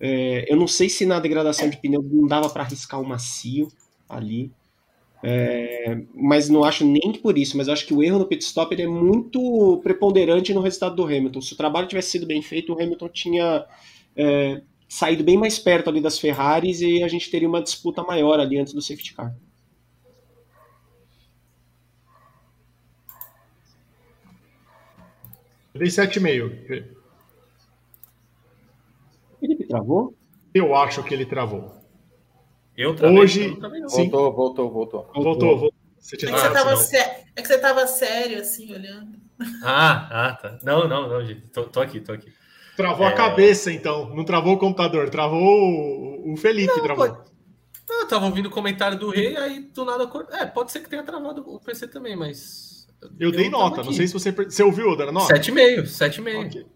[0.00, 3.68] É, eu não sei se na degradação de pneu não dava para arriscar o macio
[4.08, 4.50] ali.
[5.24, 8.42] É, mas não acho nem que por isso, mas acho que o erro no pit
[8.42, 11.40] stop ele é muito preponderante no resultado do Hamilton.
[11.40, 13.64] Se o trabalho tivesse sido bem feito, o Hamilton tinha
[14.16, 18.40] é, saído bem mais perto ali das Ferraris e a gente teria uma disputa maior
[18.40, 19.34] ali antes do safety car.
[25.74, 26.84] Eu dei 7,5.
[29.40, 30.14] Felipe travou?
[30.54, 31.82] Eu acho que ele travou.
[32.76, 33.58] Eu travei, Hoje.
[33.60, 34.08] Eu sim.
[34.08, 35.10] Voltou, voltou, voltou.
[35.14, 35.74] Voltou, voltou.
[35.98, 36.30] Você tinha...
[36.30, 37.24] é, que você tava sé...
[37.36, 39.18] é que você tava sério, assim, olhando.
[39.62, 40.58] Ah, ah, tá.
[40.62, 41.40] Não, não, não, gente.
[41.48, 42.32] Tô, tô aqui, tô aqui.
[42.76, 43.10] Travou é...
[43.10, 44.14] a cabeça, então.
[44.14, 46.72] Não travou o computador, travou o Felipe.
[46.74, 47.08] Não, travou.
[47.08, 47.32] Pode...
[47.88, 50.10] Eu tava ouvindo o comentário do rei, aí do nada.
[50.32, 52.81] É, pode ser que tenha travado o PC também, mas.
[53.02, 55.34] Eu, eu dei nota, não sei se você, você ouviu dando nota.
[55.34, 56.46] 7,5, 7,5.
[56.46, 56.66] Okay.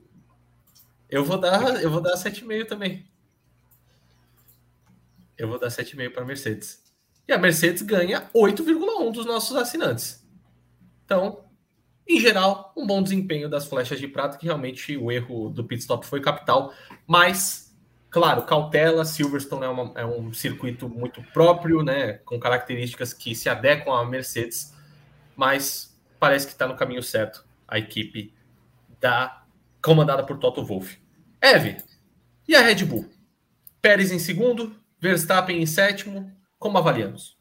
[1.08, 3.06] Eu vou dar, eu vou dar 7,5 também.
[5.38, 6.82] Eu vou dar 7,5 para a Mercedes.
[7.28, 10.24] E a Mercedes ganha 8,1 dos nossos assinantes.
[11.04, 11.44] Então,
[12.08, 15.80] em geral, um bom desempenho das flechas de prata, que realmente o erro do pit
[15.80, 16.72] stop foi capital,
[17.06, 17.66] mas
[18.10, 23.48] claro, cautela, Silverstone é, uma, é, um circuito muito próprio, né, com características que se
[23.48, 24.72] adequam à Mercedes,
[25.36, 28.34] mas parece que está no caminho certo a equipe
[29.00, 29.42] da
[29.82, 31.00] comandada por Toto Wolff.
[31.40, 31.76] Eve,
[32.48, 33.08] e a Red Bull?
[33.80, 37.36] Pérez em segundo, Verstappen em sétimo, como avaliamos?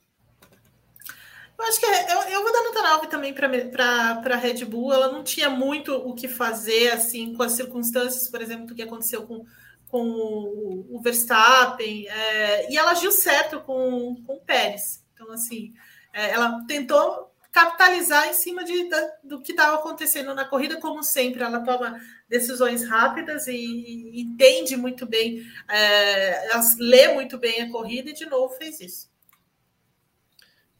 [1.58, 4.94] Eu acho que é, eu, eu vou dar nota 9 também para a Red Bull.
[4.94, 8.82] Ela não tinha muito o que fazer assim com as circunstâncias, por exemplo, do que
[8.82, 9.45] aconteceu com,
[9.88, 12.08] com o, o Verstappen.
[12.10, 15.04] É, e ela agiu certo com, com o Pérez.
[15.14, 15.74] Então, assim,
[16.14, 21.01] é, ela tentou capitalizar em cima de, da, do que estava acontecendo na corrida, como
[21.01, 27.61] sempre, ela toma decisões rápidas e, e entende muito bem, é, ela lê muito bem
[27.61, 29.09] a corrida e de novo fez isso.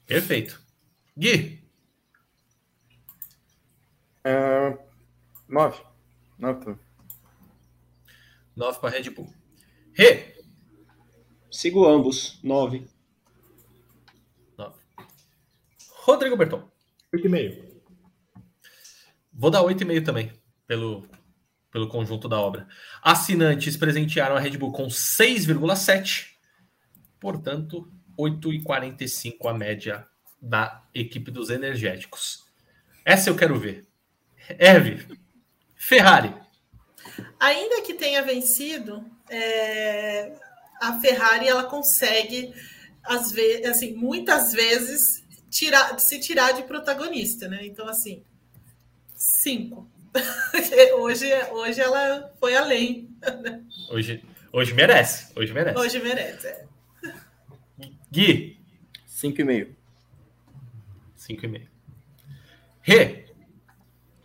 [0.06, 0.62] Perfeito.
[1.18, 1.64] Gui.
[4.22, 4.78] É,
[5.48, 5.82] nove.
[6.38, 6.78] Nota.
[8.54, 9.34] Nove para Red Bull.
[9.94, 10.36] Rê.
[11.50, 12.38] Sigo ambos.
[12.44, 12.86] Nove.
[16.06, 16.62] Rodrigo Berton.
[17.12, 17.64] 8,5.
[19.34, 20.32] Vou dar 8,5 também,
[20.68, 21.04] pelo,
[21.72, 22.68] pelo conjunto da obra.
[23.02, 26.28] Assinantes presentearam a Red Bull com 6,7.
[27.20, 30.08] Portanto, 8,45 a média
[30.40, 32.46] da equipe dos energéticos.
[33.04, 33.88] Essa eu quero ver.
[34.60, 35.08] Eve,
[35.76, 36.36] Ferrari.
[37.40, 40.34] Ainda que tenha vencido, é,
[40.80, 42.54] a Ferrari ela consegue,
[43.04, 45.25] às vezes, assim, muitas vezes
[45.56, 47.66] tirar, se tirar de protagonista, né?
[47.66, 48.22] Então, assim,
[49.16, 49.90] cinco.
[51.00, 53.10] hoje, hoje ela foi além.
[53.90, 55.32] Hoje, hoje merece.
[55.34, 55.80] Hoje merece.
[55.80, 56.48] Hoje merece.
[56.48, 56.66] É.
[58.12, 58.60] Gui.
[59.08, 59.70] 5,5.
[61.18, 61.68] 5,5.
[62.82, 63.26] Rê.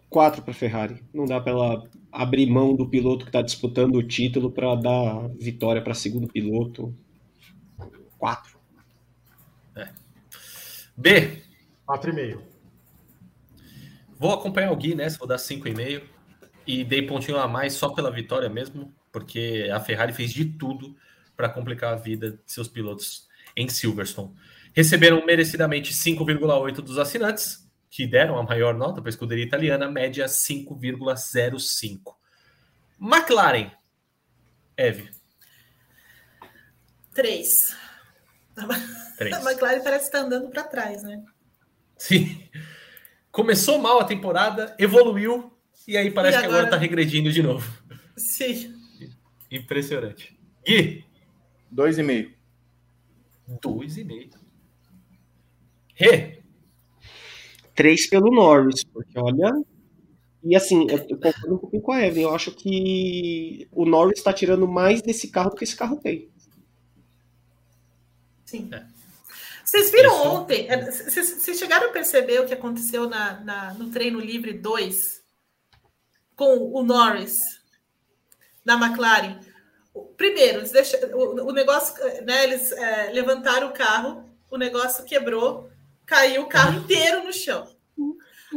[0.09, 1.01] 4 para Ferrari.
[1.15, 5.29] Não dá para ela abrir mão do piloto que está disputando o título para dar
[5.39, 6.93] vitória para segundo piloto.
[8.19, 8.60] 4.
[11.01, 11.43] B.
[11.89, 12.43] 4,5.
[14.19, 16.03] Vou acompanhar o Gui nessa, vou dar 5,5.
[16.67, 20.95] E dei pontinho a mais só pela vitória mesmo, porque a Ferrari fez de tudo
[21.35, 24.35] para complicar a vida de seus pilotos em Silverstone.
[24.75, 30.27] Receberam merecidamente 5,8 dos assinantes, que deram a maior nota para a escuderia italiana, média
[30.27, 32.15] 5,05.
[33.01, 33.73] McLaren.
[34.77, 35.11] Eve.
[37.15, 37.90] 3.
[39.17, 39.35] Três.
[39.35, 41.23] A McLaren parece estar andando para trás, né?
[41.97, 42.41] Sim.
[43.31, 45.53] Começou mal a temporada, evoluiu,
[45.87, 46.77] e aí parece E que agora agora?
[46.77, 47.71] está regredindo de novo.
[48.17, 48.75] Sim.
[49.51, 50.39] Impressionante.
[50.67, 51.05] Gui.
[51.75, 52.31] 2,5.
[53.63, 54.35] 2,5.
[55.95, 56.43] Rê.
[57.75, 59.53] 3 pelo Norris, porque olha.
[60.43, 62.25] E assim, eu concordo um pouquinho com a Evelyn.
[62.25, 66.31] Eu acho que o Norris está tirando mais desse carro do que esse carro tem.
[68.51, 68.69] Sim.
[68.73, 68.83] É.
[69.65, 70.29] Vocês viram Isso.
[70.29, 70.67] ontem?
[70.69, 75.23] é, Vocês chegaram a perceber o que aconteceu na, na- no treino livre 2
[76.35, 77.39] com o Norris
[78.65, 79.39] na McLaren?
[80.17, 82.45] Primeiro, eles deixa- o, o negócio, né?
[82.45, 85.71] Eles é, levantaram o carro, o negócio quebrou,
[86.07, 87.69] caiu o carro inteiro no chão.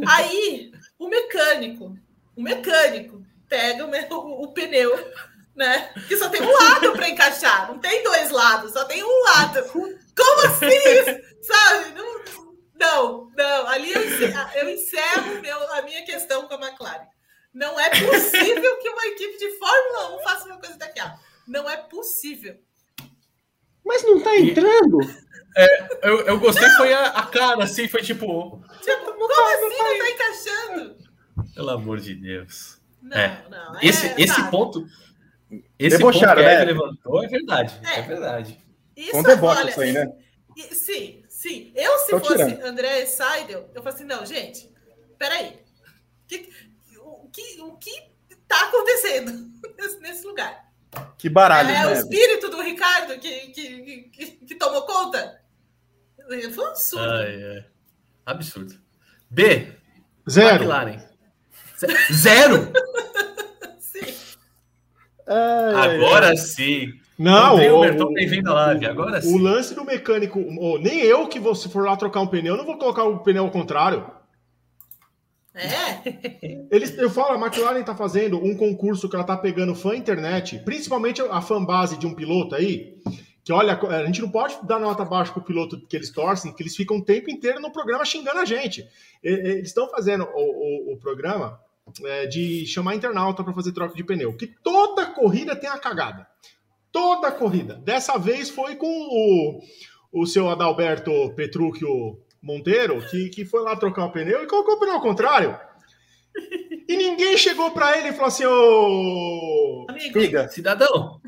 [0.08, 1.96] Aí o mecânico,
[2.34, 4.90] o mecânico pega o, o- o pneu,
[5.54, 5.92] né?
[6.08, 9.62] Que só tem um lado para encaixar, não tem dois lados, só tem um lado.
[9.72, 11.20] Como assim?
[11.42, 11.94] Sabe?
[11.94, 12.24] Não,
[12.74, 13.66] não, não.
[13.68, 17.06] Ali eu encerro, eu encerro meu- a minha questão com a McLaren.
[17.52, 21.16] Não é possível que uma equipe de Fórmula 1 faça uma coisa daquela.
[21.46, 22.56] Não é possível.
[23.84, 24.98] Mas não tá entrando?
[26.02, 28.60] Eu, eu gostei, foi a, a cara, assim, foi tipo.
[28.82, 30.96] Tipo, como assim não tá encaixando?
[31.54, 32.80] Pelo amor de Deus.
[33.00, 33.44] Não, É.
[33.50, 33.78] não.
[33.80, 34.50] Esse, é, esse sabe?
[34.50, 34.84] ponto.
[35.78, 36.64] Esse Debocharam, ponto que né?
[36.64, 37.80] levantou é verdade.
[37.84, 38.02] É, É.
[38.02, 38.64] verdade.
[38.96, 40.12] Isso, um deboche olha, isso aí, né?
[40.70, 41.72] Sim, sim.
[41.74, 42.64] Eu, se Tô fosse tirando.
[42.64, 44.70] André Seidel, eu falo assim, não, gente,
[45.18, 45.58] peraí.
[46.28, 46.48] Que,
[47.00, 48.08] o, que, o que
[48.46, 50.64] tá acontecendo nesse, nesse lugar?
[51.18, 51.92] Que baralho, é o né?
[51.94, 55.40] espírito do Ricardo que, que, que, que tomou conta?
[56.24, 57.04] Foi um absurdo.
[57.10, 57.64] Ai, ai.
[58.24, 58.80] Absurdo.
[59.28, 59.72] B.
[60.30, 60.62] Zero.
[60.64, 60.98] McLaren.
[61.76, 62.72] Ze- Zero?
[65.26, 66.92] Ai, ai, Agora sim.
[67.18, 68.86] Não, Rodrigo o, Berton, o- bem-vindo à live.
[68.86, 69.40] Agora o sim.
[69.40, 70.38] lance do mecânico,
[70.80, 73.44] nem eu que vou, se for lá trocar um pneu, não vou colocar o pneu
[73.44, 74.04] ao contrário.
[75.54, 79.94] É, Eles, eu falo, a McLaren tá fazendo um concurso que ela tá pegando fã
[79.94, 82.96] internet, principalmente a fanbase de um piloto aí,
[83.44, 86.62] que olha, a gente não pode dar nota baixa pro piloto que eles torcem, que
[86.62, 88.84] eles ficam o tempo inteiro no programa xingando a gente.
[89.22, 91.60] Eles estão fazendo o, o- o programa
[92.04, 96.26] é, de chamar internauta para fazer troca de pneu, que toda corrida tem a cagada.
[96.90, 97.74] Toda corrida.
[97.76, 99.60] Dessa vez foi com o,
[100.12, 104.80] o seu Adalberto Petrúquio Monteiro, que, que foi lá trocar o pneu e colocou o
[104.80, 105.58] pneu ao contrário.
[106.88, 109.86] E ninguém chegou para ele e falou assim: Ô.
[109.88, 110.12] amigo.
[110.12, 110.48] Figa.
[110.48, 111.20] Cidadão.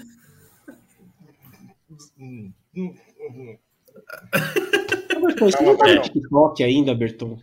[2.18, 3.58] Hum, hum, hum.
[5.22, 6.02] Berton, Calma, não tá no Berton.
[6.02, 7.38] TikTok ainda, Berton.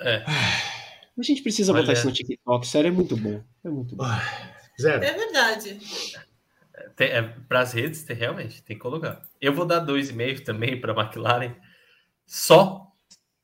[0.00, 0.24] É.
[1.18, 1.82] A gente precisa Olha.
[1.82, 2.66] botar isso no TikTok.
[2.66, 3.42] Sério, é muito bom.
[3.64, 4.04] É muito bom.
[4.80, 5.04] Zero.
[5.04, 5.78] É verdade.
[6.96, 9.22] Tem, é, para as redes, tem, realmente, tem que colocar.
[9.40, 11.54] Eu vou dar 2,5 também para a McLaren,
[12.26, 12.88] só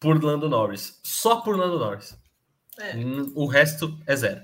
[0.01, 0.99] por Lando Norris.
[1.05, 2.19] Só por Lando Norris.
[2.79, 2.97] É.
[2.97, 4.41] Hum, O resto é zero.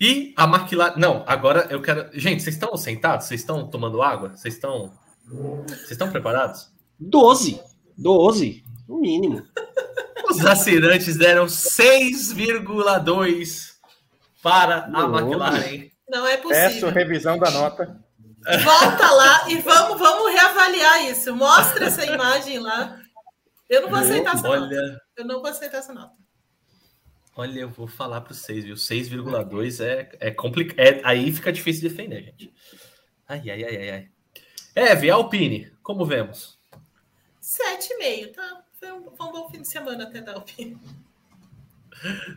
[0.00, 0.96] E a McLaren.
[0.98, 2.08] Não, agora eu quero.
[2.18, 3.26] Gente, vocês estão sentados?
[3.26, 4.30] Vocês estão tomando água?
[4.30, 4.92] Vocês estão.
[5.68, 6.72] Vocês estão preparados?
[6.98, 7.60] 12.
[7.96, 8.64] 12.
[8.88, 9.46] No mínimo.
[10.30, 13.74] Os assinantes deram 6,2
[14.42, 15.22] para a Nossa.
[15.24, 15.90] McLaren.
[16.08, 16.90] Não é Peço possível.
[16.90, 18.00] revisão da nota.
[18.64, 21.34] Volta lá e vamos, vamos reavaliar isso.
[21.36, 22.98] Mostra essa imagem lá.
[23.68, 25.00] Eu não vou aceitar essa Olha, nota.
[25.16, 26.14] Eu não vou aceitar essa nota.
[27.36, 28.74] olha, eu vou falar para vocês, viu?
[28.76, 30.78] 6,2 é, é complicado.
[30.80, 32.52] É, aí fica difícil defender, gente.
[33.28, 34.08] Ai, ai, ai, ai, ai.
[34.74, 36.58] Eve, Alpine, como vemos?
[37.42, 38.62] 7,5, tá?
[38.80, 40.80] Foi um, foi um bom fim de semana até da Alpine.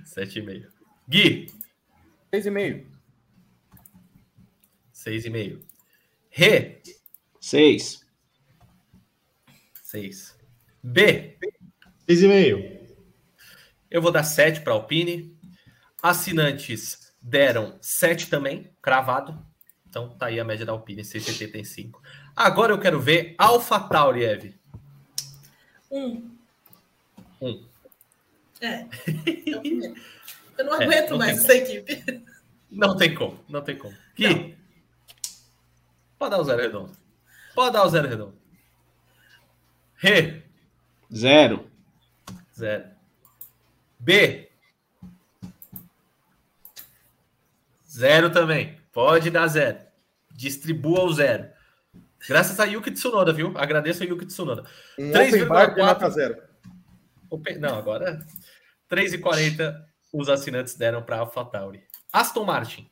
[0.03, 0.67] 7,5.
[1.07, 1.47] Gui,
[2.33, 2.85] 6,5.
[4.93, 5.61] 6,5.
[6.29, 6.81] Rê,
[7.39, 8.05] 6.
[9.83, 10.37] 6.
[10.83, 11.37] B,
[12.09, 12.89] 6,5.
[13.89, 15.39] eu vou dar 7 para Alpine.
[16.01, 19.41] Assinantes deram 7 também, cravado.
[19.87, 22.01] Então tá aí a média da Alpine, 6,75.
[22.35, 24.59] Agora eu quero ver Alpha Tauri, Eve.
[25.89, 26.32] Um.
[27.43, 27.65] Um.
[28.61, 28.67] É.
[28.67, 28.87] É.
[30.57, 32.23] Eu não É, aguento não mais essa equipe.
[32.69, 33.95] Não tem como, não tem como.
[34.15, 34.55] Gui,
[36.17, 36.91] pode dar o zero redondo.
[37.55, 38.35] Pode dar o zero redondo.
[39.95, 40.43] Rê,
[41.13, 41.67] 0.
[42.57, 42.85] Zero.
[43.99, 44.49] B.
[47.89, 48.77] Zero também.
[48.91, 49.79] Pode dar zero.
[50.31, 51.49] Distribua o zero.
[52.27, 53.53] Graças a Yuki Tsunoda, viu?
[53.57, 54.63] Agradeço a Yuki Tsunoda.
[54.97, 55.27] Um 3,4.
[55.27, 56.52] open bar de nota zero.
[57.59, 58.25] Não, agora
[58.89, 59.73] 3,40
[60.13, 61.83] os assinantes deram para AlphaTauri.
[62.11, 62.89] Aston Martin.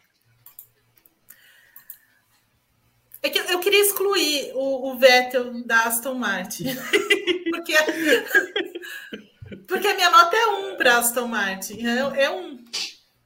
[3.23, 6.65] É que eu queria excluir o, o Vettel da Aston Martin.
[7.51, 7.73] porque,
[9.67, 11.85] porque a minha nota é um para Aston Martin.
[11.85, 12.65] É, é um.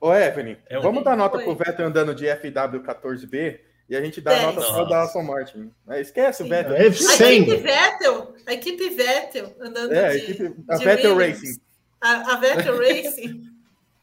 [0.01, 1.43] Ô, Evelyn, É um- vamos dar nota Oi.
[1.45, 5.71] pro Vettel andando de FW14B e a gente dá a nota só da Aston Martin.
[5.87, 6.49] É, esquece o Sim.
[6.49, 6.75] Vettel.
[6.75, 7.45] É, A equipe 100.
[7.61, 11.41] Vettel, a equipe Vettel andando É, a de, equipe, a de Vettel Williams.
[11.41, 11.61] Racing.
[12.01, 13.41] A, a Vettel Racing,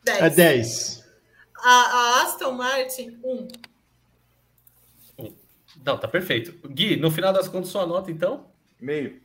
[0.04, 0.20] 10.
[0.22, 1.04] É 10.
[1.56, 3.48] A, a Aston Martin, 1.
[5.84, 6.68] Não, tá perfeito.
[6.68, 8.46] Gui, no final das contas, sua nota, então?
[8.80, 9.20] Meio.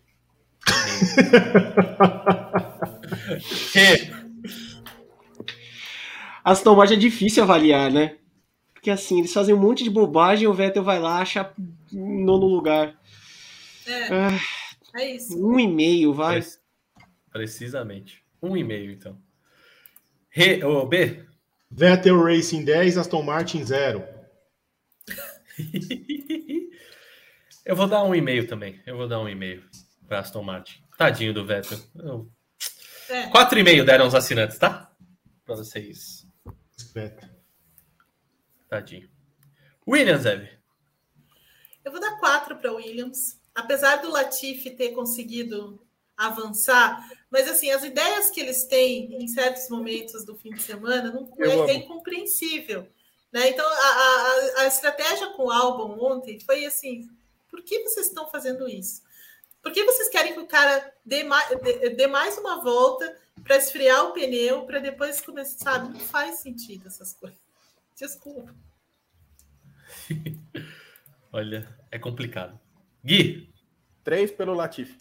[3.74, 4.11] Rê.
[6.48, 8.16] Aston Martin é difícil avaliar, né?
[8.88, 11.51] Porque assim, eles fazem um monte de bobagem e o Vettel vai lá, acha
[11.91, 12.98] nono lugar.
[13.85, 14.40] É, Ah,
[14.95, 15.38] é isso.
[15.45, 16.40] um e meio, vai.
[16.41, 16.57] Prec-
[17.30, 18.24] Precisamente.
[18.41, 19.22] Um e meio, então.
[20.30, 21.22] Rê, ô, B.
[21.69, 24.01] Vettel Racing 10, Aston Martin 0.
[27.66, 28.80] Eu vou dar um e-mail também.
[28.85, 29.66] Eu vou dar um e-mail
[30.07, 30.82] para Aston Martin.
[30.98, 31.77] Tadinho do Vettel.
[31.93, 32.32] Eu-
[33.09, 33.27] É.
[33.27, 34.90] Quatro e meio deram os assinantes, tá?
[35.45, 36.25] Para vocês.
[36.93, 37.36] Vettel.
[38.70, 39.10] Tadinho.
[39.88, 40.50] Williams, Eve.
[41.84, 43.40] Eu vou dar 4 para Williams.
[43.56, 45.82] Apesar do Latifi ter conseguido
[46.16, 51.12] avançar, mas assim, as ideias que eles têm em certos momentos do fim de semana
[51.12, 51.70] não Eu é, amo.
[51.70, 52.88] é incompreensível.
[53.32, 53.50] Né?
[53.50, 57.08] Então, a, a- a estratégia com o álbum ontem foi assim:
[57.50, 59.02] por que vocês estão fazendo isso?
[59.62, 63.58] Por que vocês querem que o cara dê mais, dê, dê mais uma volta para
[63.58, 65.58] esfriar o pneu, para depois começar?
[65.80, 65.94] Sabe?
[65.94, 67.40] Não faz sentido essas coisas.
[67.98, 68.56] Desculpa.
[71.32, 72.59] Olha, é complicado.
[73.03, 73.53] Gui.
[74.03, 74.98] Três pelo Latifi.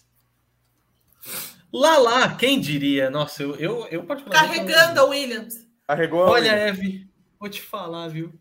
[1.73, 3.11] Lá, lá, quem diria?
[3.11, 4.57] Nossa, eu, eu, eu particularmente...
[4.65, 5.67] Carregando a Williams.
[5.87, 6.79] Arregou a Olha, Williams.
[6.79, 8.33] Eve, vou te falar, viu?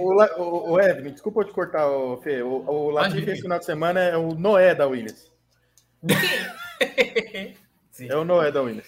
[0.00, 2.42] O, La- o, o Evelyn, desculpa eu te cortar, o Fê.
[2.42, 3.32] O, o Latifi Imagina.
[3.32, 5.30] esse final de semana é o Noé da Williams.
[7.90, 8.06] Sim.
[8.08, 8.86] É o Noé da Williams.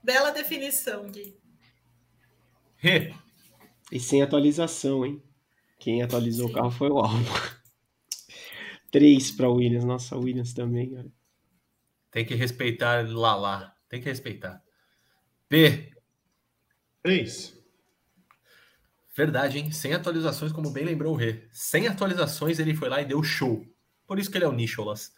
[0.00, 1.36] Bela definição, Gui.
[2.76, 3.12] Rê.
[3.90, 5.22] E sem atualização, hein?
[5.78, 7.24] Quem atualizou o carro foi o Albon.
[8.90, 9.84] Três para Williams.
[9.84, 11.12] Nossa, Williams também, olha.
[12.10, 13.76] Tem que respeitar lá, lá.
[13.88, 14.62] Tem que respeitar.
[15.50, 15.92] B.
[17.02, 17.54] 3.
[19.16, 19.70] Verdade, hein?
[19.70, 21.46] Sem atualizações, como bem lembrou o Rê.
[21.52, 23.64] Sem atualizações, ele foi lá e deu show.
[24.06, 25.12] Por isso que ele é o Nicholas.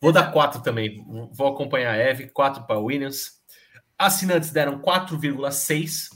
[0.00, 1.04] Vou dar 4 também.
[1.32, 2.28] Vou acompanhar a Eve.
[2.28, 3.40] 4 para Williams.
[3.98, 6.08] Assinantes deram 4,6.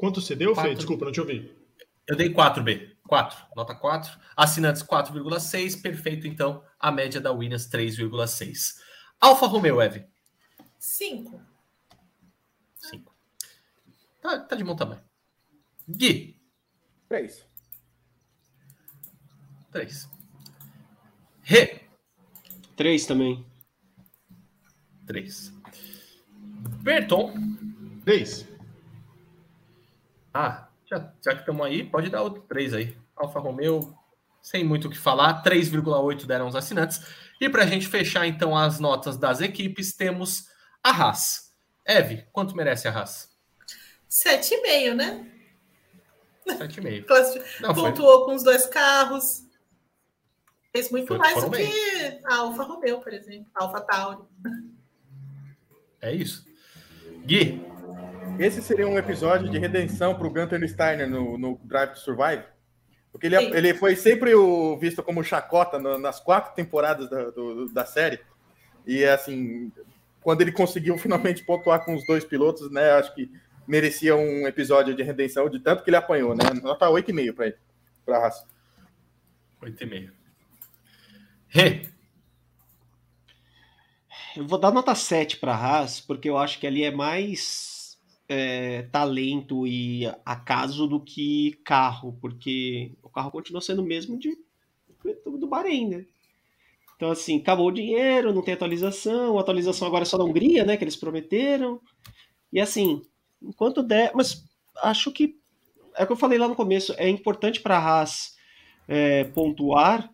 [0.00, 0.62] Quanto você deu, Fê?
[0.62, 0.74] Quatro.
[0.76, 1.54] Desculpa, não te ouvi.
[2.08, 2.96] Eu dei 4B.
[3.06, 3.46] 4.
[3.54, 4.18] Nota 4.
[4.34, 5.82] Assinantes 4,6.
[5.82, 6.64] Perfeito, então.
[6.78, 8.78] A média da Williams 3,6.
[9.20, 10.06] Alfa Romeo, Eve.
[10.78, 11.38] 5.
[12.78, 13.14] 5.
[14.22, 15.02] Tá, tá de bom tamanho.
[15.86, 16.40] Gui.
[17.06, 17.44] Três.
[19.70, 20.08] 3.
[21.42, 21.82] Rê.
[22.74, 23.44] Três também.
[25.06, 25.52] 3.
[26.80, 27.34] Berton.
[28.06, 28.49] 3.
[30.32, 32.96] Ah, já, já que estamos aí, pode dar outro 3 aí.
[33.16, 33.96] Alfa Romeo,
[34.42, 37.00] sem muito o que falar, 3,8 deram os assinantes.
[37.40, 40.46] E para a gente fechar então as notas das equipes, temos
[40.82, 41.52] a Haas.
[41.84, 43.30] Eve, quanto merece a Haas?
[44.08, 45.26] 7,5, né?
[46.46, 47.04] 7,5.
[47.06, 49.44] Classi- Não, foi, Pontuou com os dois carros.
[50.72, 53.46] Fez muito Foi- mais do que a Alfa Romeo, por exemplo.
[53.54, 54.18] A Alfa Tauri.
[56.00, 56.46] É isso.
[57.26, 57.60] Gui.
[58.40, 62.42] Esse seria um episódio de redenção para o Gunter Steiner no, no Drive to Survive.
[63.12, 67.68] Porque ele, ele foi sempre o, visto como chacota no, nas quatro temporadas da, do,
[67.68, 68.18] da série.
[68.86, 69.70] E assim,
[70.22, 72.92] quando ele conseguiu finalmente pontuar com os dois pilotos, né?
[72.92, 73.30] Acho que
[73.68, 76.44] merecia um episódio de redenção de tanto que ele apanhou, né?
[76.62, 77.56] Nota 8,5 para ele,
[78.06, 78.46] para a raça.
[79.62, 80.10] 8,5.
[81.46, 81.82] Rê.
[84.34, 87.79] Eu vou dar nota 7 para a Haas, porque eu acho que ali é mais
[88.32, 94.38] é, talento e acaso do que carro, porque o carro continua sendo o mesmo de,
[95.26, 96.06] do Bahrein, né?
[96.94, 100.64] Então, assim, acabou o dinheiro, não tem atualização, a atualização agora é só da Hungria,
[100.64, 101.80] né, que eles prometeram.
[102.52, 103.02] E assim,
[103.42, 104.44] enquanto der, mas
[104.80, 105.36] acho que
[105.96, 108.36] é o que eu falei lá no começo, é importante para a Haas
[108.86, 110.08] é, pontuar,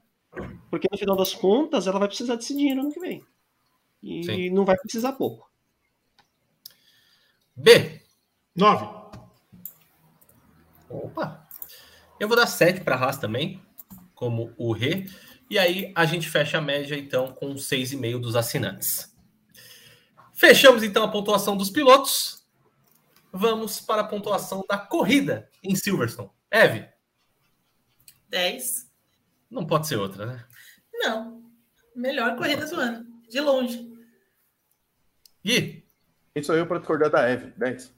[0.71, 3.23] porque no final das contas ela vai precisar desse dinheiro ano que vem.
[4.03, 4.51] E Sim.
[4.51, 5.51] não vai precisar pouco.
[7.55, 8.06] B.
[8.57, 8.87] 9.
[10.89, 11.47] Opa.
[12.19, 13.63] Eu vou dar 7 para a Haas também,
[14.15, 15.07] como o Rê.
[15.51, 19.15] E aí a gente fecha a média então com 6,5 dos assinantes.
[20.33, 22.47] Fechamos então a pontuação dos pilotos.
[23.33, 26.31] Vamos para a pontuação da corrida em Silverstone.
[26.51, 26.89] Eve.
[28.31, 28.91] 10.
[29.51, 30.45] Não pode ser outra, né?
[30.95, 31.45] Não.
[31.95, 33.07] Melhor corrida do ano.
[33.29, 33.93] De longe.
[35.45, 35.87] Gui.
[36.35, 37.53] Quem sou eu para discordar da Eve?
[37.57, 37.95] 10.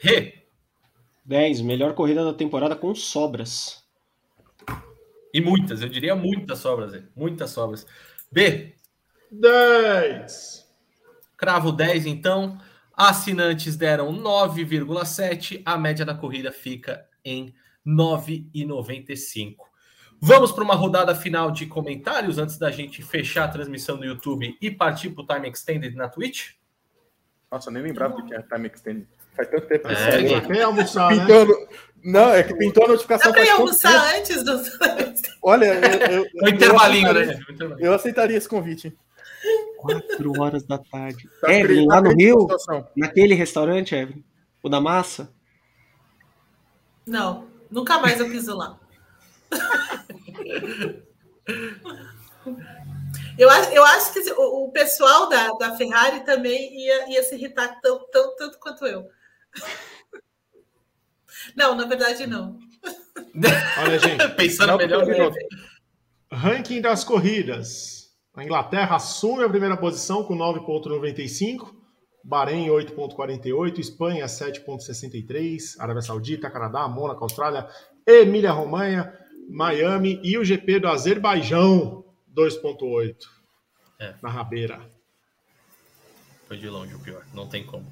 [0.00, 0.44] Rê.
[1.24, 1.60] 10.
[1.60, 3.84] Melhor corrida da temporada com sobras.
[5.32, 7.04] E muitas, eu diria muitas sobras.
[7.14, 7.86] Muitas sobras.
[8.32, 8.74] B.
[9.30, 10.66] 10.
[11.36, 12.58] Cravo 10, então.
[12.96, 15.62] Assinantes deram 9,7.
[15.64, 17.54] A média da corrida fica em
[17.86, 19.56] 9,95.
[20.20, 24.54] Vamos para uma rodada final de comentários antes da gente fechar a transmissão do YouTube
[24.60, 26.59] e partir para o Time Extended na Twitch?
[27.50, 29.08] Nossa, nem lembrava que tinha Time Extended.
[29.34, 31.52] Faz tanto tempo que é, Quer almoçar, Pintando...
[31.52, 31.66] né?
[32.02, 33.32] Não, é que pintou a notificação.
[33.32, 34.62] Dá para almoçar antes do.
[35.42, 37.38] Olha, eu, eu, o intervalinho, né?
[37.78, 38.96] Eu aceitaria esse convite.
[39.76, 41.28] Quatro horas da tarde.
[41.40, 42.46] Tá Evelyn, lá no Rio?
[42.96, 44.24] Naquele restaurante, Evelyn?
[44.62, 45.32] O da massa?
[47.06, 48.78] Não, nunca mais eu piso lá.
[53.40, 57.80] Eu, eu acho que o, o pessoal da, da Ferrari também ia, ia se irritar
[57.80, 59.08] tão, tão, tanto quanto eu.
[61.56, 62.58] Não, na verdade, não.
[63.82, 64.28] Olha, gente.
[64.34, 65.06] Pensando melhor.
[65.06, 65.30] Né?
[66.30, 68.10] Ranking das corridas.
[68.36, 71.74] A Inglaterra assume a primeira posição com 9,95.
[72.22, 73.78] Bahrein 8,48.
[73.78, 75.76] Espanha 7,63.
[75.78, 77.66] Arábia Saudita, Canadá, Mônaco, Austrália,
[78.06, 79.10] Emília-Romanha,
[79.48, 81.99] Miami e o GP do Azerbaijão
[82.34, 83.16] 2,8.
[83.98, 84.14] É.
[84.22, 84.80] Na rabeira.
[86.46, 87.86] Foi de longe o pior, não tem como.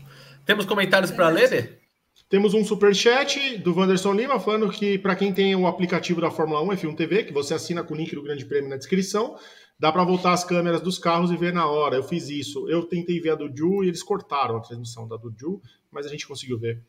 [0.44, 1.80] Temos comentários para ler?
[2.28, 6.30] Temos um super chat do Wanderson Lima falando que para quem tem o aplicativo da
[6.30, 9.36] Fórmula 1 F1 TV, que você assina com o link do Grande Prêmio na descrição,
[9.78, 11.96] dá para voltar as câmeras dos carros e ver na hora.
[11.96, 12.68] Eu fiz isso.
[12.68, 15.60] Eu tentei ver a do Ju e eles cortaram a transmissão da do Ju,
[15.90, 16.82] mas a gente conseguiu ver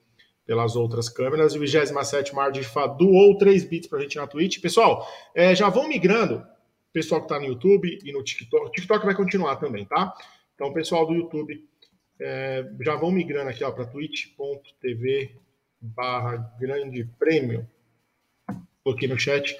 [0.46, 1.56] pelas outras câmeras.
[1.56, 2.62] O 27 Margin
[2.98, 4.60] doou 3 bits para a gente na Twitch.
[4.60, 6.44] Pessoal, é, já vão migrando,
[7.00, 8.68] pessoal que está no YouTube e no TikTok.
[8.68, 10.14] O TikTok vai continuar também, tá?
[10.54, 11.66] Então, pessoal do YouTube,
[12.20, 15.36] é, já vão migrando aqui para twitch.tv
[15.80, 17.66] barra grande prêmio.
[18.86, 19.56] Aqui no chat.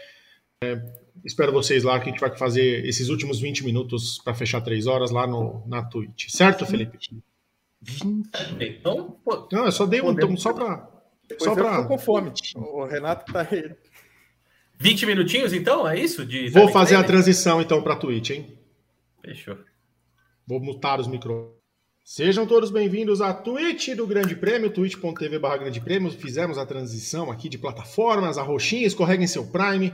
[0.62, 0.82] É,
[1.24, 4.88] espero vocês lá que a gente vai fazer esses últimos 20 minutos para fechar 3
[4.88, 6.30] horas lá no, na Twitch.
[6.30, 6.98] Certo, Felipe?
[7.82, 8.30] 20.
[8.60, 10.90] Então, pô, não, eu só dei um, então, só para.
[11.38, 11.86] Só para.
[11.86, 12.34] com fome.
[12.56, 13.74] O Renato tá aí.
[14.80, 15.86] 20 minutinhos, então?
[15.86, 16.26] É isso?
[16.26, 18.58] De Vou fazer a transição, então, para Twitch, hein?
[19.22, 19.58] Fechou.
[20.48, 21.60] Vou mutar os microfones.
[22.06, 26.10] Sejam todos bem-vindos à Twitch do Grande Prêmio, twitch.tv barra Grande Prêmio.
[26.10, 29.94] Fizemos a transição aqui de plataformas, a roxinha, escorreguem seu Prime,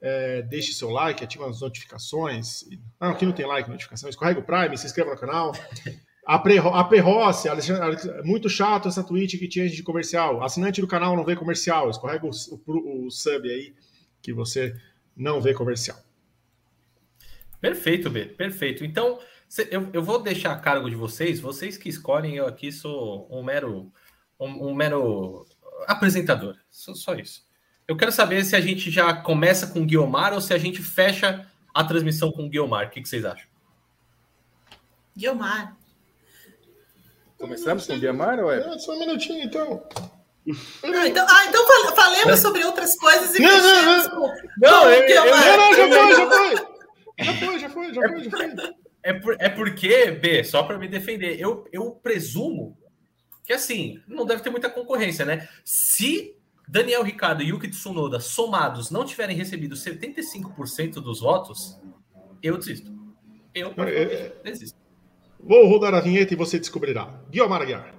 [0.00, 2.64] é, deixe seu like, ative as notificações.
[2.98, 4.08] Não, aqui não tem like, notificação.
[4.08, 5.52] Escorrega o Prime, se inscreva no canal.
[6.26, 7.48] A, Pre, a Perrossi,
[8.24, 10.42] muito chato essa tweet que tinha de comercial.
[10.42, 11.90] Assinante do canal não vê comercial.
[11.90, 12.30] Escorrega o,
[12.66, 13.74] o, o sub aí
[14.22, 14.74] que você
[15.16, 15.98] não vê comercial.
[17.60, 18.26] Perfeito, B.
[18.26, 18.84] Perfeito.
[18.84, 19.18] Então,
[19.70, 21.40] eu, eu vou deixar a cargo de vocês.
[21.40, 23.92] Vocês que escolhem, eu aqui sou um mero,
[24.38, 25.44] um, um mero
[25.86, 26.56] apresentador.
[26.70, 27.44] Só, só isso.
[27.86, 30.80] Eu quero saber se a gente já começa com o Guiomar ou se a gente
[30.80, 32.86] fecha a transmissão com o Guiomar.
[32.86, 33.48] O que, que vocês acham?
[35.16, 35.76] Guiomar.
[37.36, 38.78] Começamos com o Guiomar ou é?
[38.78, 39.82] Só um minutinho, então.
[40.82, 44.10] Ah, então, ah, então falemos sobre outras coisas e não, não, não.
[44.10, 46.70] Com, não, eu, eu, não, não, já foi, já foi.
[47.20, 48.74] Já foi, já foi, já foi, já foi.
[49.02, 52.78] É, por, é porque, B, só para me defender, eu, eu presumo
[53.44, 55.48] que assim, não deve ter muita concorrência, né?
[55.64, 56.36] Se
[56.68, 61.76] Daniel Ricardo e Yuki Tsunoda somados não tiverem recebido 75% dos votos,
[62.40, 62.92] eu desisto.
[63.52, 64.78] Eu é, é, desisto.
[65.40, 67.20] Vou rodar a vinheta e você descobrirá.
[67.28, 67.94] Guilherme Aguiar.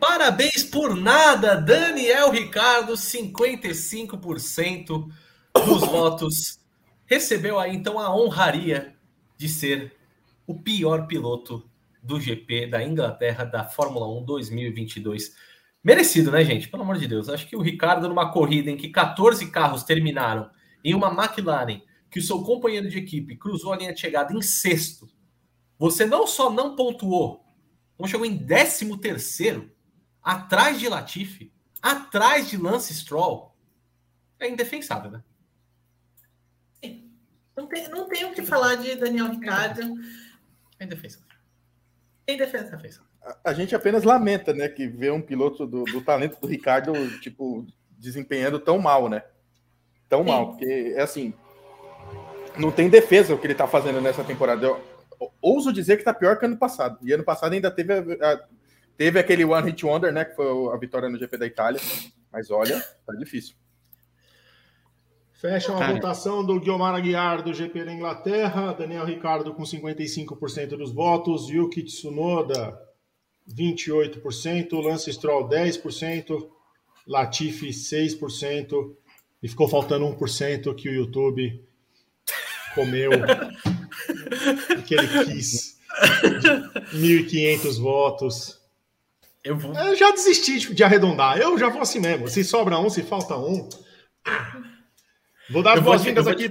[0.00, 5.08] Parabéns por nada, Daniel Ricardo, 55%
[5.54, 6.60] dos votos.
[7.06, 8.94] Recebeu aí então a honraria
[9.38, 9.96] de ser
[10.46, 11.68] o pior piloto
[12.02, 15.34] do GP da Inglaterra da Fórmula 1 2022.
[15.82, 16.68] Merecido, né, gente?
[16.68, 17.28] Pelo amor de Deus.
[17.28, 20.50] Acho que o Ricardo, numa corrida em que 14 carros terminaram
[20.84, 24.42] em uma McLaren, que o seu companheiro de equipe cruzou a linha de chegada em
[24.42, 25.08] sexto,
[25.78, 27.44] você não só não pontuou,
[27.96, 29.74] como chegou em décimo terceiro
[30.26, 33.54] atrás de Latifi, atrás de Lance Stroll,
[34.40, 35.22] é indefensável, né?
[37.56, 39.80] Não tem, não tem o que falar de Daniel Ricciardo.
[40.78, 41.26] É indefensável.
[42.26, 42.90] É indefensável.
[43.22, 46.92] A, a gente apenas lamenta, né, que vê um piloto do, do talento do Ricardo,
[47.20, 49.24] tipo, desempenhando tão mal, né?
[50.06, 50.28] Tão Sim.
[50.28, 51.32] mal, porque é assim,
[52.58, 54.66] não tem defesa o que ele tá fazendo nessa temporada.
[54.66, 54.82] Eu
[55.40, 56.98] ouso dizer que tá pior que ano passado.
[57.02, 58.44] E ano passado ainda teve a, a,
[58.96, 60.24] Teve aquele One Hit Wonder, né?
[60.24, 61.80] Que foi a vitória no GP da Itália.
[62.32, 63.54] Mas olha, tá difícil.
[65.34, 70.92] Fecha a votação do Guilmar Aguiar do GP da Inglaterra, Daniel Ricardo com 55% dos
[70.92, 72.86] votos, Yuki Tsunoda
[73.48, 76.48] 28%, Lance Stroll 10%,
[77.06, 78.96] Latifi 6%,
[79.42, 81.64] e ficou faltando 1% que o YouTube
[82.74, 83.10] comeu,
[84.86, 85.76] que ele quis.
[86.94, 88.60] 1.500 votos.
[89.46, 89.72] Eu vou.
[89.74, 91.38] Eu já desisti de, de arredondar.
[91.38, 92.26] Eu já vou assim mesmo.
[92.26, 93.68] Se sobra um, se falta um.
[95.48, 96.48] Vou dar as boas-vindas aqui.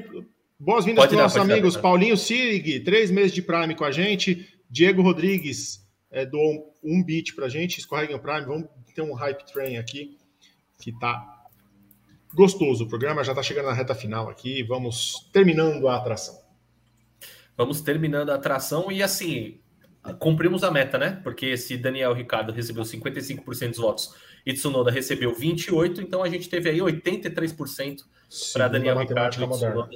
[0.58, 4.48] Boas-vindas para os nossos amigos dar, Paulinho Sirig, três meses de Prime com a gente.
[4.70, 7.80] Diego Rodrigues é, doou um beat para a gente.
[7.80, 8.46] Escorreguem o Prime.
[8.46, 10.18] Vamos ter um hype train aqui
[10.80, 11.44] que tá
[12.34, 12.86] gostoso.
[12.86, 14.64] O programa já está chegando na reta final aqui.
[14.64, 16.40] Vamos terminando a atração.
[17.58, 19.60] Vamos terminando a atração e assim,
[20.14, 21.20] cumprimos a meta, né?
[21.24, 26.50] Porque se Daniel Ricardo recebeu 55% dos votos e Tsunoda recebeu 28%, então a gente
[26.50, 28.02] teve aí 83%
[28.54, 29.90] para Daniel Ricardo e Tsunoda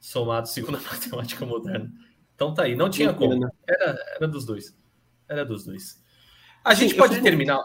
[0.00, 1.90] somado segundo a matemática moderna.
[2.34, 3.48] Então tá aí, não tinha como.
[3.66, 4.76] Era, era dos dois.
[5.28, 6.02] Era dos dois.
[6.64, 7.24] A gente Sim, pode fico...
[7.24, 7.60] terminar.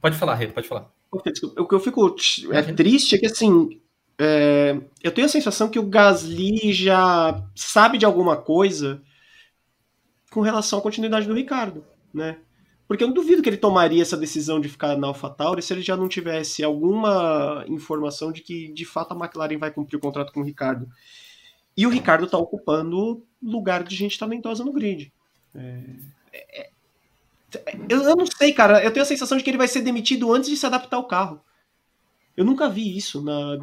[0.00, 0.90] Pode falar, Reto, pode falar.
[1.10, 1.18] O
[1.66, 2.14] que eu fico
[2.52, 3.80] é triste é que assim.
[4.18, 4.78] É...
[5.02, 9.02] eu tenho a sensação que o Gasly já sabe de alguma coisa
[10.30, 11.84] com relação à continuidade do Ricardo,
[12.14, 12.38] né?
[12.86, 15.82] Porque eu não duvido que ele tomaria essa decisão de ficar na AlphaTauri se ele
[15.82, 20.32] já não tivesse alguma informação de que de fato a McLaren vai cumprir o contrato
[20.32, 20.88] com o Ricardo.
[21.76, 25.12] E o Ricardo está ocupando lugar de gente talentosa no grid.
[25.54, 25.82] É,
[26.32, 26.70] é, é,
[27.88, 28.82] eu, eu, não sei, cara.
[28.82, 31.06] Eu tenho a sensação de que ele vai ser demitido antes de se adaptar ao
[31.06, 31.40] carro.
[32.36, 33.58] Eu nunca vi isso na,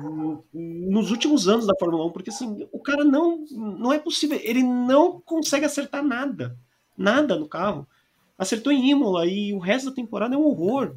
[0.53, 4.61] nos últimos anos da Fórmula 1, porque assim, o cara não, não é possível, ele
[4.61, 6.57] não consegue acertar nada,
[6.97, 7.87] nada no carro.
[8.37, 10.95] Acertou em Imola e o resto da temporada é um horror.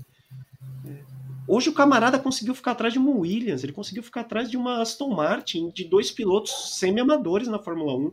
[1.49, 4.83] Hoje o camarada conseguiu ficar atrás de uma Williams, ele conseguiu ficar atrás de uma
[4.83, 8.13] Aston Martin, de dois pilotos semi-amadores na Fórmula 1.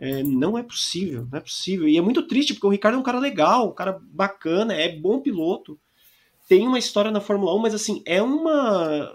[0.00, 1.88] É, não é possível, não é possível.
[1.88, 4.96] E é muito triste, porque o Ricardo é um cara legal, um cara bacana, é
[4.96, 5.78] bom piloto
[6.48, 9.14] tem uma história na Fórmula 1, mas assim, é uma.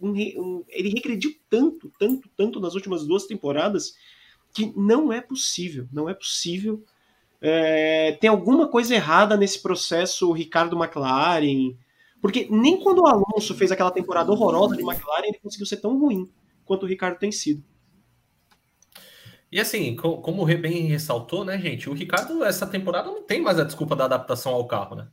[0.00, 3.94] Um, um, ele regrediu tanto, tanto, tanto nas últimas duas temporadas
[4.54, 6.82] que não é possível, não é possível.
[7.42, 11.76] É, tem alguma coisa errada nesse processo, o Ricardo McLaren,
[12.20, 15.98] porque nem quando o Alonso fez aquela temporada horrorosa de McLaren, ele conseguiu ser tão
[15.98, 16.30] ruim
[16.64, 17.64] quanto o Ricardo tem sido.
[19.50, 23.40] E assim, como o Rê bem ressaltou, né, gente, o Ricardo essa temporada não tem
[23.40, 25.08] mais a desculpa da adaptação ao carro, né?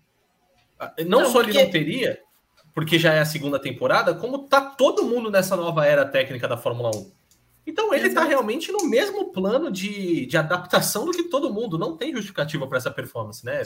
[1.00, 1.58] Não, não só porque...
[1.58, 2.22] ele não teria,
[2.74, 6.58] porque já é a segunda temporada, como tá todo mundo nessa nova era técnica da
[6.58, 7.12] Fórmula 1.
[7.68, 11.78] Então ele está realmente no mesmo plano de, de adaptação do que todo mundo.
[11.78, 13.62] Não tem justificativa para essa performance, né?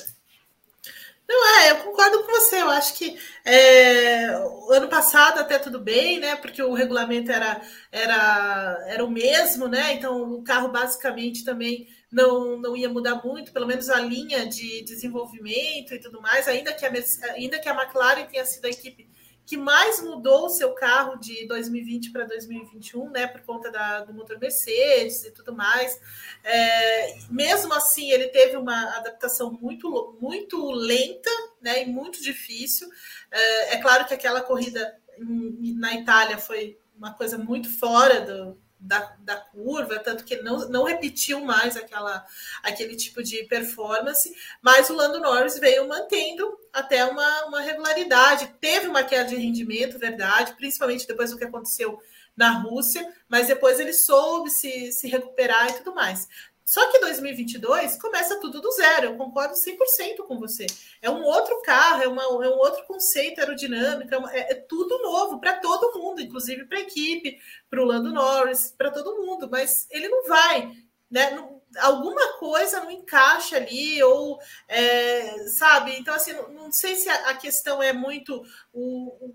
[1.29, 2.61] Não, é, eu concordo com você.
[2.61, 3.15] Eu acho que
[3.45, 4.25] é,
[4.71, 6.35] ano passado até tudo bem, né?
[6.35, 9.93] Porque o regulamento era, era, era o mesmo, né?
[9.93, 14.83] Então o carro basicamente também não, não ia mudar muito, pelo menos a linha de
[14.83, 16.91] desenvolvimento e tudo mais, ainda que a,
[17.33, 19.09] ainda que a McLaren tenha sido a equipe
[19.45, 24.13] que mais mudou o seu carro de 2020 para 2021, né, por conta da, do
[24.13, 25.99] motor Mercedes e tudo mais.
[26.43, 32.87] É, mesmo assim, ele teve uma adaptação muito, muito lenta, né, e muito difícil.
[33.29, 39.15] É, é claro que aquela corrida na Itália foi uma coisa muito fora do, da,
[39.19, 42.25] da curva, tanto que não, não repetiu mais aquela,
[42.63, 48.53] aquele tipo de performance, mas o Lando Norris veio mantendo até uma, uma regularidade.
[48.59, 52.01] Teve uma queda de rendimento, verdade, principalmente depois do que aconteceu
[52.35, 56.27] na Rússia, mas depois ele soube se, se recuperar e tudo mais.
[56.65, 60.65] Só que 2022 começa tudo do zero, eu concordo 100% com você.
[61.01, 65.01] É um outro carro, é, uma, é um outro conceito aerodinâmico, é, é, é tudo
[65.01, 69.49] novo para todo mundo, inclusive para a equipe, para o Lando Norris, para todo mundo,
[69.49, 70.71] mas ele não vai,
[71.09, 71.31] né?
[71.31, 75.97] Não, alguma coisa não encaixa ali, ou é, sabe?
[75.97, 79.33] Então, assim, não, não sei se a, a questão é muito o,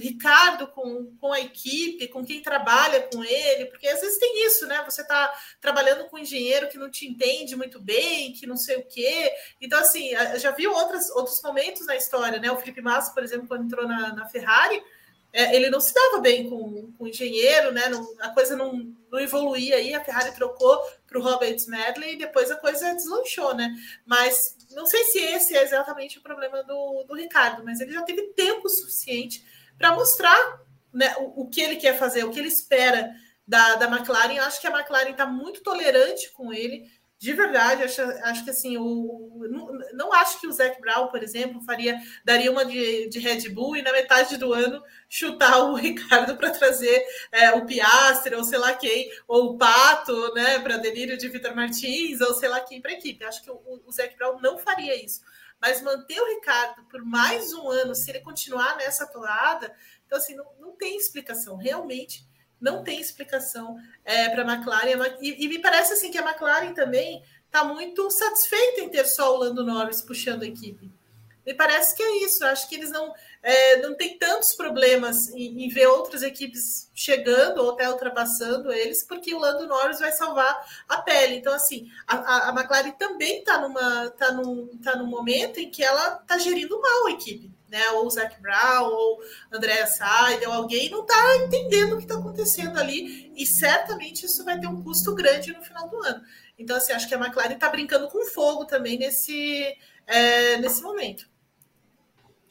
[0.00, 4.66] Ricardo com, com a equipe, com quem trabalha com ele, porque às vezes tem isso,
[4.66, 4.82] né?
[4.84, 8.76] Você está trabalhando com um engenheiro que não te entende muito bem, que não sei
[8.76, 9.32] o quê.
[9.60, 12.50] Então, assim, já viu outros, outros momentos na história, né?
[12.50, 14.82] O Felipe Massa, por exemplo, quando entrou na, na Ferrari,
[15.34, 17.88] é, ele não se dava bem com, com o engenheiro, né?
[17.88, 22.18] Não, a coisa não, não evoluía aí, a Ferrari trocou para o Robert Medley e
[22.18, 23.68] depois a coisa deslanchou, né?
[24.06, 28.02] Mas não sei se esse é exatamente o problema do, do Ricardo, mas ele já
[28.02, 29.44] teve tempo suficiente
[29.78, 33.12] para mostrar né, o, o, que ele quer fazer, o que ele espera
[33.46, 34.38] da, da McLaren.
[34.40, 36.88] Acho que a McLaren está muito tolerante com ele,
[37.18, 37.82] de verdade.
[37.82, 42.00] Acho, acho que assim, o, não, não acho que o Zac Brown, por exemplo, faria
[42.24, 46.50] daria uma de, de Red Bull e na metade do ano chutar o Ricardo para
[46.50, 51.28] trazer é, o Piastre, ou sei lá quem, ou o Pato, né, para delírio de
[51.28, 53.24] Vitor Martins, ou sei lá quem para a equipe.
[53.24, 55.22] Acho que o, o Zac Brown não faria isso
[55.64, 60.34] mas manter o Ricardo por mais um ano, se ele continuar nessa toada, então assim,
[60.34, 62.28] não, não tem explicação, realmente
[62.60, 65.16] não tem explicação é, para a McLaren.
[65.22, 69.34] E, e, me parece assim que a McLaren também está muito satisfeita em ter só
[69.34, 70.92] o Lando Norris puxando a equipe.
[71.46, 72.42] Me parece que é isso.
[72.42, 76.90] Eu acho que eles não, é, não têm tantos problemas em, em, ver outras equipes
[76.94, 80.58] chegando ou até ultrapassando eles, porque o Lando Norris vai salvar
[80.88, 81.36] a pele.
[81.36, 83.60] Então, assim, a, a McLaren também está
[84.16, 87.52] tá num, tá num momento em que ela está gerindo mal a equipe.
[87.68, 87.90] Né?
[87.90, 89.20] Ou o Zac Brown, ou
[89.52, 94.60] Andréa Seidel, alguém não está entendendo o que está acontecendo ali, e certamente isso vai
[94.60, 96.22] ter um custo grande no final do ano.
[96.56, 101.28] Então, assim, acho que a McLaren está brincando com fogo também nesse, é, nesse momento.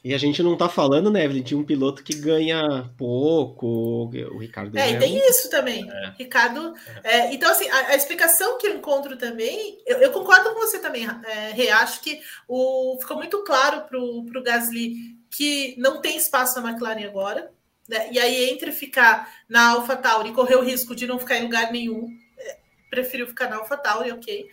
[0.03, 4.37] E a gente não tá falando, né, Evelyn, de um piloto que ganha pouco, o
[4.37, 4.77] Ricardo.
[4.77, 5.89] É, e tem isso também.
[5.89, 6.13] É.
[6.19, 6.75] Ricardo.
[7.05, 7.19] É.
[7.19, 10.79] é, então, assim, a, a, explicação que eu encontro também, eu, eu concordo com você
[10.79, 14.93] também, é, acho que o, ficou muito claro pro, pro Gasly
[15.29, 17.53] que não tem espaço na McLaren agora.
[17.87, 18.09] Né?
[18.11, 21.71] E aí, entre ficar na AlphaTauri e correr o risco de não ficar em lugar
[21.71, 22.57] nenhum, é,
[22.89, 24.49] preferiu ficar na AlphaTauri, ok.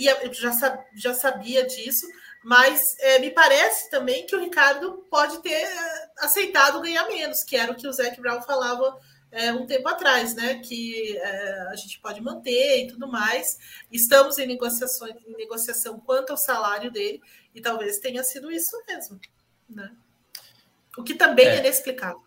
[0.00, 0.52] E eu já,
[0.96, 2.06] já sabia disso.
[2.44, 7.56] Mas é, me parece também que o Ricardo pode ter é, aceitado ganhar menos, que
[7.56, 8.98] era o que o Zac Brown falava
[9.30, 10.60] é, um tempo atrás, né?
[10.60, 13.58] Que é, a gente pode manter e tudo mais.
[13.90, 17.20] Estamos em negociações, em negociação quanto ao salário dele,
[17.54, 19.20] e talvez tenha sido isso mesmo,
[19.68, 19.90] né?
[20.96, 22.22] O que também é, é inexplicável.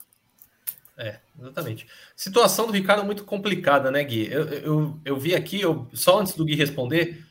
[0.98, 1.88] É, exatamente.
[2.16, 4.32] Situação do Ricardo muito complicada, né, Gui?
[4.32, 7.26] Eu, eu, eu vi aqui, eu, só antes do Gui responder,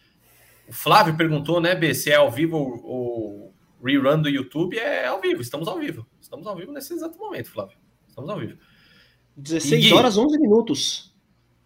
[0.70, 3.52] o Flávio perguntou, né, B, se é ao vivo ou
[3.84, 4.78] rerun do YouTube.
[4.78, 6.06] É ao vivo, estamos ao vivo.
[6.20, 7.76] Estamos ao vivo nesse exato momento, Flávio.
[8.08, 8.56] Estamos ao vivo.
[9.36, 9.92] 16 e...
[9.92, 11.12] horas 11 minutos.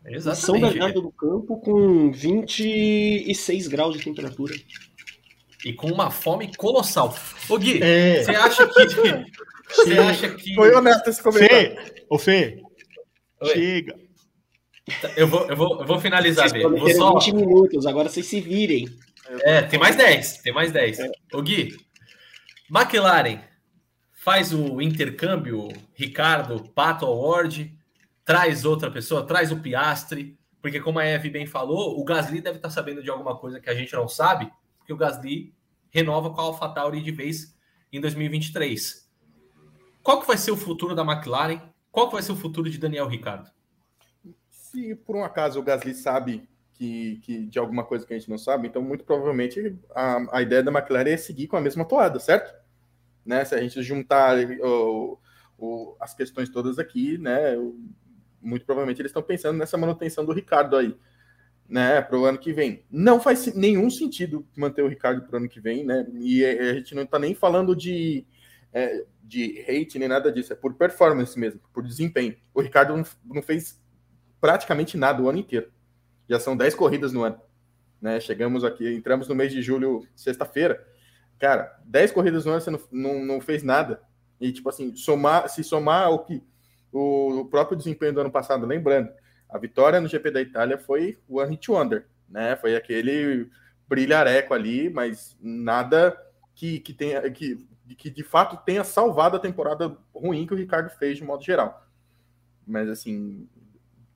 [0.07, 0.47] Exatamente.
[0.47, 4.55] São Bernardo do Campo com 26 graus de temperatura.
[5.62, 7.15] E com uma fome colossal.
[7.47, 8.23] Ô Gui, é.
[8.23, 9.34] você acha que.
[9.66, 10.55] Você acha que.
[10.55, 11.74] Foi honesto esse comentário.
[11.74, 12.62] Fê, ô Fê,
[13.41, 13.49] Oi.
[13.49, 14.03] chega.
[15.16, 17.14] Eu vou, eu vou, eu vou finalizar, Vocês vou só...
[17.14, 18.86] 20 minutos, agora vocês se virem.
[19.40, 20.98] É, tem mais 10, tem mais 10.
[20.98, 21.10] É.
[21.32, 21.76] Ô Gui,
[22.70, 23.40] McLaren
[24.12, 27.74] faz o intercâmbio Ricardo Pato Award,
[28.24, 32.56] traz outra pessoa, traz o Piastre, porque como a Eve bem falou, o Gasly deve
[32.56, 35.54] estar sabendo de alguma coisa que a gente não sabe, porque o Gasly
[35.90, 37.54] renova com a AlphaTauri de vez
[37.92, 39.10] em 2023.
[40.02, 41.60] Qual que vai ser o futuro da McLaren?
[41.90, 43.50] Qual que vai ser o futuro de Daniel Ricardo?
[44.74, 48.28] Se por um acaso o Gasly sabe que, que de alguma coisa que a gente
[48.28, 51.84] não sabe, então muito provavelmente a, a ideia da McLaren é seguir com a mesma
[51.84, 52.52] toada, certo?
[53.24, 53.44] Né?
[53.44, 55.18] Se a gente juntar o,
[55.56, 57.56] o, as questões todas aqui, né?
[58.42, 60.94] Muito provavelmente eles estão pensando nessa manutenção do Ricardo aí,
[61.66, 62.02] né?
[62.02, 62.84] Para o ano que vem.
[62.90, 66.06] Não faz nenhum sentido manter o Ricardo para o ano que vem, né?
[66.20, 68.26] E a gente não está nem falando de
[68.72, 72.36] é, de hate nem nada disso, é por performance mesmo, por desempenho.
[72.52, 72.94] O Ricardo
[73.24, 73.80] não fez
[74.44, 75.73] praticamente nada o ano inteiro.
[76.28, 77.40] Já são 10 corridas no ano.
[77.98, 78.20] Né?
[78.20, 80.86] Chegamos aqui, entramos no mês de julho, sexta-feira.
[81.39, 84.02] Cara, 10 corridas no ano você não, não, não, fez nada.
[84.39, 86.42] E, tipo assim, somar, se somar ao que
[86.92, 89.08] o, o, próprio desempenho do ano passado, lembrando,
[89.48, 92.55] a vitória no GP da Itália foi o One Hit Wonder, né?
[92.56, 93.48] Foi aquele
[93.89, 96.14] brilhareco ali, mas nada
[96.55, 97.66] que, que tenha que,
[97.97, 101.82] que de fato tenha salvado a temporada ruim que o Ricardo fez de modo geral.
[102.66, 103.48] Mas assim,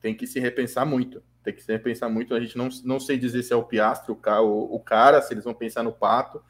[0.00, 1.22] tem que se repensar muito.
[1.42, 2.34] Tem que se repensar muito.
[2.34, 5.44] A gente não, não sei dizer se é o Piastro, o, o cara, se eles
[5.44, 6.42] vão pensar no Pato,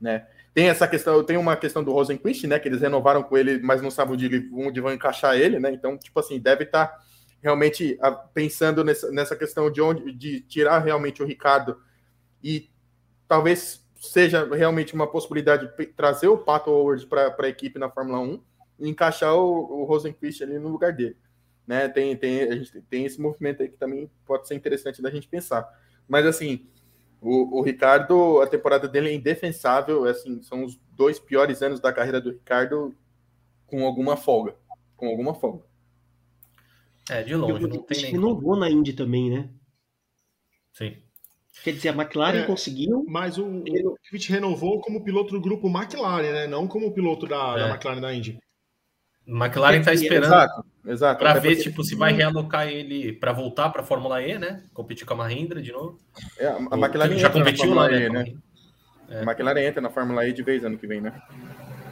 [0.00, 0.26] né?
[0.54, 2.58] Tem essa questão, tem uma questão do Rosenquist, né?
[2.58, 5.70] Que eles renovaram com ele, mas não sabem onde, onde vão encaixar ele, né?
[5.70, 7.00] Então, tipo assim, deve estar tá
[7.40, 11.80] realmente ah, pensando nessa, nessa questão de onde de tirar realmente o Ricardo
[12.42, 12.70] e
[13.26, 18.20] talvez seja realmente uma possibilidade de trazer o Pato Howard para a equipe na Fórmula
[18.20, 18.42] 1
[18.80, 21.16] e encaixar o, o Rosenquist ali no lugar dele.
[21.68, 21.86] Né?
[21.86, 25.28] Tem, tem, a gente tem esse movimento aí que também pode ser interessante da gente
[25.28, 25.68] pensar.
[26.08, 26.66] Mas assim,
[27.20, 31.92] o, o Ricardo, a temporada dele é indefensável, assim, são os dois piores anos da
[31.92, 32.96] carreira do Ricardo
[33.66, 34.56] com alguma folga.
[34.96, 35.62] Com alguma folga.
[37.10, 38.12] É, de longe, não tem nem.
[38.12, 39.50] Renovou na Indy também, né?
[40.72, 40.96] Sim.
[41.62, 43.04] Quer dizer, a McLaren é, conseguiu.
[43.06, 43.96] Mas o, o
[44.28, 46.46] renovou como piloto do grupo McLaren, né?
[46.46, 47.58] Não como piloto da, é.
[47.58, 48.38] da McLaren da Indy.
[49.28, 51.20] McLaren está esperando exato, exato.
[51.20, 54.62] para ver tipo, se vai realocar ele para voltar para a Fórmula E, né?
[54.72, 55.98] Competir com a Mahindra de novo.
[56.38, 58.06] É, a McLaren já competiu lá, né?
[58.06, 58.32] E, né?
[59.08, 59.20] É.
[59.20, 61.12] A McLaren entra na Fórmula E de vez ano que vem, né?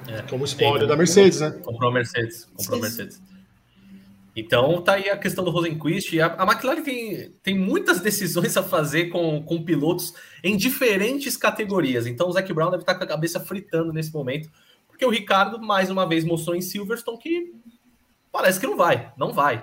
[0.08, 0.22] É.
[0.22, 1.50] Como spoiler da Mercedes, né?
[1.62, 2.48] Comprou a Mercedes.
[2.56, 3.20] Comprou a Mercedes.
[4.36, 6.20] Então tá aí a questão do Rosenquist.
[6.20, 10.12] A, a McLaren tem, tem muitas decisões a fazer com, com pilotos
[10.44, 12.06] em diferentes categorias.
[12.06, 14.50] Então o Zac Brown deve estar com a cabeça fritando nesse momento,
[14.86, 17.54] porque o Ricardo mais uma vez mostrou em Silverstone que
[18.36, 19.60] parece que não vai, não vai.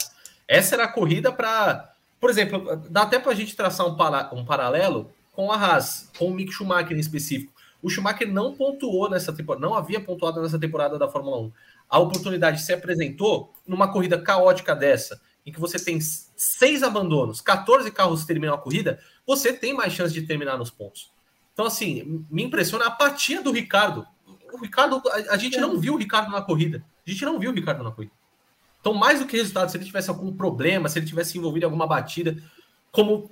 [0.47, 4.33] Essa era a corrida para, por exemplo, dá até para a gente traçar um, para,
[4.33, 7.53] um paralelo com a Haas, com o Mick Schumacher em específico.
[7.81, 11.51] O Schumacher não pontuou nessa temporada, não havia pontuado nessa temporada da Fórmula 1
[11.93, 17.91] a oportunidade se apresentou numa corrida caótica dessa, em que você tem seis abandonos, 14
[17.91, 21.11] carros terminam a corrida, você tem mais chance de terminar nos pontos.
[21.53, 24.07] Então, assim, me impressiona a apatia do Ricardo.
[24.51, 26.83] O Ricardo, a, a gente não viu o Ricardo na corrida.
[27.05, 28.13] A gente não viu o Ricardo na corrida.
[28.83, 31.67] Então, mais do que resultado, se ele tivesse algum problema, se ele tivesse envolvido em
[31.67, 32.35] alguma batida,
[32.91, 33.31] como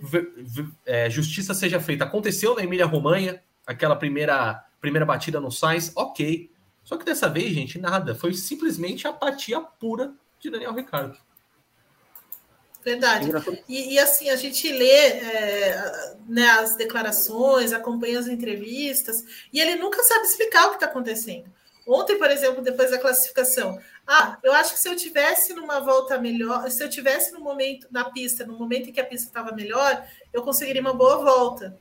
[0.85, 2.05] é, justiça seja feita.
[2.05, 6.49] Aconteceu na Emília Romanha, aquela primeira, primeira batida no Sainz, ok.
[6.85, 8.15] Só que dessa vez, gente, nada.
[8.15, 11.17] Foi simplesmente apatia pura de Daniel Ricardo.
[12.81, 13.30] Verdade.
[13.67, 19.21] E, e, assim, a gente lê é, né, as declarações, acompanha as entrevistas,
[19.51, 21.51] e ele nunca sabe explicar o que está acontecendo.
[21.94, 26.18] Ontem, por exemplo, depois da classificação, ah, eu acho que se eu tivesse numa volta
[26.18, 29.52] melhor, se eu tivesse no momento na pista, no momento em que a pista estava
[29.52, 31.78] melhor, eu conseguiria uma boa volta.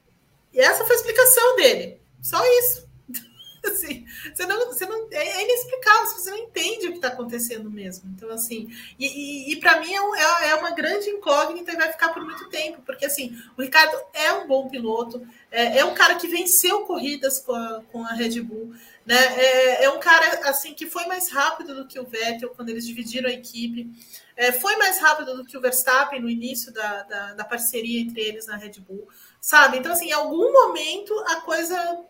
[0.52, 2.00] E essa foi a explicação dele.
[2.20, 2.90] Só isso.
[3.64, 7.70] Assim, você não, você não, é, é inexplicável, você não entende o que está acontecendo
[7.70, 8.10] mesmo.
[8.16, 11.92] Então, assim, e, e, e para mim é, é, é, uma grande incógnita e vai
[11.92, 15.92] ficar por muito tempo, porque assim, o Ricardo é um bom piloto, é, é um
[15.92, 18.72] cara que venceu corridas com a, com a Red Bull,
[19.04, 19.16] né?
[19.16, 22.86] É, é, um cara assim que foi mais rápido do que o Vettel quando eles
[22.86, 23.90] dividiram a equipe.
[24.36, 28.20] É, foi mais rápido do que o Verstappen no início da, da, da parceria entre
[28.20, 29.08] eles na Red Bull,
[29.40, 29.78] sabe?
[29.78, 32.04] Então, assim, em algum momento a coisa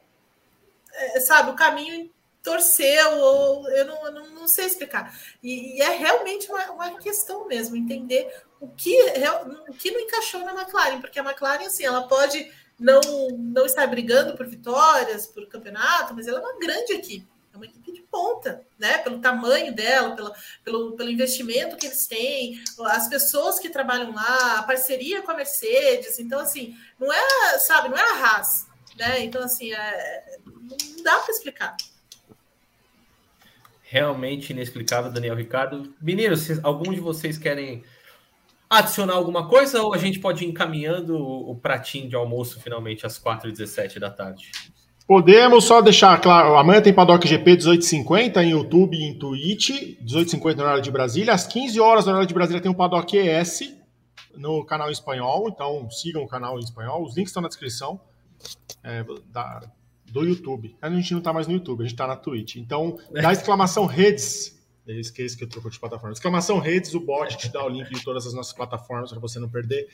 [0.93, 2.11] é, sabe, o caminho
[2.43, 5.15] torceu, ou eu não, não, não sei explicar.
[5.43, 8.95] E, e é realmente uma, uma, questão mesmo, entender o que,
[9.69, 13.01] o que não encaixou na McLaren, porque a McLaren, assim, ela pode não,
[13.37, 17.29] não estar brigando por vitórias, por campeonato, mas ela é uma grande equipe.
[17.53, 18.99] É uma equipe de ponta, né?
[18.99, 20.33] Pelo tamanho dela, pela,
[20.65, 25.37] pelo, pelo investimento que eles têm, as pessoas que trabalham lá, a parceria com a
[25.37, 26.19] Mercedes.
[26.19, 29.25] Então, assim, não é, sabe, não é a Haas, né?
[29.25, 31.77] Então, assim, é, não dá para explicar.
[33.83, 35.93] Realmente inexplicável, Daniel Ricardo.
[36.01, 37.85] Meninos, algum de vocês querem
[38.71, 43.19] adicionar alguma coisa ou a gente pode ir encaminhando o pratinho de almoço finalmente às
[43.19, 44.53] 4h17 da tarde?
[45.07, 49.71] Podemos só deixar claro, amanhã tem Paddock GP 18h50 em YouTube e em Twitch,
[50.05, 53.17] 18h50 no horário de Brasília, às 15 horas no horário de Brasília tem um Paddock
[53.17, 53.75] ES
[54.37, 58.01] no canal em espanhol, então sigam o canal em espanhol, os links estão na descrição
[58.85, 59.63] é, da,
[60.11, 60.77] do YouTube.
[60.81, 62.57] A gente não está mais no YouTube, a gente está na Twitch.
[62.57, 64.60] Então, dá exclamação redes.
[64.93, 66.13] Eu esqueço que eu troco de plataforma.
[66.13, 69.39] Exclamação redes, o bot te dá o link de todas as nossas plataformas para você
[69.39, 69.89] não perder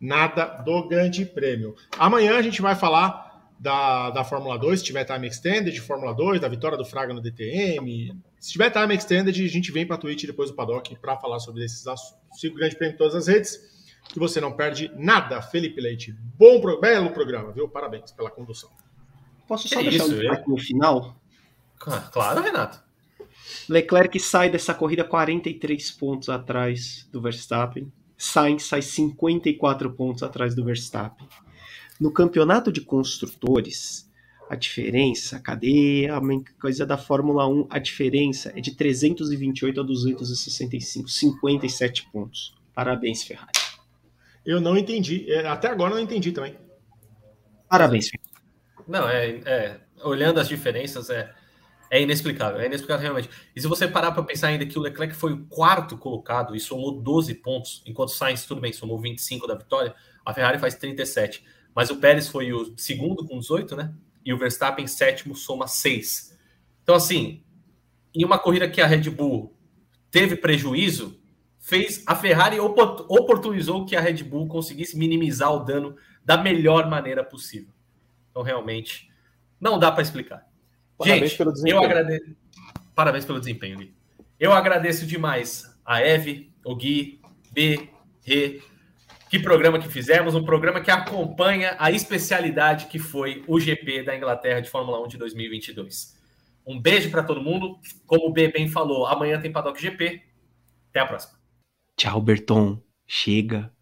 [0.00, 1.74] nada do grande prêmio.
[1.98, 6.14] Amanhã a gente vai falar da, da Fórmula 2, se tiver time extended de Fórmula
[6.14, 8.16] 2, da vitória do Fraga no DTM.
[8.38, 11.64] Se tiver time extended, a gente vem para Twitch depois do paddock para falar sobre
[11.64, 12.18] esses assuntos.
[12.38, 13.58] Siga o Grande Prêmio em todas as redes,
[14.08, 16.14] que você não perde nada, Felipe Leite.
[16.36, 17.68] Bom, pro, belo programa, viu?
[17.68, 18.70] Parabéns pela condução.
[19.48, 21.16] Posso só Que deixar isso, um destaque no final?
[21.78, 22.87] Claro, Renato.
[23.68, 27.92] Leclerc sai dessa corrida 43 pontos atrás do Verstappen.
[28.16, 31.28] Sainz sai 54 pontos atrás do Verstappen.
[32.00, 34.08] No campeonato de construtores,
[34.48, 36.20] a diferença, cadê a
[36.60, 37.66] coisa da Fórmula 1?
[37.70, 42.54] A diferença é de 328 a 265, 57 pontos.
[42.74, 43.52] Parabéns, Ferrari.
[44.46, 46.56] Eu não entendi, é, até agora eu não entendi também.
[47.68, 48.28] Parabéns, Ferrari.
[48.86, 51.30] Não, é, é, olhando as diferenças, é,
[51.90, 53.30] é inexplicável, é inexplicável realmente.
[53.54, 56.60] E se você parar para pensar ainda que o Leclerc foi o quarto colocado e
[56.60, 59.94] somou 12 pontos, enquanto Sainz, tudo bem, somou 25 da vitória,
[60.24, 61.44] a Ferrari faz 37.
[61.74, 63.94] Mas o Pérez foi o segundo com 18, né?
[64.24, 66.36] E o Verstappen, sétimo, soma 6.
[66.82, 67.42] Então, assim,
[68.14, 69.56] em uma corrida que a Red Bull
[70.10, 71.20] teve prejuízo,
[71.58, 76.88] fez a Ferrari opor- oportunizou que a Red Bull conseguisse minimizar o dano da melhor
[76.88, 77.72] maneira possível.
[78.30, 79.10] Então, realmente,
[79.60, 80.47] não dá para explicar.
[80.98, 81.82] Parabéns Gente, pelo eu desempenho.
[81.82, 82.36] agradeço.
[82.94, 83.94] Parabéns pelo desempenho, Gui.
[84.40, 87.20] Eu agradeço demais a Eve, o Gui,
[87.52, 87.88] B,
[88.24, 88.60] Rê.
[89.30, 94.16] Que programa que fizemos, um programa que acompanha a especialidade que foi o GP da
[94.16, 96.18] Inglaterra de Fórmula 1 de 2022.
[96.66, 97.78] Um beijo para todo mundo.
[98.06, 100.22] Como o B bem falou, amanhã tem Paddock GP.
[100.90, 101.38] Até a próxima.
[101.96, 102.82] Tchau, Berton.
[103.06, 103.72] Chega.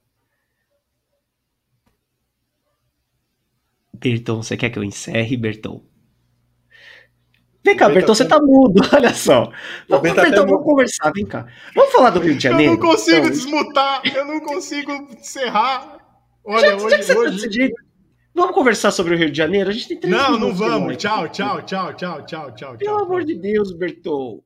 [3.94, 5.82] Berton, você quer que eu encerre, Berton?
[7.66, 9.50] Vem cá, O Berton Berton, você tá- tá mudo, olha só.
[9.88, 11.46] Vamos, Berton tá até vamos conversar, vem cá.
[11.74, 12.72] Vamos falar do Rio de Eu Janeiro?
[12.74, 15.98] não consigo Então, desmutar, eu não consigo encerrar.
[16.44, 17.34] Olha, já, já que hoje, você tá hoje...
[17.34, 17.74] desse jeito,
[18.32, 19.68] vamos conversar sobre o Rio de Janeiro?
[19.68, 20.96] A gente tem três Não, não vamos.
[20.96, 22.76] Tchau, tchau, tchau, tchau, tchau, tchau, tchau.
[22.78, 24.40] Pelo amor de Deus, Berton.